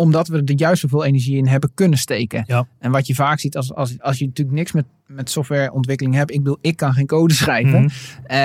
omdat 0.00 0.28
we 0.28 0.42
er 0.44 0.52
juist 0.56 0.80
zoveel 0.80 1.04
energie 1.04 1.36
in 1.36 1.46
hebben 1.46 1.70
kunnen 1.74 1.98
steken. 1.98 2.44
Ja. 2.46 2.66
En 2.78 2.90
wat 2.90 3.06
je 3.06 3.14
vaak 3.14 3.40
ziet 3.40 3.56
als, 3.56 3.74
als, 3.74 4.00
als 4.00 4.18
je 4.18 4.26
natuurlijk 4.26 4.56
niks 4.56 4.72
met, 4.72 4.84
met 5.06 5.30
softwareontwikkeling 5.30 6.14
hebt. 6.14 6.30
Ik 6.30 6.38
bedoel, 6.38 6.58
ik 6.60 6.76
kan 6.76 6.92
geen 6.92 7.06
code 7.06 7.34
schrijven. 7.42 7.82
Mhm. 7.82 7.90
Eh, 8.26 8.38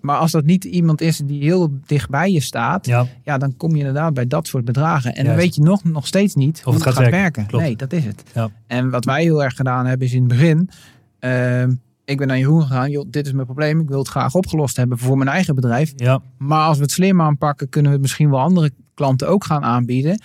maar 0.00 0.16
als 0.16 0.30
dat 0.30 0.44
niet 0.44 0.64
iemand 0.64 1.00
is 1.00 1.16
die 1.24 1.42
heel 1.42 1.78
dichtbij 1.86 2.32
je 2.32 2.40
staat, 2.40 2.86
ja. 2.86 3.06
Ja, 3.22 3.38
dan 3.38 3.56
kom 3.56 3.72
je 3.72 3.78
inderdaad 3.78 4.14
bij 4.14 4.26
dat 4.26 4.46
soort 4.46 4.64
bedragen. 4.64 5.14
En 5.14 5.24
dan 5.24 5.34
weet 5.36 5.54
je 5.54 5.62
nog, 5.62 5.84
nog 5.84 6.06
steeds 6.06 6.34
niet 6.34 6.60
hoe 6.60 6.74
het 6.74 6.84
het, 6.84 6.94
gaat 6.94 7.10
werken. 7.10 7.46
Nee, 7.50 7.76
dat 7.76 7.92
is 7.92 8.04
het. 8.04 8.22
Ja. 8.34 8.48
En 8.66 8.90
wat 8.90 9.04
wij 9.04 9.22
heel 9.22 9.44
erg 9.44 9.54
gedaan 9.56 9.86
hebben 9.86 10.06
is 10.06 10.12
in 10.12 10.18
het 10.18 10.28
begin. 10.28 10.70
ehm, 11.18 11.72
ik 12.06 12.18
ben 12.18 12.26
naar 12.26 12.38
Jeroen 12.38 12.62
gegaan. 12.62 12.90
Joh, 12.90 13.06
dit 13.10 13.26
is 13.26 13.32
mijn 13.32 13.44
probleem. 13.46 13.80
Ik 13.80 13.88
wil 13.88 13.98
het 13.98 14.08
graag 14.08 14.34
opgelost 14.34 14.76
hebben 14.76 14.98
voor 14.98 15.16
mijn 15.18 15.30
eigen 15.30 15.54
bedrijf. 15.54 15.92
ja, 15.96 16.20
Maar 16.38 16.66
als 16.66 16.76
we 16.76 16.82
het 16.82 16.92
slim 16.92 17.20
aanpakken, 17.20 17.68
kunnen 17.68 17.90
we 17.90 17.96
het 17.96 18.06
misschien 18.06 18.30
wel 18.30 18.40
andere 18.40 18.70
klanten 18.94 19.28
ook 19.28 19.44
gaan 19.44 19.64
aanbieden. 19.64 20.20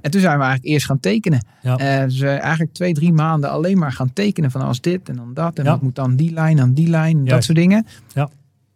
En 0.00 0.10
toen 0.10 0.20
zijn 0.20 0.36
we 0.38 0.42
eigenlijk 0.44 0.72
eerst 0.72 0.86
gaan 0.86 1.00
tekenen. 1.00 1.46
Ja. 1.62 1.76
Dus 2.06 2.18
we 2.18 2.28
eigenlijk 2.28 2.72
twee, 2.72 2.92
drie 2.94 3.12
maanden 3.12 3.50
alleen 3.50 3.78
maar 3.78 3.92
gaan 3.92 4.12
tekenen 4.12 4.50
van 4.50 4.60
als 4.60 4.80
dit 4.80 5.08
en 5.08 5.16
dan 5.16 5.34
dat. 5.34 5.58
En 5.58 5.64
Ja. 5.64 5.70
wat 5.70 5.82
moet 5.82 5.94
dan 5.94 6.16
die 6.16 6.32
lijn 6.32 6.58
en 6.58 6.74
die 6.74 6.88
lijn 6.88 7.24
dat 7.24 7.44
soort 7.44 7.58
dingen. 7.58 7.86
Ja. 8.14 8.28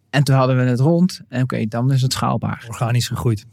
En 0.09 0.23
toen 0.23 0.35
hadden 0.35 0.57
we 0.57 0.63
het 0.63 0.79
rond. 0.79 1.21
En 1.29 1.41
oké, 1.43 1.65
dan 1.67 1.91
is 1.91 2.01
het 2.01 2.13
schaalbaar. 2.13 2.65
organisch 2.67 3.07
gegroeid. 3.07 3.45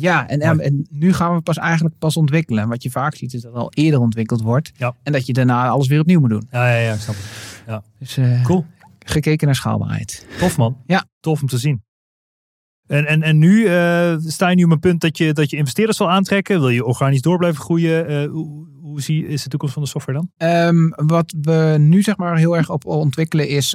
Ja, 0.00 0.28
en, 0.28 0.86
nu 0.90 1.12
gaan 1.12 1.34
we 1.34 1.40
pas 1.40 1.58
eigenlijk 1.58 1.98
pas 1.98 2.16
ontwikkelen. 2.16 2.62
En 2.62 2.68
wat 2.68 2.82
je 2.82 2.90
vaak 2.90 3.14
ziet 3.14 3.34
is 3.34 3.40
dat 3.40 3.52
het 3.52 3.62
al 3.62 3.72
eerder 3.74 4.00
ontwikkeld 4.00 4.42
wordt. 4.42 4.72
Ja. 4.76 4.94
En 5.02 5.12
dat 5.12 5.26
je 5.26 5.32
daarna 5.32 5.68
alles 5.68 5.88
weer 5.88 6.00
opnieuw 6.00 6.20
moet 6.20 6.30
doen. 6.30 6.48
Ja, 6.50 6.68
ja, 6.68 6.76
ja, 6.76 6.92
ik 6.92 7.00
snap 7.00 7.14
het. 7.18 7.82
Dus 7.98 8.16
eh, 8.16 8.44
Cool. 8.44 8.64
gekeken 8.98 9.46
naar 9.46 9.54
schaalbaarheid. 9.56 10.26
Tof 10.38 10.56
man. 10.56 10.76
Ja. 10.86 11.04
Tof 11.20 11.42
om 11.42 11.48
te 11.48 11.58
zien. 11.58 11.84
En, 12.86 13.06
en, 13.06 13.22
en 13.22 13.38
nu 13.38 13.66
eh, 13.66 14.16
sta 14.18 14.48
je 14.48 14.56
nu 14.56 14.64
op 14.64 14.70
een 14.70 14.78
punt 14.78 15.00
dat 15.00 15.18
je, 15.18 15.32
dat 15.32 15.50
je 15.50 15.56
investeerders 15.56 15.98
wil 15.98 16.10
aantrekken. 16.10 16.60
Wil 16.60 16.68
je 16.68 16.84
organisch 16.84 17.22
door 17.22 17.38
blijven 17.38 17.60
groeien? 17.60 18.06
Eh, 18.06 18.30
hoe 18.30 18.66
hoe 18.80 19.00
zie, 19.00 19.26
is 19.26 19.42
de 19.42 19.48
toekomst 19.48 19.74
van 19.74 19.82
de 19.82 19.88
software 19.88 20.18
dan? 20.18 20.30
Ehm, 20.36 21.06
wat 21.06 21.34
we 21.40 21.76
nu 21.78 22.02
zeg 22.02 22.16
maar 22.16 22.36
heel 22.36 22.56
erg 22.56 22.70
op 22.70 22.86
ontwikkelen 22.86 23.48
is 23.48 23.74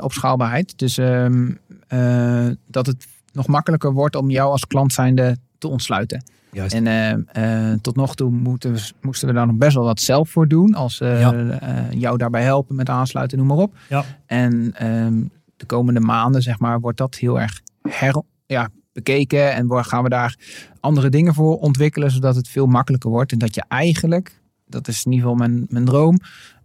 op 0.00 0.12
schaalbaarheid. 0.12 0.78
Dus 0.78 0.98
ehm, 0.98 1.50
eh, 1.90 2.48
dat 2.66 2.86
het 2.86 3.06
nog 3.32 3.46
makkelijker 3.46 3.92
wordt 3.92 4.16
om 4.16 4.30
jou 4.30 4.50
als 4.50 4.66
klant 4.66 4.92
zijnde 4.92 5.36
te 5.60 5.68
ontsluiten. 5.68 6.24
Juist. 6.52 6.74
En 6.74 6.86
ehm, 6.86 7.20
eh, 7.26 7.72
tot 7.80 7.96
nog 7.96 8.14
toe 8.14 8.30
moeten 8.30 8.72
we, 8.72 8.90
moesten 9.00 9.28
we 9.28 9.34
daar 9.34 9.46
nog 9.46 9.56
best 9.56 9.74
wel 9.74 9.84
wat 9.84 10.00
zelf 10.00 10.30
voor 10.30 10.48
doen. 10.48 10.74
Als 10.74 11.00
eh, 11.00 11.20
Ja. 11.20 11.32
eh, 11.58 11.90
jou 11.90 12.16
daarbij 12.16 12.42
helpen 12.42 12.76
met 12.76 12.88
aansluiten, 12.88 13.38
noem 13.38 13.46
maar 13.46 13.56
op. 13.56 13.76
Ja. 13.88 14.04
En 14.26 14.72
ehm, 14.74 15.22
de 15.56 15.66
komende 15.66 16.00
maanden 16.00 16.42
zeg 16.42 16.58
maar, 16.58 16.80
wordt 16.80 16.98
dat 16.98 17.14
heel 17.14 17.40
erg 17.40 17.60
her, 17.88 18.22
ja, 18.46 18.68
bekeken. 18.92 19.54
En 19.54 19.84
gaan 19.84 20.02
we 20.02 20.08
daar 20.08 20.36
andere 20.80 21.08
dingen 21.08 21.34
voor 21.34 21.58
ontwikkelen. 21.58 22.10
Zodat 22.10 22.36
het 22.36 22.48
veel 22.48 22.66
makkelijker 22.66 23.10
wordt. 23.10 23.32
En 23.32 23.38
dat 23.38 23.54
je 23.54 23.62
eigenlijk, 23.68 24.40
dat 24.66 24.88
is 24.88 25.04
in 25.04 25.12
ieder 25.12 25.28
geval 25.30 25.46
mijn, 25.48 25.66
mijn 25.68 25.84
droom. 25.84 26.18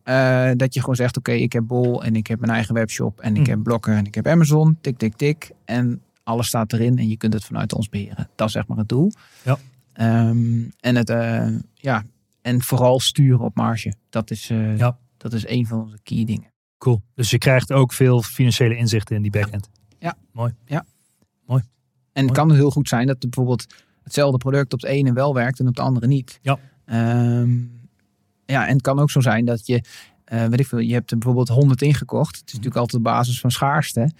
eh, 0.03 0.49
dat 0.55 0.73
je 0.73 0.79
gewoon 0.79 0.95
zegt, 0.95 1.17
oké, 1.17 1.31
ik 1.31 1.53
heb 1.53 1.63
Bol 1.67 2.03
en 2.03 2.15
ik 2.15 2.27
heb 2.27 2.39
mijn 2.39 2.51
eigen 2.51 2.73
webshop. 2.73 3.19
En 3.19 3.35
ik 3.35 3.43
Hm. 3.45 3.49
heb 3.49 3.63
Blokker 3.63 3.93
en 3.95 4.05
ik 4.05 4.15
heb 4.15 4.27
Amazon. 4.27 4.77
Tik, 4.81 4.97
tik, 4.97 5.15
tik. 5.15 5.51
En 5.65 6.01
alles 6.25 6.47
staat 6.47 6.73
erin 6.73 6.97
en 6.97 7.09
je 7.09 7.17
kunt 7.17 7.33
het 7.33 7.45
vanuit 7.45 7.73
ons 7.73 7.89
beheren. 7.89 8.29
Dat 8.35 8.47
is 8.47 8.53
zeg 8.53 8.67
maar 8.67 8.77
het 8.77 8.89
doel. 8.89 9.11
Ja. 9.43 9.57
Ehm, 9.93 10.63
en, 10.79 10.95
het, 10.95 11.09
eh, 11.09 11.47
ja, 11.73 12.03
en 12.41 12.61
vooral 12.61 12.99
sturen 12.99 13.39
op 13.39 13.55
marge. 13.55 13.93
Dat 14.09 14.31
is, 14.31 14.49
eh, 14.49 14.77
Ja. 14.77 14.97
dat 15.17 15.33
is 15.33 15.47
een 15.47 15.67
van 15.67 15.81
onze 15.81 15.97
key 16.03 16.25
dingen. 16.25 16.53
Cool. 16.77 17.01
Dus 17.13 17.29
je 17.29 17.37
krijgt 17.37 17.71
ook 17.71 17.93
veel 17.93 18.21
financiële 18.21 18.75
inzichten 18.77 19.15
in 19.15 19.21
die 19.21 19.31
backend. 19.31 19.69
En 22.13 22.25
het 22.25 22.35
Mooi. 22.35 22.47
kan 22.47 22.51
heel 22.57 22.71
goed 22.71 22.87
zijn 22.87 23.07
dat 23.07 23.19
bijvoorbeeld 23.19 23.65
hetzelfde 24.03 24.37
product 24.37 24.73
op 24.73 24.79
de 24.79 24.87
ene 24.87 25.13
wel 25.13 25.33
werkt 25.33 25.59
en 25.59 25.67
op 25.67 25.75
de 25.75 25.81
andere 25.81 26.07
niet. 26.07 26.39
Ja. 26.41 26.59
Ehm, 26.85 27.59
ja, 28.45 28.67
en 28.67 28.73
het 28.73 28.81
kan 28.81 28.99
ook 28.99 29.11
zo 29.11 29.19
zijn 29.19 29.45
dat 29.45 29.67
je, 29.67 29.83
eh 30.25 30.45
weet 30.45 30.59
ik 30.59 30.67
veel, 30.67 30.79
je 30.79 30.93
hebt 30.93 31.11
er 31.11 31.17
bijvoorbeeld 31.17 31.47
100 31.47 31.81
ingekocht. 31.81 32.35
Het 32.35 32.47
is 32.47 32.53
natuurlijk 32.53 32.81
altijd 32.81 33.03
de 33.03 33.09
basis 33.09 33.39
van 33.39 33.51
schaarste. 33.51 34.11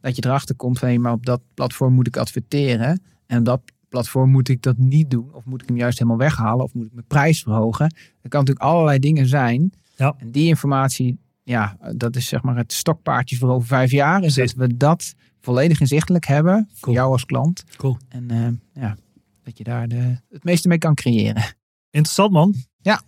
Dat 0.00 0.16
je 0.16 0.24
erachter 0.26 0.54
komt 0.54 0.78
van, 0.78 0.88
hé, 0.88 0.98
maar 0.98 1.12
op 1.12 1.26
dat 1.26 1.40
platform 1.54 1.94
moet 1.94 2.06
ik 2.06 2.16
adverteren. 2.16 3.02
En 3.26 3.38
op 3.38 3.44
dat 3.44 3.60
platform 3.88 4.30
moet 4.30 4.48
ik 4.48 4.62
dat 4.62 4.78
niet 4.78 5.10
doen. 5.10 5.34
Of 5.34 5.44
moet 5.44 5.62
ik 5.62 5.68
hem 5.68 5.76
juist 5.76 5.98
helemaal 5.98 6.18
weghalen. 6.18 6.64
Of 6.64 6.74
moet 6.74 6.86
ik 6.86 6.92
mijn 6.92 7.06
prijs 7.06 7.42
verhogen. 7.42 7.84
Er 8.22 8.28
kan 8.28 8.40
natuurlijk 8.40 8.66
allerlei 8.66 8.98
dingen 8.98 9.26
zijn. 9.26 9.72
Ja. 9.96 10.14
En 10.18 10.30
die 10.30 10.46
informatie, 10.46 11.18
ja, 11.42 11.76
dat 11.96 12.16
is 12.16 12.28
zeg 12.28 12.42
maar 12.42 12.56
het 12.56 12.72
stokpaardje 12.72 13.36
voor 13.36 13.50
over 13.50 13.68
vijf 13.68 13.90
jaar. 13.90 14.22
Is 14.22 14.34
Precies. 14.34 14.54
dat 14.54 14.66
we 14.68 14.76
dat 14.76 15.14
volledig 15.40 15.80
inzichtelijk 15.80 16.26
hebben. 16.26 16.68
Voor 16.74 16.92
jou 16.92 17.12
als 17.12 17.24
klant. 17.24 17.64
Cool. 17.76 17.96
En 18.08 18.30
eh, 18.30 18.82
ja, 18.82 18.96
dat 19.42 19.58
je 19.58 19.64
daar 19.64 19.88
de, 19.88 20.20
het 20.30 20.44
meeste 20.44 20.68
mee 20.68 20.78
kan 20.78 20.94
creëren. 20.94 21.42
Interessant 21.90 22.32
man. 22.32 22.54
Ja. 22.80 23.02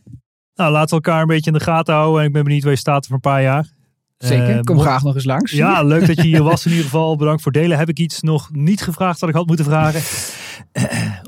Nou, 0.55 0.72
laten 0.72 0.89
we 0.89 0.95
elkaar 0.95 1.20
een 1.20 1.26
beetje 1.26 1.51
in 1.51 1.59
de 1.59 1.64
gaten 1.64 1.95
houden. 1.95 2.20
En 2.20 2.26
ik 2.26 2.32
ben 2.32 2.45
benieuwd 2.45 2.62
waar 2.62 2.72
je 2.72 2.78
staat 2.78 3.03
over 3.03 3.14
een 3.14 3.20
paar 3.20 3.43
jaar. 3.43 3.76
Zeker. 4.18 4.56
Eh, 4.56 4.60
Kom 4.60 4.80
graag 4.80 5.02
nog 5.02 5.14
eens 5.14 5.24
langs. 5.24 5.52
Ja, 5.52 5.82
leuk 5.92 6.06
dat 6.06 6.16
je 6.16 6.22
hier 6.22 6.42
was 6.42 6.64
in 6.64 6.70
ieder 6.70 6.84
geval. 6.86 7.16
Bedankt 7.16 7.42
voor 7.42 7.52
het 7.52 7.60
delen. 7.60 7.78
Heb 7.78 7.88
ik 7.88 7.98
iets 7.98 8.20
nog 8.22 8.48
niet 8.52 8.82
gevraagd 8.82 9.20
dat 9.20 9.28
ik 9.28 9.34
had 9.34 9.46
moeten 9.46 9.64
vragen? 9.64 10.00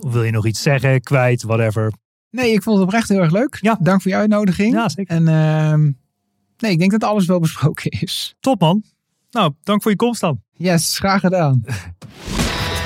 Of 0.04 0.12
wil 0.12 0.22
je 0.22 0.30
nog 0.30 0.46
iets 0.46 0.62
zeggen, 0.62 1.00
kwijt, 1.00 1.42
whatever? 1.42 1.92
Nee, 2.30 2.52
ik 2.52 2.62
vond 2.62 2.76
het 2.76 2.86
oprecht 2.86 3.08
heel 3.08 3.18
erg 3.20 3.32
leuk. 3.32 3.58
Ja. 3.60 3.78
Dank 3.80 4.02
voor 4.02 4.10
je 4.10 4.16
uitnodiging. 4.16 4.72
Ja, 4.74 4.88
zeker. 4.88 5.14
En 5.14 5.28
ehm, 5.28 5.90
nee, 6.58 6.70
ik 6.70 6.78
denk 6.78 6.90
dat 6.90 7.04
alles 7.04 7.26
wel 7.26 7.40
besproken 7.40 7.90
is. 7.90 8.34
Top 8.40 8.60
man. 8.60 8.82
Nou, 9.30 9.52
dank 9.62 9.82
voor 9.82 9.90
je 9.90 9.96
komst 9.96 10.20
dan. 10.20 10.40
Yes, 10.52 10.98
graag 10.98 11.20
gedaan. 11.20 11.64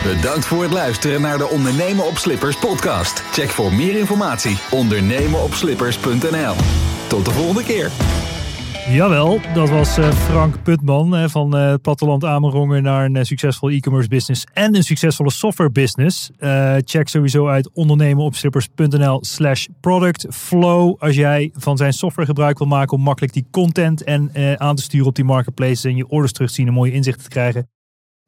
Bedankt 0.05 0.44
voor 0.44 0.62
het 0.62 0.72
luisteren 0.72 1.20
naar 1.20 1.38
de 1.38 1.48
Ondernemen 1.48 2.07
op 2.07 2.16
Slippers 2.16 2.59
podcast. 2.59 3.18
Check 3.18 3.48
voor 3.48 3.72
meer 3.72 3.98
informatie 3.98 4.59
ondernemenopslippers.nl. 4.70 6.55
Tot 7.09 7.24
de 7.24 7.30
volgende 7.30 7.62
keer. 7.64 7.90
Jawel, 8.89 9.41
dat 9.55 9.68
was 9.68 9.99
eh, 9.99 10.12
Frank 10.12 10.62
Putman 10.62 11.30
van 11.30 11.57
eh, 11.57 11.70
het 11.70 11.82
platteland 11.82 12.24
Amerongen 12.24 12.82
naar 12.82 13.05
een 13.05 13.16
eh, 13.16 13.24
succesvol 13.24 13.70
e-commerce 13.70 14.09
business 14.09 14.45
en 14.53 14.76
een 14.76 14.82
succesvolle 14.82 15.30
software 15.30 15.70
business. 15.70 16.30
Check 16.85 17.09
sowieso 17.09 17.49
uit 17.49 17.70
ondernemenopslippers.nl 17.72 19.24
slash 19.24 19.66
product 19.80 20.26
flow 20.30 20.97
als 20.99 21.14
jij 21.14 21.51
van 21.55 21.76
zijn 21.76 21.93
software 21.93 22.26
gebruik 22.26 22.59
wil 22.59 22.66
maken 22.66 22.97
om 22.97 23.03
makkelijk 23.03 23.32
die 23.32 23.47
content 23.51 24.03
en 24.03 24.30
aan 24.61 24.76
te 24.76 24.82
sturen 24.82 25.07
op 25.07 25.14
die 25.14 25.24
marketplaces 25.24 25.85
en 25.85 25.97
je 25.97 26.09
orders 26.09 26.32
terug 26.32 26.49
te 26.49 26.55
zien 26.55 26.66
en 26.66 26.72
mooie 26.72 26.93
inzichten 26.93 27.22
te 27.22 27.30
krijgen. 27.30 27.68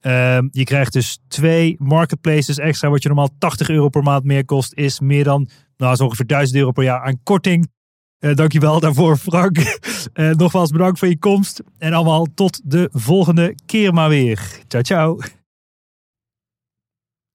Ehm, 0.01 0.49
je 0.51 0.65
krijgt 0.65 0.93
dus 0.93 1.19
twee 1.29 1.77
marketplaces 1.79 2.59
extra, 2.59 2.89
wat 2.89 3.03
je 3.03 3.09
normaal 3.09 3.31
80 3.39 3.69
euro 3.69 3.89
per 3.89 4.03
maand 4.03 4.25
meer 4.25 4.45
kost, 4.45 4.75
is 4.75 5.01
meer 5.01 5.25
dan 5.25 5.49
nou, 5.77 5.97
zo 5.97 6.05
ongeveer 6.05 6.27
1000 6.27 6.59
euro 6.59 6.71
per 6.71 6.85
jaar 6.85 7.01
aan 7.01 7.23
korting. 7.23 7.75
Eh 8.19 8.35
dankjewel 8.35 8.81
daarvoor, 8.81 9.17
Frank. 9.17 9.57
Eh, 10.13 10.31
nogmaals 10.31 10.71
bedankt 10.71 10.99
voor 10.99 11.09
je 11.09 11.19
komst. 11.19 11.63
En 11.79 11.93
allemaal 11.93 12.27
tot 12.35 12.71
de 12.71 12.89
volgende 12.93 13.55
keer 13.67 13.93
maar 13.93 14.09
weer. 14.09 14.61
Ciao, 14.69 14.83
ciao. 14.83 15.19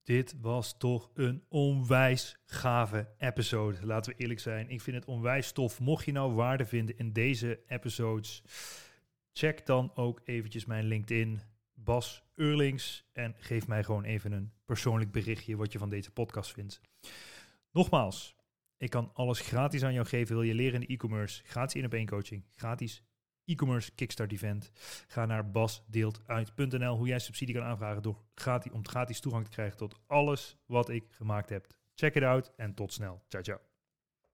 Dit 0.02 0.34
was 0.40 0.74
toch 0.78 1.10
een 1.14 1.44
onwijs 1.48 2.36
gave 2.46 3.08
episode. 3.18 3.86
Laten 3.86 4.12
we 4.12 4.18
eerlijk 4.18 4.40
zijn. 4.40 4.70
Ik 4.70 4.80
vind 4.80 4.96
het 4.96 5.04
onwijs 5.04 5.52
tof. 5.52 5.80
Mocht 5.80 6.04
je 6.04 6.12
nou 6.12 6.32
waarde 6.32 6.64
vinden 6.64 6.98
in 6.98 7.12
deze 7.12 7.60
episodes, 7.66 8.42
check 9.32 9.66
dan 9.66 9.92
ook 9.94 10.20
eventjes 10.24 10.64
mijn 10.64 10.84
LinkedIn, 10.84 11.40
Bas 11.74 12.22
Eurlings, 12.34 13.04
en 13.12 13.34
geef 13.38 13.66
mij 13.66 13.84
gewoon 13.84 14.04
even 14.04 14.32
een 14.32 14.52
persoonlijk 14.64 15.12
berichtje 15.12 15.56
wat 15.56 15.72
je 15.72 15.78
van 15.78 15.88
deze 15.88 16.10
podcast 16.10 16.52
vindt. 16.52 16.80
Nogmaals, 17.72 18.36
ik 18.82 18.90
kan 18.90 19.10
alles 19.14 19.40
gratis 19.40 19.84
aan 19.84 19.92
jou 19.92 20.06
geven. 20.06 20.34
Wil 20.34 20.44
je 20.44 20.54
leren 20.54 20.74
in 20.74 20.80
de 20.80 20.92
e-commerce? 20.92 21.42
Gratis 21.44 21.74
in 21.74 21.84
op 21.84 21.94
één 21.94 22.06
coaching. 22.06 22.44
Gratis 22.50 23.02
e-commerce 23.44 23.94
kickstart 23.94 24.32
event. 24.32 24.70
Ga 25.06 25.26
naar 25.26 25.50
basdeeltuit.nl 25.50 26.96
hoe 26.96 27.06
jij 27.06 27.18
subsidie 27.18 27.54
kan 27.54 27.64
aanvragen 27.64 28.02
door 28.02 28.24
gratis, 28.34 28.72
om 28.72 28.88
gratis 28.88 29.20
toegang 29.20 29.44
te 29.44 29.50
krijgen 29.50 29.76
tot 29.76 30.00
alles 30.06 30.56
wat 30.66 30.88
ik 30.88 31.04
gemaakt 31.10 31.48
heb. 31.48 31.66
Check 31.94 32.14
it 32.14 32.22
out 32.22 32.52
en 32.56 32.74
tot 32.74 32.92
snel. 32.92 33.22
Ciao, 33.28 33.42
ciao. 33.42 33.71